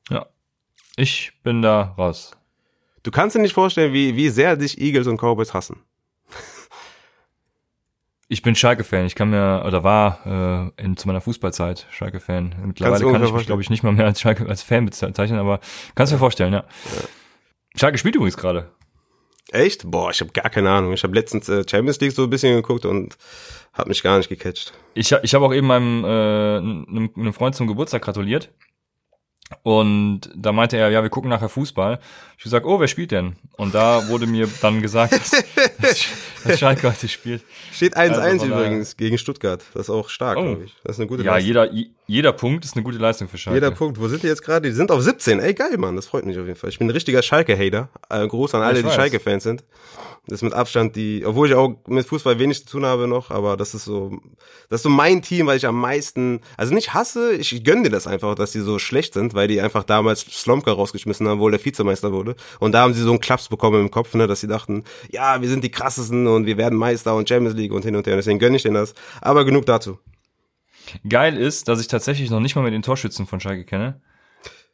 Ja. 0.09 0.25
Ich 0.97 1.32
bin 1.43 1.61
da 1.61 1.93
raus. 1.97 2.32
Du 3.03 3.11
kannst 3.11 3.36
dir 3.36 3.39
nicht 3.39 3.53
vorstellen, 3.53 3.93
wie, 3.93 4.17
wie 4.17 4.30
sehr 4.30 4.57
dich 4.57 4.82
Eagles 4.82 5.07
und 5.07 5.17
Cowboys 5.17 5.53
hassen. 5.53 5.84
Ich 8.30 8.41
bin 8.41 8.55
Schalke-Fan. 8.55 9.05
Ich 9.05 9.15
kann 9.15 9.30
mir, 9.30 9.63
oder 9.65 9.84
war 9.84 10.73
äh, 10.78 10.84
in, 10.84 10.97
zu 10.97 11.07
meiner 11.07 11.21
Fußballzeit 11.21 11.88
Schalke-Fan. 11.91 12.55
Mittlerweile 12.65 13.11
kann 13.11 13.23
ich 13.23 13.32
mich, 13.32 13.45
glaube 13.45 13.61
ich, 13.61 13.69
nicht 13.69 13.84
mal 13.84 13.93
mehr 13.93 14.05
als 14.05 14.19
Schalke 14.19 14.47
als 14.47 14.63
Fan 14.63 14.86
bezeichnen, 14.86 15.39
aber 15.39 15.59
kannst 15.95 16.11
du 16.11 16.15
dir 16.15 16.19
vorstellen, 16.19 16.53
ja. 16.53 16.59
ja. 16.59 17.01
Schalke 17.75 17.97
spielt 17.97 18.15
übrigens 18.15 18.36
gerade. 18.36 18.71
Echt? 19.49 19.89
Boah, 19.89 20.11
ich 20.11 20.19
habe 20.19 20.32
gar 20.32 20.49
keine 20.49 20.69
Ahnung. 20.69 20.91
Ich 20.91 21.03
habe 21.03 21.15
letztens 21.15 21.47
äh, 21.47 21.63
Champions 21.69 22.01
League 22.01 22.11
so 22.11 22.23
ein 22.23 22.30
bisschen 22.30 22.53
geguckt 22.55 22.86
und 22.86 23.17
hat 23.71 23.88
mich 23.88 24.03
gar 24.03 24.17
nicht 24.17 24.28
gecatcht. 24.28 24.73
Ich, 24.93 25.11
ich 25.11 25.34
habe 25.34 25.45
auch 25.45 25.53
eben 25.53 25.67
meinem 25.67 26.03
äh, 26.03 26.07
einem, 26.57 27.11
einem 27.15 27.34
Freund 27.34 27.55
zum 27.55 27.67
Geburtstag 27.67 28.01
gratuliert. 28.01 28.49
Und 29.63 30.30
da 30.36 30.51
meinte 30.51 30.75
er, 30.75 30.89
ja, 30.89 31.01
wir 31.03 31.09
gucken 31.09 31.30
nachher 31.30 31.47
Fußball. 31.47 31.99
Ich 32.38 32.43
gesagt, 32.43 32.67
oh, 32.67 32.79
wer 32.79 32.88
spielt 32.88 33.11
denn? 33.11 33.35
Und 33.57 33.73
da 33.73 34.09
wurde 34.09 34.27
mir 34.27 34.47
dann 34.61 34.79
gesagt, 34.79 35.11
dass, 35.81 36.05
dass 36.43 36.59
Schalke 36.59 36.88
heute 36.88 37.07
spielt. 37.07 37.43
Steht 37.73 37.97
1-1 37.97 38.11
also 38.13 38.45
übrigens 38.45 38.95
gegen 38.95 39.17
Stuttgart. 39.17 39.63
Das 39.73 39.88
ist 39.88 39.89
auch 39.89 40.07
stark, 40.09 40.38
oh. 40.38 40.43
glaube 40.43 40.63
ich. 40.65 40.75
Das 40.83 40.97
ist 40.97 40.99
eine 40.99 41.07
gute 41.07 41.23
ja, 41.23 41.33
Leistung. 41.33 41.55
Ja, 41.55 41.65
jeder, 41.65 41.89
jeder 42.05 42.33
Punkt 42.33 42.63
ist 42.63 42.75
eine 42.75 42.83
gute 42.83 42.99
Leistung 42.99 43.27
für 43.27 43.39
Schalke. 43.39 43.57
Jeder 43.57 43.71
Punkt. 43.71 43.99
Wo 43.99 44.07
sind 44.07 44.21
die 44.21 44.27
jetzt 44.27 44.43
gerade? 44.43 44.69
Die 44.69 44.75
sind 44.75 44.91
auf 44.91 45.01
17. 45.01 45.39
Ey, 45.39 45.55
geil, 45.55 45.77
Mann. 45.79 45.95
Das 45.95 46.05
freut 46.05 46.25
mich 46.25 46.38
auf 46.38 46.45
jeden 46.45 46.59
Fall. 46.59 46.69
Ich 46.69 46.77
bin 46.77 46.88
ein 46.88 46.91
richtiger 46.91 47.23
Schalke-Hater. 47.23 47.89
Äh, 48.07 48.27
groß 48.27 48.53
an 48.53 48.61
alle, 48.61 48.83
die 48.83 48.91
Schalke-Fans 48.91 49.41
sind. 49.41 49.63
Das 50.27 50.39
ist 50.39 50.43
mit 50.43 50.53
Abstand 50.53 50.95
die, 50.97 51.25
obwohl 51.25 51.47
ich 51.47 51.55
auch 51.55 51.77
mit 51.88 52.05
Fußball 52.05 52.38
wenig 52.38 52.65
zu 52.65 52.73
tun 52.73 52.85
habe 52.85 53.07
noch, 53.07 53.31
aber 53.31 53.55
das 53.55 53.73
ist 53.73 53.85
so, 53.85 54.19
das 54.69 54.79
ist 54.79 54.83
so 54.83 54.89
mein 54.89 55.21
Team, 55.21 55.47
weil 55.47 55.55
ich 55.55 55.65
am 55.65 55.79
meisten, 55.79 56.41
also 56.57 56.73
nicht 56.73 56.93
hasse, 56.93 57.33
ich 57.33 57.63
gönne 57.63 57.83
dir 57.83 57.89
das 57.89 58.07
einfach, 58.07 58.35
dass 58.35 58.51
die 58.51 58.59
so 58.59 58.77
schlecht 58.77 59.13
sind, 59.13 59.35
weil 59.35 59.47
die 59.47 59.61
einfach 59.61 59.85
damals 59.85 60.21
Slomka 60.21 60.71
rausgeschmissen 60.71 61.27
haben, 61.29 61.39
wo 61.39 61.49
der 61.49 61.63
Vizemeister 61.63 62.11
wurde. 62.11 62.26
Und 62.59 62.71
da 62.73 62.82
haben 62.82 62.93
sie 62.93 63.01
so 63.01 63.11
einen 63.11 63.19
Klaps 63.19 63.49
bekommen 63.49 63.82
im 63.82 63.91
Kopf, 63.91 64.13
ne, 64.15 64.28
dass 64.28 64.41
sie 64.41 64.47
dachten, 64.47 64.84
ja, 65.11 65.41
wir 65.41 65.49
sind 65.49 65.63
die 65.63 65.71
krassesten 65.71 66.28
und 66.28 66.45
wir 66.45 66.57
werden 66.57 66.78
Meister 66.78 67.15
und 67.15 67.28
Champions 67.28 67.55
League 67.55 67.71
und 67.71 67.84
hin 67.84 67.95
und 67.95 68.05
her. 68.07 68.13
Und 68.13 68.17
deswegen 68.17 68.39
gönne 68.39 68.57
ich 68.57 68.63
denen 68.63 68.75
das. 68.75 68.93
Aber 69.21 69.45
genug 69.45 69.65
dazu. 69.65 69.99
Geil 71.07 71.38
ist, 71.38 71.67
dass 71.67 71.80
ich 71.80 71.88
tatsächlich 71.88 72.30
noch 72.30 72.39
nicht 72.39 72.55
mal 72.55 72.61
mit 72.61 72.73
den 72.73 72.82
Torschützen 72.82 73.28
von 73.28 73.39
Schalke 73.39 73.65
kenne. 73.65 74.01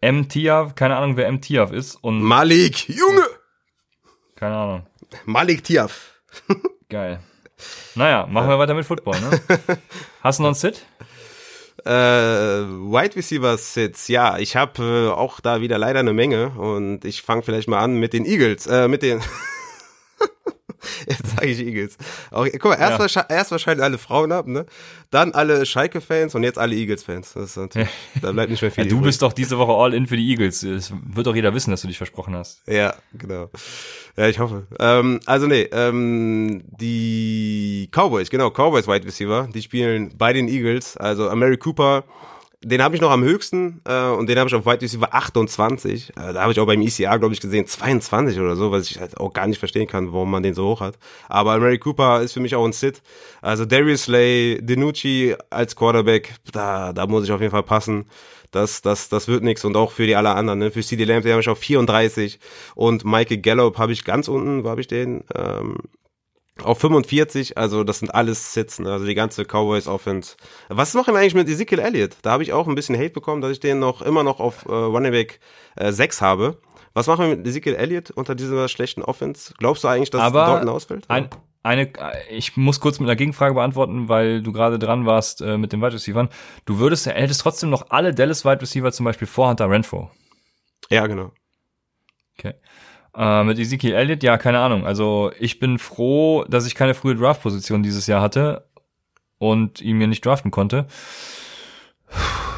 M. 0.01 0.27
Tiav, 0.27 0.75
keine 0.75 0.97
Ahnung, 0.97 1.17
wer 1.17 1.27
M. 1.27 1.41
Tiav 1.41 1.71
ist. 1.71 1.95
Und 1.95 2.21
Malik, 2.21 2.89
Junge! 2.89 3.25
Keine 4.35 4.55
Ahnung. 4.55 4.87
Malik 5.25 5.63
Tiaf. 5.63 6.19
Geil. 6.89 7.19
Naja, 7.95 8.27
machen 8.29 8.49
wir 8.49 8.59
weiter 8.59 8.73
mit 8.73 8.85
Football, 8.85 9.19
ne? 9.21 9.41
Hast 10.21 10.39
du 10.39 10.43
noch 10.43 10.49
einen 10.49 10.55
Sit? 10.55 10.85
Äh, 11.85 11.89
Wide 11.91 13.15
Receiver 13.15 13.57
Sits, 13.57 14.07
ja, 14.07 14.37
ich 14.37 14.55
habe 14.55 15.09
äh, 15.09 15.11
auch 15.11 15.39
da 15.39 15.61
wieder 15.61 15.77
leider 15.77 15.99
eine 15.99 16.13
Menge 16.13 16.49
und 16.49 17.03
ich 17.03 17.21
fange 17.21 17.41
vielleicht 17.41 17.67
mal 17.67 17.79
an 17.79 17.95
mit 17.95 18.13
den 18.13 18.25
Eagles, 18.25 18.67
äh, 18.67 18.87
mit 18.87 19.01
den 19.01 19.21
Jetzt 21.07 21.27
sage 21.35 21.47
ich 21.47 21.59
Eagles. 21.59 21.97
Auch, 22.31 22.47
guck 22.51 22.65
mal, 22.65 22.75
erst, 22.75 22.93
ja. 22.93 22.99
wahrscheinlich, 22.99 23.31
erst 23.31 23.51
wahrscheinlich 23.51 23.83
alle 23.83 23.97
Frauen 23.97 24.31
ab, 24.31 24.47
ne? 24.47 24.65
Dann 25.11 25.33
alle 25.33 25.65
Schalke-Fans 25.65 26.35
und 26.35 26.43
jetzt 26.43 26.57
alle 26.57 26.75
Eagles-Fans. 26.75 27.35
Ja. 27.35 27.85
Da 28.21 28.31
bleibt 28.31 28.49
nicht 28.49 28.61
mehr 28.61 28.71
viel. 28.71 28.85
Ja, 28.85 28.89
du 28.89 29.01
bist 29.01 29.21
doch 29.21 29.33
diese 29.33 29.57
Woche 29.57 29.73
all 29.73 29.93
in 29.93 30.07
für 30.07 30.17
die 30.17 30.27
Eagles. 30.29 30.63
Es 30.63 30.91
wird 30.91 31.27
doch 31.27 31.35
jeder 31.35 31.53
wissen, 31.53 31.71
dass 31.71 31.81
du 31.81 31.87
dich 31.87 31.97
versprochen 31.97 32.35
hast. 32.35 32.61
Ja, 32.67 32.95
genau. 33.13 33.49
Ja, 34.15 34.27
ich 34.27 34.39
hoffe. 34.39 34.67
Ähm, 34.79 35.19
also 35.25 35.47
nee, 35.47 35.67
ähm, 35.71 36.63
die 36.79 37.89
Cowboys, 37.91 38.29
genau, 38.29 38.49
Cowboys 38.49 38.87
Wide 38.87 39.05
Receiver, 39.05 39.47
die 39.53 39.61
spielen 39.61 40.17
bei 40.17 40.33
den 40.33 40.47
Eagles. 40.47 40.97
Also 40.97 41.29
Amari 41.29 41.57
Cooper 41.57 42.03
den 42.63 42.81
habe 42.81 42.95
ich 42.95 43.01
noch 43.01 43.11
am 43.11 43.23
höchsten 43.23 43.81
äh, 43.85 44.09
und 44.09 44.27
den 44.29 44.39
habe 44.39 44.47
ich 44.47 44.55
auf 44.55 44.65
Wide 44.65 44.81
Receiver 44.81 45.13
28. 45.13 46.09
Äh, 46.09 46.33
da 46.33 46.41
habe 46.41 46.51
ich 46.51 46.59
auch 46.59 46.65
beim 46.65 46.81
ECR, 46.81 47.19
glaube 47.19 47.33
ich, 47.33 47.41
gesehen 47.41 47.67
22 47.67 48.39
oder 48.39 48.55
so, 48.55 48.71
was 48.71 48.89
ich 48.89 48.99
halt 48.99 49.17
auch 49.17 49.33
gar 49.33 49.47
nicht 49.47 49.59
verstehen 49.59 49.87
kann, 49.87 50.13
warum 50.13 50.31
man 50.31 50.43
den 50.43 50.53
so 50.53 50.67
hoch 50.69 50.81
hat. 50.81 50.97
Aber 51.27 51.57
Mary 51.59 51.77
Cooper 51.77 52.21
ist 52.21 52.33
für 52.33 52.39
mich 52.39 52.55
auch 52.55 52.65
ein 52.65 52.73
Sit. 52.73 53.01
Also 53.41 53.65
Darius 53.65 54.03
Slay, 54.03 54.59
Denucci 54.61 55.35
als 55.49 55.75
Quarterback, 55.75 56.35
da, 56.51 56.93
da 56.93 57.05
muss 57.05 57.25
ich 57.25 57.31
auf 57.31 57.41
jeden 57.41 57.51
Fall 57.51 57.63
passen. 57.63 58.05
Das, 58.51 58.81
das, 58.81 59.09
das 59.09 59.27
wird 59.27 59.43
nichts 59.43 59.65
und 59.65 59.75
auch 59.75 59.91
für 59.91 60.05
die 60.05 60.15
alle 60.15 60.29
anderen. 60.29 60.59
Ne? 60.59 60.71
Für 60.71 60.81
CD 60.81 61.03
Lamb, 61.05 61.23
den 61.23 61.31
habe 61.31 61.41
ich 61.41 61.49
auf 61.49 61.57
34 61.57 62.39
und 62.75 63.03
Michael 63.03 63.39
Gallup 63.39 63.77
habe 63.77 63.91
ich 63.91 64.05
ganz 64.05 64.27
unten, 64.27 64.63
wo 64.63 64.69
habe 64.69 64.79
ich 64.79 64.87
den? 64.87 65.23
Ähm, 65.35 65.77
auf 66.61 66.79
45, 66.79 67.57
also 67.57 67.83
das 67.83 67.99
sind 67.99 68.13
alles 68.13 68.53
Sitzen, 68.53 68.85
also 68.85 69.05
die 69.05 69.15
ganze 69.15 69.43
Cowboys 69.43 69.87
Offense. 69.87 70.35
Was 70.69 70.93
machen 70.93 71.13
wir 71.13 71.19
eigentlich 71.19 71.33
mit 71.33 71.49
Ezekiel 71.49 71.79
Elliott? 71.79 72.17
Da 72.21 72.31
habe 72.31 72.43
ich 72.43 72.53
auch 72.53 72.67
ein 72.67 72.75
bisschen 72.75 72.95
Hate 72.95 73.09
bekommen, 73.09 73.41
dass 73.41 73.51
ich 73.51 73.59
den 73.59 73.79
noch 73.79 74.01
immer 74.01 74.23
noch 74.23 74.39
auf 74.39 74.65
äh, 74.65 74.71
Running 74.71 75.11
Back 75.11 75.39
äh, 75.75 75.91
6 75.91 76.21
habe. 76.21 76.59
Was 76.93 77.07
machen 77.07 77.27
wir 77.27 77.35
mit 77.35 77.47
Ezekiel 77.47 77.73
Elliott 77.73 78.11
unter 78.11 78.35
dieser 78.35 78.67
schlechten 78.67 79.01
Offense? 79.01 79.53
Glaubst 79.57 79.83
du 79.83 79.87
eigentlich, 79.87 80.11
dass 80.11 80.21
Aber 80.21 80.45
Dalton 80.45 80.69
ausfällt? 80.69 81.05
Ein, 81.09 81.29
eine, 81.63 81.91
ich 82.29 82.55
muss 82.55 82.79
kurz 82.79 82.99
mit 82.99 83.09
einer 83.09 83.15
Gegenfrage 83.15 83.55
beantworten, 83.55 84.09
weil 84.09 84.43
du 84.43 84.51
gerade 84.51 84.77
dran 84.77 85.07
warst 85.07 85.41
äh, 85.41 85.57
mit 85.57 85.73
den 85.73 85.81
Wide 85.81 85.93
Receivers. 85.93 86.29
Du 86.65 86.77
würdest, 86.77 87.07
hättest 87.07 87.41
trotzdem 87.41 87.71
noch 87.71 87.89
alle 87.89 88.13
Dallas 88.13 88.45
Wide 88.45 88.61
Receiver 88.61 88.91
zum 88.91 89.05
Beispiel 89.05 89.27
vor 89.27 89.49
Hunter 89.49 89.69
Renfro. 89.69 90.11
Ja, 90.89 91.07
genau. 91.07 91.31
Okay. 92.37 92.53
Äh, 93.15 93.43
mit 93.43 93.59
Ezekiel 93.59 93.93
Elliott, 93.93 94.23
ja, 94.23 94.37
keine 94.37 94.59
Ahnung. 94.59 94.85
Also 94.85 95.31
ich 95.39 95.59
bin 95.59 95.77
froh, 95.77 96.45
dass 96.47 96.65
ich 96.65 96.75
keine 96.75 96.93
frühe 96.93 97.15
Draft-Position 97.15 97.83
dieses 97.83 98.07
Jahr 98.07 98.21
hatte 98.21 98.65
und 99.37 99.81
ihn 99.81 99.97
mir 99.97 100.07
nicht 100.07 100.25
draften 100.25 100.51
konnte. 100.51 100.87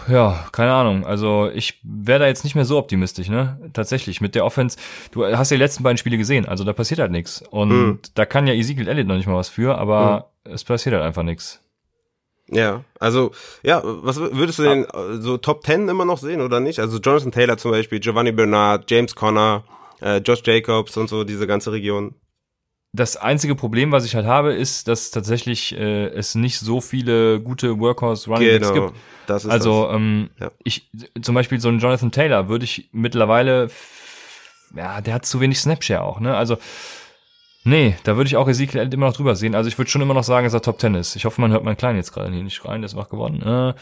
Ja, 0.07 0.45
keine 0.51 0.73
Ahnung. 0.73 1.05
Also 1.05 1.49
ich 1.53 1.79
wäre 1.83 2.19
da 2.19 2.27
jetzt 2.27 2.43
nicht 2.43 2.55
mehr 2.55 2.65
so 2.65 2.77
optimistisch, 2.77 3.27
ne? 3.27 3.59
Tatsächlich. 3.73 4.21
Mit 4.21 4.35
der 4.35 4.45
Offense, 4.45 4.77
du 5.11 5.25
hast 5.25 5.51
ja 5.51 5.57
die 5.57 5.63
letzten 5.63 5.83
beiden 5.83 5.97
Spiele 5.97 6.17
gesehen, 6.17 6.45
also 6.45 6.63
da 6.63 6.73
passiert 6.73 6.99
halt 6.99 7.11
nichts. 7.11 7.41
Und 7.41 7.69
mhm. 7.69 7.99
da 8.13 8.25
kann 8.25 8.47
ja 8.47 8.53
Ezekiel 8.53 8.87
Elliott 8.87 9.07
noch 9.07 9.15
nicht 9.15 9.27
mal 9.27 9.35
was 9.35 9.49
für, 9.49 9.77
aber 9.77 10.29
mhm. 10.45 10.53
es 10.53 10.63
passiert 10.63 10.93
halt 10.93 11.03
einfach 11.03 11.23
nichts. 11.23 11.61
Ja, 12.47 12.83
also, 12.99 13.31
ja, 13.63 13.81
was 13.83 14.19
würdest 14.19 14.59
du 14.59 14.63
denn 14.63 14.85
so 15.19 15.37
Top 15.37 15.65
10 15.65 15.89
immer 15.89 16.05
noch 16.05 16.19
sehen 16.19 16.41
oder 16.41 16.59
nicht? 16.59 16.79
Also 16.79 16.99
Jonathan 16.99 17.31
Taylor 17.31 17.57
zum 17.57 17.71
Beispiel, 17.71 17.99
Giovanni 17.99 18.31
Bernard, 18.31 18.89
James 18.91 19.15
Conner, 19.15 19.63
äh, 20.01 20.17
Josh 20.17 20.41
Jacobs 20.45 20.97
und 20.97 21.09
so, 21.09 21.23
diese 21.23 21.47
ganze 21.47 21.71
Region. 21.71 22.15
Das 22.93 23.17
einzige 23.17 23.55
Problem, 23.55 23.91
was 23.91 24.05
ich 24.05 24.15
halt 24.15 24.25
habe, 24.25 24.53
ist, 24.53 24.87
dass 24.87 25.11
tatsächlich 25.11 25.77
äh, 25.77 26.07
es 26.07 26.33
nicht 26.33 26.59
so 26.59 26.79
viele 26.79 27.41
gute 27.41 27.77
Workhorse 27.79 28.29
Running 28.29 28.59
genau, 28.59 28.73
gibt. 28.73 28.93
Das 29.27 29.43
ist 29.43 29.51
also 29.51 29.87
das. 29.87 29.95
Ähm, 29.95 30.29
ja. 30.39 30.51
ich 30.63 30.89
zum 31.21 31.35
Beispiel 31.35 31.59
so 31.59 31.67
einen 31.67 31.79
Jonathan 31.79 32.11
Taylor 32.11 32.47
würde 32.47 32.63
ich 32.63 32.89
mittlerweile, 32.93 33.69
ja, 34.75 35.01
der 35.01 35.15
hat 35.15 35.25
zu 35.25 35.41
wenig 35.41 35.59
Snapshare 35.59 36.03
auch, 36.03 36.19
ne? 36.19 36.37
Also 36.37 36.57
Nee, 37.67 37.95
da 38.03 38.15
würde 38.15 38.27
ich 38.27 38.37
auch 38.37 38.47
Ezekiel 38.47 38.93
immer 38.93 39.07
noch 39.07 39.15
drüber 39.15 39.35
sehen. 39.35 39.55
Also 39.55 39.67
ich 39.67 39.77
würde 39.79 39.89
schon 39.89 40.03
immer 40.03 40.13
noch 40.13 40.23
sagen, 40.23 40.45
dass 40.45 40.53
er 40.53 40.61
Top 40.61 40.79
10 40.79 40.93
ist. 40.93 41.15
Ich 41.15 41.25
hoffe, 41.25 41.41
man 41.41 41.51
hört 41.51 41.63
meinen 41.63 41.77
Kleinen 41.77 41.97
jetzt 41.97 42.13
gerade 42.13 42.31
hier 42.31 42.43
nicht 42.43 42.63
rein, 42.63 42.81
der 42.81 42.85
ist 42.85 42.95
wach 42.95 43.09
geworden. 43.09 43.41
Äh, 43.41 43.73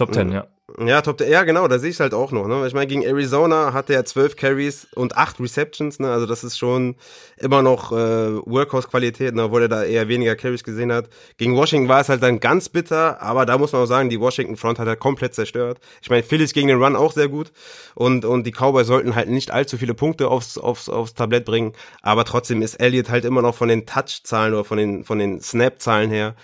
Top 0.00 0.14
10, 0.14 0.32
ja. 0.32 0.46
Ja, 0.78 1.02
Top, 1.02 1.20
ja 1.20 1.42
genau, 1.42 1.68
da 1.68 1.78
sehe 1.78 1.90
ich 1.90 2.00
halt 2.00 2.14
auch 2.14 2.32
noch. 2.32 2.46
Ne? 2.46 2.66
Ich 2.66 2.72
meine, 2.72 2.86
gegen 2.86 3.02
Arizona 3.02 3.74
hatte 3.74 3.92
er 3.92 4.06
zwölf 4.06 4.34
Carries 4.34 4.86
und 4.94 5.14
acht 5.14 5.38
Receptions, 5.38 5.98
ne? 5.98 6.10
also 6.10 6.24
das 6.24 6.42
ist 6.42 6.56
schon 6.56 6.96
immer 7.36 7.60
noch 7.60 7.92
äh, 7.92 7.96
Workhorse-Qualität, 7.96 9.34
ne? 9.34 9.44
obwohl 9.44 9.62
er 9.62 9.68
da 9.68 9.84
eher 9.84 10.08
weniger 10.08 10.36
Carries 10.36 10.64
gesehen 10.64 10.90
hat. 10.90 11.10
Gegen 11.36 11.54
Washington 11.54 11.90
war 11.90 12.00
es 12.00 12.08
halt 12.08 12.22
dann 12.22 12.40
ganz 12.40 12.70
bitter, 12.70 13.20
aber 13.20 13.44
da 13.44 13.58
muss 13.58 13.72
man 13.72 13.82
auch 13.82 13.86
sagen, 13.86 14.08
die 14.08 14.20
Washington 14.20 14.56
Front 14.56 14.78
hat 14.78 14.88
er 14.88 14.96
komplett 14.96 15.34
zerstört. 15.34 15.80
Ich 16.00 16.08
meine, 16.08 16.22
Phillies 16.22 16.54
gegen 16.54 16.68
den 16.68 16.82
Run 16.82 16.96
auch 16.96 17.12
sehr 17.12 17.28
gut 17.28 17.52
und, 17.94 18.24
und 18.24 18.46
die 18.46 18.52
Cowboys 18.52 18.86
sollten 18.86 19.14
halt 19.14 19.28
nicht 19.28 19.50
allzu 19.50 19.76
viele 19.76 19.92
Punkte 19.92 20.28
aufs, 20.28 20.56
aufs, 20.56 20.88
aufs 20.88 21.12
Tablett 21.12 21.44
bringen, 21.44 21.74
aber 22.00 22.24
trotzdem 22.24 22.62
ist 22.62 22.76
Elliott 22.76 23.10
halt 23.10 23.26
immer 23.26 23.42
noch 23.42 23.54
von 23.54 23.68
den 23.68 23.84
Touch-Zahlen 23.84 24.54
oder 24.54 24.64
von 24.64 24.78
den, 24.78 25.04
von 25.04 25.18
den 25.18 25.42
Snap-Zahlen 25.42 26.08
her 26.10 26.36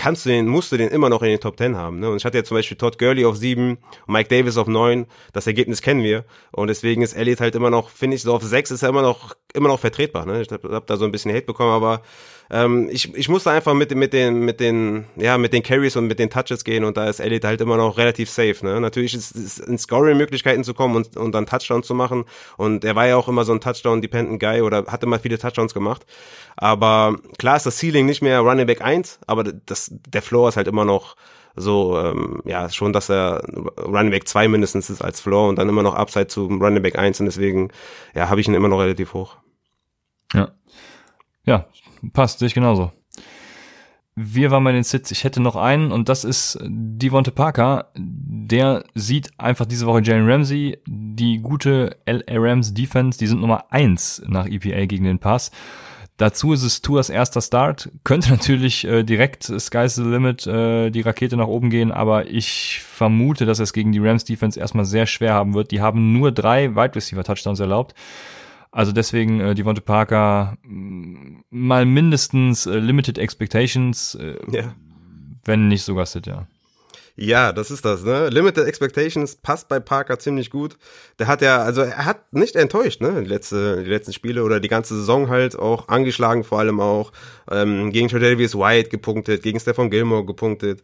kannst 0.00 0.24
du 0.24 0.30
den, 0.30 0.48
musst 0.48 0.72
du 0.72 0.78
den 0.78 0.88
immer 0.88 1.10
noch 1.10 1.20
in 1.20 1.28
den 1.28 1.40
Top 1.40 1.58
10 1.58 1.76
haben. 1.76 2.00
Ne? 2.00 2.08
Und 2.08 2.16
ich 2.16 2.24
hatte 2.24 2.38
ja 2.38 2.44
zum 2.44 2.56
Beispiel 2.56 2.78
Todd 2.78 2.98
Gurley 2.98 3.26
auf 3.26 3.36
7, 3.36 3.76
Mike 4.06 4.30
Davis 4.30 4.56
auf 4.56 4.66
9. 4.66 5.06
Das 5.34 5.46
Ergebnis 5.46 5.82
kennen 5.82 6.02
wir. 6.02 6.24
Und 6.52 6.68
deswegen 6.68 7.02
ist 7.02 7.12
Elliott 7.12 7.40
halt 7.40 7.54
immer 7.54 7.68
noch, 7.68 7.90
finde 7.90 8.16
ich, 8.16 8.22
so 8.22 8.34
auf 8.34 8.42
6 8.42 8.70
ist 8.70 8.82
er 8.82 8.88
immer 8.88 9.02
noch, 9.02 9.34
immer 9.52 9.68
noch 9.68 9.78
vertretbar. 9.78 10.24
Ne? 10.24 10.40
Ich 10.40 10.50
habe 10.50 10.74
hab 10.74 10.86
da 10.86 10.96
so 10.96 11.04
ein 11.04 11.12
bisschen 11.12 11.32
Hate 11.32 11.44
bekommen, 11.44 11.72
aber 11.72 12.00
ähm, 12.50 12.88
ich, 12.90 13.14
ich 13.14 13.28
musste 13.28 13.50
einfach 13.50 13.74
mit, 13.74 13.94
mit 13.94 14.12
den, 14.12 14.40
mit 14.40 14.58
den, 14.58 15.04
ja, 15.16 15.38
mit 15.38 15.52
den 15.52 15.62
Carries 15.62 15.94
und 15.96 16.08
mit 16.08 16.18
den 16.18 16.30
Touches 16.30 16.64
gehen 16.64 16.82
und 16.84 16.96
da 16.96 17.08
ist 17.08 17.20
Elliott 17.20 17.44
halt 17.44 17.60
immer 17.60 17.76
noch 17.76 17.96
relativ 17.96 18.28
safe. 18.28 18.56
Ne? 18.62 18.80
Natürlich 18.80 19.14
ist 19.14 19.36
es 19.36 19.58
in 19.58 19.78
Scoring-Möglichkeiten 19.78 20.64
zu 20.64 20.74
kommen 20.74 20.96
und, 20.96 21.16
und 21.16 21.32
dann 21.32 21.46
Touchdowns 21.46 21.86
zu 21.86 21.94
machen. 21.94 22.24
Und 22.56 22.84
er 22.84 22.96
war 22.96 23.06
ja 23.06 23.16
auch 23.16 23.28
immer 23.28 23.44
so 23.44 23.52
ein 23.52 23.60
Touchdown-Dependent 23.60 24.40
Guy 24.40 24.62
oder 24.62 24.86
hatte 24.86 25.06
mal 25.06 25.20
viele 25.20 25.38
Touchdowns 25.38 25.74
gemacht. 25.74 26.04
Aber 26.56 27.16
klar 27.38 27.56
ist 27.56 27.66
das 27.66 27.78
Ceiling 27.78 28.06
nicht 28.06 28.20
mehr 28.20 28.40
Running 28.40 28.66
Back 28.66 28.82
1, 28.82 29.20
aber 29.26 29.44
das, 29.44 29.88
der 29.90 30.22
Floor 30.22 30.48
ist 30.48 30.56
halt 30.56 30.66
immer 30.66 30.84
noch 30.84 31.14
so, 31.54 31.98
ähm, 31.98 32.42
ja, 32.44 32.68
schon, 32.68 32.92
dass 32.92 33.10
er 33.10 33.44
Running 33.78 34.10
Back 34.10 34.26
2 34.26 34.48
mindestens 34.48 34.90
ist 34.90 35.02
als 35.02 35.20
Floor 35.20 35.48
und 35.48 35.56
dann 35.56 35.68
immer 35.68 35.82
noch 35.82 35.94
Upside 35.94 36.26
zu 36.26 36.46
Running 36.46 36.82
Back 36.82 36.98
1 36.98 37.20
und 37.20 37.26
deswegen, 37.26 37.70
ja, 38.14 38.28
habe 38.28 38.40
ich 38.40 38.48
ihn 38.48 38.54
immer 38.54 38.68
noch 38.68 38.80
relativ 38.80 39.14
hoch. 39.14 39.36
Ja. 40.32 40.52
Ja, 41.44 41.66
passt, 42.12 42.38
sehe 42.38 42.48
ich 42.48 42.54
genauso. 42.54 42.92
Wir 44.16 44.50
waren 44.50 44.64
bei 44.64 44.72
den 44.72 44.82
Sits. 44.82 45.10
Ich 45.10 45.24
hätte 45.24 45.40
noch 45.40 45.56
einen 45.56 45.92
und 45.92 46.08
das 46.08 46.24
ist 46.24 46.58
Devonte 46.62 47.30
Parker. 47.30 47.90
Der 47.96 48.84
sieht 48.94 49.30
einfach 49.38 49.66
diese 49.66 49.86
Woche 49.86 50.02
Jalen 50.02 50.28
Ramsey, 50.28 50.78
die 50.86 51.38
gute 51.38 51.96
LA 52.06 52.22
Rams 52.28 52.74
Defense, 52.74 53.18
die 53.18 53.26
sind 53.26 53.40
Nummer 53.40 53.66
eins 53.70 54.22
nach 54.26 54.46
EPA 54.46 54.86
gegen 54.86 55.04
den 55.04 55.20
Pass. 55.20 55.50
Dazu 56.20 56.52
ist 56.52 56.64
es 56.64 56.82
Tours 56.82 57.08
erster 57.08 57.40
Start. 57.40 57.90
Könnte 58.04 58.30
natürlich 58.30 58.86
äh, 58.86 59.04
direkt 59.04 59.44
Sky's 59.44 59.94
the 59.94 60.02
Limit 60.02 60.46
äh, 60.46 60.90
die 60.90 61.00
Rakete 61.00 61.38
nach 61.38 61.46
oben 61.46 61.70
gehen, 61.70 61.92
aber 61.92 62.28
ich 62.28 62.82
vermute, 62.84 63.46
dass 63.46 63.58
es 63.58 63.72
gegen 63.72 63.92
die 63.92 64.00
Rams 64.00 64.24
Defense 64.24 64.60
erstmal 64.60 64.84
sehr 64.84 65.06
schwer 65.06 65.32
haben 65.32 65.54
wird. 65.54 65.70
Die 65.70 65.80
haben 65.80 66.12
nur 66.12 66.30
drei 66.30 66.76
Wide 66.76 66.94
Receiver 66.94 67.24
Touchdowns 67.24 67.60
erlaubt. 67.60 67.94
Also 68.70 68.92
deswegen 68.92 69.40
äh, 69.40 69.54
Devonta 69.54 69.80
Parker 69.80 70.58
mh, 70.62 71.39
mal 71.50 71.84
mindestens 71.84 72.66
äh, 72.66 72.78
Limited 72.78 73.18
Expectations, 73.18 74.14
äh, 74.14 74.36
Ja. 74.50 74.74
wenn 75.44 75.68
nicht 75.68 75.82
sogar 75.82 76.06
Sit, 76.06 76.26
ja. 76.26 76.46
Ja, 77.16 77.52
das 77.52 77.70
ist 77.70 77.84
das, 77.84 78.02
ne? 78.02 78.28
Limited 78.30 78.66
Expectations 78.66 79.36
passt 79.36 79.68
bei 79.68 79.78
Parker 79.78 80.18
ziemlich 80.18 80.48
gut. 80.48 80.78
Der 81.18 81.26
hat 81.26 81.42
ja, 81.42 81.58
also 81.62 81.82
er 81.82 82.06
hat 82.06 82.32
nicht 82.32 82.56
enttäuscht, 82.56 83.02
ne? 83.02 83.20
Die, 83.22 83.28
letzte, 83.28 83.82
die 83.82 83.90
letzten 83.90 84.12
Spiele 84.14 84.42
oder 84.42 84.58
die 84.58 84.68
ganze 84.68 84.96
Saison 84.96 85.28
halt 85.28 85.58
auch 85.58 85.88
angeschlagen, 85.88 86.44
vor 86.44 86.60
allem 86.60 86.80
auch 86.80 87.12
ähm, 87.50 87.92
gegen 87.92 88.08
Tredavious 88.08 88.54
White 88.54 88.88
gepunktet, 88.88 89.42
gegen 89.42 89.60
Stefan 89.60 89.90
Gilmore 89.90 90.24
gepunktet, 90.24 90.82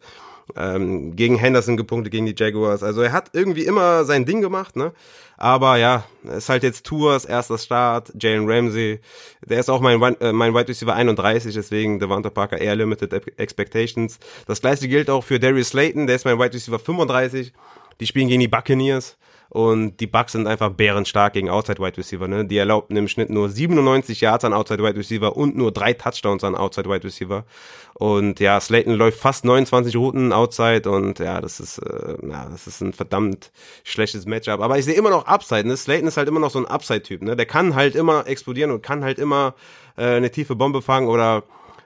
ähm, 0.55 1.15
gegen 1.15 1.35
Henderson 1.35 1.77
gepunktet, 1.77 2.11
gegen 2.11 2.25
die 2.25 2.35
Jaguars. 2.37 2.83
Also 2.83 3.01
er 3.01 3.11
hat 3.11 3.31
irgendwie 3.33 3.65
immer 3.65 4.05
sein 4.05 4.25
Ding 4.25 4.41
gemacht, 4.41 4.75
ne? 4.75 4.93
Aber 5.37 5.77
ja, 5.77 6.03
es 6.23 6.37
ist 6.37 6.49
halt 6.49 6.63
jetzt 6.63 6.85
Tours 6.85 7.25
erster 7.25 7.57
Start, 7.57 8.11
Jalen 8.19 8.49
Ramsey, 8.49 8.99
der 9.45 9.59
ist 9.59 9.69
auch 9.69 9.81
mein, 9.81 10.01
äh, 10.19 10.33
mein 10.33 10.53
Wide 10.55 10.67
Receiver 10.67 10.95
31, 10.95 11.53
deswegen 11.53 11.99
Devonta 11.99 12.31
Parker 12.31 12.59
eher 12.59 12.75
Limited 12.75 13.13
Expectations. 13.37 14.17
Das 14.47 14.61
gleiche 14.61 14.87
gilt 14.87 15.09
auch 15.09 15.23
für 15.23 15.39
Darius 15.39 15.69
Slayton, 15.69 16.07
der 16.07 16.15
ist 16.15 16.25
mein 16.25 16.39
Wide 16.39 16.53
Receiver 16.53 16.79
35. 16.79 17.53
Die 17.99 18.07
spielen 18.07 18.27
gegen 18.27 18.41
die 18.41 18.47
Buccaneers 18.47 19.17
und 19.49 19.97
die 19.97 20.07
Bucks 20.07 20.33
sind 20.33 20.45
einfach 20.45 20.71
bärenstark 20.71 21.33
gegen 21.33 21.49
Outside 21.49 21.79
Wide 21.79 21.97
Receiver. 21.97 22.27
Ne? 22.27 22.45
Die 22.45 22.57
erlaubten 22.57 22.97
im 22.97 23.07
Schnitt 23.07 23.29
nur 23.29 23.49
97 23.49 24.19
Yards 24.19 24.43
an 24.43 24.53
Outside 24.53 24.83
Wide 24.83 24.97
Receiver 24.97 25.35
und 25.37 25.55
nur 25.55 25.71
drei 25.71 25.93
Touchdowns 25.93 26.43
an 26.43 26.55
Outside 26.55 26.89
Wide 26.89 27.03
Receiver. 27.03 27.45
Und 27.93 28.39
ja, 28.39 28.59
Slayton 28.59 28.93
läuft 28.93 29.19
fast 29.19 29.45
29 29.45 29.95
Routen 29.95 30.33
Outside 30.33 30.89
und 30.89 31.19
ja, 31.19 31.39
das 31.41 31.59
ist, 31.59 31.79
äh, 31.79 32.17
ja, 32.29 32.47
das 32.49 32.67
ist 32.67 32.81
ein 32.81 32.93
verdammt 32.93 33.51
schlechtes 33.83 34.25
Matchup. 34.25 34.59
Aber 34.59 34.77
ich 34.77 34.85
sehe 34.85 34.95
immer 34.95 35.09
noch 35.09 35.25
Upside. 35.25 35.67
Ne? 35.67 35.77
Slayton 35.77 36.07
ist 36.07 36.17
halt 36.17 36.27
immer 36.27 36.39
noch 36.39 36.51
so 36.51 36.59
ein 36.59 36.65
Upside-Typ. 36.65 37.21
Ne? 37.21 37.35
Der 37.35 37.45
kann 37.45 37.73
halt 37.73 37.95
immer 37.95 38.27
explodieren 38.27 38.71
und 38.71 38.81
kann 38.83 39.03
halt 39.03 39.17
immer 39.17 39.55
äh, 39.97 40.15
eine 40.15 40.29
tiefe 40.29 40.55
Bombe 40.55 40.81
fangen 40.81 41.07
oder 41.07 41.43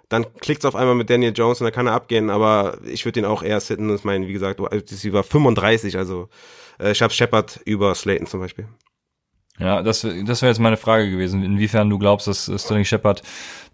dann 0.10 0.26
klickt's 0.40 0.66
auf 0.66 0.76
einmal 0.76 0.96
mit 0.96 1.10
Daniel 1.10 1.32
Jones 1.34 1.62
und 1.62 1.66
dann 1.66 1.74
kann 1.74 1.88
er 1.88 1.94
abgehen, 1.94 2.30
aber 2.30 2.78
ich 2.84 3.06
würde 3.06 3.22
ihn 3.22 3.26
auch 3.26 3.44
eher 3.44 3.62
sitten. 3.62 3.88
Das 3.88 4.02
ist 4.02 4.04
mein, 4.04 4.28
wie 4.28 4.34
gesagt, 4.34 4.60
Receiver 4.60 5.24
35, 5.24 5.98
also 5.98 6.28
äh, 6.80 6.92
ich 6.92 7.02
habe 7.02 7.14
Shepard 7.14 7.60
über 7.66 7.94
Slayton 7.96 8.28
zum 8.28 8.40
Beispiel. 8.40 8.68
Ja, 9.60 9.84
das, 9.84 10.02
das 10.02 10.42
wäre 10.42 10.52
jetzt 10.52 10.60
meine 10.60 10.78
Frage 10.78 11.12
gewesen, 11.12 11.44
inwiefern 11.44 11.90
du 11.90 12.00
glaubst, 12.00 12.28
dass 12.28 12.52
Sterling 12.58 12.86
Shepard 12.86 13.22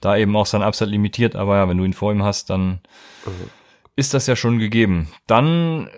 da 0.01 0.17
eben 0.17 0.35
auch 0.35 0.45
sein 0.45 0.61
Upside 0.61 0.89
limitiert, 0.89 1.35
aber 1.35 1.57
ja, 1.57 1.69
wenn 1.69 1.77
du 1.77 1.85
ihn 1.85 1.93
vor 1.93 2.11
ihm 2.11 2.23
hast, 2.23 2.49
dann 2.49 2.81
ist 3.95 4.13
das 4.13 4.27
ja 4.27 4.35
schon 4.35 4.59
gegeben. 4.59 5.07
Dann, 5.27 5.89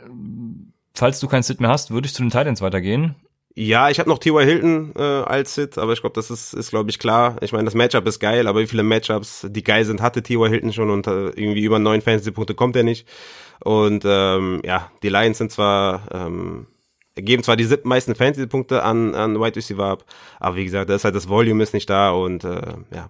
falls 0.94 1.20
du 1.20 1.28
keinen 1.28 1.44
Sit 1.44 1.60
mehr 1.60 1.70
hast, 1.70 1.92
würde 1.92 2.06
ich 2.06 2.14
zu 2.14 2.22
den 2.22 2.30
Titans 2.30 2.62
weitergehen. 2.62 3.16
Ja, 3.56 3.90
ich 3.90 4.00
habe 4.00 4.10
noch 4.10 4.20
T.Y. 4.20 4.46
Hilton 4.46 4.94
äh, 4.96 5.02
als 5.02 5.56
Sit, 5.56 5.78
aber 5.78 5.92
ich 5.94 6.02
glaube, 6.02 6.16
das 6.16 6.30
ist, 6.30 6.54
ist 6.54 6.70
glaube 6.70 6.90
ich, 6.92 7.00
klar. 7.00 7.36
Ich 7.42 7.52
meine, 7.52 7.66
das 7.66 7.74
Matchup 7.74 8.08
ist 8.08 8.20
geil, 8.20 8.48
aber 8.48 8.62
wie 8.62 8.68
viele 8.68 8.84
Matchups, 8.84 9.48
die 9.50 9.64
geil 9.64 9.84
sind, 9.86 10.02
hatte 10.02 10.24
T.Y. 10.24 10.50
Hilton 10.50 10.72
schon 10.72 10.90
und 10.90 11.08
äh, 11.08 11.30
irgendwie 11.30 11.64
über 11.64 11.80
neun 11.80 12.02
Fantasy-Punkte 12.02 12.54
kommt 12.54 12.76
er 12.76 12.84
nicht. 12.84 13.08
Und 13.62 14.04
ähm, 14.06 14.62
ja, 14.64 14.92
die 15.04 15.10
Lions 15.10 15.40
sind 15.40 15.52
zwar, 15.52 16.04
ähm, 16.14 16.68
geben 17.22 17.44
zwar 17.44 17.56
die 17.56 17.68
meisten 17.84 18.16
Fantasy-Punkte 18.16 18.84
an, 18.84 19.16
an 19.16 19.40
Wide 19.40 19.56
Receiver 19.56 19.86
ab, 19.86 20.06
aber 20.40 20.56
wie 20.56 20.66
gesagt, 20.66 20.90
da 20.90 20.96
ist 20.96 21.04
halt 21.06 21.16
das 21.16 21.30
Volume 21.30 21.64
ist 21.64 21.74
nicht 21.74 21.90
da 21.90 22.12
und 22.12 22.44
äh, 22.44 22.74
ja. 22.94 23.10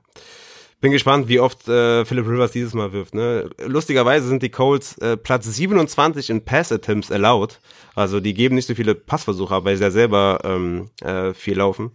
Bin 0.81 0.93
gespannt, 0.93 1.27
wie 1.27 1.41
oft 1.41 1.67
äh, 1.67 2.05
Philip 2.05 2.25
Rivers 2.25 2.53
dieses 2.53 2.73
Mal 2.73 2.93
wirft. 2.93 3.13
Ne? 3.13 3.49
Lustigerweise 3.65 4.29
sind 4.29 4.41
die 4.41 4.49
Colts 4.49 4.97
äh, 4.99 5.17
Platz 5.17 5.43
27 5.43 6.29
in 6.29 6.45
Pass-Attempts 6.45 7.11
allowed. 7.11 7.59
Also 7.95 8.21
die 8.21 8.33
geben 8.33 8.55
nicht 8.55 8.67
so 8.67 8.75
viele 8.75 8.95
Passversuche 8.95 9.55
ab, 9.55 9.65
weil 9.65 9.75
sie 9.75 9.83
ja 9.83 9.91
selber 9.91 10.39
ähm, 10.45 10.89
äh, 11.01 11.33
viel 11.33 11.57
laufen. 11.57 11.91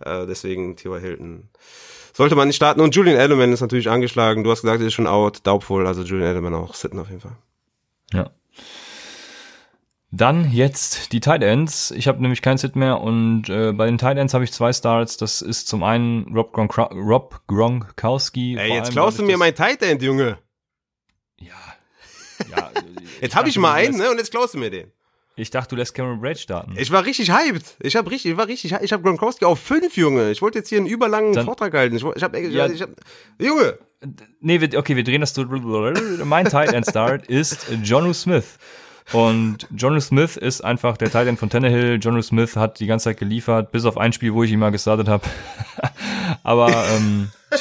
Äh, 0.00 0.26
deswegen 0.26 0.76
T.Y. 0.76 1.00
Hilton 1.00 1.48
sollte 2.12 2.34
man 2.34 2.48
nicht 2.48 2.56
starten. 2.56 2.82
Und 2.82 2.94
Julian 2.94 3.18
Edelman 3.18 3.52
ist 3.52 3.62
natürlich 3.62 3.88
angeschlagen. 3.88 4.44
Du 4.44 4.50
hast 4.50 4.60
gesagt, 4.60 4.82
er 4.82 4.86
ist 4.86 4.94
schon 4.94 5.06
out, 5.06 5.46
doubtful. 5.46 5.86
Also 5.86 6.02
Julian 6.02 6.30
Edelman 6.30 6.54
auch 6.54 6.74
sitten 6.74 6.98
auf 6.98 7.08
jeden 7.08 7.20
Fall. 7.20 7.36
Ja. 8.12 8.30
Dann 10.12 10.50
jetzt 10.52 11.12
die 11.12 11.20
Tight 11.20 11.42
Ends. 11.42 11.90
Ich 11.90 12.06
habe 12.06 12.22
nämlich 12.22 12.40
kein 12.40 12.58
Sit 12.58 12.76
mehr 12.76 13.00
und 13.00 13.48
äh, 13.48 13.72
bei 13.72 13.86
den 13.86 13.98
Tight 13.98 14.16
Ends 14.18 14.34
habe 14.34 14.44
ich 14.44 14.52
zwei 14.52 14.72
Starts. 14.72 15.16
Das 15.16 15.42
ist 15.42 15.66
zum 15.66 15.82
einen 15.82 16.32
Rob, 16.34 16.52
Gronk 16.52 16.78
Rob 16.78 17.42
Gronkowski. 17.48 18.56
Ey, 18.56 18.68
jetzt 18.68 18.84
allem, 18.84 18.92
klaust 18.92 19.18
du 19.18 19.24
mir 19.24 19.36
mein 19.36 19.54
Tight 19.54 19.82
End, 19.82 20.02
Junge. 20.02 20.38
Ja. 21.38 21.54
ja 22.50 22.70
Jetzt 23.20 23.34
habe 23.34 23.48
ich 23.48 23.58
mal 23.58 23.72
einen, 23.74 23.98
ne? 23.98 24.10
Und 24.10 24.18
jetzt 24.18 24.30
klaust 24.30 24.54
du 24.54 24.58
mir 24.58 24.70
den. 24.70 24.92
Ich 25.38 25.50
dachte, 25.50 25.70
du 25.70 25.76
lässt 25.76 25.94
Cameron 25.94 26.20
Braid 26.20 26.38
starten. 26.38 26.74
Ich 26.78 26.90
war 26.90 27.04
richtig 27.04 27.30
hyped. 27.30 27.76
Ich 27.80 27.94
habe 27.94 28.10
richtig, 28.10 28.32
ich 28.32 28.36
war 28.38 28.46
richtig, 28.46 28.72
ich 28.80 28.92
habe 28.92 29.02
Gronkowski 29.02 29.44
auf 29.44 29.60
fünf, 29.60 29.96
Junge. 29.96 30.30
Ich 30.30 30.40
wollte 30.40 30.58
jetzt 30.58 30.70
hier 30.70 30.78
einen 30.78 30.86
überlangen 30.86 31.34
Dann- 31.34 31.44
Vortrag 31.44 31.74
halten. 31.74 31.94
Ich, 31.94 32.02
ich 32.02 32.22
habe, 32.22 32.40
Ja. 32.40 32.66
ich 32.66 32.80
hab, 32.80 32.90
Junge. 33.38 33.78
Nee, 34.40 34.60
wir, 34.62 34.78
okay, 34.78 34.96
wir 34.96 35.04
drehen 35.04 35.20
das. 35.20 35.36
Mein 36.24 36.46
Tight 36.46 36.72
End 36.72 36.86
Start 36.86 37.26
ist 37.26 37.66
Jonu 37.82 38.14
Smith. 38.14 38.58
Und 39.12 39.68
Jonu 39.76 40.00
Smith 40.00 40.36
ist 40.36 40.62
einfach 40.62 40.96
der 40.96 41.10
Tight 41.10 41.28
End 41.28 41.38
von 41.38 41.48
Tannehill. 41.48 41.98
Jonu 42.00 42.22
Smith 42.22 42.56
hat 42.56 42.80
die 42.80 42.86
ganze 42.86 43.04
Zeit 43.04 43.18
geliefert, 43.18 43.70
bis 43.70 43.84
auf 43.84 43.98
ein 43.98 44.12
Spiel, 44.12 44.34
wo 44.34 44.42
ich 44.42 44.50
ihn 44.50 44.58
mal 44.58 44.70
gestartet 44.70 45.08
habe. 45.08 45.24
Aber 46.42 46.70
ähm, 46.88 47.30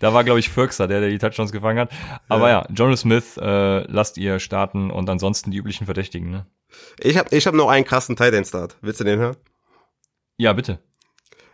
da 0.00 0.12
war, 0.12 0.24
glaube 0.24 0.40
ich, 0.40 0.48
Firkser, 0.48 0.88
der, 0.88 1.00
der 1.00 1.10
die 1.10 1.18
Touchdowns 1.18 1.52
gefangen 1.52 1.78
hat. 1.78 1.90
Aber 2.28 2.48
ja, 2.48 2.66
Jonu 2.74 2.96
Smith 2.96 3.36
äh, 3.36 3.80
lasst 3.90 4.18
ihr 4.18 4.40
starten 4.40 4.90
und 4.90 5.08
ansonsten 5.08 5.52
die 5.52 5.58
üblichen 5.58 5.84
Verdächtigen. 5.84 6.30
Ne? 6.30 6.46
Ich 6.98 7.16
habe, 7.16 7.34
ich 7.34 7.46
habe 7.46 7.56
noch 7.56 7.68
einen 7.68 7.84
krassen 7.84 8.16
Tight 8.16 8.34
End 8.34 8.46
Start. 8.46 8.76
Willst 8.80 9.00
du 9.00 9.04
den 9.04 9.20
hören? 9.20 9.36
Ja, 10.36 10.52
bitte. 10.52 10.80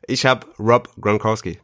Ich 0.07 0.27
habe 0.27 0.47
Rob 0.59 0.91
Gronkowski. 1.01 1.61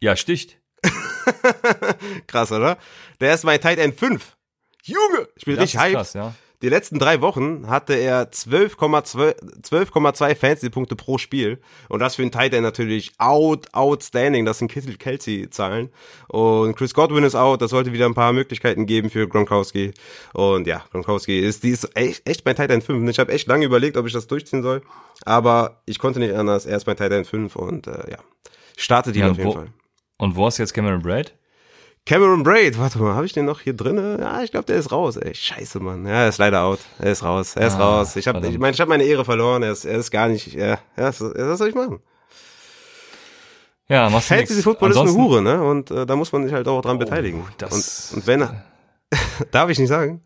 Ja, 0.00 0.16
sticht. 0.16 0.60
Krass, 2.26 2.52
oder? 2.52 2.78
Der 3.20 3.34
ist 3.34 3.44
mein 3.44 3.60
Tight 3.60 3.78
End 3.78 3.98
5. 3.98 4.36
Junge, 4.84 5.28
ich 5.36 5.44
bin 5.44 5.56
Das 5.56 5.64
richtig 5.64 5.80
hyped. 5.80 5.94
krass, 5.96 6.12
ja. 6.14 6.34
Die 6.60 6.68
letzten 6.68 6.98
drei 6.98 7.20
Wochen 7.20 7.68
hatte 7.68 7.94
er 7.94 8.32
12,2 8.32 9.60
12,2 9.62 10.34
Fantasy-Punkte 10.34 10.96
pro 10.96 11.16
Spiel. 11.16 11.60
Und 11.88 12.00
das 12.00 12.16
für 12.16 12.22
einen 12.22 12.32
Tight 12.32 12.52
End 12.52 12.64
natürlich 12.64 13.12
out, 13.18 13.72
outstanding. 13.72 14.44
Das 14.44 14.58
sind 14.58 14.66
Kittel 14.68 14.96
Kelsey-Zahlen. 14.96 15.90
Und 16.26 16.74
Chris 16.74 16.94
Godwin 16.94 17.22
ist 17.22 17.36
out. 17.36 17.62
Das 17.62 17.70
sollte 17.70 17.92
wieder 17.92 18.06
ein 18.06 18.14
paar 18.14 18.32
Möglichkeiten 18.32 18.86
geben 18.86 19.08
für 19.08 19.28
Gronkowski. 19.28 19.92
Und 20.32 20.66
ja, 20.66 20.84
Gronkowski 20.90 21.38
ist, 21.38 21.62
die 21.62 21.70
ist 21.70 21.96
echt, 21.96 22.28
echt 22.28 22.44
mein 22.44 22.56
Tight 22.56 22.72
End 22.72 22.82
5. 22.82 23.08
Ich 23.08 23.20
habe 23.20 23.30
echt 23.30 23.46
lange 23.46 23.64
überlegt, 23.64 23.96
ob 23.96 24.06
ich 24.08 24.12
das 24.12 24.26
durchziehen 24.26 24.64
soll. 24.64 24.82
Aber 25.24 25.80
ich 25.86 26.00
konnte 26.00 26.18
nicht 26.18 26.34
anders. 26.34 26.66
Er 26.66 26.76
ist 26.76 26.88
mein 26.88 26.96
Tight 26.96 27.12
End 27.12 27.28
5 27.28 27.54
und 27.54 27.86
äh, 27.86 28.10
ja, 28.10 28.18
startet 28.76 29.14
ihn 29.14 29.22
Ja, 29.22 29.30
auf 29.30 29.38
jeden 29.38 29.52
Fall. 29.52 29.68
Und 30.16 30.34
wo 30.34 30.48
ist 30.48 30.58
jetzt 30.58 30.74
Cameron 30.74 31.02
Braid? 31.02 31.37
Cameron 32.08 32.42
Braid, 32.42 32.78
warte 32.78 32.98
mal, 33.00 33.14
habe 33.14 33.26
ich 33.26 33.34
den 33.34 33.44
noch 33.44 33.60
hier 33.60 33.74
drinne? 33.74 34.16
Ja, 34.18 34.42
ich 34.42 34.50
glaube, 34.50 34.64
der 34.64 34.76
ist 34.76 34.90
raus. 34.90 35.18
Ey, 35.18 35.34
scheiße, 35.34 35.78
Mann. 35.78 36.06
Ja, 36.06 36.22
er 36.22 36.28
ist 36.30 36.38
leider 36.38 36.62
out. 36.62 36.78
Er 36.98 37.12
ist 37.12 37.22
raus. 37.22 37.54
Er 37.54 37.66
ist 37.66 37.74
Ah, 37.74 37.98
raus. 37.98 38.16
Ich 38.16 38.26
habe, 38.26 38.46
ich 38.46 38.58
meine, 38.58 38.72
ich 38.72 38.80
habe 38.80 38.88
meine 38.88 39.04
Ehre 39.04 39.26
verloren. 39.26 39.62
Er 39.62 39.72
ist, 39.72 39.84
er 39.84 39.98
ist 39.98 40.10
gar 40.10 40.26
nicht. 40.28 40.54
Ja, 40.54 40.78
was, 40.96 41.18
soll 41.18 41.68
ich 41.68 41.74
machen? 41.74 42.00
Ja, 43.88 44.08
machst 44.08 44.30
du 44.30 44.36
Fantasy. 44.36 44.62
Football 44.62 44.90
ist 44.90 44.96
eine 44.96 45.10
Ansonsten- 45.10 45.22
Hure, 45.22 45.42
ne? 45.42 45.62
Und 45.62 45.90
äh, 45.90 46.06
da 46.06 46.16
muss 46.16 46.32
man 46.32 46.44
sich 46.44 46.54
halt 46.54 46.66
auch 46.66 46.80
dran 46.80 46.98
beteiligen. 46.98 47.44
das- 47.58 48.12
und, 48.12 48.20
und 48.20 48.26
wenn 48.26 48.48
darf 49.50 49.68
ich 49.68 49.78
nicht 49.78 49.88
sagen, 49.90 50.22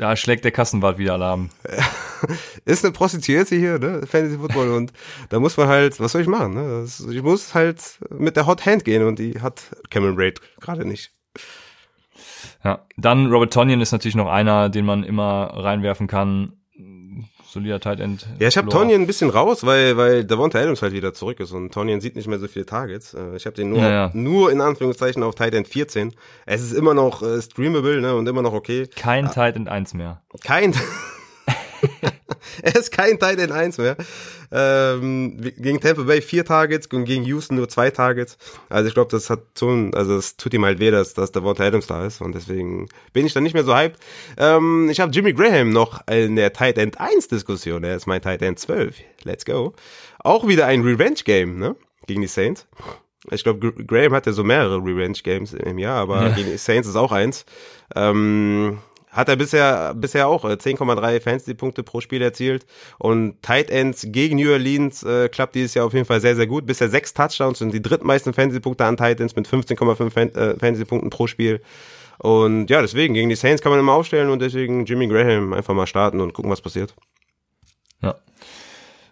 Da 0.00 0.16
schlägt 0.16 0.44
der 0.44 0.50
Kassenwart 0.50 0.98
wieder 0.98 1.12
Alarm. 1.12 1.50
ist 2.64 2.84
eine 2.84 2.92
Prostituierte 2.92 3.54
hier, 3.54 3.78
ne? 3.78 4.04
Fantasy 4.04 4.36
Football 4.36 4.70
und 4.72 4.92
da 5.28 5.38
muss 5.38 5.56
man 5.56 5.68
halt, 5.68 6.00
was 6.00 6.10
soll 6.10 6.22
ich 6.22 6.26
machen? 6.28 6.54
Ne? 6.54 6.86
Ich 7.12 7.22
muss 7.22 7.54
halt 7.54 7.80
mit 8.10 8.34
der 8.34 8.46
Hot 8.46 8.66
Hand 8.66 8.84
gehen 8.84 9.04
und 9.06 9.20
die 9.20 9.40
hat 9.40 9.62
Cameron 9.90 10.16
Braid 10.16 10.40
gerade 10.60 10.84
nicht. 10.84 11.12
Ja, 12.64 12.84
dann 12.96 13.30
Robert 13.32 13.52
Tonyan 13.52 13.80
ist 13.80 13.92
natürlich 13.92 14.14
noch 14.16 14.28
einer, 14.28 14.68
den 14.68 14.84
man 14.84 15.04
immer 15.04 15.50
reinwerfen 15.54 16.06
kann. 16.06 16.52
Solider 17.48 17.80
Tight 17.80 17.98
End. 17.98 18.28
Ja, 18.38 18.46
ich 18.46 18.56
habe. 18.56 18.68
Tonyan 18.68 19.00
ein 19.00 19.06
bisschen 19.08 19.28
raus, 19.28 19.66
weil 19.66 19.96
weil 19.96 20.24
Davonta 20.24 20.60
Adams 20.60 20.82
halt 20.82 20.92
wieder 20.92 21.12
zurück 21.14 21.40
ist 21.40 21.50
und 21.50 21.72
Tonyan 21.74 22.00
sieht 22.00 22.14
nicht 22.14 22.28
mehr 22.28 22.38
so 22.38 22.46
viele 22.46 22.64
Targets. 22.64 23.12
Äh, 23.14 23.34
Ich 23.34 23.44
habe 23.44 23.56
den 23.56 23.70
nur 23.70 23.80
Ja, 23.80 23.90
ja. 23.90 24.10
nur 24.14 24.52
in 24.52 24.60
Anführungszeichen 24.60 25.22
auf 25.24 25.34
Tight 25.34 25.54
End 25.54 25.66
14. 25.66 26.14
Es 26.46 26.62
ist 26.62 26.72
immer 26.72 26.94
noch 26.94 27.22
äh, 27.22 27.42
streamable, 27.42 28.00
ne, 28.00 28.14
und 28.14 28.28
immer 28.28 28.42
noch 28.42 28.52
okay. 28.52 28.86
Kein 28.94 29.28
Tight 29.32 29.56
End 29.56 29.68
1 29.68 29.94
mehr. 29.94 30.22
Kein 30.44 30.74
Er 32.70 32.76
ist 32.76 32.92
kein 32.92 33.18
Tight 33.18 33.38
End 33.38 33.52
1 33.52 33.78
mehr. 33.78 33.96
Ähm, 34.52 35.40
gegen 35.40 35.80
Tampa 35.80 36.02
Bay 36.02 36.20
vier 36.20 36.44
Targets 36.44 36.86
und 36.88 37.04
gegen 37.04 37.24
Houston 37.24 37.56
nur 37.56 37.68
zwei 37.68 37.90
Targets. 37.90 38.36
Also 38.68 38.88
ich 38.88 38.94
glaube, 38.94 39.10
das 39.10 39.30
hat 39.30 39.40
ein, 39.62 39.94
also 39.94 40.16
es 40.16 40.36
tut 40.36 40.52
ihm 40.54 40.64
halt 40.64 40.80
weh, 40.80 40.90
dass, 40.90 41.14
dass 41.14 41.32
Davonta 41.32 41.64
Adams 41.64 41.86
da 41.86 42.04
ist 42.04 42.20
und 42.20 42.34
deswegen 42.34 42.88
bin 43.12 43.26
ich 43.26 43.32
dann 43.32 43.44
nicht 43.44 43.54
mehr 43.54 43.64
so 43.64 43.74
hyped. 43.74 43.98
Ähm, 44.36 44.88
ich 44.90 45.00
habe 45.00 45.12
Jimmy 45.12 45.32
Graham 45.32 45.70
noch 45.70 46.06
in 46.08 46.36
der 46.36 46.52
Tight 46.52 46.78
End 46.78 47.00
1 47.00 47.28
Diskussion. 47.28 47.84
Er 47.84 47.96
ist 47.96 48.06
mein 48.06 48.22
Tight 48.22 48.42
End 48.42 48.58
12. 48.58 48.96
Let's 49.24 49.44
go. 49.44 49.74
Auch 50.18 50.46
wieder 50.48 50.66
ein 50.66 50.82
Revenge 50.82 51.20
Game, 51.24 51.58
ne? 51.58 51.76
Gegen 52.06 52.22
die 52.22 52.26
Saints. 52.26 52.66
Ich 53.30 53.44
glaube, 53.44 53.72
Graham 53.72 54.14
hat 54.14 54.26
ja 54.26 54.32
so 54.32 54.42
mehrere 54.42 54.78
Revenge-Games 54.78 55.52
im 55.52 55.78
Jahr, 55.78 56.00
aber 56.00 56.28
ja. 56.28 56.34
gegen 56.34 56.56
Saints 56.56 56.88
ist 56.88 56.96
auch 56.96 57.12
eins. 57.12 57.44
Ähm, 57.94 58.78
hat 59.10 59.28
er 59.28 59.36
bisher 59.36 59.94
bisher 59.94 60.28
auch 60.28 60.44
10,3 60.44 61.12
äh, 61.12 61.20
Fantasy-Punkte 61.20 61.82
pro 61.82 62.00
Spiel 62.00 62.22
erzielt 62.22 62.66
und 62.98 63.42
Tight 63.42 63.70
Ends 63.70 64.06
gegen 64.08 64.36
New 64.36 64.50
Orleans 64.50 65.02
äh, 65.02 65.28
klappt 65.28 65.54
dieses 65.54 65.74
Jahr 65.74 65.86
auf 65.86 65.92
jeden 65.94 66.06
Fall 66.06 66.20
sehr, 66.20 66.36
sehr 66.36 66.46
gut. 66.46 66.66
Bisher 66.66 66.88
sechs 66.88 67.12
Touchdowns 67.12 67.60
und 67.60 67.72
die 67.72 67.82
drittmeisten 67.82 68.32
Fantasy-Punkte 68.32 68.84
an 68.84 68.96
Tight 68.96 69.20
Ends 69.20 69.34
mit 69.36 69.48
15,5 69.48 70.10
Fan 70.10 70.28
äh, 70.34 70.58
Fantasy-Punkten 70.58 71.10
pro 71.10 71.26
Spiel. 71.26 71.60
Und 72.18 72.68
ja, 72.68 72.82
deswegen, 72.82 73.14
gegen 73.14 73.30
die 73.30 73.34
Saints 73.34 73.62
kann 73.62 73.70
man 73.70 73.80
immer 73.80 73.92
aufstellen 73.92 74.28
und 74.28 74.42
deswegen 74.42 74.84
Jimmy 74.84 75.08
Graham 75.08 75.54
einfach 75.54 75.74
mal 75.74 75.86
starten 75.86 76.20
und 76.20 76.34
gucken, 76.34 76.50
was 76.50 76.60
passiert. 76.60 76.94
Ja. 78.02 78.16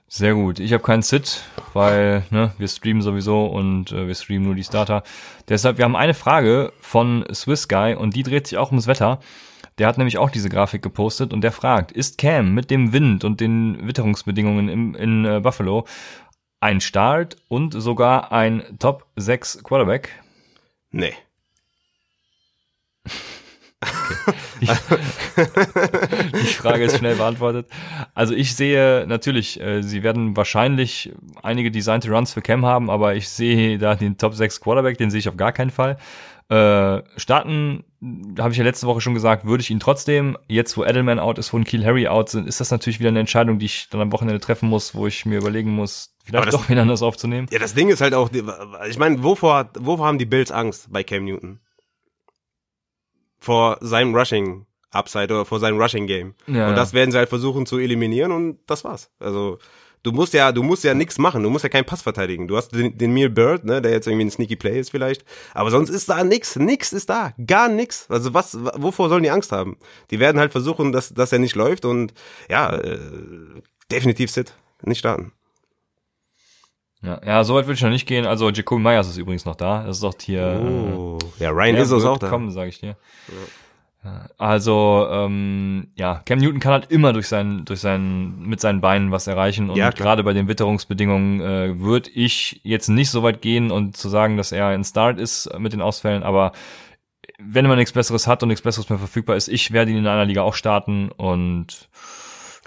Sehr 0.09 0.35
gut. 0.35 0.59
Ich 0.59 0.73
habe 0.73 0.83
keinen 0.83 1.03
Sit, 1.03 1.43
weil 1.73 2.25
ne, 2.31 2.53
wir 2.59 2.69
streamen 2.69 3.03
sowieso 3.03 3.47
und 3.47 3.93
äh, 3.93 4.07
wir 4.07 4.15
streamen 4.15 4.45
nur 4.45 4.55
die 4.55 4.65
Starter. 4.65 5.03
Deshalb, 5.49 5.79
wir 5.79 5.85
haben 5.85 5.97
eine 5.97 6.15
Frage 6.15 6.73
von 6.81 7.25
Swiss 7.33 7.69
Guy 7.69 7.95
und 7.95 8.15
die 8.15 8.23
dreht 8.23 8.47
sich 8.47 8.59
auch 8.59 8.71
ums 8.71 8.87
Wetter. 8.87 9.21
Der 9.79 9.87
hat 9.87 9.97
nämlich 9.97 10.19
auch 10.19 10.31
diese 10.31 10.49
Grafik 10.49 10.83
gepostet 10.83 11.33
und 11.33 11.43
der 11.43 11.53
fragt, 11.53 11.93
ist 11.93 12.19
Cam 12.19 12.53
mit 12.53 12.71
dem 12.71 12.93
Wind 12.93 13.25
und 13.25 13.41
den 13.41 13.87
Witterungsbedingungen 13.87 14.69
im, 14.69 14.95
in 14.95 15.25
äh, 15.25 15.41
Buffalo 15.41 15.87
ein 16.61 16.81
Start 16.81 17.37
und 17.47 17.73
sogar 17.73 18.33
ein 18.33 18.65
Top 18.79 19.07
6 19.17 19.63
Quarterback? 19.63 20.11
Nee. 20.91 21.15
Die, 24.61 24.67
die, 26.41 26.47
Frage 26.47 26.83
ist 26.83 26.99
schnell 26.99 27.15
beantwortet. 27.15 27.69
Also 28.13 28.35
ich 28.35 28.57
sehe 28.57 29.07
natürlich, 29.07 29.61
äh, 29.61 29.83
sie 29.83 30.03
werden 30.03 30.37
wahrscheinlich 30.37 31.13
einige 31.45 31.71
designte 31.71 32.11
Runs 32.11 32.33
für 32.33 32.43
Cam 32.43 32.67
haben, 32.67 32.91
aber 32.91 33.15
ich 33.15 33.29
sehe 33.29 33.79
da 33.79 33.95
den 33.95 34.19
Top 34.19 34.35
6 34.35 34.61
Quarterback, 34.61 34.99
den 34.99 35.11
sehe 35.11 35.21
ich 35.21 35.29
auf 35.29 35.37
gar 35.37 35.53
keinen 35.53 35.71
Fall. 35.71 35.97
Äh, 36.49 37.03
starten, 37.17 37.85
habe 38.39 38.53
ich 38.53 38.59
ja 38.59 38.65
letzte 38.65 38.87
Woche 38.87 39.01
schon 39.01 39.15
gesagt, 39.15 39.45
würde 39.45 39.61
ich 39.61 39.71
ihn 39.71 39.81
trotzdem. 39.81 40.39
Jetzt, 40.49 40.77
wo 40.77 40.85
Edelman 40.85 41.19
out 41.19 41.39
ist, 41.39 41.53
wo 41.53 41.59
ein 41.59 41.65
Kiel 41.65 41.85
Harry 41.85 42.09
out 42.09 42.31
sind, 42.31 42.49
ist 42.49 42.61
das 42.61 42.71
natürlich 42.71 43.01
wieder 43.01 43.11
eine 43.11 43.21
Entscheidung, 43.21 43.59
die 43.59 43.67
ich 43.67 43.89
dann 43.91 44.01
am 44.01 44.13
Wochenende 44.13 44.41
treffen 44.41 44.69
muss, 44.69 44.95
wo 44.95 45.07
ich 45.07 45.27
mir 45.27 45.39
überlegen 45.39 45.71
muss, 45.71 46.15
vielleicht 46.25 46.47
das, 46.47 46.55
doch 46.55 46.69
wieder 46.69 46.83
anders 46.83 47.03
aufzunehmen. 47.03 47.49
Ja, 47.51 47.59
das 47.59 47.75
Ding 47.75 47.89
ist 47.91 48.01
halt 48.01 48.15
auch, 48.15 48.31
ich 48.89 48.99
meine, 48.99 49.23
wovor, 49.23 49.71
wovor 49.79 50.07
haben 50.07 50.19
die 50.19 50.27
Bills 50.27 50.51
Angst 50.51 50.91
bei 50.91 51.03
Cam 51.05 51.25
Newton? 51.25 51.61
vor 53.39 53.79
seinem 53.81 54.15
Rushing 54.15 54.67
Upside 54.91 55.33
oder 55.33 55.45
vor 55.45 55.61
seinem 55.61 55.81
Rushing 55.81 56.07
Game. 56.07 56.35
Ja, 56.47 56.69
und 56.69 56.77
das 56.77 56.93
werden 56.93 57.13
sie 57.13 57.19
halt 57.19 57.29
versuchen 57.29 57.67
zu 57.67 57.79
eliminieren 57.79 58.33
und 58.33 58.59
das 58.67 58.85
war's. 58.85 59.11
Also 59.19 59.59
du 60.03 60.13
musst 60.13 60.35
ja, 60.35 60.53
du 60.53 60.63
musst 60.63 60.85
ja 60.85 60.95
nichts 60.95 61.19
machen, 61.19 61.43
du 61.43 61.51
musst 61.51 61.65
ja 61.65 61.69
keinen 61.69 61.85
Pass 61.85 62.03
verteidigen. 62.03 62.49
Du 62.49 62.57
hast 62.57 62.71
den, 62.71 62.97
den 62.97 63.15
Neil 63.15 63.31
Bird, 63.31 63.65
ne, 63.65 63.83
der 63.83 63.93
jetzt 63.93 64.07
irgendwie 64.07 64.27
ein 64.27 64.31
sneaky 64.31 64.57
Play 64.57 64.79
ist 64.79 64.91
vielleicht, 64.91 65.25
aber 65.55 65.71
sonst 65.71 65.91
ist 65.91 66.09
da 66.09 66.25
nix, 66.25 66.57
nix 66.57 66.93
ist 66.93 67.11
da, 67.11 67.33
gar 67.47 67.69
nix. 67.69 68.07
Also 68.11 68.35
was, 68.35 68.57
wovor 68.77 69.09
sollen 69.09 69.23
die 69.23 69.31
Angst 69.31 69.53
haben? 69.53 69.77
Die 70.11 70.21
werden 70.21 70.39
halt 70.39 70.53
versuchen, 70.53 70.93
dass, 70.93 71.13
dass 71.15 71.33
er 71.33 71.39
nicht 71.39 71.55
läuft 71.55 71.85
und 71.85 72.13
ja, 72.49 72.75
äh, 72.75 72.99
definitiv 73.91 74.31
Sit, 74.31 74.55
nicht 74.83 74.99
starten. 74.99 75.33
Ja, 77.03 77.21
ja, 77.25 77.45
so 77.45 77.55
weit 77.55 77.67
würde 77.67 77.75
ich 77.75 77.83
noch 77.83 77.91
nicht 77.91 78.07
gehen. 78.07 78.27
Also 78.27 78.51
Jacoby 78.51 78.83
Myers 78.83 79.09
ist 79.09 79.19
übrigens 79.19 79.45
noch 79.45 79.55
da. 79.55 79.85
Das 79.85 79.99
ist 79.99 80.03
doch 80.03 80.15
hier. 80.21 80.61
Oh. 80.61 81.19
Äh, 81.39 81.45
ja, 81.45 81.51
Ryan 81.51 81.77
ist 81.77 81.93
auch 81.93 82.19
da. 82.19 82.29
Kommen, 82.29 82.51
sage 82.51 82.71
ich 82.71 82.81
dir. 82.81 82.97
Ja. 83.29 83.35
Also 84.39 85.09
ähm, 85.11 85.89
ja, 85.97 86.23
Cam 86.25 86.39
Newton 86.39 86.61
kann 86.61 86.73
halt 86.73 86.91
immer 86.91 87.13
durch 87.13 87.27
sein, 87.27 87.65
durch 87.65 87.81
sein, 87.81 88.39
mit 88.39 88.61
seinen 88.61 88.81
Beinen 88.81 89.11
was 89.11 89.27
erreichen 89.27 89.71
und 89.71 89.77
ja, 89.77 89.91
gerade 89.91 90.23
bei 90.23 90.33
den 90.33 90.47
Witterungsbedingungen 90.47 91.41
äh, 91.41 91.81
würde 91.81 92.11
ich 92.11 92.61
jetzt 92.63 92.89
nicht 92.89 93.11
so 93.11 93.23
weit 93.23 93.43
gehen 93.43 93.71
und 93.71 93.97
zu 93.97 94.09
sagen, 94.09 94.37
dass 94.37 94.53
er 94.53 94.69
ein 94.69 94.85
Start 94.85 95.19
ist 95.19 95.51
mit 95.59 95.73
den 95.73 95.83
Ausfällen, 95.83 96.23
aber 96.23 96.53
wenn 97.41 97.67
man 97.67 97.77
nichts 97.77 97.93
Besseres 97.93 98.27
hat 98.27 98.43
und 98.43 98.49
nichts 98.49 98.63
Besseres 98.63 98.89
mehr 98.89 98.99
verfügbar 98.99 99.37
ist, 99.37 99.49
ich 99.49 99.73
werde 99.73 99.91
ihn 99.91 99.99
in 99.99 100.07
einer 100.07 100.25
Liga 100.25 100.43
auch 100.43 100.55
starten 100.55 101.11
und 101.11 101.89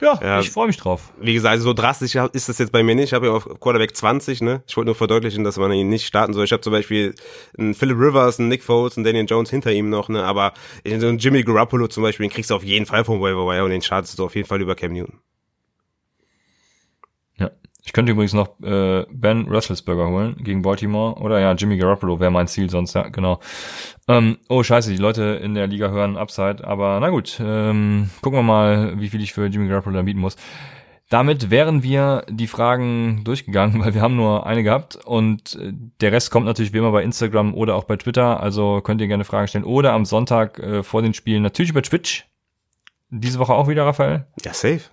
ja, 0.02 0.20
ja 0.22 0.40
ich 0.40 0.50
freue 0.50 0.68
mich 0.68 0.78
drauf. 0.78 1.14
Wie 1.20 1.34
gesagt, 1.34 1.52
also 1.52 1.66
so 1.66 1.74
drastisch 1.74 2.16
ist 2.34 2.50
das 2.50 2.58
jetzt 2.58 2.72
bei 2.72 2.84
mir 2.84 2.96
nicht. 2.96 3.06
Ich 3.06 3.14
habe 3.14 3.28
ja 3.28 3.34
auf 3.34 3.48
Quarterback 3.60 3.96
20, 3.96 4.42
ne? 4.42 4.64
Ich 4.68 4.76
wollte 4.76 4.88
nur 4.88 4.96
verdeutlichen, 4.96 5.44
dass 5.44 5.58
man 5.58 5.72
ihn 5.72 5.90
nicht 5.90 6.06
starten 6.06 6.34
soll. 6.34 6.46
Ich 6.46 6.52
habe 6.52 6.62
zum 6.62 6.74
Beispiel 6.74 7.16
einen 7.58 7.74
Philip 7.74 7.98
Rivers, 7.98 8.40
einen 8.40 8.50
Nick 8.50 8.64
Foles, 8.64 8.98
einen 8.98 9.04
Daniel 9.04 9.26
Jones 9.28 9.50
hinter 9.50 9.72
ihm 9.72 9.90
noch, 9.90 10.10
ne? 10.10 10.24
Aber 10.24 10.54
so 10.86 11.08
einen 11.08 11.18
Jimmy 11.18 11.44
Garoppolo 11.44 11.88
zum 11.88 12.04
Beispiel, 12.04 12.28
den 12.28 12.34
kriegst 12.34 12.50
du 12.50 12.56
auf 12.56 12.64
jeden 12.64 12.86
Fall 12.86 13.06
vom 13.06 13.22
Waiver 13.22 13.46
Wire 13.48 13.64
und 13.64 13.72
den 13.72 13.82
startest 13.82 14.18
du 14.20 14.26
auf 14.26 14.36
jeden 14.36 14.48
Fall 14.48 14.62
über 14.62 14.76
Cam 14.76 14.94
Newton. 14.94 15.20
Ich 17.84 17.94
könnte 17.94 18.12
übrigens 18.12 18.34
noch 18.34 18.60
äh, 18.62 19.06
Ben 19.12 19.48
Roethlisberger 19.48 20.08
holen 20.08 20.36
gegen 20.44 20.62
Baltimore. 20.62 21.20
Oder 21.20 21.40
ja, 21.40 21.54
Jimmy 21.54 21.78
Garoppolo 21.78 22.20
wäre 22.20 22.32
mein 22.32 22.48
Ziel 22.48 22.70
sonst, 22.70 22.94
ja, 22.94 23.08
genau. 23.10 23.40
Ähm, 24.08 24.38
oh, 24.50 24.62
scheiße, 24.62 24.92
die 24.92 24.98
Leute 24.98 25.40
in 25.44 25.56
der 25.56 25.68
Liga 25.68 25.90
hören 25.90 26.16
Upside. 26.16 26.66
Aber 26.66 27.00
na 27.00 27.10
gut, 27.10 27.42
ähm, 27.44 28.10
gucken 28.22 28.40
wir 28.40 28.44
mal, 28.44 29.00
wie 29.00 29.10
viel 29.10 29.22
ich 29.22 29.34
für 29.34 29.48
Jimmy 29.48 29.68
Garoppolo 29.68 29.96
da 29.96 30.04
bieten 30.04 30.20
muss. 30.20 30.36
Damit 31.10 31.50
wären 31.50 31.84
wir 31.84 32.24
die 32.30 32.48
Fragen 32.48 33.24
durchgegangen, 33.26 33.80
weil 33.84 33.94
wir 33.94 34.02
haben 34.02 34.16
nur 34.16 34.46
eine 34.46 34.64
gehabt 34.64 34.96
und 34.96 35.56
äh, 35.56 35.74
der 36.00 36.12
Rest 36.12 36.30
kommt 36.30 36.46
natürlich 36.46 36.74
wie 36.74 36.78
immer 36.78 36.92
bei 36.92 37.04
Instagram 37.04 37.56
oder 37.56 37.76
auch 37.76 37.84
bei 37.86 37.98
Twitter. 37.98 38.40
Also 38.40 38.82
könnt 38.82 39.02
ihr 39.02 39.08
gerne 39.08 39.26
Fragen 39.26 39.48
stellen 39.48 39.66
oder 39.66 39.94
am 39.94 40.06
Sonntag 40.06 40.60
äh, 40.60 40.84
vor 40.84 41.02
den 41.02 41.14
Spielen 41.14 41.42
natürlich 41.42 41.72
über 41.72 41.82
Twitch. 41.82 42.28
Diese 43.10 43.40
Woche 43.40 43.54
auch 43.54 43.68
wieder, 43.68 43.86
Raphael? 43.86 44.26
Ja, 44.46 44.54
safe. 44.54 44.84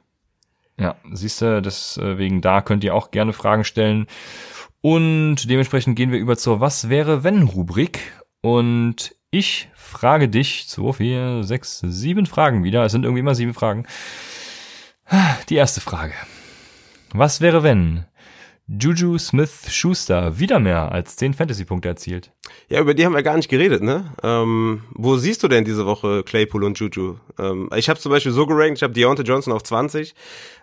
Ja, 0.79 0.97
siehst 1.13 1.43
du, 1.43 1.61
deswegen 1.61 2.41
da 2.41 2.61
könnt 2.61 2.85
ihr 2.85 2.95
auch 2.95 3.11
gerne 3.11 3.33
Fragen 3.33 3.65
stellen. 3.65 4.07
Und 4.81 5.51
dementsprechend 5.51 5.97
gehen 5.97 6.13
wir 6.13 6.19
über 6.19 6.37
zur 6.37 6.61
Was 6.61 6.89
wäre 6.89 7.25
wenn 7.25 7.43
Rubrik. 7.43 8.13
Und 8.41 9.15
ich 9.31 9.69
frage 9.75 10.29
dich, 10.29 10.69
zwei, 10.69 10.93
vier, 10.93 11.43
sechs, 11.43 11.81
sieben 11.81 12.27
Fragen 12.27 12.63
wieder. 12.63 12.85
Es 12.85 12.93
sind 12.93 13.05
irgendwie 13.05 13.21
immer 13.21 13.35
sieben 13.35 13.55
Fragen. 13.55 13.87
Die 15.49 15.57
erste 15.57 15.81
Frage. 15.81 16.15
Was 17.13 17.41
wäre 17.41 17.63
wenn 17.63 18.05
Juju 18.69 19.17
Smith-Schuster 19.17 20.39
wieder 20.39 20.59
mehr 20.59 20.93
als 20.93 21.17
10 21.17 21.33
Fantasy-Punkte 21.33 21.89
erzielt. 21.89 22.33
Ja, 22.69 22.81
über 22.81 22.93
die 22.93 23.07
haben 23.07 23.15
wir 23.15 23.23
gar 23.23 23.37
nicht 23.37 23.49
geredet, 23.49 23.83
ne? 23.83 24.13
Ähm, 24.23 24.83
wo 24.91 25.17
siehst 25.17 25.43
du 25.43 25.49
denn 25.49 25.65
diese 25.65 25.87
Woche 25.87 26.23
Claypool 26.23 26.65
und 26.65 26.79
Juju? 26.79 27.17
Ähm, 27.39 27.71
ich 27.75 27.89
habe 27.89 27.99
zum 27.99 28.13
Beispiel 28.13 28.33
so 28.33 28.47
gerankt, 28.47 28.77
ich 28.77 28.83
habe 28.83 28.93
Deontay 28.93 29.23
Johnson 29.23 29.55
auf 29.55 29.63
20, 29.63 30.15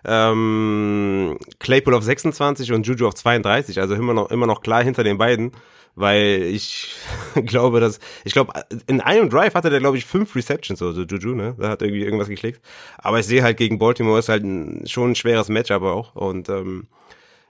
ähm, 0.04 1.36
Claypool 1.58 1.94
auf 1.94 2.04
26 2.04 2.72
und 2.72 2.86
Juju 2.86 3.08
auf 3.08 3.14
32, 3.14 3.80
also 3.80 3.96
immer 3.96 4.14
noch, 4.14 4.30
immer 4.30 4.46
noch 4.46 4.60
klar 4.60 4.84
hinter 4.84 5.02
den 5.02 5.18
beiden, 5.18 5.50
weil 5.96 6.42
ich 6.42 6.94
glaube, 7.44 7.80
dass, 7.80 7.98
ich 8.24 8.32
glaube, 8.32 8.52
in 8.86 9.00
einem 9.00 9.30
Drive 9.30 9.54
hatte 9.56 9.70
der, 9.70 9.80
glaube 9.80 9.98
ich, 9.98 10.04
fünf 10.04 10.36
Receptions 10.36 10.80
oder 10.80 10.92
so, 10.92 11.02
Juju, 11.02 11.34
ne? 11.34 11.56
Da 11.58 11.70
hat 11.70 11.82
irgendwie 11.82 12.04
irgendwas 12.04 12.28
geklickt. 12.28 12.60
Aber 12.98 13.18
ich 13.18 13.26
sehe 13.26 13.42
halt 13.42 13.56
gegen 13.56 13.80
Baltimore 13.80 14.20
ist 14.20 14.28
halt 14.28 14.44
ein, 14.44 14.86
schon 14.86 15.10
ein 15.10 15.16
schweres 15.16 15.48
Matchup 15.48 15.82
auch 15.82 16.14
und 16.14 16.48
ähm, 16.48 16.86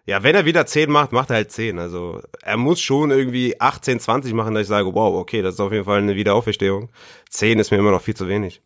ja, 0.06 0.22
wenn 0.22 0.36
er 0.36 0.44
wieder 0.44 0.66
10 0.66 0.90
macht, 0.90 1.12
macht 1.12 1.30
er 1.30 1.36
halt 1.36 1.50
10. 1.50 1.78
Also 1.80 2.22
er 2.42 2.56
muss 2.56 2.80
schon 2.80 3.10
irgendwie 3.10 3.60
18, 3.60 3.98
20 3.98 4.32
machen, 4.34 4.54
dass 4.54 4.62
ich 4.62 4.68
sage, 4.68 4.94
wow, 4.94 5.16
okay, 5.16 5.42
das 5.42 5.54
ist 5.54 5.60
auf 5.60 5.72
jeden 5.72 5.84
Fall 5.84 5.98
eine 5.98 6.14
Wiederauferstehung. 6.14 6.90
10 7.30 7.58
ist 7.58 7.72
mir 7.72 7.78
immer 7.78 7.90
noch 7.90 8.02
viel 8.02 8.14
zu 8.14 8.28
wenig. 8.28 8.62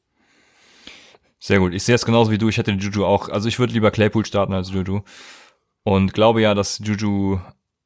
Sehr 1.39 1.59
gut. 1.59 1.73
Ich 1.73 1.83
sehe 1.83 1.95
es 1.95 2.05
genauso 2.05 2.31
wie 2.31 2.37
du. 2.37 2.49
Ich 2.49 2.59
hätte 2.59 2.73
Juju 2.73 3.07
auch. 3.07 3.31
Also 3.31 3.49
ich 3.49 3.59
würde 3.59 3.73
lieber 3.73 3.91
Claypool 3.91 4.27
starten 4.27 4.53
als 4.53 4.71
Juju. 4.71 5.01
Und 5.83 6.12
glaube 6.12 6.43
ja, 6.43 6.55
dass 6.55 6.79
Juju 6.85 7.41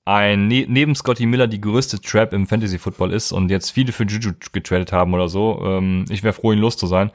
ein 0.05 0.49
ne 0.49 0.67
neben 0.69 0.97
Scotty 0.97 1.25
Miller 1.25 1.47
die 1.47 1.61
größte 1.61 2.01
Trap 2.01 2.33
im 2.33 2.49
Fantasy 2.49 2.79
Football 2.79 3.13
ist 3.13 3.33
und 3.33 3.51
jetzt 3.51 3.71
viele 3.71 3.93
für 3.93 4.05
Juju 4.05 4.33
getradet 4.53 4.93
haben 4.93 5.15
oder 5.15 5.29
so. 5.29 5.63
Ähm, 5.65 6.05
ich 6.11 6.25
wäre 6.25 6.35
froh, 6.35 6.53
ihn 6.53 6.59
los 6.59 6.77
zu 6.77 6.89
sein. 6.89 7.13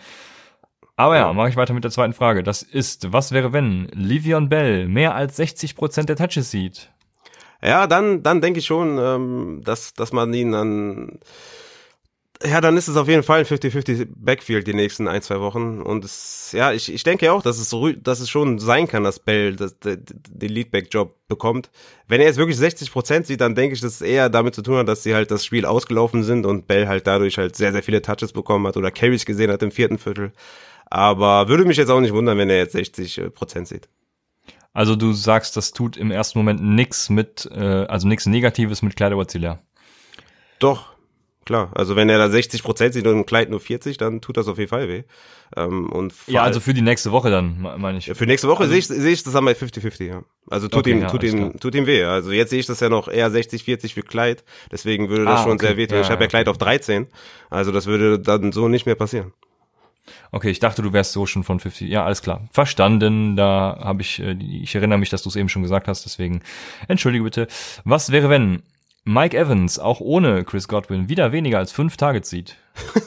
Aber 0.99 1.15
ja, 1.15 1.31
mache 1.31 1.47
ich 1.47 1.55
weiter 1.55 1.73
mit 1.73 1.85
der 1.85 1.91
zweiten 1.91 2.11
Frage. 2.11 2.43
Das 2.43 2.61
ist, 2.61 3.13
was 3.13 3.31
wäre, 3.31 3.53
wenn 3.53 3.87
Livion 3.93 4.49
Bell 4.49 4.89
mehr 4.89 5.15
als 5.15 5.39
60% 5.39 6.03
der 6.03 6.17
Touches 6.17 6.51
sieht? 6.51 6.89
Ja, 7.63 7.87
dann, 7.87 8.21
dann 8.21 8.41
denke 8.41 8.59
ich 8.59 8.65
schon, 8.65 8.97
ähm, 8.99 9.61
dass, 9.63 9.93
dass 9.93 10.11
man 10.11 10.33
ihn 10.33 10.51
dann, 10.51 11.19
ja, 12.43 12.59
dann 12.59 12.75
ist 12.75 12.89
es 12.89 12.97
auf 12.97 13.07
jeden 13.07 13.23
Fall 13.23 13.39
ein 13.39 13.45
50-50 13.45 14.09
Backfield 14.13 14.67
die 14.67 14.73
nächsten 14.73 15.07
ein, 15.07 15.21
zwei 15.21 15.39
Wochen. 15.39 15.81
Und 15.81 16.03
es, 16.03 16.51
ja, 16.51 16.73
ich, 16.73 16.93
ich 16.93 17.03
denke 17.03 17.31
auch, 17.31 17.43
dass 17.43 17.59
es, 17.59 17.73
dass 18.03 18.19
es 18.19 18.29
schon 18.29 18.59
sein 18.59 18.85
kann, 18.85 19.05
dass 19.05 19.21
Bell 19.21 19.55
das, 19.55 19.77
den 19.79 20.51
Leadback-Job 20.51 21.15
bekommt. 21.29 21.71
Wenn 22.09 22.19
er 22.19 22.27
jetzt 22.27 22.35
wirklich 22.35 22.57
60% 22.57 23.23
sieht, 23.23 23.39
dann 23.39 23.55
denke 23.55 23.73
ich, 23.73 23.79
dass 23.79 23.93
es 23.93 24.01
eher 24.01 24.27
damit 24.27 24.53
zu 24.53 24.63
tun 24.63 24.75
hat, 24.75 24.89
dass 24.89 25.03
sie 25.03 25.15
halt 25.15 25.31
das 25.31 25.45
Spiel 25.45 25.65
ausgelaufen 25.65 26.23
sind 26.23 26.45
und 26.45 26.67
Bell 26.67 26.89
halt 26.89 27.07
dadurch 27.07 27.37
halt 27.37 27.55
sehr, 27.55 27.71
sehr 27.71 27.83
viele 27.83 28.01
Touches 28.01 28.33
bekommen 28.33 28.67
hat 28.67 28.75
oder 28.75 28.91
Carries 28.91 29.25
gesehen 29.25 29.49
hat 29.49 29.63
im 29.63 29.71
vierten 29.71 29.97
Viertel. 29.97 30.33
Aber 30.89 31.47
würde 31.47 31.65
mich 31.65 31.77
jetzt 31.77 31.89
auch 31.89 31.99
nicht 31.99 32.13
wundern, 32.13 32.37
wenn 32.37 32.49
er 32.49 32.57
jetzt 32.57 32.73
60 32.73 33.17
äh, 33.17 33.29
Prozent 33.29 33.67
sieht. 33.67 33.89
Also 34.73 34.95
du 34.95 35.13
sagst, 35.13 35.57
das 35.57 35.71
tut 35.71 35.97
im 35.97 36.11
ersten 36.11 36.39
Moment 36.39 36.61
nix 36.61 37.09
mit, 37.09 37.49
äh, 37.51 37.59
also 37.59 38.07
nichts 38.07 38.25
Negatives 38.25 38.81
mit 38.81 38.95
Kleider 38.95 39.17
Doch, 40.59 40.93
klar. 41.45 41.71
Also 41.75 41.95
wenn 41.95 42.07
er 42.09 42.17
da 42.17 42.29
60 42.29 42.63
Prozent 42.63 42.93
sieht 42.93 43.07
und 43.07 43.25
Kleid 43.25 43.49
nur 43.49 43.59
40, 43.59 43.97
dann 43.97 44.21
tut 44.21 44.37
das 44.37 44.47
auf 44.47 44.57
jeden 44.57 44.69
Fall 44.69 44.87
weh. 44.87 45.03
Ähm, 45.57 45.91
und 45.91 46.13
ja, 46.27 46.43
also 46.43 46.59
für 46.59 46.75
die 46.75 46.83
nächste 46.83 47.11
Woche 47.11 47.31
dann, 47.31 47.59
meine 47.77 47.97
ich. 47.97 48.05
Für 48.05 48.25
nächste 48.25 48.47
Woche 48.47 48.63
also, 48.63 48.71
sehe 48.71 48.79
ich, 48.79 48.87
sehe 48.87 49.11
ich 49.11 49.23
das 49.23 49.33
dann 49.33 49.45
bei 49.45 49.53
50-50, 49.53 50.05
ja. 50.05 50.23
Also 50.49 50.67
tut 50.67 50.81
okay, 50.81 50.91
ihm, 50.91 51.01
ja, 51.01 51.09
tut 51.09 51.23
ihm, 51.23 51.59
tut 51.59 51.73
ihm 51.73 51.87
weh. 51.87 52.03
Also 52.03 52.31
jetzt 52.31 52.51
sehe 52.51 52.59
ich 52.59 52.67
das 52.67 52.79
ja 52.79 52.89
noch 52.89 53.07
eher 53.07 53.29
60-40 53.31 53.93
für 53.93 54.03
Kleid. 54.03 54.43
Deswegen 54.71 55.09
würde 55.09 55.25
das 55.25 55.41
ah, 55.41 55.43
schon 55.43 55.53
okay. 55.53 55.67
sehr 55.67 55.77
weh 55.77 55.87
tun. 55.87 55.97
Ja, 55.97 56.03
ich 56.03 56.11
habe 56.11 56.23
ja 56.23 56.27
Kleid 56.27 56.47
auf 56.47 56.59
13. 56.59 57.07
Also 57.49 57.71
das 57.71 57.87
würde 57.87 58.19
dann 58.19 58.51
so 58.51 58.67
nicht 58.67 58.85
mehr 58.85 58.95
passieren. 58.95 59.33
Okay, 60.31 60.49
ich 60.49 60.59
dachte, 60.59 60.81
du 60.81 60.93
wärst 60.93 61.13
so 61.13 61.25
schon 61.25 61.43
von 61.43 61.59
50. 61.59 61.89
Ja, 61.89 62.05
alles 62.05 62.21
klar. 62.21 62.47
Verstanden. 62.51 63.35
Da 63.35 63.79
habe 63.81 64.01
ich, 64.01 64.19
äh, 64.19 64.33
ich 64.33 64.75
erinnere 64.75 64.99
mich, 64.99 65.09
dass 65.09 65.23
du 65.23 65.29
es 65.29 65.35
eben 65.35 65.49
schon 65.49 65.61
gesagt 65.61 65.87
hast, 65.87 66.05
deswegen 66.05 66.41
entschuldige 66.87 67.23
bitte. 67.23 67.47
Was 67.83 68.11
wäre, 68.11 68.29
wenn 68.29 68.63
Mike 69.03 69.37
Evans 69.37 69.79
auch 69.79 69.99
ohne 69.99 70.43
Chris 70.43 70.67
Godwin 70.67 71.09
wieder 71.09 71.31
weniger 71.31 71.57
als 71.57 71.71
fünf 71.71 71.97
Targets 71.97 72.29
sieht? 72.29 72.57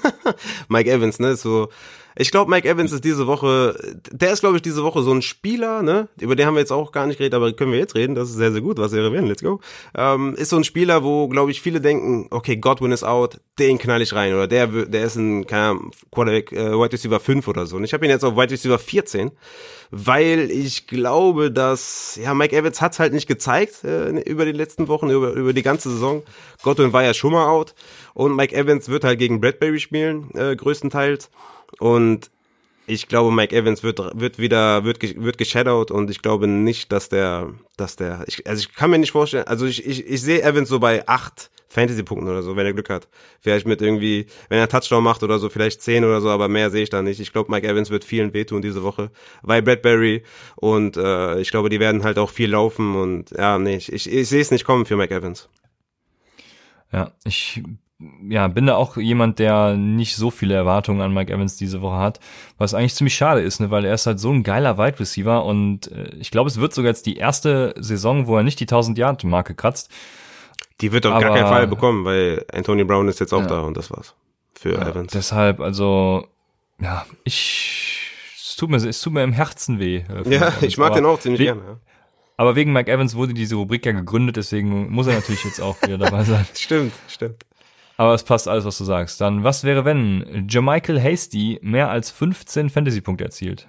Mike 0.69 0.91
Evans, 0.91 1.19
ne, 1.19 1.37
so 1.37 1.69
ich 2.17 2.31
glaube, 2.31 2.51
Mike 2.51 2.69
Evans 2.69 2.93
ist 2.93 3.05
diese 3.05 3.27
Woche, 3.27 3.77
der 4.11 4.33
ist, 4.33 4.41
glaube 4.41 4.57
ich, 4.57 4.63
diese 4.63 4.83
Woche 4.83 5.03
so 5.03 5.13
ein 5.13 5.23
Spieler, 5.23 5.83
ne? 5.83 6.09
Über 6.21 6.37
den 6.37 6.47
haben 6.47 6.55
wir 6.55 6.61
jetzt 6.61 6.73
auch 6.73 6.93
gar 6.93 7.07
nicht 7.07 7.19
geredet, 7.19 7.35
aber 7.35 7.53
können 7.53 7.73
wir 7.73 7.79
jetzt 7.79 7.95
reden. 7.95 8.15
Das 8.15 8.29
ist 8.29 8.37
sehr, 8.37 8.53
sehr 8.53 8.61
gut. 8.61 8.79
Was 8.79 8.93
wäre 8.93 9.13
wenn? 9.13 9.27
Let's 9.27 9.43
go. 9.43 9.61
Ähm, 9.97 10.35
ist 10.35 10.51
so 10.51 10.57
ein 10.57 10.65
Spieler, 10.65 11.03
wo, 11.03 11.29
glaube 11.29 11.51
ich, 11.51 11.63
viele 11.63 11.81
denken, 11.81 12.27
okay, 12.31 12.57
Godwin 12.57 12.93
ist 12.93 13.05
out, 13.05 13.41
den 13.59 13.79
knall 13.79 14.03
ich 14.03 14.15
rein. 14.15 14.35
Oder 14.35 14.47
der, 14.47 14.67
der 14.67 15.05
ist 15.05 15.17
ein, 15.17 15.47
keine 15.47 15.63
Ahnung, 15.63 15.91
Quarterback, 16.11 16.53
äh, 16.53 16.73
Wide 16.73 16.93
Receiver 16.93 17.21
5 17.21 17.49
oder 17.49 17.67
so. 17.67 17.77
Und 17.77 17.85
ich 17.85 17.95
habe 17.95 18.05
ihn 18.05 18.11
jetzt 18.11 18.25
auf 18.25 18.37
Wide 18.37 18.51
Receiver 18.51 18.79
14, 18.79 19.31
weil 19.91 20.51
ich 20.51 20.87
glaube, 20.87 21.51
dass, 21.51 22.19
ja, 22.23 22.35
Mike 22.35 22.57
Evans 22.57 22.81
hat's 22.81 22.99
halt 22.99 23.13
nicht 23.13 23.29
gezeigt 23.29 23.85
äh, 23.85 24.11
über 24.21 24.45
die 24.45 24.53
letzten 24.53 24.89
Wochen, 24.89 25.11
über, 25.11 25.33
über 25.33 25.53
die 25.53 25.63
ganze 25.63 25.91
Saison. 25.91 26.23
Godwin 26.63 26.93
war 26.93 27.05
ja 27.05 27.15
schon 27.15 27.33
mal 27.33 27.47
out. 27.47 27.75
Und 28.15 28.37
Mike 28.37 28.55
Evans 28.55 28.89
wird 28.89 29.05
halt 29.05 29.19
gegen 29.19 29.41
Bradbury 29.41 29.81
spielen, 29.81 30.31
äh, 30.35 30.55
größtenteils. 30.57 31.31
Und 31.79 32.31
ich 32.87 33.09
glaube, 33.09 33.33
Mike 33.33 33.55
Evans 33.55 33.83
wird, 33.83 33.99
wird 34.15 34.39
wieder, 34.39 34.85
wird, 34.85 35.03
wird 35.03 35.39
geshadowed 35.39 35.91
und 35.91 36.11
ich 36.11 36.21
glaube 36.21 36.49
nicht, 36.49 36.91
dass 36.91 37.09
der, 37.09 37.55
dass 37.77 37.97
der, 37.97 38.25
ich, 38.27 38.47
also 38.47 38.61
ich 38.61 38.75
kann 38.75 38.91
mir 38.91 38.99
nicht 38.99 39.13
vorstellen, 39.13 39.47
also 39.47 39.67
ich, 39.67 39.87
ich, 39.87 40.07
ich 40.07 40.21
sehe 40.21 40.43
Evans 40.43 40.69
so 40.69 40.81
bei 40.81 41.07
acht 41.07 41.51
Fantasy-Punkten 41.69 42.29
oder 42.29 42.43
so, 42.43 42.55
wenn 42.55 42.67
er 42.67 42.75
Glück 42.75 42.91
hat. 42.91 43.09
Vielleicht 43.41 43.67
mit 43.67 43.81
irgendwie, 43.81 44.27
wenn 44.51 44.59
er 44.59 44.69
Touchdown 44.69 45.03
macht 45.03 45.23
oder 45.23 45.39
so, 45.39 45.49
vielleicht 45.49 45.81
zehn 45.81 46.05
oder 46.05 46.21
so, 46.21 46.29
aber 46.29 46.49
mehr 46.49 46.71
sehe 46.71 46.83
ich 46.83 46.91
da 46.91 47.01
nicht. 47.01 47.19
Ich 47.19 47.33
glaube, 47.33 47.51
Mike 47.51 47.67
Evans 47.67 47.89
wird 47.89 48.05
vielen 48.05 48.35
wehtun 48.35 48.61
diese 48.61 48.83
Woche, 48.83 49.11
weil 49.43 49.63
Bradbury 49.63 50.23
und 50.57 50.97
äh, 50.97 51.41
ich 51.41 51.51
glaube, 51.51 51.71
die 51.71 51.81
werden 51.81 52.05
halt 52.05 52.19
auch 52.19 52.31
viel 52.31 52.51
laufen 52.51 52.95
und 52.97 53.31
ja, 53.31 53.59
nee, 53.59 53.77
ich, 53.77 53.91
ich, 53.91 54.13
ich 54.13 54.29
sehe 54.29 54.43
es 54.43 54.51
nicht 54.51 54.65
kommen 54.65 54.85
für 54.85 54.97
Mike 54.97 55.15
Evans. 55.15 55.49
Ja, 56.93 57.13
ich 57.25 57.63
ja, 58.29 58.49
bin 58.49 58.67
da 58.67 58.77
auch 58.77 58.97
jemand, 58.97 59.39
der 59.39 59.75
nicht 59.77 60.17
so 60.17 60.31
viele 60.31 60.55
Erwartungen 60.55 61.01
an 61.01 61.13
Mike 61.13 61.33
Evans 61.33 61.57
diese 61.57 61.83
Woche 61.83 61.99
hat, 61.99 62.21
was 62.59 62.75
eigentlich 62.75 62.95
ziemlich 62.95 63.15
schade 63.15 63.41
ist, 63.41 63.61
ne, 63.61 63.71
weil 63.71 63.85
er 63.85 63.95
ist 63.95 64.07
halt 64.07 64.21
so 64.21 64.31
ein 64.31 64.43
geiler 64.43 64.79
Wide 64.79 65.01
Receiver 65.01 65.45
und 65.45 65.91
äh, 65.93 66.15
ich 66.17 66.31
glaube, 66.31 66.49
es 66.49 66.61
wird 66.61 66.75
sogar 66.75 66.91
jetzt 66.91 67.07
die 67.07 67.17
erste 67.17 67.75
Saison, 67.79 68.27
wo 68.27 68.37
er 68.37 68.43
nicht 68.43 68.61
die 68.61 68.65
1000 68.65 68.99
Yard 68.99 69.25
Marke 69.25 69.55
kratzt. 69.55 69.91
Die 70.81 70.93
wird 70.93 71.07
auf 71.07 71.21
gar 71.21 71.35
keinen 71.35 71.47
Fall 71.47 71.67
bekommen, 71.67 72.05
weil 72.05 72.45
Anthony 72.53 72.85
Brown 72.85 73.09
ist 73.09 73.21
jetzt 73.21 73.33
auch 73.33 73.43
ja. 73.43 73.47
da 73.47 73.61
und 73.61 73.77
das 73.77 73.91
war's 73.91 74.15
für 74.59 74.75
ja, 74.75 74.89
Evans. 74.89 75.13
Deshalb, 75.13 75.61
also, 75.61 76.27
ja, 76.81 77.05
ich, 77.25 78.01
es 78.37 78.57
tut 78.57 78.71
mir, 78.71 78.77
es 78.77 79.01
tut 79.01 79.13
mir 79.13 79.23
im 79.23 79.33
Herzen 79.33 79.79
weh. 79.79 80.05
Äh, 80.09 80.35
ja, 80.35 80.53
ich 80.61 80.79
mag 80.79 80.95
den 80.95 81.05
auch 81.05 81.21
ziemlich 81.21 81.41
gerne. 81.41 81.63
Ja. 81.63 81.77
Aber 82.37 82.57
wegen 82.57 82.73
Mike 82.73 82.91
Evans 82.91 83.15
wurde 83.15 83.35
diese 83.35 83.57
Rubrik 83.57 83.85
ja 83.87 83.93
gegründet, 83.93 84.37
deswegen 84.37 84.91
muss 84.91 85.07
er 85.07 85.15
natürlich 85.15 85.45
jetzt 85.45 85.61
auch 85.61 85.81
wieder 85.83 85.99
dabei 85.99 86.25
sein. 86.25 86.47
stimmt, 86.55 86.93
stimmt. 87.09 87.45
Aber 87.97 88.15
es 88.15 88.25
passt 88.25 88.49
alles, 88.49 88.65
was 88.65 88.79
du 88.79 88.85
sagst. 88.85 89.21
Dann, 89.21 89.45
was 89.45 89.65
wäre, 89.65 89.85
wenn 89.85 90.47
Jermichael 90.49 91.01
Hasty 91.01 91.59
mehr 91.63 91.91
als 91.91 92.11
15 92.11 92.71
Fantasy-Punkte 92.71 93.25
erzielt? 93.25 93.69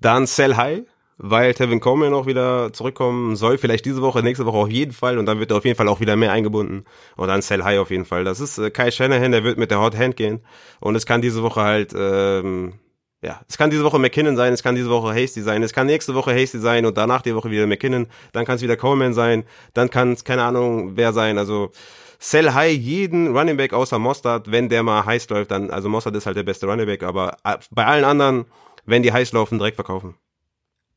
Dann 0.00 0.26
Sell 0.26 0.56
High, 0.56 0.82
weil 1.16 1.54
Tevin 1.54 1.80
Coleman 1.80 2.12
auch 2.12 2.26
wieder 2.26 2.72
zurückkommen 2.72 3.36
soll. 3.36 3.58
Vielleicht 3.58 3.84
diese 3.86 4.02
Woche, 4.02 4.22
nächste 4.22 4.46
Woche 4.46 4.58
auf 4.58 4.70
jeden 4.70 4.92
Fall. 4.92 5.18
Und 5.18 5.26
dann 5.26 5.38
wird 5.38 5.50
er 5.50 5.58
auf 5.58 5.64
jeden 5.64 5.76
Fall 5.76 5.88
auch 5.88 6.00
wieder 6.00 6.16
mehr 6.16 6.32
eingebunden. 6.32 6.84
Und 7.16 7.28
dann 7.28 7.42
Sell 7.42 7.62
High 7.64 7.78
auf 7.78 7.90
jeden 7.90 8.04
Fall. 8.04 8.24
Das 8.24 8.40
ist 8.40 8.58
äh, 8.58 8.70
Kai 8.70 8.90
Shanahan, 8.90 9.32
der 9.32 9.44
wird 9.44 9.58
mit 9.58 9.70
der 9.70 9.80
Hot 9.80 9.96
Hand 9.96 10.16
gehen. 10.16 10.40
Und 10.80 10.94
es 10.94 11.06
kann 11.06 11.22
diese 11.22 11.42
Woche 11.42 11.62
halt, 11.62 11.94
ähm, 11.96 12.74
ja, 13.22 13.40
es 13.48 13.56
kann 13.56 13.70
diese 13.70 13.84
Woche 13.84 13.98
McKinnon 13.98 14.36
sein, 14.36 14.52
es 14.52 14.62
kann 14.62 14.74
diese 14.74 14.90
Woche 14.90 15.14
Hasty 15.14 15.40
sein, 15.40 15.62
es 15.62 15.72
kann 15.72 15.86
nächste 15.86 16.14
Woche 16.14 16.34
Hasty 16.34 16.58
sein 16.58 16.84
und 16.84 16.98
danach 16.98 17.22
die 17.22 17.34
Woche 17.34 17.50
wieder 17.50 17.66
McKinnon. 17.66 18.06
Dann 18.32 18.44
kann 18.44 18.56
es 18.56 18.62
wieder 18.62 18.76
Coleman 18.76 19.14
sein. 19.14 19.44
Dann 19.72 19.88
kann 19.88 20.12
es, 20.12 20.24
keine 20.24 20.42
Ahnung, 20.42 20.96
wer 20.96 21.12
sein. 21.12 21.38
Also, 21.38 21.70
sell 22.18 22.52
high 22.52 22.72
jeden 22.76 23.36
Running 23.36 23.56
Back 23.56 23.72
außer 23.72 23.98
Mostard, 23.98 24.50
wenn 24.50 24.68
der 24.68 24.82
mal 24.82 25.04
heiß 25.04 25.28
läuft, 25.30 25.50
dann, 25.50 25.70
also 25.70 25.88
Mostard 25.88 26.16
ist 26.16 26.26
halt 26.26 26.36
der 26.36 26.42
beste 26.42 26.66
Running 26.66 26.86
Back, 26.86 27.02
aber 27.02 27.36
äh, 27.44 27.58
bei 27.70 27.84
allen 27.84 28.04
anderen, 28.04 28.46
wenn 28.84 29.02
die 29.02 29.12
heiß 29.12 29.32
laufen, 29.32 29.58
direkt 29.58 29.76
verkaufen. 29.76 30.16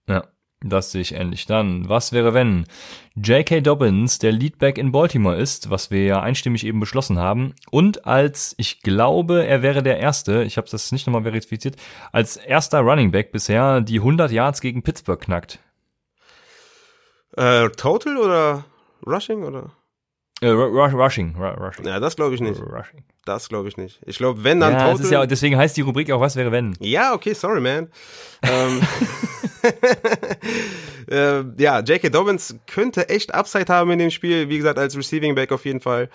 Ja, 0.07 0.23
das 0.61 0.91
sehe 0.91 1.01
ich 1.01 1.13
ähnlich. 1.13 1.45
Dann, 1.45 1.87
was 1.87 2.13
wäre, 2.13 2.33
wenn 2.33 2.65
J.K. 3.15 3.61
Dobbins 3.61 4.17
der 4.19 4.31
Leadback 4.31 4.77
in 4.77 4.91
Baltimore 4.91 5.35
ist, 5.35 5.69
was 5.69 5.91
wir 5.91 6.03
ja 6.03 6.21
einstimmig 6.21 6.65
eben 6.65 6.79
beschlossen 6.79 7.19
haben, 7.19 7.53
und 7.69 8.05
als, 8.05 8.55
ich 8.57 8.81
glaube, 8.81 9.45
er 9.45 9.61
wäre 9.61 9.83
der 9.83 9.99
Erste, 9.99 10.43
ich 10.43 10.57
habe 10.57 10.67
das 10.69 10.91
nicht 10.91 11.05
nochmal 11.05 11.23
verifiziert, 11.23 11.75
als 12.11 12.37
erster 12.37 12.79
Running 12.79 13.11
Back 13.11 13.31
bisher 13.31 13.81
die 13.81 13.99
100 13.99 14.31
Yards 14.31 14.61
gegen 14.61 14.81
Pittsburgh 14.81 15.21
knackt. 15.21 15.59
Äh, 17.35 17.69
total 17.69 18.17
oder 18.17 18.65
Rushing 19.05 19.43
oder? 19.43 19.76
Äh, 20.39 20.49
rushing, 20.49 21.35
rushing. 21.35 21.85
Ja, 21.85 21.99
das 21.99 22.15
glaube 22.15 22.35
ich 22.35 22.41
nicht. 22.41 22.61
Rushing. 22.61 23.03
Das 23.25 23.49
glaube 23.49 23.67
ich 23.69 23.77
nicht. 23.77 23.99
Ich 24.05 24.17
glaube, 24.17 24.43
wenn 24.43 24.59
dann 24.59 24.73
ja, 24.73 24.93
total. 24.93 25.11
ja, 25.11 25.25
deswegen 25.25 25.57
heißt 25.57 25.75
die 25.75 25.81
Rubrik 25.81 26.11
auch, 26.11 26.21
was 26.21 26.35
wäre 26.35 26.51
wenn? 26.51 26.75
Ja, 26.79 27.13
okay, 27.13 27.33
sorry, 27.33 27.59
man. 27.59 27.89
ähm, 28.43 28.81
äh, 31.09 31.43
ja, 31.61 31.79
J.K. 31.79 32.09
Dobbins 32.09 32.55
könnte 32.67 33.09
echt 33.09 33.33
Upside 33.33 33.73
haben 33.73 33.91
in 33.91 33.99
dem 33.99 34.11
Spiel. 34.11 34.47
Wie 34.47 34.57
gesagt, 34.57 34.77
als 34.77 34.95
Receiving 34.95 35.33
Back 35.33 35.51
auf 35.51 35.65
jeden 35.65 35.81
Fall. 35.81 36.09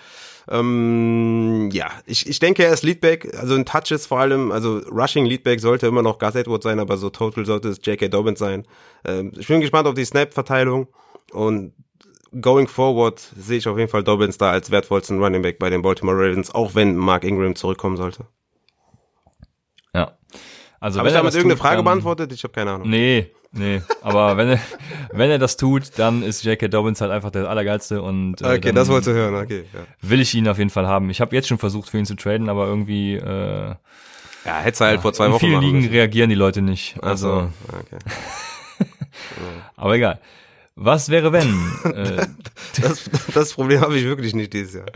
Ähm, 0.49 1.69
ja, 1.71 1.91
ich, 2.05 2.27
ich 2.27 2.39
denke, 2.39 2.63
er 2.63 2.73
ist 2.73 2.83
Leadback, 2.83 3.33
also 3.37 3.55
in 3.55 3.65
Touches 3.65 4.07
vor 4.07 4.19
allem, 4.19 4.51
also 4.51 4.79
Rushing 4.89 5.25
Leadback 5.25 5.59
sollte 5.59 5.87
immer 5.87 6.01
noch 6.01 6.17
Gus 6.19 6.35
Edwards 6.35 6.63
sein, 6.63 6.79
aber 6.79 6.97
so 6.97 7.09
Total 7.09 7.45
sollte 7.45 7.69
es 7.69 7.79
J.K. 7.83 8.07
Dobbins 8.07 8.39
sein. 8.39 8.65
Ähm, 9.05 9.31
ich 9.37 9.47
bin 9.47 9.61
gespannt 9.61 9.87
auf 9.87 9.93
die 9.93 10.05
Snap-Verteilung 10.05 10.87
und 11.31 11.73
going 12.41 12.67
forward 12.67 13.19
sehe 13.19 13.57
ich 13.57 13.67
auf 13.67 13.77
jeden 13.77 13.89
Fall 13.89 14.03
Dobbins 14.03 14.37
da 14.37 14.51
als 14.51 14.71
wertvollsten 14.71 15.21
Running 15.21 15.41
Back 15.41 15.59
bei 15.59 15.69
den 15.69 15.81
Baltimore 15.81 16.17
Ravens, 16.17 16.53
auch 16.53 16.75
wenn 16.75 16.95
Mark 16.95 17.23
Ingram 17.23 17.55
zurückkommen 17.55 17.97
sollte. 17.97 18.25
Ja. 19.93 20.17
Also 20.79 20.99
Habe 20.99 21.09
ich 21.09 21.15
damit 21.15 21.33
irgendeine 21.33 21.55
tut, 21.55 21.61
Frage 21.61 21.75
dann, 21.77 21.85
beantwortet? 21.85 22.33
Ich 22.33 22.43
habe 22.43 22.53
keine 22.53 22.71
Ahnung. 22.71 22.89
Nee, 22.89 23.31
nee. 23.51 23.81
Aber 24.01 24.35
wenn 24.35 24.49
er, 24.49 24.59
wenn 25.13 25.29
er 25.29 25.39
das 25.39 25.55
tut, 25.55 25.97
dann 25.97 26.23
ist 26.23 26.43
J.K. 26.43 26.67
Dobbins 26.67 26.99
halt 26.99 27.11
einfach 27.11 27.31
der 27.31 27.49
Allergeilste 27.49 28.01
und 28.01 28.41
äh, 28.41 28.57
Okay, 28.57 28.71
das 28.73 28.89
wolltest 28.89 29.07
du 29.07 29.13
hören, 29.13 29.35
okay. 29.35 29.63
Ja. 29.73 29.79
Will 30.01 30.19
ich 30.19 30.33
ihn 30.33 30.47
auf 30.47 30.57
jeden 30.57 30.69
Fall 30.69 30.87
haben. 30.87 31.09
Ich 31.09 31.21
habe 31.21 31.35
jetzt 31.35 31.47
schon 31.47 31.57
versucht, 31.57 31.89
für 31.89 31.99
ihn 31.99 32.05
zu 32.05 32.15
traden, 32.15 32.49
aber 32.49 32.67
irgendwie 32.67 33.15
äh, 33.15 33.75
Ja, 34.45 34.59
hättest 34.59 34.81
du 34.81 34.85
halt 34.85 34.95
ja, 34.95 35.01
vor 35.01 35.13
zwei 35.13 35.31
Wochen 35.31 35.45
In 35.45 35.51
vielen 35.51 35.61
Ligen 35.61 35.87
reagieren 35.87 36.29
die 36.29 36.35
Leute 36.35 36.61
nicht. 36.61 37.01
Also. 37.01 37.29
So, 37.29 37.77
okay. 37.77 38.87
aber 39.77 39.95
egal. 39.95 40.19
Was 40.75 41.09
wäre 41.09 41.31
wenn? 41.31 41.71
äh, 41.93 42.25
das, 42.81 43.09
das 43.33 43.53
Problem 43.53 43.81
habe 43.81 43.97
ich 43.97 44.05
wirklich 44.05 44.33
nicht 44.33 44.53
dieses 44.53 44.73
Jahr. 44.75 44.91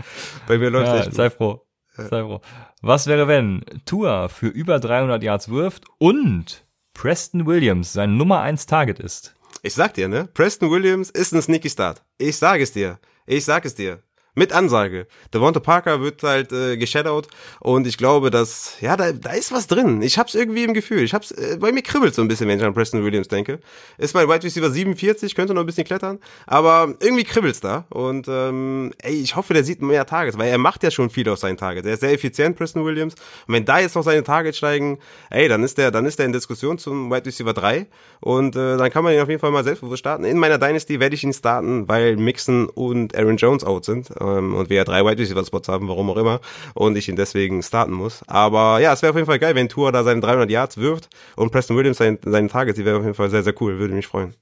Bei 0.48 0.58
mir 0.58 0.70
läuft 0.70 0.88
ja, 0.88 1.00
echt. 1.00 1.14
Sei 1.14 1.30
froh. 1.30 1.62
Sei 1.96 2.22
froh. 2.22 2.42
Was 2.82 3.08
wäre 3.08 3.28
wenn 3.28 3.64
Tua 3.86 4.28
für 4.28 4.48
über 4.48 4.80
300 4.80 5.22
Yards 5.24 5.50
wirft 5.50 5.86
und 5.98 6.66
Preston 6.94 7.46
Williams 7.46 7.94
sein 7.94 8.18
Nummer 8.18 8.42
1 8.42 8.66
Target 8.66 9.00
ist? 9.00 9.36
Ich 9.64 9.74
sag 9.74 9.94
dir, 9.94 10.08
ne? 10.08 10.28
Preston 10.34 10.72
Williams 10.72 11.10
ist 11.10 11.34
ein 11.34 11.42
Sneaky 11.42 11.70
Start. 11.70 12.04
Ich 12.18 12.38
sag 12.38 12.62
es 12.62 12.74
dir. 12.74 13.00
Ich 13.26 13.46
sag 13.46 13.66
es 13.66 13.76
dir 13.76 14.02
mit 14.38 14.54
Ansage. 14.54 15.08
Devonta 15.34 15.60
Parker 15.60 16.00
wird 16.02 16.22
halt 16.22 16.52
äh, 16.52 16.78
geshadowed 16.78 17.28
und 17.60 17.88
ich 17.88 17.98
glaube, 17.98 18.30
dass 18.30 18.78
ja, 18.82 18.96
da, 18.96 19.12
da 19.12 19.32
ist 19.32 19.52
was 19.52 19.66
drin. 19.66 20.04
Ich 20.04 20.20
hab's 20.20 20.36
irgendwie 20.36 20.64
im 20.64 20.76
Gefühl. 20.76 21.00
Ich 21.00 21.16
hab's 21.16 21.32
äh, 21.32 21.58
bei 21.60 21.72
mir 21.72 21.82
kribbelt 21.82 22.14
so 22.14 22.22
ein 22.22 22.28
bisschen, 22.28 22.48
wenn 22.48 22.60
ich 22.60 22.64
an 22.66 22.76
Preston 22.76 23.04
Williams 23.04 23.28
denke. 23.28 23.60
Ist 23.98 24.14
mein 24.14 24.30
Wide 24.30 24.44
Receiver 24.44 24.70
47, 24.70 25.34
könnte 25.34 25.56
noch 25.56 25.62
ein 25.62 25.66
bisschen 25.66 25.86
klettern, 25.86 26.20
aber 26.46 26.94
irgendwie 27.00 27.24
kribbelt's 27.24 27.62
da 27.62 27.86
und 27.90 28.28
ähm, 28.30 28.94
ey, 29.02 29.16
ich 29.16 29.36
hoffe, 29.36 29.56
der 29.56 29.64
sieht 29.64 29.82
mehr 29.82 30.06
Targets, 30.06 30.38
weil 30.38 30.50
er 30.50 30.60
macht 30.60 30.84
ja 30.84 30.92
schon 30.92 31.10
viel 31.10 31.28
aus 31.30 31.40
seinen 31.40 31.58
Targets. 31.58 31.88
Er 31.88 31.96
ist 31.96 32.02
sehr 32.02 32.14
effizient, 32.14 32.56
Preston 32.56 32.86
Williams. 32.86 33.16
Und 33.48 33.56
wenn 33.56 33.66
da 33.66 33.80
jetzt 33.80 33.96
noch 33.96 34.04
seine 34.04 34.24
Targets 34.24 34.60
steigen, 34.60 35.00
ey, 35.32 35.48
dann 35.48 35.64
ist 35.64 35.80
der 35.80 35.90
dann 35.90 36.06
ist 36.06 36.20
der 36.20 36.28
in 36.28 36.32
Diskussion 36.32 36.78
zum 36.78 37.10
Wide 37.10 37.26
Receiver 37.26 37.54
3 37.54 37.88
und 38.20 38.56
äh, 38.56 38.78
dann 38.78 38.92
kann 38.92 39.04
man 39.04 39.14
ihn 39.14 39.20
auf 39.20 39.30
jeden 39.30 39.42
Fall 39.42 39.52
mal 39.52 39.64
selbstbewusst 39.64 40.00
starten. 40.00 40.26
In 40.26 40.38
meiner 40.38 40.60
Dynasty 40.60 41.00
werde 41.00 41.16
ich 41.16 41.24
ihn 41.24 41.34
starten, 41.34 41.88
weil 41.88 42.18
Mixon 42.18 42.70
und 42.70 43.16
Aaron 43.16 43.38
Jones 43.38 43.64
out 43.64 43.84
sind 43.84 44.12
ähm, 44.28 44.56
und 44.56 44.70
wir 44.70 44.78
ja 44.78 44.84
drei 44.84 45.04
Wide 45.06 45.22
Receiver 45.22 45.46
Spots 45.46 45.68
haben, 45.70 45.88
warum 45.88 46.10
auch 46.10 46.18
immer, 46.18 46.40
und 46.74 46.98
ich 46.98 47.10
ihn 47.10 47.16
deswegen 47.16 47.62
starten 47.64 47.94
muss. 47.94 48.22
Aber 48.28 48.80
ja, 48.80 48.94
es 48.94 49.02
wäre 49.02 49.12
auf 49.12 49.18
jeden 49.18 49.28
Fall 49.28 49.40
geil, 49.40 49.56
wenn 49.56 49.70
Tour 49.70 49.92
da 49.92 50.04
seine 50.04 50.22
300 50.22 50.50
Yards 50.50 50.78
wirft 50.78 51.10
und 51.36 51.52
Preston 51.52 51.78
Williams 51.78 51.98
seinen, 51.98 52.20
seinen 52.24 52.50
Targets, 52.50 52.78
die 52.78 52.86
wäre 52.86 52.98
auf 52.98 53.04
jeden 53.04 53.16
Fall 53.16 53.30
sehr, 53.30 53.44
sehr 53.44 53.60
cool, 53.62 53.80
würde 53.80 53.94
mich 53.94 54.08
freuen. 54.08 54.34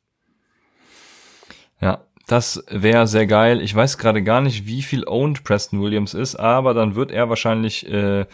Ja, 1.81 2.05
Das 2.27 2.63
wäre 2.69 3.05
sehr 3.05 3.27
geil. 3.27 3.61
Ich 3.61 3.75
weiß 3.75 3.99
gerade 3.99 4.23
gar 4.23 4.41
nicht, 4.41 4.65
wie 4.65 4.81
viel 4.81 5.03
owned 5.05 5.43
Preston 5.43 5.79
Williams 5.81 6.15
ist, 6.15 6.35
aber 6.35 6.73
dann 6.73 6.95
wird 6.95 7.11
er 7.11 7.29
wahrscheinlich, 7.29 7.87
äh, 7.87 8.25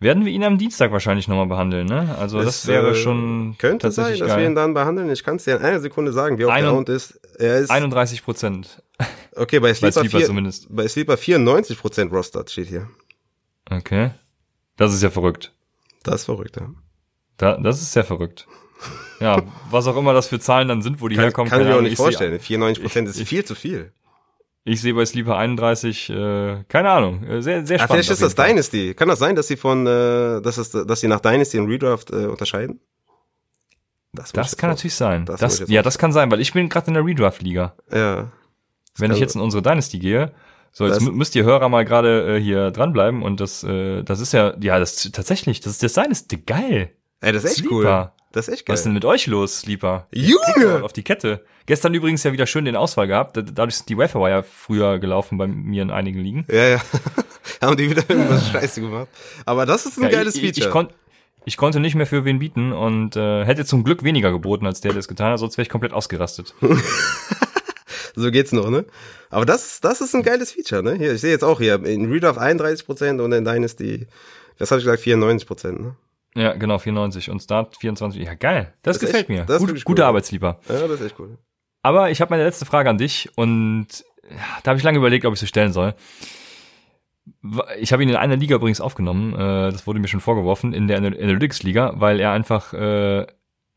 werden 0.00 0.24
wir 0.24 0.32
ihn 0.32 0.44
am 0.44 0.58
Dienstag 0.58 0.92
wahrscheinlich 0.92 1.26
nochmal 1.28 1.46
behandeln, 1.46 1.86
ne? 1.86 2.14
Also 2.18 2.38
das, 2.42 2.60
Es, 2.62 2.66
wäre 2.66 2.90
äh, 2.90 2.94
schon 2.94 3.56
Könnte 3.58 3.90
sein, 3.90 4.18
dass 4.18 4.36
wir 4.36 4.46
ihn 4.46 4.54
dann 4.54 4.74
behandeln. 4.74 5.10
Ich 5.10 5.24
kann 5.24 5.36
es 5.36 5.44
dir 5.44 5.56
in 5.56 5.62
einer 5.62 5.80
Sekunde 5.80 6.12
sagen, 6.12 6.38
wie 6.38 6.44
Ein- 6.46 6.64
der 6.64 6.72
Owned 6.74 6.88
ist. 6.88 7.20
Er 7.38 7.58
ist 7.58 7.70
31 7.70 8.22
Prozent. 8.24 8.82
okay 9.36 9.58
bei 9.60 9.68
Bei 9.68 9.74
Sleeper, 9.74 10.00
Sleeper 10.00 10.18
4, 10.18 10.26
zumindest. 10.26 10.66
bei 10.74 10.86
Sleeper 10.88 11.16
94 11.16 11.78
Prozent 11.78 12.12
Rostert 12.12 12.50
steht 12.50 12.68
hier. 12.68 12.88
Okay. 13.70 14.10
Das 14.76 14.94
ist 14.94 15.02
ja 15.02 15.10
verrückt. 15.10 15.52
Das 16.04 16.16
ist 16.20 16.24
verrückt. 16.26 16.56
Ja. 16.56 16.70
Da, 17.36 17.56
das 17.56 17.82
ist 17.82 17.92
sehr 17.92 18.04
verrückt. 18.04 18.46
Ja, 19.20 19.42
was 19.70 19.86
auch 19.88 19.96
immer 19.96 20.12
das 20.12 20.28
für 20.28 20.38
Zahlen 20.38 20.68
dann 20.68 20.82
sind, 20.82 21.00
wo 21.00 21.08
die 21.08 21.16
Kann, 21.16 21.24
herkommen. 21.24 21.50
kann 21.50 21.60
ich 21.62 21.66
mir 21.66 21.76
auch 21.76 21.80
nicht 21.80 21.96
seh- 21.96 22.02
vorstellen. 22.04 22.38
94 22.40 22.82
Prozent 22.84 23.08
ist 23.08 23.20
viel 23.22 23.44
zu 23.44 23.54
viel. 23.56 23.92
Ich 24.68 24.80
sehe 24.82 24.92
bei 24.94 25.04
Sleeper 25.06 25.36
31, 25.36 26.10
äh, 26.10 26.64
keine 26.68 26.90
Ahnung, 26.90 27.22
äh, 27.24 27.40
sehr, 27.42 27.66
sehr 27.66 27.78
spannend. 27.78 27.92
vielleicht 27.92 28.10
auf 28.10 28.14
ist 28.14 28.22
das 28.22 28.34
Fall. 28.34 28.48
Dynasty. 28.48 28.94
Kann 28.94 29.08
das 29.08 29.18
sein, 29.18 29.34
dass 29.34 29.48
sie 29.48 29.56
von, 29.56 29.86
äh, 29.86 30.40
dass, 30.42 30.58
es, 30.58 30.70
dass 30.72 31.00
sie 31.00 31.08
nach 31.08 31.20
Dynasty 31.20 31.58
und 31.58 31.68
Redraft 31.70 32.10
äh, 32.10 32.26
unterscheiden? 32.26 32.80
Das 34.12 34.32
jetzt 34.34 34.58
kann 34.58 34.70
natürlich 34.70 34.94
sein. 34.94 35.26
Das 35.26 35.40
Das 35.40 35.68
ja, 35.68 35.82
das 35.82 35.98
kann 35.98 36.12
sein, 36.12 36.30
weil 36.30 36.40
ich 36.40 36.52
bin 36.52 36.68
gerade 36.68 36.88
in 36.88 36.94
der 36.94 37.04
Redraft-Liga. 37.04 37.74
Ja. 37.92 38.30
Wenn 38.96 39.12
ich 39.12 39.18
jetzt 39.20 39.36
in 39.36 39.40
unsere 39.40 39.62
Dynasty 39.62 39.98
gehe, 39.98 40.32
so 40.72 40.84
jetzt 40.86 40.96
Das- 40.96 41.04
mü- 41.04 41.12
müsst 41.12 41.34
ihr 41.36 41.44
Hörer 41.44 41.68
mal 41.68 41.84
gerade 41.84 42.36
äh, 42.36 42.40
hier 42.40 42.70
dranbleiben 42.70 43.22
und 43.22 43.40
das, 43.40 43.62
äh, 43.64 44.02
das 44.02 44.20
ist 44.20 44.32
ja, 44.32 44.54
ja, 44.60 44.78
das 44.78 44.96
tatsächlich, 45.12 45.60
das 45.60 45.72
ist 45.74 45.82
das 45.82 45.92
Dynasty, 45.94 46.38
geil. 46.38 46.90
Ey, 47.20 47.32
das 47.32 47.44
ist 47.44 47.50
echt 47.50 47.58
Sleeper. 47.68 48.12
cool. 48.16 48.17
Das 48.32 48.46
ist 48.48 48.54
echt 48.54 48.66
geil. 48.66 48.74
Was 48.74 48.80
ist 48.80 48.84
denn 48.84 48.92
mit 48.92 49.04
euch 49.04 49.26
los, 49.26 49.60
Sleeper? 49.60 50.06
Junge! 50.12 50.82
Auf 50.84 50.92
die 50.92 51.02
Kette. 51.02 51.44
Gestern 51.66 51.94
übrigens 51.94 52.22
ja 52.24 52.32
wieder 52.32 52.46
schön 52.46 52.64
den 52.66 52.76
Ausfall 52.76 53.06
gehabt. 53.06 53.36
Da- 53.36 53.42
Dadurch 53.42 53.76
sind 53.76 53.88
die 53.88 53.96
Wafer 53.96 54.28
ja 54.28 54.42
früher 54.42 54.98
gelaufen 54.98 55.38
bei 55.38 55.46
mir 55.46 55.82
in 55.82 55.90
einigen 55.90 56.20
Ligen. 56.20 56.46
Ja, 56.50 56.68
ja. 56.68 56.80
Haben 57.62 57.76
die 57.76 57.88
wieder 57.90 58.04
irgendwas 58.08 58.48
Scheiße 58.52 58.80
gemacht. 58.82 59.08
Aber 59.46 59.64
das 59.66 59.86
ist 59.86 59.96
ein 59.98 60.04
Ja, 60.04 60.10
geiles 60.10 60.34
ich, 60.34 60.42
Feature. 60.42 60.60
Ich, 60.60 60.66
ich, 60.66 60.70
kon 60.70 60.88
ich 61.46 61.56
konnte 61.56 61.80
nicht 61.80 61.94
mehr 61.94 62.06
für 62.06 62.26
wen 62.26 62.38
bieten 62.38 62.72
und 62.72 63.16
äh, 63.16 63.44
hätte 63.46 63.64
zum 63.64 63.82
Glück 63.82 64.02
weniger 64.02 64.30
geboten 64.30 64.66
als 64.66 64.82
der, 64.82 64.92
der 64.92 65.00
es 65.00 65.08
getan 65.08 65.32
hat, 65.32 65.38
sonst 65.38 65.56
wäre 65.56 65.62
ich 65.62 65.70
komplett 65.70 65.94
ausgerastet. 65.94 66.54
so 68.14 68.30
geht's 68.30 68.52
noch, 68.52 68.68
ne? 68.68 68.84
Aber 69.30 69.46
das, 69.46 69.64
ist- 69.66 69.84
das 69.84 70.00
ist 70.00 70.14
ein 70.14 70.22
geiles 70.22 70.52
Feature, 70.52 70.82
ne? 70.82 70.94
Hier, 70.94 71.14
ich 71.14 71.20
sehe 71.20 71.30
jetzt 71.30 71.44
auch 71.44 71.58
hier, 71.60 71.82
in 71.84 72.10
Redraft 72.10 72.38
31% 72.38 73.20
und 73.22 73.32
in 73.32 73.44
Dynasty, 73.44 74.06
was 74.58 74.70
habe 74.70 74.80
ich 74.80 74.84
gesagt, 74.86 75.02
94%, 75.04 75.80
ne? 75.80 75.96
Ja, 76.36 76.52
genau, 76.54 76.78
94 76.78 77.30
und 77.30 77.40
Start 77.40 77.76
24. 77.78 78.22
Ja, 78.24 78.34
geil. 78.34 78.74
Das, 78.82 78.96
Das 78.98 79.00
gefällt 79.06 79.22
echt- 79.22 79.28
mir. 79.30 79.44
das 79.44 79.58
Gut, 79.64 79.82
cool. 79.88 80.00
Arbeitslieber. 80.02 80.60
Ja, 80.68 80.86
das 80.86 81.00
ist 81.00 81.06
echt 81.06 81.18
cool. 81.18 81.38
Aber 81.82 82.10
ich 82.10 82.20
habe 82.20 82.30
meine 82.30 82.44
letzte 82.44 82.64
Frage 82.66 82.90
an 82.90 82.98
dich 82.98 83.30
und 83.36 83.86
da 84.62 84.70
habe 84.70 84.78
ich 84.78 84.84
lange 84.84 84.98
überlegt, 84.98 85.24
ob 85.24 85.34
ich 85.34 85.40
sie 85.40 85.46
stellen 85.46 85.72
soll. 85.72 85.94
Ich 87.78 87.92
habe 87.92 88.02
ihn 88.02 88.08
in 88.08 88.16
einer 88.16 88.36
Liga 88.36 88.56
übrigens 88.56 88.80
aufgenommen, 88.80 89.34
äh, 89.34 89.70
das 89.70 89.86
wurde 89.86 90.00
mir 90.00 90.08
schon 90.08 90.20
vorgeworfen, 90.20 90.72
in 90.72 90.88
der 90.88 90.96
Analytics-Liga, 90.98 91.94
weil 91.96 92.20
er 92.20 92.32
einfach, 92.32 92.72
äh, 92.72 93.26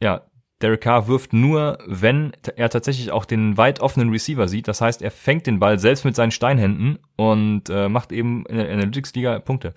ja, 0.02 0.22
Derek 0.62 0.82
Carr 0.82 1.08
wirft 1.08 1.34
nur, 1.34 1.80
wenn 1.88 2.34
er 2.56 2.70
tatsächlich 2.70 3.12
auch 3.12 3.26
den 3.26 3.58
weit 3.58 3.80
offenen 3.80 4.10
Receiver 4.10 4.48
sieht. 4.48 4.68
Das 4.68 4.80
heißt, 4.80 5.02
er 5.02 5.10
fängt 5.12 5.48
den 5.48 5.60
Ball 5.60 5.80
selbst 5.80 6.06
mit 6.06 6.16
seinen 6.16 6.32
Steinhänden 6.32 7.00
und 7.16 7.70
äh, 7.70 7.90
macht 7.90 8.12
eben 8.12 8.46
in 8.46 8.58
der 8.58 8.70
Analytics-Liga 8.72 9.40
Punkte. 9.40 9.74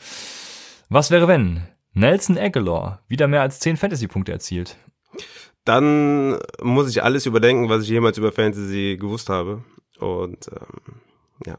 Was 0.91 1.11
wäre, 1.11 1.27
wenn 1.27 1.63
Nelson 1.95 2.37
Aguilar 2.39 3.01
wieder 3.09 3.29
mehr 3.29 3.43
als 3.43 3.61
10 3.61 3.77
Fantasy-Punkte 3.77 4.33
erzielt? 4.33 4.77
Dann 5.65 6.39
muss 6.61 6.91
ich 6.91 7.03
alles 7.03 7.25
überdenken, 7.27 7.69
was 7.69 7.85
ich 7.85 7.89
jemals 7.89 8.19
über 8.19 8.33
Fantasy 8.33 8.99
gewusst 9.01 9.29
habe. 9.31 9.65
Und 9.99 10.49
ähm, 10.49 11.01
ja. 11.47 11.57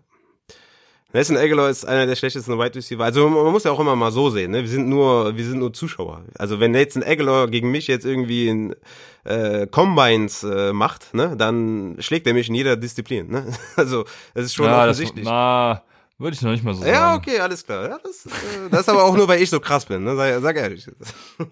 Nelson 1.14 1.38
Aguilar 1.38 1.70
ist 1.70 1.86
einer 1.86 2.06
der 2.06 2.16
schlechtesten 2.18 2.60
Wide 2.60 2.76
Receiver. 2.76 3.04
Also 3.04 3.30
man 3.30 3.52
muss 3.52 3.64
ja 3.64 3.72
auch 3.72 3.80
immer 3.80 3.96
mal 3.96 4.12
so 4.12 4.30
sehen, 4.30 4.52
ne? 4.52 4.62
Wir 4.62 4.68
sind 4.68 4.90
nur, 4.90 5.36
wir 5.38 5.46
sind 5.46 5.60
nur 5.60 5.72
Zuschauer. 5.74 6.26
Also 6.38 6.60
wenn 6.60 6.72
Nelson 6.72 7.04
Aguilar 7.04 7.48
gegen 7.48 7.72
mich 7.72 7.88
jetzt 7.88 8.06
irgendwie 8.06 8.50
in 8.50 8.76
äh, 9.24 9.66
Combines 9.66 10.44
äh, 10.44 10.74
macht, 10.74 11.14
ne, 11.14 11.36
dann 11.38 11.96
schlägt 12.00 12.28
er 12.28 12.34
mich 12.34 12.50
in 12.50 12.56
jeder 12.56 12.76
Disziplin. 12.76 13.32
Ne? 13.32 13.46
Also 13.78 14.04
es 14.34 14.46
ist 14.48 14.56
schon 14.56 14.66
Ja, 14.66 14.86
das, 14.86 14.98
offensichtlich. 14.98 15.26
na, 15.26 15.82
würde 16.18 16.36
ich 16.36 16.42
noch 16.42 16.52
nicht 16.52 16.64
mal 16.64 16.74
so 16.74 16.82
sagen. 16.82 16.94
ja, 16.94 17.16
okay, 17.16 17.40
alles 17.40 17.66
klar. 17.66 17.90
Ja, 17.90 18.00
das, 18.04 18.26
äh, 18.26 18.70
das 18.72 18.82
ist 18.82 18.90
aber 18.90 19.04
auch 19.04 19.16
nur, 19.16 19.28
weil 19.28 19.42
ich 19.42 19.50
so 19.50 19.60
krass 19.60 19.86
bin, 19.86 20.04
ne? 20.04 20.16
Sag, 20.16 20.42
sag 20.42 20.56
ehrlich. 20.58 20.88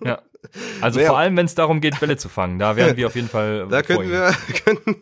Ja. 0.03 0.21
Also 0.81 0.99
Naja. 0.99 1.09
vor 1.09 1.17
allem, 1.17 1.37
wenn 1.37 1.45
es 1.45 1.55
darum 1.55 1.81
geht, 1.81 1.99
Bälle 1.99 2.17
zu 2.17 2.29
fangen, 2.29 2.59
da 2.59 2.75
werden 2.75 2.97
wir 2.97 3.07
auf 3.07 3.15
jeden 3.15 3.29
Fall. 3.29 3.67
Da 3.69 3.83
vor 3.83 3.95
könnten 3.97 4.11
wir, 4.11 4.31
könnten, 4.65 4.95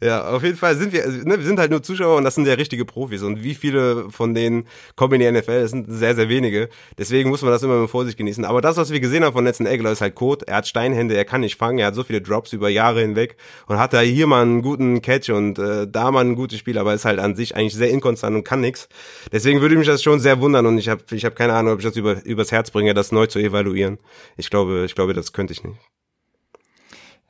ja, 0.00 0.28
auf 0.28 0.42
jeden 0.42 0.56
Fall 0.56 0.76
sind 0.76 0.92
wir, 0.92 1.04
also, 1.04 1.18
ne, 1.26 1.38
wir 1.38 1.44
sind 1.44 1.58
halt 1.58 1.70
nur 1.70 1.82
Zuschauer 1.82 2.16
und 2.16 2.24
das 2.24 2.34
sind 2.34 2.46
ja 2.46 2.54
richtige 2.54 2.84
Profis. 2.84 3.22
Und 3.22 3.42
wie 3.42 3.54
viele 3.54 4.08
von 4.10 4.34
denen 4.34 4.66
kommen 4.94 5.20
in 5.20 5.20
die 5.20 5.38
NFL? 5.40 5.62
Das 5.62 5.70
sind 5.70 5.86
sehr, 5.88 6.14
sehr 6.14 6.28
wenige. 6.28 6.68
Deswegen 6.98 7.28
muss 7.28 7.42
man 7.42 7.50
das 7.50 7.62
immer 7.62 7.80
mit 7.80 7.90
Vorsicht 7.90 8.16
genießen. 8.18 8.44
Aber 8.44 8.60
das, 8.60 8.76
was 8.76 8.90
wir 8.90 9.00
gesehen 9.00 9.24
haben 9.24 9.32
von 9.32 9.44
Nelson 9.44 9.66
Aguilar, 9.66 9.92
ist 9.92 10.00
halt 10.00 10.14
Code. 10.14 10.46
Er 10.46 10.56
hat 10.56 10.68
Steinhände, 10.68 11.16
er 11.16 11.24
kann 11.24 11.40
nicht 11.40 11.56
fangen, 11.56 11.78
er 11.78 11.88
hat 11.88 11.94
so 11.94 12.04
viele 12.04 12.20
Drops 12.20 12.52
über 12.52 12.68
Jahre 12.68 13.00
hinweg 13.00 13.36
und 13.66 13.78
hat 13.78 13.92
da 13.92 14.00
hier 14.00 14.26
mal 14.26 14.42
einen 14.42 14.62
guten 14.62 15.02
Catch 15.02 15.30
und 15.30 15.58
äh, 15.58 15.86
da 15.88 16.10
mal 16.10 16.24
ein 16.24 16.36
gutes 16.36 16.58
Spiel, 16.58 16.78
aber 16.78 16.94
ist 16.94 17.04
halt 17.04 17.18
an 17.18 17.34
sich 17.34 17.56
eigentlich 17.56 17.74
sehr 17.74 17.90
inkonstant 17.90 18.36
und 18.36 18.44
kann 18.44 18.60
nix. 18.60 18.88
Deswegen 19.32 19.60
würde 19.60 19.76
mich 19.76 19.86
das 19.86 20.02
schon 20.02 20.20
sehr 20.20 20.40
wundern 20.40 20.66
und 20.66 20.78
ich 20.78 20.88
habe 20.88 21.02
ich 21.10 21.24
hab 21.24 21.34
keine 21.34 21.54
Ahnung, 21.54 21.72
ob 21.74 21.80
ich 21.80 21.86
das 21.86 21.96
über, 21.96 22.24
übers 22.24 22.52
Herz 22.52 22.70
bringe, 22.70 22.94
das 22.94 23.12
neu 23.12 23.26
zu 23.26 23.38
evaluieren. 23.38 23.98
Ich 24.36 24.50
glaube, 24.50 24.84
ich 24.84 24.94
glaube, 24.94 25.14
das 25.14 25.32
könnte 25.32 25.52
ich 25.52 25.62
nicht. 25.64 25.78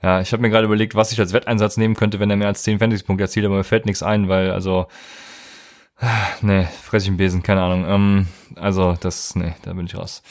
Ja, 0.02 0.20
ich 0.20 0.32
habe 0.32 0.42
mir 0.42 0.50
gerade 0.50 0.66
überlegt, 0.66 0.94
was 0.96 1.12
ich 1.12 1.20
als 1.20 1.32
Wetteinsatz 1.32 1.76
nehmen 1.76 1.94
könnte, 1.94 2.18
wenn 2.18 2.30
er 2.30 2.36
mehr 2.36 2.48
als 2.48 2.64
10 2.64 2.80
Fantasy-Punkte 2.80 3.22
erzielt, 3.22 3.46
aber 3.46 3.56
mir 3.56 3.64
fällt 3.64 3.86
nichts 3.86 4.02
ein, 4.02 4.28
weil, 4.28 4.50
also, 4.50 4.86
nee, 6.42 6.66
fress 6.82 7.04
ich 7.04 7.08
einen 7.08 7.18
Besen, 7.18 7.42
keine 7.42 7.62
Ahnung. 7.62 7.84
Ähm, 7.86 8.26
also, 8.56 8.96
das, 9.00 9.36
nee, 9.36 9.54
da 9.62 9.72
bin 9.72 9.86
ich 9.86 9.96
raus. 9.96 10.22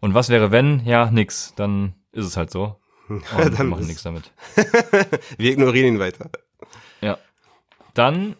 Und 0.00 0.12
was 0.12 0.28
wäre, 0.28 0.50
wenn? 0.50 0.84
Ja, 0.84 1.10
nix, 1.10 1.54
dann 1.56 1.94
ist 2.12 2.26
es 2.26 2.36
halt 2.36 2.50
so. 2.50 2.76
Und 3.08 3.24
wir 3.36 3.50
Dann 3.50 3.68
machen 3.68 3.86
nichts 3.86 4.02
damit. 4.02 4.30
Wir 5.38 5.52
ignorieren 5.52 5.94
ihn 5.94 5.98
weiter. 5.98 6.30
Ja. 7.00 7.18
Dann 7.92 8.36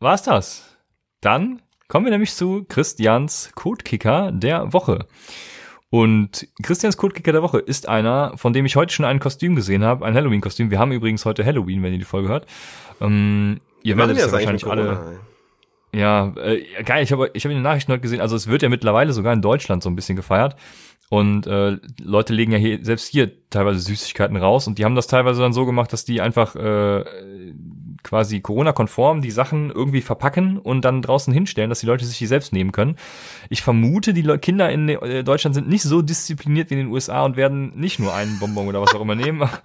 war's 0.00 0.22
das. 0.22 0.76
Dann 1.20 1.60
kommen 1.88 2.06
wir 2.06 2.10
nämlich 2.10 2.34
zu 2.34 2.64
Christians 2.68 3.50
Codekicker 3.54 4.32
der 4.32 4.72
Woche. 4.72 5.06
Und 5.90 6.46
Christians 6.62 6.96
Codekicker 6.96 7.32
der 7.32 7.42
Woche 7.42 7.58
ist 7.58 7.88
einer, 7.88 8.36
von 8.36 8.52
dem 8.52 8.66
ich 8.66 8.76
heute 8.76 8.92
schon 8.92 9.06
ein 9.06 9.20
Kostüm 9.20 9.56
gesehen 9.56 9.84
habe, 9.84 10.04
ein 10.04 10.14
Halloween-Kostüm. 10.14 10.70
Wir 10.70 10.78
haben 10.78 10.92
übrigens 10.92 11.24
heute 11.24 11.44
Halloween, 11.44 11.82
wenn 11.82 11.92
ihr 11.92 11.98
die 11.98 12.04
Folge 12.04 12.28
hört. 12.28 12.46
Ähm, 13.00 13.60
ihr 13.82 13.96
werdet 13.96 14.18
es 14.18 14.26
ja 14.26 14.32
wahrscheinlich 14.32 14.66
alle. 14.66 15.20
Ja, 15.94 16.34
äh, 16.36 16.62
geil. 16.84 17.02
Ich 17.02 17.12
habe 17.12 17.30
ich 17.32 17.44
hab 17.44 17.50
in 17.50 17.58
den 17.58 17.62
Nachrichten 17.62 17.92
heute 17.92 18.02
gesehen, 18.02 18.20
also 18.20 18.36
es 18.36 18.46
wird 18.46 18.62
ja 18.62 18.68
mittlerweile 18.68 19.14
sogar 19.14 19.32
in 19.32 19.40
Deutschland 19.40 19.82
so 19.82 19.88
ein 19.88 19.96
bisschen 19.96 20.16
gefeiert. 20.16 20.56
Und 21.10 21.46
äh, 21.46 21.78
Leute 22.02 22.34
legen 22.34 22.52
ja 22.52 22.58
hier, 22.58 22.84
selbst 22.84 23.08
hier 23.08 23.48
teilweise 23.48 23.78
Süßigkeiten 23.78 24.36
raus 24.36 24.66
und 24.66 24.78
die 24.78 24.84
haben 24.84 24.94
das 24.94 25.06
teilweise 25.06 25.40
dann 25.40 25.54
so 25.54 25.64
gemacht, 25.64 25.90
dass 25.94 26.04
die 26.04 26.20
einfach 26.20 26.54
äh, 26.54 27.02
quasi 28.08 28.40
Corona-konform 28.40 29.20
die 29.20 29.30
Sachen 29.30 29.70
irgendwie 29.70 30.00
verpacken 30.00 30.58
und 30.58 30.84
dann 30.84 31.02
draußen 31.02 31.32
hinstellen, 31.32 31.68
dass 31.68 31.80
die 31.80 31.86
Leute 31.86 32.06
sich 32.06 32.18
die 32.18 32.26
selbst 32.26 32.52
nehmen 32.52 32.72
können. 32.72 32.96
Ich 33.50 33.62
vermute, 33.62 34.14
die 34.14 34.22
Le 34.22 34.38
Kinder 34.38 34.70
in 34.70 34.88
äh, 34.88 35.22
Deutschland 35.22 35.54
sind 35.54 35.68
nicht 35.68 35.82
so 35.82 36.00
diszipliniert 36.00 36.70
wie 36.70 36.74
in 36.74 36.80
den 36.80 36.88
USA 36.88 37.24
und 37.24 37.36
werden 37.36 37.72
nicht 37.76 37.98
nur 37.98 38.14
einen 38.14 38.38
Bonbon 38.38 38.66
oder 38.66 38.80
was 38.80 38.94
auch 38.94 39.00
immer 39.00 39.14
nehmen. 39.14 39.48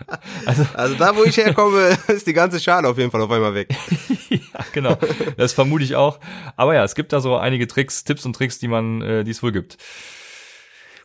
Also 0.45 0.65
Also 0.73 0.95
da, 0.95 1.15
wo 1.15 1.23
ich 1.23 1.37
herkomme, 1.37 1.97
ist 2.07 2.27
die 2.27 2.33
ganze 2.33 2.59
Schale 2.59 2.87
auf 2.87 2.97
jeden 2.97 3.11
Fall 3.11 3.21
auf 3.21 3.31
einmal 3.31 3.53
weg. 3.53 3.69
ja, 4.29 4.39
genau. 4.73 4.97
Das 5.37 5.53
vermute 5.53 5.83
ich 5.83 5.95
auch. 5.95 6.19
Aber 6.55 6.75
ja, 6.75 6.83
es 6.83 6.95
gibt 6.95 7.13
da 7.13 7.21
so 7.21 7.37
einige 7.37 7.67
Tricks, 7.67 8.03
Tipps 8.03 8.25
und 8.25 8.35
Tricks, 8.35 8.59
die 8.59 8.67
man, 8.67 9.01
äh, 9.01 9.23
die 9.23 9.31
es 9.31 9.41
wohl 9.41 9.51
gibt. 9.51 9.77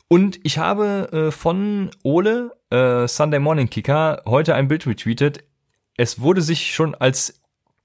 Und 0.09 0.41
ich 0.43 0.59
habe 0.59 1.11
äh, 1.13 1.31
von 1.31 1.91
Ole, 2.03 2.53
äh, 2.71 3.07
Sunday 3.07 3.39
Morning 3.39 3.69
Kicker, 3.69 4.23
heute 4.27 4.55
ein 4.55 4.67
Bild 4.67 4.87
retweetet. 4.87 5.45
Es 5.99 6.21
wurde 6.21 6.41
sich 6.41 6.73
schon 6.75 6.95
als 6.95 7.43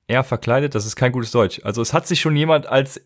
er 0.07 0.23
verkleidet, 0.23 0.76
das 0.76 0.85
ist 0.85 0.95
kein 0.95 1.11
gutes 1.11 1.31
Deutsch. 1.31 1.60
Also 1.64 1.81
es 1.81 1.94
hat 1.94 2.07
sich 2.07 2.22
schon 2.22 2.35
jemand 2.35 2.68
als 2.68 3.02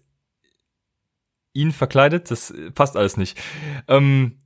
ihn 1.54 1.72
verkleidet, 1.72 2.30
das 2.30 2.52
äh, 2.52 2.72
passt 2.72 2.96
alles 2.96 3.18
nicht. 3.18 3.40
Ähm, 3.88 4.42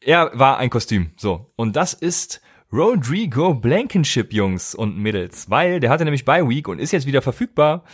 er 0.00 0.30
war 0.34 0.58
ein 0.58 0.70
Kostüm, 0.70 1.12
so. 1.16 1.52
Und 1.56 1.76
das 1.76 1.94
ist 1.94 2.40
Rodrigo 2.72 3.54
Blankenship, 3.54 4.32
Jungs 4.32 4.74
und 4.74 4.98
Mädels, 4.98 5.48
weil 5.50 5.80
der 5.80 5.90
hatte 5.90 6.04
nämlich 6.04 6.24
Bye 6.24 6.48
Week 6.48 6.66
und 6.66 6.78
ist 6.78 6.92
jetzt 6.92 7.06
wieder 7.06 7.22
verfügbar. 7.22 7.84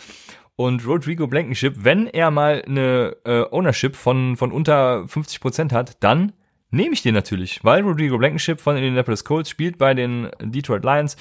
Und 0.55 0.85
Rodrigo 0.85 1.27
Blankenship, 1.27 1.83
wenn 1.83 2.07
er 2.07 2.31
mal 2.31 2.63
eine 2.65 3.17
äh, 3.25 3.43
Ownership 3.51 3.95
von, 3.95 4.37
von 4.37 4.51
unter 4.51 5.03
50% 5.05 5.71
hat, 5.73 5.97
dann 6.03 6.33
nehme 6.69 6.93
ich 6.93 7.01
den 7.01 7.13
natürlich, 7.13 7.63
weil 7.63 7.83
Rodrigo 7.83 8.17
Blankenship 8.17 8.61
von 8.61 8.75
Indianapolis 8.75 9.25
Colts 9.25 9.49
spielt 9.49 9.77
bei 9.77 9.93
den 9.93 10.29
Detroit 10.41 10.83
Lions. 10.83 11.17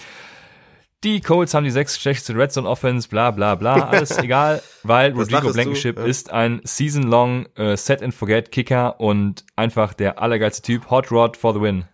Die 1.04 1.20
Colts 1.20 1.52
haben 1.54 1.64
die 1.64 1.70
sechs 1.70 1.98
schlechteste 2.00 2.36
Red 2.36 2.52
Zone 2.52 2.68
Offense, 2.68 3.08
bla 3.08 3.30
bla 3.32 3.56
bla, 3.56 3.88
alles 3.90 4.16
egal, 4.18 4.62
weil 4.84 5.10
Das 5.12 5.20
Rodrigo 5.32 5.52
Blankenship 5.52 5.98
ja. 5.98 6.04
ist 6.04 6.30
ein 6.30 6.60
season-long 6.64 7.46
äh, 7.56 7.76
Set-and-Forget-Kicker 7.76 9.00
und 9.00 9.44
einfach 9.56 9.94
der 9.94 10.22
allergeilste 10.22 10.62
Typ. 10.62 10.90
Hot 10.90 11.10
Rod 11.10 11.36
for 11.36 11.54
the 11.54 11.60
win. 11.60 11.84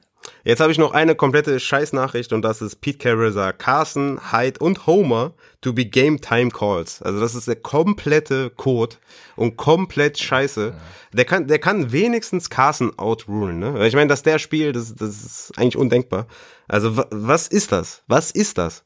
Jetzt 0.44 0.60
habe 0.60 0.70
ich 0.70 0.76
noch 0.78 0.92
eine 0.92 1.14
komplette 1.14 1.58
Scheißnachricht 1.58 2.34
und 2.34 2.42
das 2.42 2.60
ist 2.60 2.82
Pete 2.82 2.98
Carroll 2.98 3.32
sagt, 3.32 3.60
Carson, 3.60 4.20
Hyde 4.30 4.60
und 4.60 4.86
Homer 4.86 5.32
to 5.62 5.72
be 5.72 5.86
Game 5.86 6.20
Time 6.20 6.50
Calls. 6.50 7.00
Also 7.00 7.18
das 7.18 7.34
ist 7.34 7.48
der 7.48 7.56
komplette 7.56 8.50
Code 8.50 8.96
und 9.36 9.56
komplett 9.56 10.18
scheiße. 10.18 10.74
Der 11.14 11.24
kann, 11.24 11.46
der 11.46 11.58
kann 11.58 11.92
wenigstens 11.92 12.50
Carson 12.50 12.98
outrulen, 12.98 13.58
ne? 13.58 13.86
Ich 13.86 13.94
meine, 13.94 14.08
dass 14.08 14.22
der 14.22 14.38
spielt, 14.38 14.76
das, 14.76 14.94
das 14.94 15.10
ist 15.24 15.52
eigentlich 15.56 15.78
undenkbar. 15.78 16.26
Also 16.66 16.96
wa- 16.98 17.06
was 17.10 17.48
ist 17.48 17.72
das? 17.72 18.02
Was 18.06 18.30
ist 18.30 18.58
das? 18.58 18.84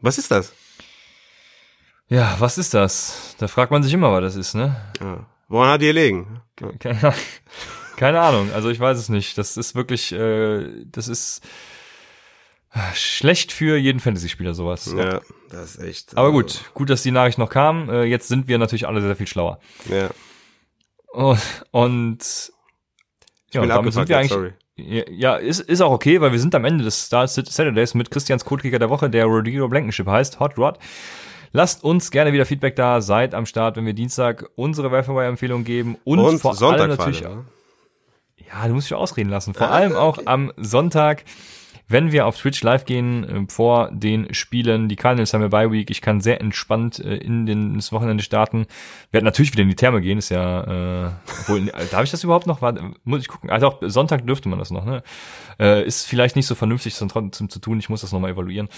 Was 0.00 0.18
ist 0.18 0.30
das? 0.30 0.52
Ja, 2.08 2.36
was 2.38 2.58
ist 2.58 2.74
das? 2.74 3.34
Da 3.38 3.48
fragt 3.48 3.72
man 3.72 3.82
sich 3.82 3.92
immer, 3.92 4.12
was 4.12 4.22
das 4.22 4.36
ist, 4.36 4.54
ne? 4.54 4.76
Ja. 5.00 5.26
Woran 5.48 5.70
hat 5.70 5.80
die 5.80 5.86
gelegen? 5.86 6.40
Keine, 6.78 7.14
keine 7.96 8.20
Ahnung, 8.20 8.52
also 8.52 8.70
ich 8.70 8.78
weiß 8.80 8.98
es 8.98 9.08
nicht. 9.08 9.36
Das 9.38 9.56
ist 9.56 9.74
wirklich, 9.74 10.12
äh, 10.12 10.84
das 10.86 11.08
ist 11.08 11.42
schlecht 12.94 13.52
für 13.52 13.76
jeden 13.76 14.00
Fantasy-Spieler 14.00 14.54
sowas. 14.54 14.92
Ja, 14.96 15.20
das 15.50 15.76
ist 15.76 15.82
echt. 15.82 16.16
Aber 16.16 16.28
also, 16.28 16.32
gut, 16.32 16.60
gut, 16.74 16.90
dass 16.90 17.02
die 17.02 17.10
Nachricht 17.10 17.38
noch 17.38 17.50
kam. 17.50 17.88
Äh, 17.88 18.04
jetzt 18.04 18.28
sind 18.28 18.48
wir 18.48 18.58
natürlich 18.58 18.86
alle 18.86 19.00
sehr 19.00 19.16
viel 19.16 19.26
schlauer. 19.26 19.60
Ja. 19.88 20.10
Und, 21.08 21.40
und 21.70 22.52
ja, 23.52 23.60
bin 23.60 23.70
damit 23.70 23.94
sind 23.94 24.08
wir 24.08 24.18
eigentlich. 24.18 24.32
sorry. 24.32 24.52
Ja, 24.76 25.36
ist, 25.36 25.60
ist 25.60 25.80
auch 25.80 25.90
okay, 25.90 26.20
weil 26.20 26.32
wir 26.32 26.38
sind 26.38 26.54
am 26.54 26.66
Ende 26.66 26.84
des 26.84 27.06
Star 27.06 27.26
Saturdays 27.26 27.94
mit 27.94 28.10
Christians 28.10 28.44
Codekicker 28.44 28.78
der 28.78 28.90
Woche, 28.90 29.08
der 29.08 29.24
Rodrigo 29.24 29.68
Blankenship 29.68 30.06
heißt, 30.06 30.38
Hot 30.38 30.58
Rod. 30.58 30.78
Lasst 31.52 31.82
uns 31.82 32.10
gerne 32.10 32.34
wieder 32.34 32.44
Feedback 32.44 32.76
da, 32.76 33.00
seid 33.00 33.34
am 33.34 33.46
Start, 33.46 33.76
wenn 33.76 33.86
wir 33.86 33.94
Dienstag 33.94 34.50
unsere 34.56 34.92
Welfare-Empfehlung 34.92 35.64
geben 35.64 35.96
und, 36.04 36.18
Und 36.18 36.38
vor 36.40 36.54
Sonntag 36.54 36.80
allem 36.80 36.90
natürlich 36.90 37.22
ne? 37.22 37.46
Ja, 38.36 38.68
du 38.68 38.74
musst 38.74 38.90
dich 38.90 38.96
ausreden 38.96 39.30
lassen. 39.30 39.54
Vor 39.54 39.70
allem 39.70 39.94
auch 39.94 40.18
am 40.26 40.52
Sonntag, 40.56 41.24
wenn 41.88 42.12
wir 42.12 42.26
auf 42.26 42.36
Twitch 42.36 42.62
live 42.62 42.84
gehen, 42.84 43.24
äh, 43.24 43.46
vor 43.48 43.90
den 43.92 44.32
Spielen. 44.34 44.88
Die 44.88 44.96
Cardinals 44.96 45.32
haben 45.34 45.42
ja 45.42 45.48
Bye 45.48 45.70
Week. 45.70 45.90
Ich 45.90 46.00
kann 46.00 46.20
sehr 46.20 46.40
entspannt 46.40 46.98
äh, 46.98 47.16
in 47.16 47.46
den, 47.46 47.74
ins 47.74 47.92
Wochenende 47.92 48.22
starten. 48.22 48.66
Wir 49.10 49.14
werden 49.14 49.24
natürlich 49.24 49.52
wieder 49.52 49.62
in 49.62 49.68
die 49.68 49.76
Therme 49.76 50.00
gehen, 50.00 50.18
ist 50.18 50.30
ja, 50.30 51.06
äh, 51.06 51.10
obwohl, 51.40 51.68
äh, 51.68 51.86
darf 51.90 52.04
ich 52.04 52.10
das 52.10 52.24
überhaupt 52.24 52.46
noch? 52.46 52.62
Warte, 52.62 52.82
muss 53.04 53.20
ich 53.20 53.28
gucken. 53.28 53.50
Also 53.50 53.68
auch 53.68 53.78
Sonntag 53.82 54.26
dürfte 54.26 54.48
man 54.48 54.58
das 54.58 54.70
noch, 54.70 54.84
ne? 54.84 55.02
Äh, 55.58 55.86
ist 55.86 56.06
vielleicht 56.06 56.36
nicht 56.36 56.46
so 56.46 56.54
vernünftig, 56.54 56.96
das 56.98 57.08
trotzdem 57.08 57.48
zu 57.48 57.60
tun. 57.60 57.78
Ich 57.78 57.88
muss 57.88 58.00
das 58.00 58.12
nochmal 58.12 58.32
evaluieren. 58.32 58.68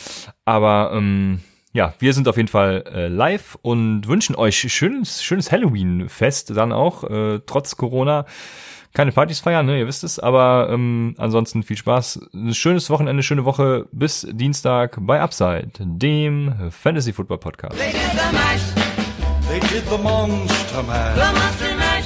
Aber, 0.45 0.93
ähm, 0.95 1.41
ja, 1.73 1.95
wir 1.99 2.15
sind 2.15 2.29
auf 2.29 2.37
jeden 2.37 2.49
Fall 2.49 2.85
äh, 2.93 3.09
live 3.09 3.59
und 3.61 4.09
wünschen 4.09 4.35
euch 4.35 4.59
schönes, 4.73 5.23
schönes 5.23 5.53
Halloween-Fest 5.53 6.57
dann 6.57 6.73
auch, 6.73 7.05
äh, 7.05 7.41
trotz 7.47 7.77
Corona. 7.77 8.25
Keine 8.95 9.13
Partys 9.13 9.41
feiern, 9.41 9.67
ne, 9.67 9.79
ihr 9.79 9.87
wisst 9.87 10.03
es, 10.03 10.19
aber 10.19 10.69
ähm, 10.73 11.15
ansonsten 11.19 11.63
viel 11.63 11.77
Spaß. 11.77 12.21
Ein 12.35 12.55
schönes 12.55 12.91
Wochenende, 12.91 13.23
schöne 13.23 13.45
Woche 13.45 13.87
bis 13.93 14.27
Dienstag 14.31 14.97
bei 15.01 15.21
Upside, 15.21 15.71
dem 15.79 16.53
Fantasy 16.71 17.13
Football 17.13 17.39
Podcast. 17.39 17.77
They 17.79 17.93
did 17.93 18.01
the 18.13 18.33
mash, 18.33 18.63
They 19.49 19.61
did 19.61 19.89
the 19.89 19.99
monster 20.03 20.81
the 20.83 20.87
mash. 20.87 21.17
monster 21.17 21.77
mash. 21.77 22.05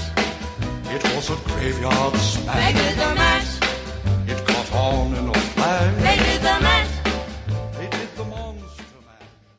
It 0.95 1.03
was 1.17 1.31
a 1.31 1.37
graveyard 1.49 2.13
They 2.13 2.19
smash. 2.19 2.73
did 2.75 2.99
the 2.99 3.15
mash, 3.15 3.59
It 4.29 4.47
caught 4.47 4.73
on 4.75 5.15
in 5.17 5.32